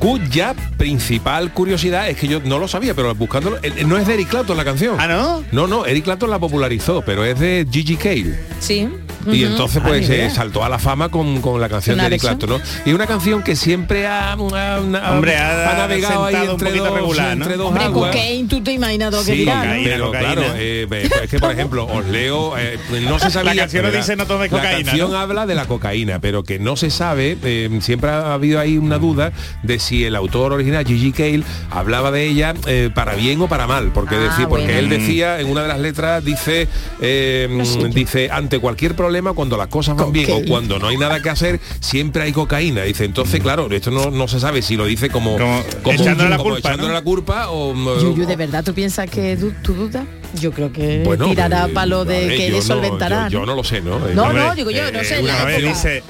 Cuya 0.03 0.57
principal 0.77 1.53
curiosidad 1.53 2.09
es 2.09 2.17
que 2.17 2.27
yo 2.27 2.41
no 2.41 2.59
lo 2.59 2.67
sabía, 2.67 2.93
pero 2.93 3.15
buscándolo, 3.15 3.59
eh, 3.63 3.85
no 3.87 3.97
es 3.97 4.05
de 4.05 4.15
Eric 4.15 4.31
Clapton 4.31 4.57
la 4.57 4.65
canción. 4.65 4.97
¿Ah, 4.99 5.07
no? 5.07 5.45
No, 5.53 5.69
no, 5.69 5.87
Eric 5.87 6.03
Clapton 6.03 6.29
la 6.29 6.41
popularizó, 6.41 7.03
pero 7.03 7.25
es 7.25 7.39
de 7.39 7.65
Gigi 7.71 7.95
Cale. 7.95 8.37
Sí. 8.59 8.89
Y 9.31 9.45
entonces 9.45 9.83
pues 9.87 10.09
eh, 10.11 10.31
saltó 10.31 10.65
a 10.65 10.69
la 10.69 10.79
fama 10.79 11.09
con, 11.09 11.41
con 11.41 11.61
la 11.61 11.69
canción 11.69 11.99
de 11.99 12.07
Eric. 12.07 12.21
Clapton, 12.21 12.51
¿no? 12.51 12.61
Y 12.85 12.93
una 12.93 13.07
canción 13.07 13.43
que 13.43 13.57
siempre 13.57 14.07
ha, 14.07 14.33
ha- 14.33 14.33
ha- 14.33 15.13
Hombre, 15.13 15.37
ha 15.37 15.75
navegado 15.77 16.25
ahí 16.25 16.35
entre 16.49 16.73
dos, 16.73 16.93
regular, 16.93 17.37
¿no? 17.37 17.45
entre 17.45 17.57
dos 17.57 17.69
Hombre, 17.69 17.85
aguas. 17.85 18.11
cocaine, 18.11 18.49
tú 18.49 18.63
te 18.63 18.73
imaginas 18.73 19.13
lo 19.13 19.19
que 19.19 19.25
Sí, 19.25 19.33
dirá, 19.33 19.65
¿no? 19.65 19.83
pero 19.85 20.07
cocaína. 20.07 20.33
claro, 20.35 20.43
eh, 20.57 20.87
eh, 20.91 21.11
es 21.25 21.31
que 21.31 21.39
por 21.39 21.51
ejemplo 21.53 21.87
os 21.87 22.05
leo, 22.07 22.57
eh, 22.59 22.79
no 23.09 23.19
se 23.19 23.31
sabía. 23.31 23.55
La 23.55 23.63
canción 23.63 23.85
no 23.85 23.91
dice 23.93 24.17
no 24.17 24.27
tomes 24.27 24.51
La 24.51 24.59
cocaína, 24.59 24.85
canción 24.85 25.11
¿no? 25.13 25.19
habla 25.19 25.47
de 25.47 25.55
la 25.55 25.67
cocaína, 25.67 26.19
pero 26.21 26.43
que 26.45 26.59
no 26.59 26.77
se 26.77 26.91
sabe. 26.91 27.37
eh, 27.45 27.69
siempre 27.81 28.11
ha 28.11 28.35
habido 28.35 28.59
ahí 28.61 28.79
una 28.79 28.99
duda 28.99 29.33
de 29.63 29.79
si 29.79 30.05
el 30.05 30.17
autor 30.17 30.53
original 30.53 30.85
Gigi 30.87 31.13
Cale 31.13 31.43
hablaba 31.71 32.11
de 32.11 32.27
ella 32.27 32.55
eh, 32.67 32.91
para 32.95 33.15
bien 33.15 33.41
o 33.41 33.49
para 33.49 33.67
mal, 33.67 33.91
porque 33.95 34.17
Ah, 34.17 34.19
decir, 34.19 34.47
porque 34.49 34.65
bueno. 34.65 34.79
él 34.79 34.89
decía 34.89 35.41
en 35.41 35.49
una 35.49 35.63
de 35.63 35.69
las 35.69 35.79
letras 35.81 36.25
dice 36.25 36.69
eh, 37.01 37.49
dice 37.95 38.31
ante 38.31 38.59
cualquier 38.59 38.95
problema 38.95 39.12
problema 39.13 39.35
cuando 39.35 39.59
las 39.59 39.67
cosas 39.69 39.95
van 39.95 40.11
bien 40.11 40.31
o 40.31 40.41
cuando 40.49 40.79
no 40.79 40.89
hay 40.89 40.97
nada 40.97 41.21
que 41.21 41.29
hacer, 41.29 41.61
siempre 41.81 42.23
hay 42.23 42.33
cocaína. 42.33 42.83
Dice, 42.85 43.05
entonces, 43.05 43.41
claro, 43.43 43.69
esto 43.71 43.91
no, 43.91 44.11
no 44.11 44.27
se 44.27 44.41
sabe 44.41 44.63
si 44.63 44.75
lo 44.75 44.87
dice 44.87 45.11
como, 45.11 45.37
como, 45.37 45.63
echándole 45.85 46.31
la 46.31 46.39
como 46.39 46.51
culpa, 46.55 46.69
echándole 46.71 46.95
la 46.95 47.03
culpa 47.03 47.51
o... 47.51 47.75
Yuyu, 48.01 48.25
¿de 48.27 48.37
verdad 48.37 48.65
tú 48.65 48.73
piensas 48.73 49.11
que 49.11 49.37
du- 49.37 49.53
tú 49.63 49.75
dudas? 49.75 50.07
Yo 50.41 50.51
creo 50.51 50.73
que 50.73 51.03
Bueno, 51.05 51.29
tirará 51.29 51.67
eh, 51.67 51.73
palo 51.75 52.07
de 52.07 52.23
vale, 52.23 52.37
que 52.39 52.51
no- 52.53 52.63
solventará. 52.63 53.29
yo- 53.29 53.41
¿no? 53.41 53.45
yo 53.45 53.47
no 53.47 53.55
lo 53.57 53.65
sé, 53.65 53.83
¿no? 53.83 53.97
Eh, 54.09 54.13
No, 54.15 54.33
no, 54.33 54.55
digo 54.55 54.71
yo, 54.71 54.91
no 54.91 55.05
sé, 55.05 55.19
en 55.19 55.27
la 55.27 55.35
Una 55.35 55.45
vez 55.45 55.63
dice, 55.63 56.03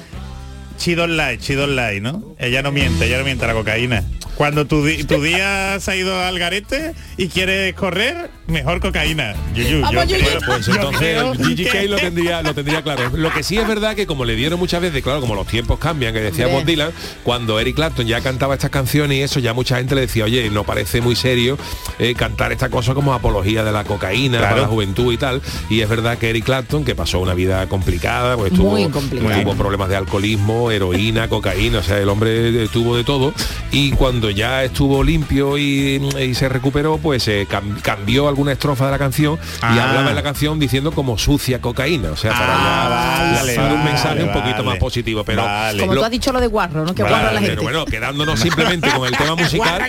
chido 0.77 1.05
light, 1.05 1.41
chido 1.41 1.67
light, 1.67 2.01
¿no? 2.01 2.32
Ella 2.43 2.61
no 2.61 2.71
miente, 2.71 3.05
ella 3.05 3.17
no 3.19 3.23
miente 3.23 3.47
la 3.47 3.53
cocaína. 3.53 4.03
Cuando 4.35 4.65
tu, 4.65 4.83
tu 5.07 5.21
día 5.21 5.79
se 5.79 5.91
ha 5.91 5.95
ido 5.95 6.19
al 6.19 6.39
garete 6.39 6.93
y 7.17 7.27
quieres 7.27 7.75
correr, 7.75 8.31
mejor 8.47 8.79
cocaína. 8.81 9.35
Yuyu, 9.53 9.81
yo 9.81 9.91
Bueno, 9.93 10.01
creo- 10.07 10.39
pues 10.47 10.67
entonces 10.67 10.97
creo 10.99 11.33
Gigi 11.35 11.63
que- 11.65 11.69
Kay 11.69 11.87
lo 11.87 11.97
tendría, 11.97 12.41
lo 12.41 12.53
tendría 12.55 12.81
claro. 12.81 13.11
Lo 13.13 13.31
que 13.31 13.43
sí 13.43 13.57
es 13.59 13.67
verdad 13.67 13.95
que 13.95 14.07
como 14.07 14.25
le 14.25 14.35
dieron 14.35 14.57
muchas 14.59 14.81
veces, 14.81 15.03
claro, 15.03 15.21
como 15.21 15.35
los 15.35 15.45
tiempos 15.45 15.77
cambian, 15.77 16.13
que 16.15 16.19
decía 16.19 16.45
Hombre. 16.47 16.59
Bob 16.61 16.65
Dylan, 16.65 16.91
cuando 17.23 17.59
Eric 17.59 17.75
Clapton 17.75 18.07
ya 18.07 18.21
cantaba 18.21 18.55
estas 18.55 18.71
canciones 18.71 19.19
y 19.19 19.21
eso, 19.21 19.39
ya 19.39 19.53
mucha 19.53 19.77
gente 19.77 19.93
le 19.93 20.01
decía, 20.01 20.25
oye, 20.25 20.49
no 20.49 20.63
parece 20.63 20.99
muy 20.99 21.15
serio 21.15 21.59
eh, 21.99 22.15
cantar 22.15 22.51
esta 22.51 22.69
cosa 22.69 22.95
como 22.95 23.13
apología 23.13 23.63
de 23.63 23.71
la 23.71 23.83
cocaína 23.83 24.39
Claro. 24.39 24.55
para 24.55 24.61
la 24.63 24.67
juventud 24.67 25.13
y 25.13 25.17
tal. 25.17 25.43
Y 25.69 25.81
es 25.81 25.87
verdad 25.89 26.17
que 26.17 26.31
Eric 26.31 26.43
Clapton, 26.45 26.83
que 26.83 26.95
pasó 26.95 27.19
una 27.19 27.35
vida 27.35 27.69
complicada, 27.69 28.35
pues 28.35 28.51
Muy 28.53 28.85
tuvo, 28.85 28.91
complicada. 28.99 29.43
tuvo 29.43 29.53
problemas 29.55 29.89
de 29.89 29.95
alcoholismo, 29.95 30.71
heroína, 30.71 31.29
cocaína, 31.29 31.77
o 31.79 31.83
sea, 31.83 31.99
el 31.99 32.09
hombre 32.09 32.32
eh, 32.35 32.67
tuvo 32.71 32.95
de 32.95 33.03
todo. 33.03 33.33
Y 33.71 33.91
cuando 33.91 34.29
ya 34.29 34.63
estuvo 34.63 35.03
limpio 35.03 35.57
y, 35.57 35.95
y 36.19 36.35
se 36.35 36.49
recuperó, 36.49 36.97
pues 36.97 37.27
eh, 37.27 37.47
cam- 37.49 37.81
cambió 37.81 38.27
alguna 38.27 38.51
estrofa 38.51 38.85
de 38.85 38.91
la 38.91 38.99
canción 38.99 39.35
y 39.35 39.39
Ah. 39.61 39.89
hablaba 39.89 40.09
en 40.09 40.15
la 40.15 40.23
canción 40.23 40.59
diciendo 40.59 40.91
como 40.91 41.17
sucia 41.17 41.59
cocaína. 41.61 42.11
O 42.11 42.17
sea, 42.17 42.31
para 42.31 42.53
Ah, 42.55 43.33
vale, 43.39 43.57
un 43.57 43.63
vale, 43.69 43.83
mensaje 43.83 44.23
un 44.23 44.31
poquito 44.33 44.57
vale. 44.57 44.69
más 44.69 44.77
positivo. 44.77 45.23
Pero 45.23 45.43
Como 45.79 45.93
lo- 45.93 46.01
tú 46.01 46.05
has 46.05 46.11
dicho 46.11 46.31
lo 46.31 46.39
de 46.39 46.47
guarro, 46.47 46.85
¿no? 46.85 46.93
Que 46.93 47.03
Vale, 47.03 47.15
guarro 47.15 47.31
la 47.33 47.39
gente. 47.39 47.49
pero 47.51 47.63
bueno, 47.63 47.85
quedándonos 47.85 48.39
simplemente 48.39 48.89
con 48.91 49.07
el 49.07 49.17
tema 49.17 49.35
musical, 49.35 49.81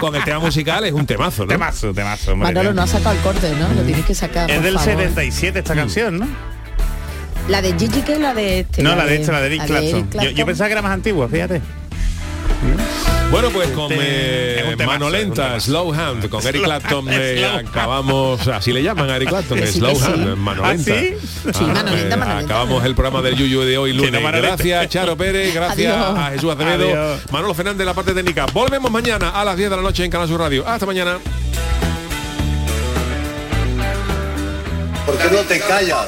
con 0.00 0.14
el 0.14 0.24
tema 0.24 0.38
musical 0.40 0.84
es 0.84 0.92
un 0.92 1.06
temazo, 1.06 1.42
¿no? 1.42 1.48
Temazo, 1.48 1.92
temazo, 1.94 2.32
hombre. 2.32 2.48
Manolo 2.52 2.74
no 2.74 2.82
ha 2.82 2.86
sacado 2.86 3.14
el 3.14 3.20
corte, 3.22 3.52
¿no? 3.58 3.68
Lo 3.74 3.82
tienes 3.82 4.04
que 4.04 4.14
sacar. 4.14 4.50
Es 4.50 4.56
por 4.56 4.64
del 4.64 4.74
favor. 4.74 4.90
77 4.90 5.58
esta 5.60 5.74
canción, 5.74 6.18
¿no? 6.18 6.53
La 7.48 7.60
de 7.60 7.74
Gigi 7.78 8.00
que 8.02 8.18
la 8.18 8.32
de 8.34 8.60
este. 8.60 8.82
no, 8.82 8.96
la 8.96 9.04
de 9.04 9.16
esta, 9.20 9.32
la 9.32 9.40
de 9.42 9.46
Eric 9.48 9.60
la 9.60 9.66
Clapton. 9.66 9.84
Eric 9.90 10.04
Yo, 10.04 10.10
Clapton. 10.10 10.34
yo 10.34 10.46
pensaba 10.46 10.68
que 10.68 10.72
era 10.72 10.82
más 10.82 10.92
antigua, 10.92 11.28
fíjate. 11.28 11.60
Bueno, 13.30 13.50
pues 13.50 13.68
con 13.70 13.90
Este 13.92 14.60
eh, 14.60 14.74
temazo, 14.78 14.86
mano 14.86 15.10
lenta. 15.10 15.60
Slow 15.60 15.92
Hand, 15.92 16.28
con 16.30 16.46
Eric 16.46 16.62
Clapton 16.62 17.06
eh, 17.10 17.44
acabamos, 17.44 18.46
así 18.48 18.72
le 18.72 18.82
llaman 18.82 19.10
a 19.10 19.16
Eric 19.16 19.28
Clapton, 19.28 19.58
Sí, 19.66 19.78
Slow 19.78 19.94
sí. 19.96 20.04
Hand, 20.04 20.36
mano 20.36 20.62
¿Ah, 20.64 20.72
lenta. 20.72 20.94
sí? 20.98 21.16
Sí, 21.52 21.64
mano 21.64 21.72
eh, 21.72 21.74
mano 21.74 21.96
lenta. 21.96 22.38
Acabamos 22.38 22.84
el 22.84 22.94
programa 22.94 23.20
del 23.22 23.36
Yuyu 23.36 23.60
de 23.62 23.76
hoy 23.76 23.92
lunes. 23.92 24.12
no, 24.12 24.20
gracias, 24.22 24.88
Charo 24.88 25.16
Pérez, 25.16 25.52
gracias 25.52 25.94
Adiós. 25.94 26.18
a 26.18 26.30
Jesús 26.30 26.50
Acevedo, 26.52 26.84
Adiós. 26.88 27.20
Manolo 27.30 27.54
Fernández, 27.54 27.84
la 27.84 27.94
parte 27.94 28.14
técnica. 28.14 28.46
Volvemos 28.54 28.90
mañana 28.90 29.30
a 29.30 29.44
las 29.44 29.56
10 29.56 29.68
de 29.68 29.76
la 29.76 29.82
noche 29.82 30.04
en 30.04 30.10
Canal 30.10 30.28
Sur 30.28 30.40
Radio. 30.40 30.66
Hasta 30.66 30.86
mañana. 30.86 31.18
¿Por 35.04 35.18
qué 35.18 35.24
no 35.30 35.40
te 35.42 35.60
callas? 35.60 36.06